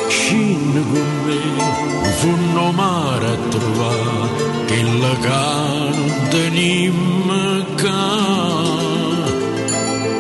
[0.09, 5.70] Scinno con me, funno mare a trovare che la ca
[7.77, 8.09] ca.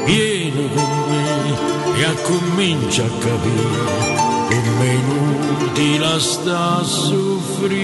[0.07, 4.10] Vieni con me e comincia a capire
[4.81, 7.78] come inutile sta a soffrire.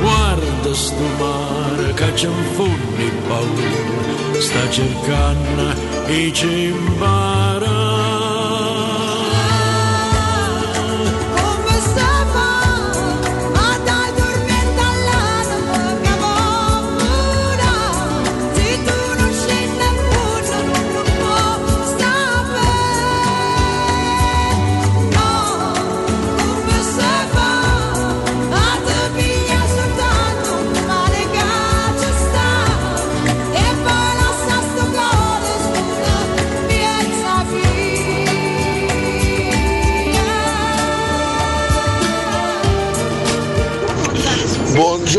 [0.00, 5.74] Guarda sto mare che c'è un fondo e paura, sta cercando
[6.06, 7.77] e ci impara.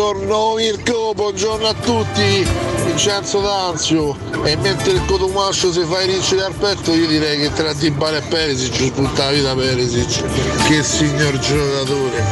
[0.10, 2.44] Buongiorno Mirko, buongiorno a tutti,
[2.84, 7.54] Vincenzo D'Anzio e mentre il Cotomascio si fa i ricci dal petto io direi che
[7.54, 10.24] tra Dybala e Perisic ci tutta la vita Perisic,
[10.68, 12.24] che signor giocatore.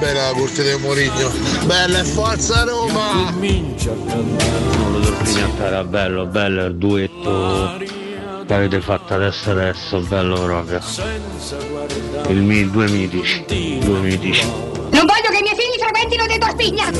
[0.00, 1.30] Bene la corte del Morigno.
[1.66, 3.30] Bella e forza Roma!
[3.30, 7.78] Non lo Dorpignatta era bello, bello il duetto
[8.46, 10.80] che avete fatto adesso adesso, bello proprio.
[12.26, 14.69] Il mi, due mitici, due mitici.
[15.92, 16.90] Non voglio che i miei figli frequentino dei Dorpigna!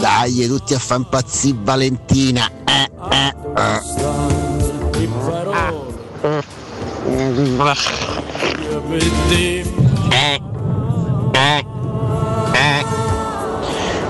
[0.00, 2.50] Dai, tutti a fa impazzire Valentina.
[2.64, 3.34] Eh, eh,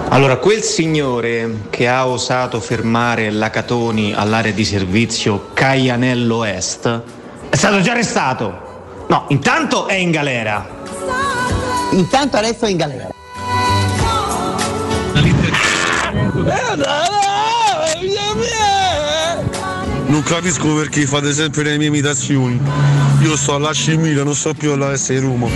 [0.09, 7.03] Allora, quel signore che ha osato fermare la Catoni all'area di servizio Caianello Est
[7.51, 9.05] è stato già arrestato.
[9.09, 10.67] No, intanto è in galera.
[11.91, 13.16] Intanto adesso è in galera.
[20.17, 22.59] Non capisco perché fate sempre le mie imitazioni.
[23.21, 25.47] Io sto alla Scimmica, non sto più alla S di Roma.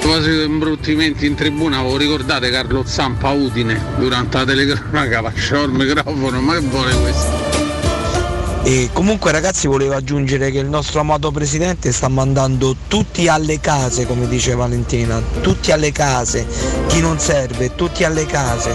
[0.00, 5.70] Proposito di imbruttimenti in tribuna, voi ricordate Carlo Zampa Udine durante la telecronaca facciò il
[5.70, 8.64] microfono, ma che vuole questo?
[8.64, 14.06] E comunque ragazzi volevo aggiungere che il nostro amato presidente sta mandando tutti alle case,
[14.06, 16.44] come dice Valentina, tutti alle case,
[16.88, 18.74] chi non serve, tutti alle case.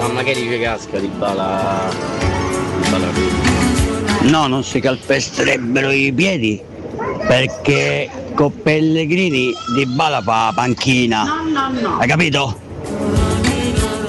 [0.00, 1.90] Ma magari ci casca di bala.
[2.80, 3.33] di bala
[4.24, 6.60] No, non si calpesterebbero i piedi
[7.26, 11.24] perché con Pellegrini di bala fa panchina.
[11.98, 12.60] Hai capito?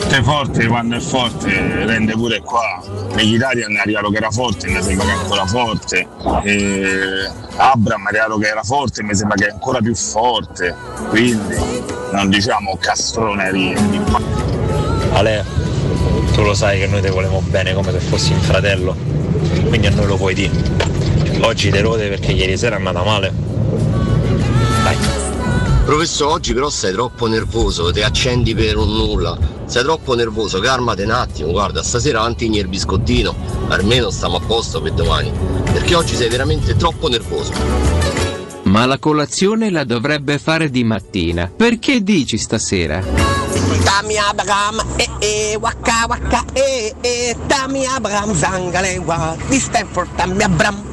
[0.07, 2.81] È forte quando è forte, rende pure qua.
[3.15, 6.07] Negli Italian è arrivato che era forte, mi sembra che è ancora forte.
[6.43, 10.73] E Abram è arrivato che era forte, mi sembra che è ancora più forte.
[11.09, 11.55] Quindi
[12.13, 13.75] non diciamo castronerie.
[15.11, 15.45] Ale,
[16.33, 18.95] tu lo sai che noi ti volevamo bene come se fossi un fratello,
[19.67, 20.51] quindi a noi lo puoi dire.
[21.41, 23.33] Oggi te rode perché ieri sera è andata male.
[24.83, 24.97] Dai,
[25.85, 29.37] Professore, oggi però sei troppo nervoso, ti accendi per un nulla.
[29.65, 33.35] Sei troppo nervoso, calmati un attimo, guarda, stasera mantigni il biscottino,
[33.67, 35.31] almeno stiamo a posto per domani.
[35.71, 38.24] Perché oggi sei veramente troppo nervoso.
[38.65, 41.51] Ma la colazione la dovrebbe fare di mattina.
[41.55, 42.99] Perché dici stasera?
[43.83, 50.83] Tami Abraham, eh eh, waka waka, eh eh, Tami Abraham, Zangalewa, di Stanford, Tami Abraham.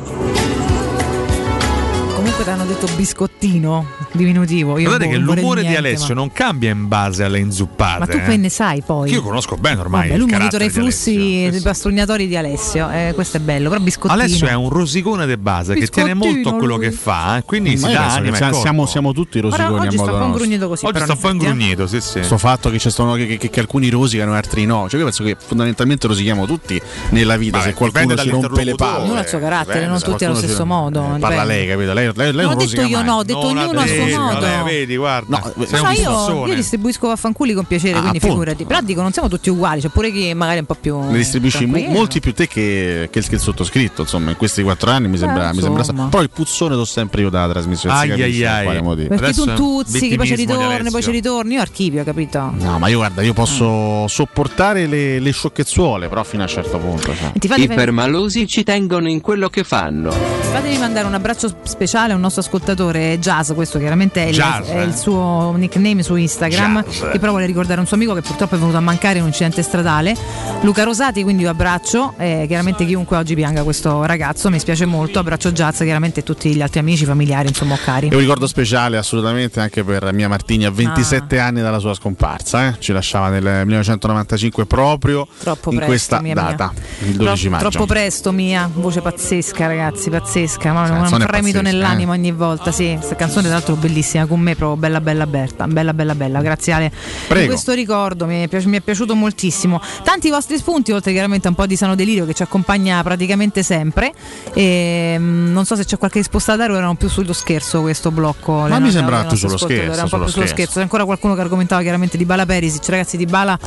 [2.15, 4.78] Comunque ti hanno detto biscottino diminutivo.
[4.78, 7.99] Io Guardate che l'umore di niente, Alessio ma- non cambia in base alle inzuppate.
[7.99, 8.20] Ma tu eh.
[8.20, 9.10] poi ne sai poi.
[9.10, 12.91] Io conosco bene ormai Vabbè, il lui monitora carattere i flussi dei pastrugnatori di Alessio,
[12.91, 14.20] eh, questo è bello, però biscottino.
[14.20, 16.86] Alessio è un rosicone di base che tiene molto a quello lui.
[16.86, 18.62] che fa, eh, quindi Ma si dà anima sia- corpo.
[18.62, 20.86] siamo, siamo tutti Ora, rosiconi oggi a sta modo un po' ingrugnito così.
[20.86, 22.12] Oggi sta un po' ingrugnito, sì, sì.
[22.15, 24.89] Questo fatto che, ci sono, che, che- che alcuni rosicano e altri no.
[24.89, 27.58] Cioè, io penso che fondamentalmente rosichiamo tutti nella vita.
[27.58, 29.05] Vabbè, se qualcuno ci rompe le palle.
[29.05, 31.15] Ognuno ha il suo carattere, non tutti allo stesso modo.
[31.16, 31.18] eh.
[31.18, 31.92] Parla lei, capito?
[31.92, 34.40] Lei, Non ho detto io no, ho detto ognuno a suo adesso, modo.
[34.40, 38.16] lei, vedi, guarda, No, sei Ma un io, io distribuisco vaffanculi con piacere, Ah, quindi
[38.18, 38.34] appunto.
[38.36, 38.64] figurati.
[38.64, 40.98] Però dico, non siamo tutti uguali, c'è pure chi magari è un po' più.
[40.98, 44.62] Ne distribuisci mo- molti più te che, che il, che il sottoscritto, insomma, in questi
[44.62, 45.82] quattro anni mi sembra, mi sembra.
[46.08, 47.94] Però il puzzone l'ho sempre io dalla trasmissione.
[47.97, 48.66] si Ai, ai, ai.
[49.08, 51.55] Perché tu Adesso tuzzichi, poi ci ritorni, poi ci ritorni.
[51.55, 52.52] Io archivio, capito?
[52.58, 56.78] No, ma io guarda, io posso sopportare le, le sciocchezzuole, però fino a un certo
[56.78, 57.14] punto.
[57.14, 57.58] Cioè.
[57.58, 60.10] I permalosi ci tengono in quello che fanno.
[60.10, 64.69] Fatevi mandare un abbraccio speciale a un nostro ascoltatore Jazz, questo chiaramente è il, Jazz,
[64.69, 64.85] è eh?
[64.85, 67.11] il suo nickname su Instagram, Jazz.
[67.12, 69.29] che però vuole ricordare un suo amico che purtroppo è venuto a mancare in un
[69.29, 70.17] incidente stradale.
[70.62, 75.19] Luca Rosati, quindi io abbraccio, eh, chiaramente chiunque oggi pianga questo ragazzo, mi spiace molto,
[75.19, 78.09] abbraccio Jazz, chiaramente tutti gli altri amici, familiari, insomma, cari.
[78.09, 81.47] E un ricordo speciale assolutamente anche per Mia Martini a 27 Ah.
[81.47, 82.69] anni dalla sua scomparsa.
[82.69, 82.75] eh.
[82.79, 87.11] Ci lasciava nel 1995 proprio Troppo in presto, questa mia, data, mia.
[87.11, 87.69] il 12 Tro- maggio.
[87.69, 88.71] Troppo presto, mia.
[88.73, 90.73] Voce pazzesca, ragazzi, pazzesca.
[90.73, 92.19] Ma un fremito pazzesca, nell'anima eh.
[92.19, 92.71] ogni volta.
[92.73, 94.27] Sì, questa canzone, tra l'altro, bellissima.
[94.27, 95.67] Con me, proprio bella, bella, Berta.
[95.67, 96.41] Bella, bella, bella.
[96.41, 96.93] Grazie, Ale.
[97.27, 97.49] Prego.
[97.49, 99.81] questo ricordo mi è, piaci- mi è piaciuto moltissimo.
[100.05, 103.62] Tanti vostri spunti, oltre chiaramente a un po' di sano delirio che ci accompagna praticamente
[103.62, 104.12] sempre.
[104.55, 107.81] E, mm, non so se c'è qualche risposta da dare o erano più sullo scherzo
[107.81, 108.52] questo blocco.
[108.69, 110.55] Ma mi sembra nostre sullo scherzo, Era un po' sullo più sullo scherzo.
[110.55, 110.73] scherzo.
[110.75, 112.89] C'è ancora qualcuno che argomentava chiaramente di Bala Perisic.
[112.89, 113.59] Ragazzi, di Bala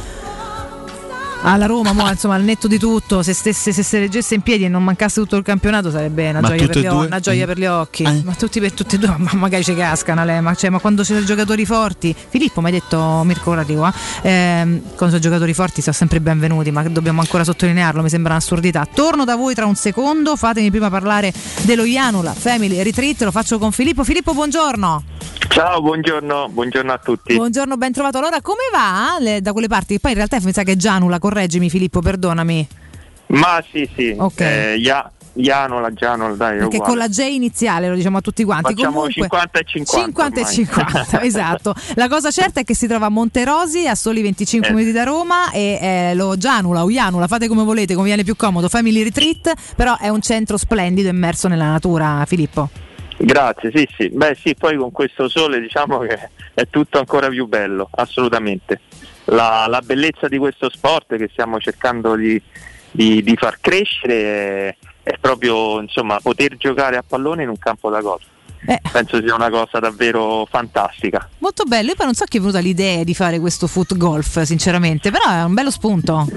[1.44, 4.64] alla Roma, mo, insomma, al netto di tutto, se, stesse, se si reggesse in piedi
[4.66, 7.48] e non mancasse tutto il campionato sarebbe una, gioia per, gli, o- una gioia Mm.
[7.48, 8.04] per gli occhi.
[8.04, 8.22] Eh?
[8.24, 11.04] Ma tutti per tutti e due, ma magari ci cascano, Ale, ma, cioè, ma quando
[11.04, 13.92] c'è i giocatori forti, Filippo mi ha detto Mirko Radico,
[14.24, 18.34] eh, ehm, quando sono giocatori forti sono sempre benvenuti, ma dobbiamo ancora sottolinearlo, mi sembra
[18.34, 18.88] un'assurdità.
[18.92, 21.32] Torno da voi tra un secondo, fatemi prima parlare
[21.62, 24.04] dello Ianula Family Retreat, lo faccio con Filippo.
[24.04, 25.04] Filippo, buongiorno.
[25.48, 27.36] Ciao, buongiorno, buongiorno a tutti.
[27.36, 28.18] Buongiorno, ben trovato.
[28.18, 30.00] Allora, come va le- da quelle parti?
[30.00, 32.68] Poi in realtà mi sa che è Gianula, correggimi Filippo, perdonami.
[33.28, 34.40] Ma sì, sì, Ok.
[34.42, 36.86] eh, Ia- Ianola, Gianola, dai, Perché uguale.
[36.86, 38.74] con la J iniziale lo diciamo a tutti quanti.
[38.74, 40.56] Facciamo Comunque, 50 e 50 50 e ormai.
[40.56, 41.76] 50, esatto.
[41.96, 44.74] La cosa certa è che si trova a Monterosi, a soli 25 Eh.
[44.74, 48.36] minuti da Roma, e eh, lo Gianula o Ianula, fate come volete, come viene più
[48.36, 52.70] comodo, Family Retreat, però è un centro splendido immerso nella natura, Filippo.
[53.18, 54.10] Grazie, sì, sì.
[54.10, 58.82] Beh, sì, poi con questo sole diciamo che è tutto ancora più bello, assolutamente.
[59.26, 62.42] La, la bellezza di questo sport che stiamo cercando di,
[62.92, 67.90] di- di far crescere è, è proprio insomma, poter giocare a pallone in un campo
[67.90, 68.24] da golf.
[68.68, 68.82] Eh.
[68.92, 71.30] Penso sia una cosa davvero fantastica.
[71.38, 74.42] Molto bello, io poi non so chi è venuta l'idea di fare questo foot golf,
[74.42, 76.28] sinceramente, però è un bello spunto.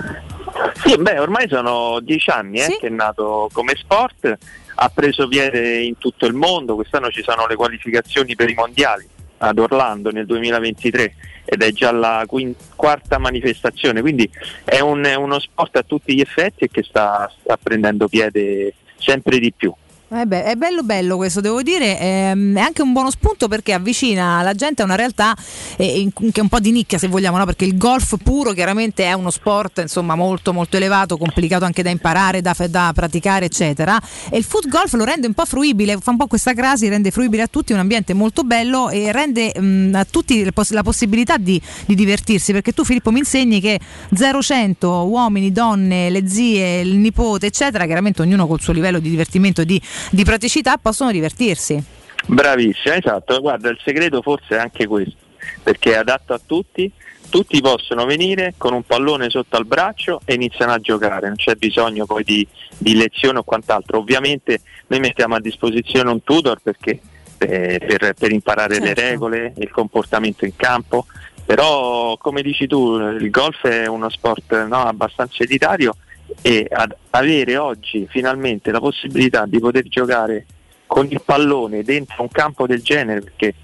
[0.85, 4.37] Sì, beh, ormai sono dieci anni eh, che è nato come sport,
[4.81, 9.07] ha preso piede in tutto il mondo, quest'anno ci sono le qualificazioni per i mondiali
[9.39, 14.29] ad Orlando nel 2023 ed è già la quin- quarta manifestazione, quindi
[14.65, 18.75] è, un- è uno sport a tutti gli effetti e che sta, sta prendendo piede
[18.99, 19.73] sempre di più.
[20.11, 23.75] Eh beh, è bello bello questo, devo dire, ehm, è anche un buono spunto perché
[23.75, 25.37] avvicina la gente a una realtà
[25.77, 27.45] eh, che è un po' di nicchia se vogliamo, no?
[27.45, 31.91] perché il golf puro chiaramente è uno sport insomma molto molto elevato, complicato anche da
[31.91, 34.01] imparare, da, da praticare eccetera.
[34.31, 37.11] E il foot golf lo rende un po' fruibile, fa un po' questa crasi, rende
[37.11, 41.61] fruibile a tutti, un ambiente molto bello e rende mh, a tutti la possibilità di,
[41.85, 42.53] di divertirsi.
[42.53, 43.79] Perché tu Filippo mi insegni che
[44.15, 49.65] 0-100 uomini, donne, le zie, il nipote eccetera, chiaramente ognuno col suo livello di divertimento
[49.65, 49.79] di
[50.11, 51.83] di praticità possono divertirsi.
[52.27, 55.17] Bravissima, esatto, guarda il segreto forse è anche questo,
[55.63, 56.91] perché è adatto a tutti,
[57.31, 61.55] tutti possono venire con un pallone sotto al braccio e iniziano a giocare, non c'è
[61.55, 62.47] bisogno poi di,
[62.77, 67.01] di lezione o quant'altro, ovviamente noi mettiamo a disposizione un tutor perché,
[67.39, 71.07] eh, per, per imparare le regole, il comportamento in campo,
[71.47, 75.97] però come dici tu il golf è uno sport no, abbastanza elitario
[76.43, 80.47] e ad avere oggi finalmente la possibilità di poter giocare
[80.87, 83.55] con il pallone dentro un campo del genere perché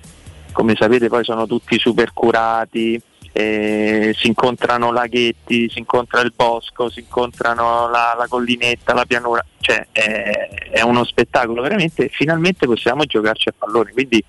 [0.53, 3.01] come sapete poi sono tutti super curati,
[3.33, 9.45] eh, si incontrano laghetti, si incontra il bosco, si incontrano la, la collinetta, la pianura,
[9.59, 14.25] cioè è, è uno spettacolo veramente, finalmente possiamo giocarci a pallone, quindi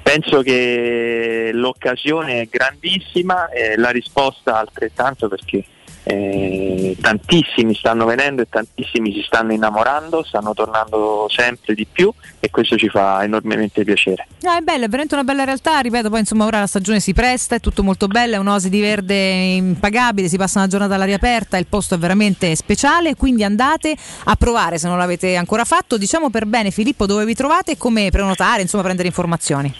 [0.00, 5.64] penso che l'occasione è grandissima e la risposta altrettanto perché
[6.04, 12.50] eh, tantissimi stanno venendo e tantissimi si stanno innamorando, stanno tornando sempre di più e
[12.50, 14.26] questo ci fa enormemente piacere.
[14.40, 17.12] No, è bella, è veramente una bella realtà, ripeto, poi insomma ora la stagione si
[17.12, 21.16] presta, è tutto molto bello, è un'osi di verde impagabile, si passa una giornata all'aria
[21.16, 25.96] aperta, il posto è veramente speciale, quindi andate a provare se non l'avete ancora fatto.
[25.96, 29.72] Diciamo per bene Filippo dove vi trovate e come prenotare, insomma prendere informazioni.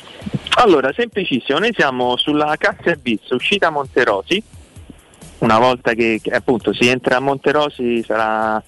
[0.56, 4.42] Allora, semplicissimo, noi siamo sulla Cassia Bis, uscita Monterosi,
[5.42, 8.62] una volta che, che appunto si entra a Monterosi sarà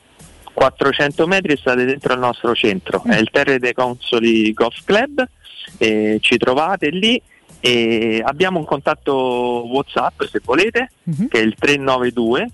[0.53, 5.27] 400 metri e state dentro al nostro centro, è il Terre dei Consoli Golf Club,
[5.79, 7.21] eh, ci trovate lì
[7.61, 10.91] e abbiamo un contatto Whatsapp se volete,
[11.29, 12.51] che è il 392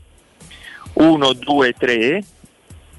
[0.94, 2.24] 123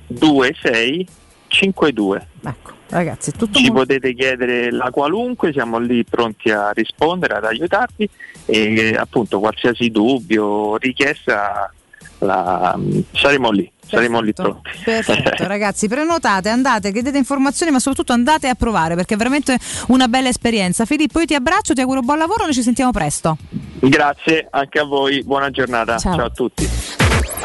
[0.07, 2.27] 2652.
[2.43, 7.43] Ecco, ragazzi, tutto Ci mo- potete chiedere la qualunque, siamo lì pronti a rispondere, ad
[7.45, 8.09] aiutarvi
[8.45, 11.71] e appunto qualsiasi dubbio o richiesta
[12.19, 12.77] la-
[13.13, 14.69] saremo lì, saremo lì pronti.
[14.85, 20.07] Perfetto, ragazzi, prenotate, andate, chiedete informazioni, ma soprattutto andate a provare perché è veramente una
[20.07, 20.85] bella esperienza.
[20.85, 23.37] Filippo, io ti abbraccio, ti auguro buon lavoro, noi ci sentiamo presto.
[23.79, 26.15] Grazie anche a voi, buona giornata, Ciao.
[26.15, 27.00] ciao a tutti.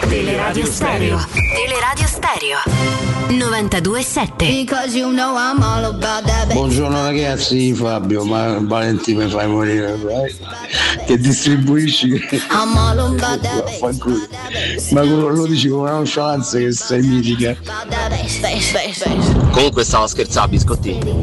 [0.09, 1.19] Teleradio Stereo.
[1.55, 2.59] Teleradio Stereo.
[3.29, 4.37] 92.7
[6.53, 10.35] Buongiorno ragazzi, Fabio, ma Valenti mi fai morire, vai.
[11.07, 12.21] che distribuisci
[14.91, 17.57] ma lo dici con una nonchalance che sei mitica.
[19.51, 21.21] Comunque stavo scherzando, biscottini.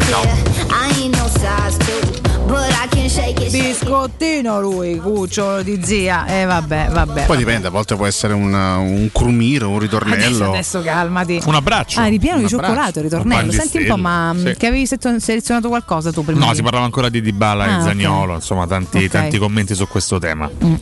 [3.50, 6.26] Biscottino lui, cucciolo di zia.
[6.28, 7.26] E vabbè, vabbè.
[7.26, 10.50] Poi dipende, a volte può essere un, un crumiro, un Adesso, ritornello.
[10.52, 11.42] adesso calmati.
[11.46, 12.00] Un abbraccio.
[12.00, 13.52] Ah, ripieno di cioccolato, il ritornello.
[13.52, 14.56] Un Senti un po', ma Sì.
[14.58, 16.40] che avevi selezionato qualcosa tu prima?
[16.46, 17.82] No, di- si parlava ancora di Dybala Ah, e.
[17.82, 19.08] Zagnolo, insomma, tanti, Ok.
[19.10, 20.50] tanti commenti su questo tema.
[20.64, 20.74] Mm.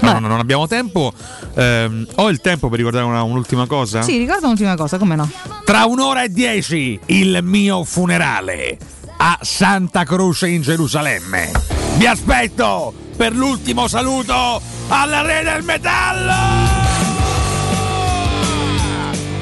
[0.00, 1.12] Ma non, non abbiamo tempo.
[1.54, 4.00] Ehm, ho il tempo per ricordare una- un'ultima cosa?
[4.02, 5.28] Sì, ricorda un'ultima cosa, come no?
[5.64, 8.78] Tra un'ora e dieci il mio funerale
[9.16, 11.50] a Santa Croce in Gerusalemme.
[11.96, 16.76] Vi aspetto per l'ultimo saluto alla Re del Metallo!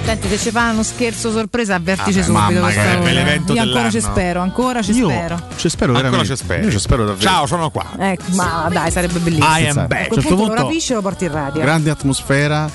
[0.05, 2.60] Senti, se ci fanno uno scherzo sorpresa, avvertici Vabbè, subito.
[2.60, 3.10] mamma, è cosa.
[3.12, 5.41] l'evento Io ancora ci spero, ancora ci Io spero.
[5.57, 6.36] ci spero Ancora veramente.
[6.36, 6.62] ci spero.
[6.65, 7.28] Io ci spero davvero.
[7.28, 7.84] Ciao, sono qua.
[7.99, 9.57] Ecco, ma dai, sarebbe bellissimo.
[9.58, 10.07] I am A back.
[10.07, 11.60] quel A un certo punto lo punto- rapisci e lo porti in radio.
[11.60, 12.70] Grande atmosfera.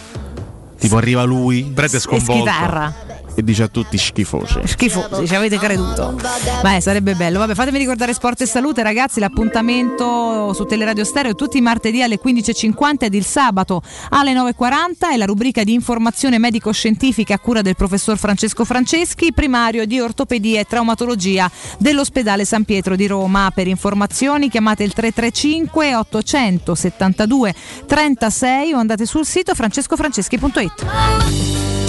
[0.77, 2.93] Tipo arriva lui Prete e schitarra.
[3.35, 4.60] E dice a tutti schifosi.
[4.66, 6.16] Schifosi, ci avete creduto.
[6.61, 7.40] Beh, sarebbe bello.
[7.40, 9.19] Vabbè, fatemi ricordare Sport e Salute, ragazzi.
[9.19, 15.18] L'appuntamento su Teleradio Stereo tutti i martedì alle 15.50 ed il sabato alle 9.40 è
[15.18, 20.66] la rubrica di informazione medico-scientifica a cura del professor Francesco Franceschi, primario di ortopedia e
[20.66, 23.51] traumatologia dell'ospedale San Pietro di Roma.
[23.53, 27.53] Per informazioni chiamate il 335 872
[27.88, 31.81] 36 o andate sul sito francescofranceschi.it.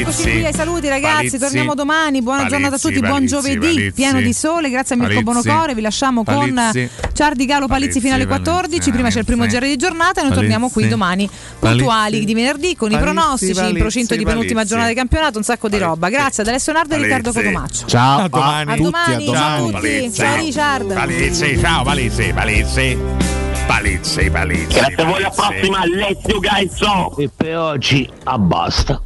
[0.00, 1.38] Eccoci qui ai saluti ragazzi, Palizzi.
[1.38, 3.92] torniamo domani, buona Palizzi, giornata a tutti, buon giovedì, Palizzi.
[3.92, 5.48] pieno di sole, grazie a Mirko Palizzi.
[5.48, 6.70] Bonocore, vi lasciamo con.
[7.12, 10.24] Ciardi Galo Palizzi fino alle Palizzi, 14, prima c'è il primo giro di giornata e
[10.24, 14.24] noi torniamo qui domani puntuali di venerdì con i Palizzi, pronostici, in Palizzi, procinto di
[14.24, 16.08] penultima giornata di campionato, un sacco di roba.
[16.08, 17.32] Grazie ad Alessio Nardo e Riccardo.
[17.32, 17.86] Cotomaccio.
[17.86, 18.72] Ciao A domani.
[18.72, 20.92] A domani, ciao a tutti, ciao Richard.
[20.92, 22.98] Palizzi, ciao Palizzi, Palizzi.
[23.66, 24.74] Palizzi, Palizzi.
[24.78, 26.78] Grazie a voi, alla prossima, let's go guys!
[27.18, 29.05] E per oggi abbasta.